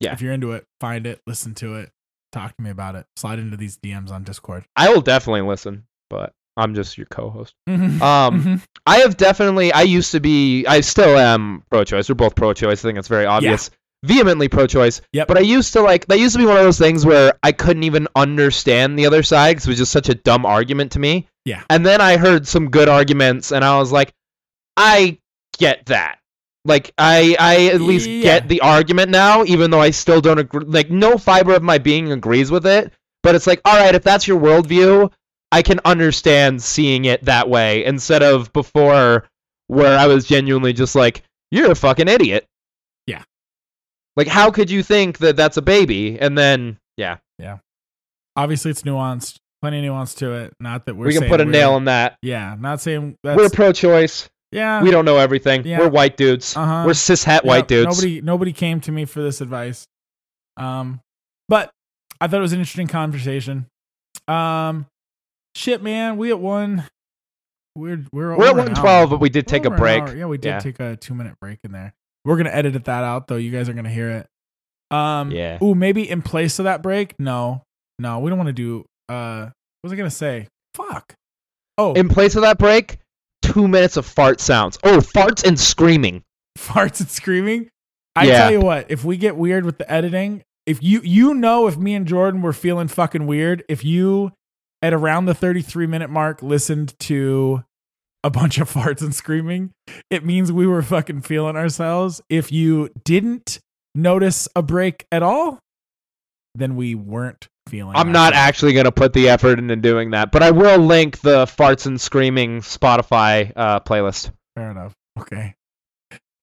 Yeah. 0.00 0.12
if 0.12 0.20
you're 0.20 0.32
into 0.32 0.52
it 0.52 0.66
find 0.80 1.06
it 1.06 1.20
listen 1.26 1.54
to 1.56 1.76
it 1.76 1.90
talk 2.32 2.56
to 2.56 2.62
me 2.62 2.70
about 2.70 2.94
it 2.96 3.06
slide 3.16 3.38
into 3.38 3.56
these 3.56 3.78
dms 3.78 4.10
on 4.10 4.22
discord 4.24 4.64
I 4.76 4.90
will 4.92 5.00
definitely 5.00 5.42
listen, 5.42 5.84
but 6.10 6.32
I'm 6.56 6.74
just 6.74 6.96
your 6.98 7.06
co-host. 7.06 7.52
Mhm. 7.68 8.00
Um, 8.00 8.42
Mhm. 8.44 8.62
I 8.86 8.98
have 8.98 9.16
definitely. 9.16 9.72
I 9.72 9.82
used 9.82 10.12
to 10.12 10.20
be. 10.20 10.64
I 10.66 10.80
still 10.82 11.18
am 11.18 11.64
pro-choice. 11.70 12.08
We're 12.08 12.14
both 12.14 12.36
pro-choice. 12.36 12.84
I 12.84 12.88
think 12.88 12.96
it's 12.98 13.08
very 13.08 13.26
obvious. 13.26 13.70
Vehemently 14.04 14.48
pro-choice. 14.48 15.00
Yep. 15.14 15.26
But 15.26 15.36
I 15.38 15.40
used 15.40 15.72
to 15.72 15.80
like. 15.80 16.06
That 16.06 16.20
used 16.20 16.34
to 16.34 16.38
be 16.38 16.44
one 16.46 16.56
of 16.56 16.62
those 16.62 16.78
things 16.78 17.04
where 17.04 17.32
I 17.42 17.50
couldn't 17.50 17.82
even 17.82 18.06
understand 18.14 18.96
the 18.98 19.06
other 19.06 19.22
side 19.24 19.52
because 19.56 19.66
it 19.66 19.70
was 19.70 19.78
just 19.78 19.90
such 19.90 20.08
a 20.08 20.14
dumb 20.14 20.46
argument 20.46 20.92
to 20.92 20.98
me. 21.00 21.26
Yeah. 21.44 21.62
And 21.70 21.84
then 21.84 22.00
I 22.00 22.16
heard 22.18 22.46
some 22.46 22.70
good 22.70 22.88
arguments, 22.88 23.50
and 23.50 23.64
I 23.64 23.76
was 23.78 23.90
like, 23.90 24.12
I 24.76 25.18
get 25.58 25.86
that. 25.86 26.18
Like 26.64 26.92
I 26.96 27.36
I 27.38 27.66
at 27.66 27.80
least 27.80 28.08
Yeah. 28.08 28.22
get 28.22 28.48
the 28.48 28.60
argument 28.62 29.10
now, 29.10 29.44
even 29.44 29.70
though 29.70 29.80
I 29.80 29.90
still 29.90 30.20
don't 30.20 30.38
agree. 30.38 30.64
Like 30.64 30.90
no 30.90 31.18
fiber 31.18 31.54
of 31.54 31.62
my 31.62 31.78
being 31.78 32.10
agrees 32.12 32.50
with 32.50 32.66
it. 32.66 32.92
But 33.22 33.34
it's 33.34 33.46
like, 33.46 33.60
all 33.64 33.76
right, 33.76 33.94
if 33.94 34.02
that's 34.02 34.26
your 34.28 34.40
worldview, 34.40 35.10
I 35.50 35.62
can 35.62 35.80
understand 35.84 36.62
seeing 36.62 37.04
it 37.06 37.24
that 37.24 37.48
way 37.48 37.84
instead 37.84 38.22
of 38.22 38.52
before 38.52 39.28
where 39.68 39.98
I 39.98 40.06
was 40.06 40.26
genuinely 40.26 40.72
just 40.72 40.94
like, 40.94 41.22
you're 41.50 41.70
a 41.70 41.74
fucking 41.74 42.08
idiot. 42.08 42.46
Yeah. 43.06 43.22
Like, 44.16 44.26
how 44.28 44.50
could 44.50 44.70
you 44.70 44.82
think 44.82 45.18
that 45.18 45.36
that's 45.36 45.56
a 45.56 45.62
baby? 45.62 46.18
And 46.20 46.36
then, 46.36 46.78
yeah, 46.96 47.16
yeah. 47.38 47.58
Obviously, 48.36 48.70
it's 48.70 48.82
nuanced. 48.82 49.36
Plenty 49.62 49.78
of 49.78 49.84
nuance 49.84 50.14
to 50.16 50.32
it. 50.32 50.52
Not 50.60 50.84
that 50.84 50.94
we're 50.94 51.06
we 51.06 51.14
can 51.14 51.28
put 51.28 51.40
a 51.40 51.44
nail 51.46 51.76
in 51.78 51.86
that. 51.86 52.18
Yeah, 52.20 52.56
not 52.58 52.82
saying 52.82 53.16
that's 53.22 53.36
We're 53.38 53.48
pro-choice. 53.48 54.28
Yeah. 54.54 54.82
we 54.82 54.90
don't 54.90 55.04
know 55.04 55.18
everything. 55.18 55.66
yeah. 55.66 55.78
We're 55.78 55.88
white 55.88 56.16
dudes. 56.16 56.56
Uh-huh. 56.56 56.84
We're 56.86 56.92
cishet 56.92 57.26
Yep, 57.26 57.44
white 57.44 57.68
dudes. 57.68 57.88
Nobody 57.88 58.20
nobody 58.20 58.52
came 58.52 58.80
to 58.82 58.92
me 58.92 59.04
for 59.04 59.22
this 59.22 59.40
advice. 59.40 59.86
Um 60.56 61.00
but 61.48 61.70
I 62.20 62.28
thought 62.28 62.38
it 62.38 62.42
was 62.42 62.52
an 62.52 62.60
interesting 62.60 62.86
conversation. 62.88 63.66
Um 64.28 64.86
shit 65.56 65.82
man, 65.82 66.16
we 66.16 66.30
at 66.30 66.38
one 66.40 66.84
we're 67.76 68.04
we're 68.12 68.36
We're 68.36 68.46
at 68.46 68.54
112, 68.56 69.10
but 69.10 69.20
we 69.20 69.28
did 69.28 69.46
We're 69.46 69.50
take 69.50 69.64
a 69.64 69.70
break. 69.70 70.04
Yeah, 70.16 70.26
we 70.26 70.38
did 70.38 70.48
Yeah. 70.48 70.58
take 70.60 70.78
a 70.78 70.96
2 70.96 71.14
minute 71.14 71.34
break 71.40 71.58
in 71.64 71.72
there. 71.72 71.92
We're 72.24 72.36
going 72.36 72.46
to 72.46 72.54
edit 72.54 72.72
that 72.84 72.88
out 73.04 73.26
though. 73.26 73.36
You 73.36 73.50
guys 73.50 73.68
are 73.68 73.72
going 73.74 73.84
to 73.84 73.90
hear 73.90 74.10
it. 74.10 74.26
Um 74.94 75.30
Yeah. 75.32 75.58
ooh, 75.62 75.74
maybe 75.74 76.08
in 76.08 76.22
place 76.22 76.58
of 76.58 76.64
that 76.66 76.82
break? 76.82 77.14
No. 77.18 77.62
No, 77.98 78.20
we 78.20 78.30
don't 78.30 78.38
want 78.38 78.48
to 78.48 78.52
do 78.52 78.84
uh 79.08 79.46
what 79.46 79.90
was 79.90 79.92
I 79.92 79.96
going 79.96 80.08
to 80.08 80.14
say? 80.16 80.48
Fuck. 80.74 81.14
Oh, 81.76 81.92
In 81.94 82.08
place 82.08 82.36
of 82.36 82.42
that 82.42 82.56
break, 82.58 82.98
two 83.52 83.68
minutes 83.68 83.96
of 83.96 84.06
fart 84.06 84.40
sounds. 84.40 84.78
Oh, 84.84 84.98
farts 84.98 85.46
and 85.46 85.58
screaming. 85.58 86.22
farts 86.58 87.00
and 87.00 87.08
screaming. 87.08 87.68
I 88.16 88.24
Yeah. 88.26 88.38
tell 88.38 88.52
you 88.52 88.60
what, 88.60 88.86
if 88.88 89.04
we 89.04 89.16
get 89.16 89.36
weird 89.36 89.64
with 89.64 89.78
the 89.78 89.90
editing, 89.90 90.42
if 90.66 90.82
you 90.82 91.00
you 91.02 91.34
know 91.34 91.66
if 91.66 91.76
me 91.76 91.94
and 91.94 92.06
Jordan 92.06 92.42
were 92.42 92.52
feeling 92.52 92.88
fucking 92.88 93.26
weird, 93.26 93.64
if 93.68 93.84
you 93.84 94.32
at 94.80 94.92
around 94.94 95.24
the 95.26 95.34
33 95.34 95.86
minute 95.86 96.10
mark 96.10 96.42
listened 96.42 96.94
to 97.00 97.64
a 98.22 98.30
bunch 98.30 98.58
of 98.58 98.70
farts 98.72 99.02
and 99.02 99.14
screaming, 99.14 99.72
it 100.10 100.24
means 100.24 100.52
we 100.52 100.66
were 100.66 100.82
fucking 100.82 101.22
feeling 101.22 101.56
ourselves. 101.56 102.20
If 102.30 102.52
you 102.52 102.88
didn't 103.04 103.58
notice 103.94 104.48
a 104.54 104.62
break 104.62 105.06
at 105.10 105.22
all, 105.22 105.58
then 106.54 106.76
we 106.76 106.94
weren't 106.94 107.48
feeling 107.68 107.96
I'm 107.96 108.12
not 108.12 108.32
ourselves. 108.34 108.48
actually 108.48 108.72
going 108.74 108.84
to 108.84 108.92
put 108.92 109.12
the 109.14 109.28
effort 109.30 109.58
into 109.58 109.76
doing 109.76 110.10
that, 110.10 110.30
but 110.32 110.42
I 110.42 110.50
will 110.50 110.78
link 110.78 111.20
the 111.20 111.46
farts 111.46 111.86
and 111.86 112.00
screaming 112.00 112.60
Spotify 112.60 113.52
uh, 113.56 113.80
playlist. 113.80 114.30
Fair 114.54 114.70
enough. 114.70 114.92
Okay. 115.18 115.54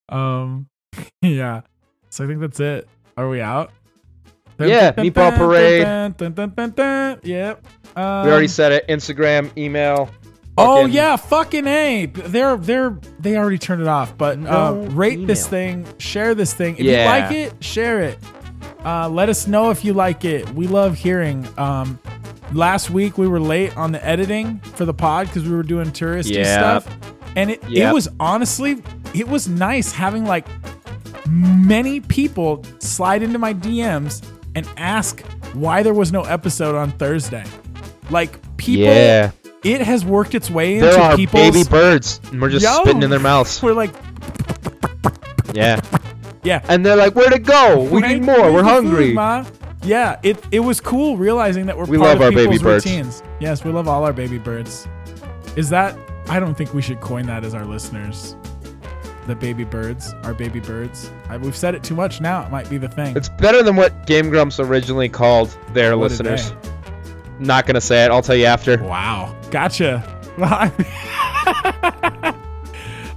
Um 0.10 0.68
yeah. 1.22 1.62
So 2.10 2.24
I 2.26 2.28
think 2.28 2.42
that's 2.42 2.60
it. 2.60 2.88
Are 3.16 3.30
we 3.30 3.40
out? 3.42 3.72
Yeah, 4.60 4.92
Meatball 4.92 5.36
Parade. 5.38 7.24
Yep. 7.24 7.68
We 7.96 8.02
already 8.02 8.46
Um, 8.46 8.48
said 8.48 8.72
it. 8.74 8.88
Instagram, 8.88 9.56
email. 9.58 10.10
Oh 10.58 10.82
fucking- 10.82 10.94
yeah, 10.94 11.16
fucking 11.16 11.68
a. 11.68 12.06
They're 12.08 12.58
they're 12.58 12.98
they 13.20 13.38
already 13.38 13.58
turned 13.58 13.82
it 13.82 13.88
off. 13.88 14.18
But 14.18 14.38
uh, 14.40 14.42
No 14.74 14.74
rate 14.92 15.26
this 15.26 15.48
thing, 15.48 15.88
share 15.98 16.36
this 16.36 16.54
thing. 16.54 16.76
If 16.78 16.82
Yeah. 16.86 17.04
you 17.04 17.22
like 17.22 17.32
it, 17.54 17.64
share 17.64 18.02
it. 18.02 18.20
Uh, 18.86 19.08
let 19.10 19.30
us 19.30 19.48
know 19.48 19.70
if 19.70 19.86
you 19.86 19.94
like 19.94 20.26
it. 20.26 20.50
We 20.56 20.68
love 20.68 20.96
hearing. 20.98 21.48
Um, 21.58 22.00
last 22.54 22.90
week 22.90 23.18
we 23.18 23.28
were 23.28 23.40
late 23.40 23.76
on 23.78 23.92
the 23.92 24.04
editing 24.06 24.60
for 24.60 24.86
the 24.86 24.94
pod 24.94 25.28
because 25.28 25.44
we 25.48 25.56
were 25.56 25.64
doing 25.64 25.88
touristy 25.92 26.36
Yeah. 26.38 26.80
stuff, 26.80 26.98
and 27.36 27.52
it 27.52 27.64
it 27.72 27.94
was 27.94 28.08
honestly 28.20 28.82
it 29.14 29.28
was 29.28 29.48
nice 29.48 29.92
having 29.92 30.26
like 30.26 30.48
many 31.30 32.00
people 32.00 32.64
slide 32.80 33.22
into 33.24 33.38
my 33.40 33.54
DMs 33.54 34.22
and 34.56 34.68
ask 34.78 35.22
why 35.54 35.84
there 35.84 35.94
was 35.94 36.12
no 36.12 36.22
episode 36.24 36.76
on 36.76 36.92
Thursday. 36.94 37.44
Like 38.10 38.40
people, 38.58 38.86
Yeah. 38.92 39.32
it 39.64 39.82
has 39.82 40.04
worked 40.04 40.34
its 40.36 40.50
way 40.50 40.76
into 40.76 40.88
There 40.88 41.00
are 41.00 41.16
people's. 41.16 41.52
baby 41.52 41.70
birds, 41.70 42.20
and 42.32 42.42
we're 42.42 42.50
just 42.50 42.66
Yo. 42.66 42.82
spitting 42.82 43.04
in 43.04 43.10
their 43.10 43.20
mouths. 43.20 43.62
We're 43.62 43.74
like, 43.74 43.92
Yeah. 45.54 45.80
Yeah, 46.44 46.62
And 46.68 46.86
they're 46.86 46.96
like, 46.96 47.14
where'd 47.16 47.34
it 47.34 47.44
go? 47.44 47.84
We 47.84 48.02
Right? 48.02 48.14
need 48.18 48.24
more. 48.26 48.52
Where's 48.52 48.54
We're 48.54 48.64
hungry. 48.64 49.08
food, 49.10 49.16
Ma? 49.16 49.46
Yeah, 49.84 50.20
it 50.22 50.38
it 50.52 50.60
was 50.60 50.80
cool 50.80 51.18
realizing 51.18 51.66
that 51.66 51.78
we're 51.78 51.86
We 51.86 51.98
part 51.98 52.10
love 52.10 52.18
of 52.18 52.22
our 52.24 52.30
baby 52.32 52.42
people's 52.44 52.62
birds. 52.62 52.86
routines. 52.86 53.24
Yes, 53.40 53.64
we 53.64 53.72
love 53.72 53.88
all 53.88 54.04
our 54.04 54.14
baby 54.14 54.38
birds. 54.38 54.88
Is 55.56 55.70
that? 55.72 55.98
I 56.30 56.40
don't 56.40 56.56
think 56.56 56.74
we 56.74 56.82
should 56.84 57.02
coin 57.02 57.26
that 57.26 57.44
as 57.44 57.56
our 57.56 57.66
listeners. 57.66 58.36
The 59.28 59.36
baby 59.36 59.64
birds, 59.64 60.14
our 60.24 60.34
baby 60.36 60.60
birds. 60.60 61.12
I, 61.30 61.38
we've 61.38 61.56
said 61.56 61.74
it 61.76 61.84
too 61.84 61.96
much 61.96 62.22
now. 62.22 62.44
It 62.46 62.52
might 62.52 62.70
be 62.70 62.78
the 62.78 62.90
thing. 62.90 63.16
It's 63.16 63.30
better 63.30 63.64
than 63.64 63.76
what 63.76 64.06
Game 64.06 64.30
Grumps 64.30 64.60
originally 64.60 65.10
called 65.10 65.56
their 65.74 65.98
What 65.98 66.10
did 66.12 66.26
listeners. 66.26 66.54
Not 67.40 67.66
going 67.66 67.76
to 67.76 67.82
say 67.82 68.06
it. 68.06 68.12
I'll 68.12 68.22
tell 68.22 68.36
you 68.36 68.46
after. 68.46 68.78
Wow. 68.84 69.36
Gotcha. 69.50 70.04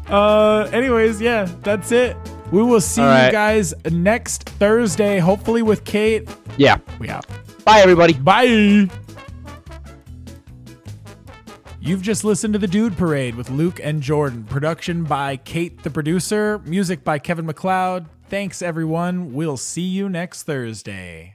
uh 0.09 0.69
anyways, 0.73 1.21
yeah, 1.21 1.49
that's 1.63 1.93
it. 1.93 2.17
We 2.53 2.63
will 2.63 2.81
see 2.81 3.03
All 3.03 3.27
you 3.27 3.33
guys 3.33 3.75
next 3.91 4.45
Thursday, 4.45 5.19
hopefully 5.19 5.63
with 5.63 5.85
Kate. 5.85 6.29
Yeah. 6.57 6.79
We 6.99 7.09
out. 7.09 7.27
Bye, 7.65 7.81
everybody. 7.81 8.13
Bye. 8.13 8.89
You've 11.81 12.03
just 12.03 12.25
listened 12.25 12.55
to 12.55 12.59
The 12.59 12.67
Dude 12.67 12.97
Parade 12.97 13.35
with 13.35 13.51
Luke 13.51 13.79
and 13.83 14.01
Jordan. 14.01 14.45
Production 14.45 15.05
by 15.05 15.37
Kate 15.37 15.83
the 15.83 15.91
producer, 15.91 16.61
music 16.65 17.05
by 17.05 17.19
Kevin 17.19 17.45
MacLeod. 17.45 18.07
Thanks 18.31 18.63
everyone. 18.63 19.35
We'll 19.35 19.59
see 19.59 19.83
you 19.83 20.09
next 20.09 20.45
Thursday. 20.45 21.34